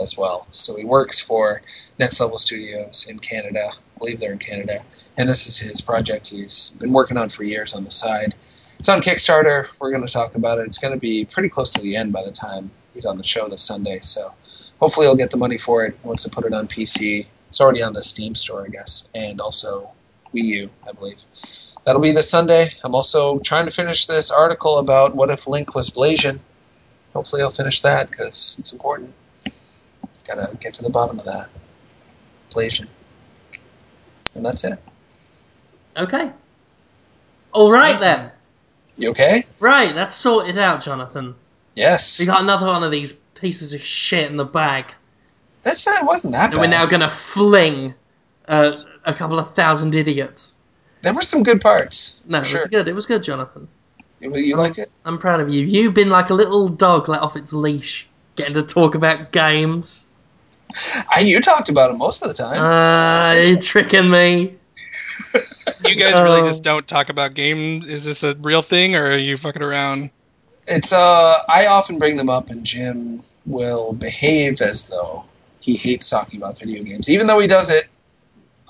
as 0.00 0.16
well. 0.16 0.46
So 0.48 0.76
he 0.76 0.84
works 0.84 1.20
for 1.20 1.62
Next 1.98 2.20
Level 2.20 2.38
Studios 2.38 3.08
in 3.08 3.18
Canada. 3.18 3.68
I 3.68 3.98
believe 3.98 4.20
they're 4.20 4.32
in 4.32 4.38
Canada, 4.38 4.80
and 5.18 5.28
this 5.28 5.46
is 5.48 5.58
his 5.58 5.80
project 5.80 6.30
he's 6.30 6.70
been 6.80 6.92
working 6.92 7.16
on 7.16 7.28
for 7.28 7.44
years 7.44 7.74
on 7.74 7.84
the 7.84 7.90
side. 7.90 8.34
It's 8.78 8.88
on 8.88 9.00
Kickstarter. 9.00 9.80
We're 9.80 9.92
going 9.92 10.04
to 10.04 10.12
talk 10.12 10.34
about 10.34 10.58
it. 10.58 10.66
It's 10.66 10.78
going 10.78 10.92
to 10.92 10.98
be 10.98 11.24
pretty 11.24 11.48
close 11.48 11.70
to 11.72 11.82
the 11.82 11.94
end 11.96 12.12
by 12.12 12.24
the 12.24 12.32
time 12.32 12.68
he's 12.94 13.06
on 13.06 13.16
the 13.16 13.22
show 13.22 13.48
this 13.48 13.62
Sunday. 13.62 13.98
So 13.98 14.32
hopefully 14.80 15.06
he'll 15.06 15.14
get 15.14 15.30
the 15.30 15.36
money 15.36 15.58
for 15.58 15.84
it. 15.84 15.96
He 15.96 16.06
wants 16.06 16.24
to 16.24 16.30
put 16.30 16.46
it 16.46 16.52
on 16.52 16.66
PC. 16.66 17.28
It's 17.46 17.60
already 17.60 17.82
on 17.82 17.92
the 17.92 18.02
Steam 18.02 18.34
store, 18.34 18.64
I 18.64 18.68
guess, 18.68 19.08
and 19.14 19.40
also 19.40 19.92
Wii 20.34 20.42
U, 20.44 20.70
I 20.88 20.92
believe. 20.92 21.22
That'll 21.84 22.00
be 22.02 22.12
this 22.12 22.30
Sunday. 22.30 22.68
I'm 22.84 22.94
also 22.94 23.38
trying 23.38 23.66
to 23.66 23.72
finish 23.72 24.06
this 24.06 24.30
article 24.30 24.78
about 24.78 25.14
what 25.14 25.30
if 25.30 25.46
Link 25.48 25.74
was 25.74 25.90
Blasian. 25.90 26.40
Hopefully 27.12 27.42
I'll 27.42 27.50
finish 27.50 27.80
that 27.82 28.10
because 28.10 28.56
it's 28.58 28.72
important. 28.72 29.14
Gotta 30.26 30.56
get 30.56 30.74
to 30.74 30.84
the 30.84 30.90
bottom 30.90 31.18
of 31.18 31.24
that. 31.24 31.48
Blasian. 32.50 32.88
And 34.36 34.46
that's 34.46 34.64
it. 34.64 34.78
Okay. 35.96 36.30
All 37.52 37.70
right 37.70 37.98
then. 38.00 38.30
You 38.96 39.10
okay? 39.10 39.42
Right, 39.60 39.94
that's 39.94 40.14
sorted 40.14 40.56
out, 40.56 40.82
Jonathan. 40.82 41.34
Yes. 41.74 42.20
We 42.20 42.26
got 42.26 42.40
another 42.42 42.66
one 42.66 42.84
of 42.84 42.90
these 42.90 43.12
pieces 43.34 43.72
of 43.72 43.82
shit 43.82 44.30
in 44.30 44.36
the 44.36 44.44
bag. 44.44 44.86
That's 45.62 45.86
it 45.86 46.04
wasn't 46.04 46.34
that 46.34 46.46
And 46.46 46.54
bad. 46.54 46.60
we're 46.60 46.68
now 46.68 46.86
gonna 46.86 47.10
fling 47.10 47.94
uh, 48.48 48.76
a 49.04 49.14
couple 49.14 49.38
of 49.38 49.54
thousand 49.54 49.94
idiots. 49.94 50.54
There 51.02 51.14
were 51.14 51.22
some 51.22 51.42
good 51.42 51.60
parts. 51.60 52.20
No, 52.26 52.38
it 52.38 52.46
sure. 52.46 52.60
was 52.60 52.68
good. 52.68 52.88
It 52.88 52.94
was 52.94 53.06
good, 53.06 53.22
Jonathan. 53.22 53.68
You, 54.20 54.36
you 54.36 54.56
liked 54.56 54.78
it? 54.78 54.88
I'm 55.04 55.18
proud 55.18 55.40
of 55.40 55.48
you. 55.48 55.64
You've 55.64 55.94
been 55.94 56.10
like 56.10 56.30
a 56.30 56.34
little 56.34 56.68
dog 56.68 57.08
let 57.08 57.22
off 57.22 57.34
its 57.36 57.52
leash, 57.52 58.06
getting 58.36 58.54
to 58.54 58.62
talk 58.62 58.94
about 58.94 59.32
games. 59.32 60.06
I, 61.14 61.20
you 61.20 61.40
talked 61.40 61.68
about 61.68 61.92
it 61.92 61.98
most 61.98 62.22
of 62.22 62.28
the 62.28 62.34
time. 62.42 62.58
Uh, 62.64 63.34
you're 63.42 63.60
tricking 63.60 64.08
me. 64.10 64.54
You 65.84 65.96
guys 65.96 66.12
really 66.22 66.42
Oh. 66.42 66.46
just 66.46 66.62
don't 66.62 66.86
talk 66.86 67.08
about 67.08 67.34
games. 67.34 67.86
Is 67.86 68.04
this 68.04 68.22
a 68.22 68.34
real 68.34 68.62
thing, 68.62 68.94
or 68.94 69.12
are 69.12 69.18
you 69.18 69.36
fucking 69.36 69.62
around? 69.62 70.10
it's 70.68 70.92
uh, 70.92 71.34
I 71.48 71.66
often 71.66 71.98
bring 71.98 72.16
them 72.16 72.30
up, 72.30 72.50
and 72.50 72.64
Jim 72.64 73.18
will 73.46 73.92
behave 73.92 74.60
as 74.60 74.88
though 74.90 75.24
he 75.60 75.74
hates 75.76 76.08
talking 76.08 76.38
about 76.40 76.58
video 76.60 76.84
games, 76.84 77.10
even 77.10 77.26
though 77.26 77.40
he 77.40 77.48
does 77.48 77.72
it 77.74 77.88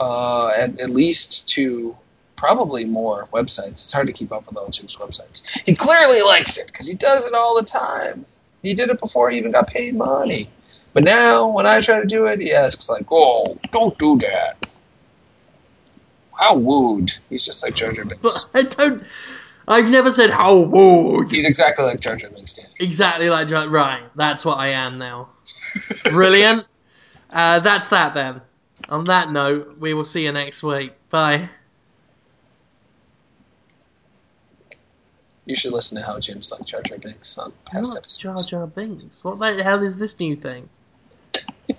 uh, 0.03 0.51
at, 0.59 0.81
at 0.81 0.91
least 0.91 1.49
two, 1.49 1.97
probably 2.37 2.85
more 2.85 3.25
websites. 3.27 3.71
It's 3.71 3.93
hard 3.93 4.09
to 4.09 4.13
keep 4.13 4.33
up 4.33 4.47
with 4.47 4.59
all 4.59 4.69
Jim's 4.69 4.97
websites. 4.97 5.63
He 5.65 5.77
clearly 5.77 6.23
likes 6.23 6.59
it 6.59 6.67
because 6.67 6.89
he 6.89 6.97
does 6.97 7.27
it 7.27 7.35
all 7.35 7.57
the 7.57 7.65
time. 7.65 8.25
He 8.63 8.75
did 8.75 8.91
it 8.91 8.99
before 8.99 9.31
he 9.31 9.39
even 9.39 9.53
got 9.53 9.69
paid 9.69 9.97
money. 9.97 10.47
But 10.93 11.05
now, 11.05 11.55
when 11.55 11.67
I 11.67 11.81
try 11.81 12.01
to 12.01 12.07
do 12.07 12.27
it, 12.27 12.41
he 12.41 12.53
asks 12.53 12.89
like, 12.91 13.07
"Oh, 13.11 13.57
don't 13.71 13.97
do 13.97 14.19
that." 14.19 14.81
How 16.39 16.57
wooed. 16.57 17.13
He's 17.31 17.45
just 17.45 17.63
like 17.65 17.75
Jar 17.75 17.93
Jar 17.93 18.05
But 18.05 18.51
I 18.55 18.63
don't. 18.63 19.05
I've 19.69 19.89
never 19.89 20.11
said 20.11 20.31
how 20.31 20.59
would. 20.59 21.31
He's 21.31 21.47
exactly 21.47 21.85
like 21.85 22.01
Jar 22.01 22.17
Jar 22.17 22.31
Binks, 22.31 22.55
Danny. 22.55 22.69
Exactly 22.81 23.31
like 23.31 23.49
John. 23.49 23.71
Right, 23.71 24.03
that's 24.17 24.45
what 24.45 24.59
I 24.59 24.69
am 24.71 24.99
now. 24.99 25.29
Brilliant. 26.11 26.67
Uh, 27.33 27.61
that's 27.61 27.89
that 27.91 28.15
then. 28.15 28.43
On 28.89 29.05
that 29.05 29.31
note, 29.31 29.77
we 29.79 29.95
will 29.95 30.05
see 30.05 30.25
you 30.25 30.33
next 30.33 30.63
week. 30.63 30.93
Bye. 31.11 31.49
You 35.45 35.55
should 35.55 35.73
listen 35.73 35.99
to 35.99 36.05
how 36.05 36.19
Jim's 36.19 36.53
like 36.53 36.65
Jar 36.65 36.83
Jar 36.83 36.99
Binks 36.99 37.37
on 37.39 37.51
Not 37.51 37.65
past 37.65 38.21
Jar 38.21 38.33
episodes. 38.33 38.47
Jar 38.47 38.67
Binks. 38.67 39.25
What 39.25 39.39
the 39.39 39.63
hell 39.65 39.83
is 39.83 39.99
this 39.99 40.19
new 40.21 40.37
thing? 40.37 40.69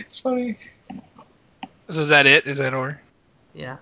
It's 0.00 0.20
funny. 0.20 0.56
So 1.90 2.00
is 2.00 2.08
that 2.08 2.26
it? 2.26 2.46
Is 2.46 2.58
that 2.58 2.74
or? 2.74 3.00
Yeah. 3.54 3.76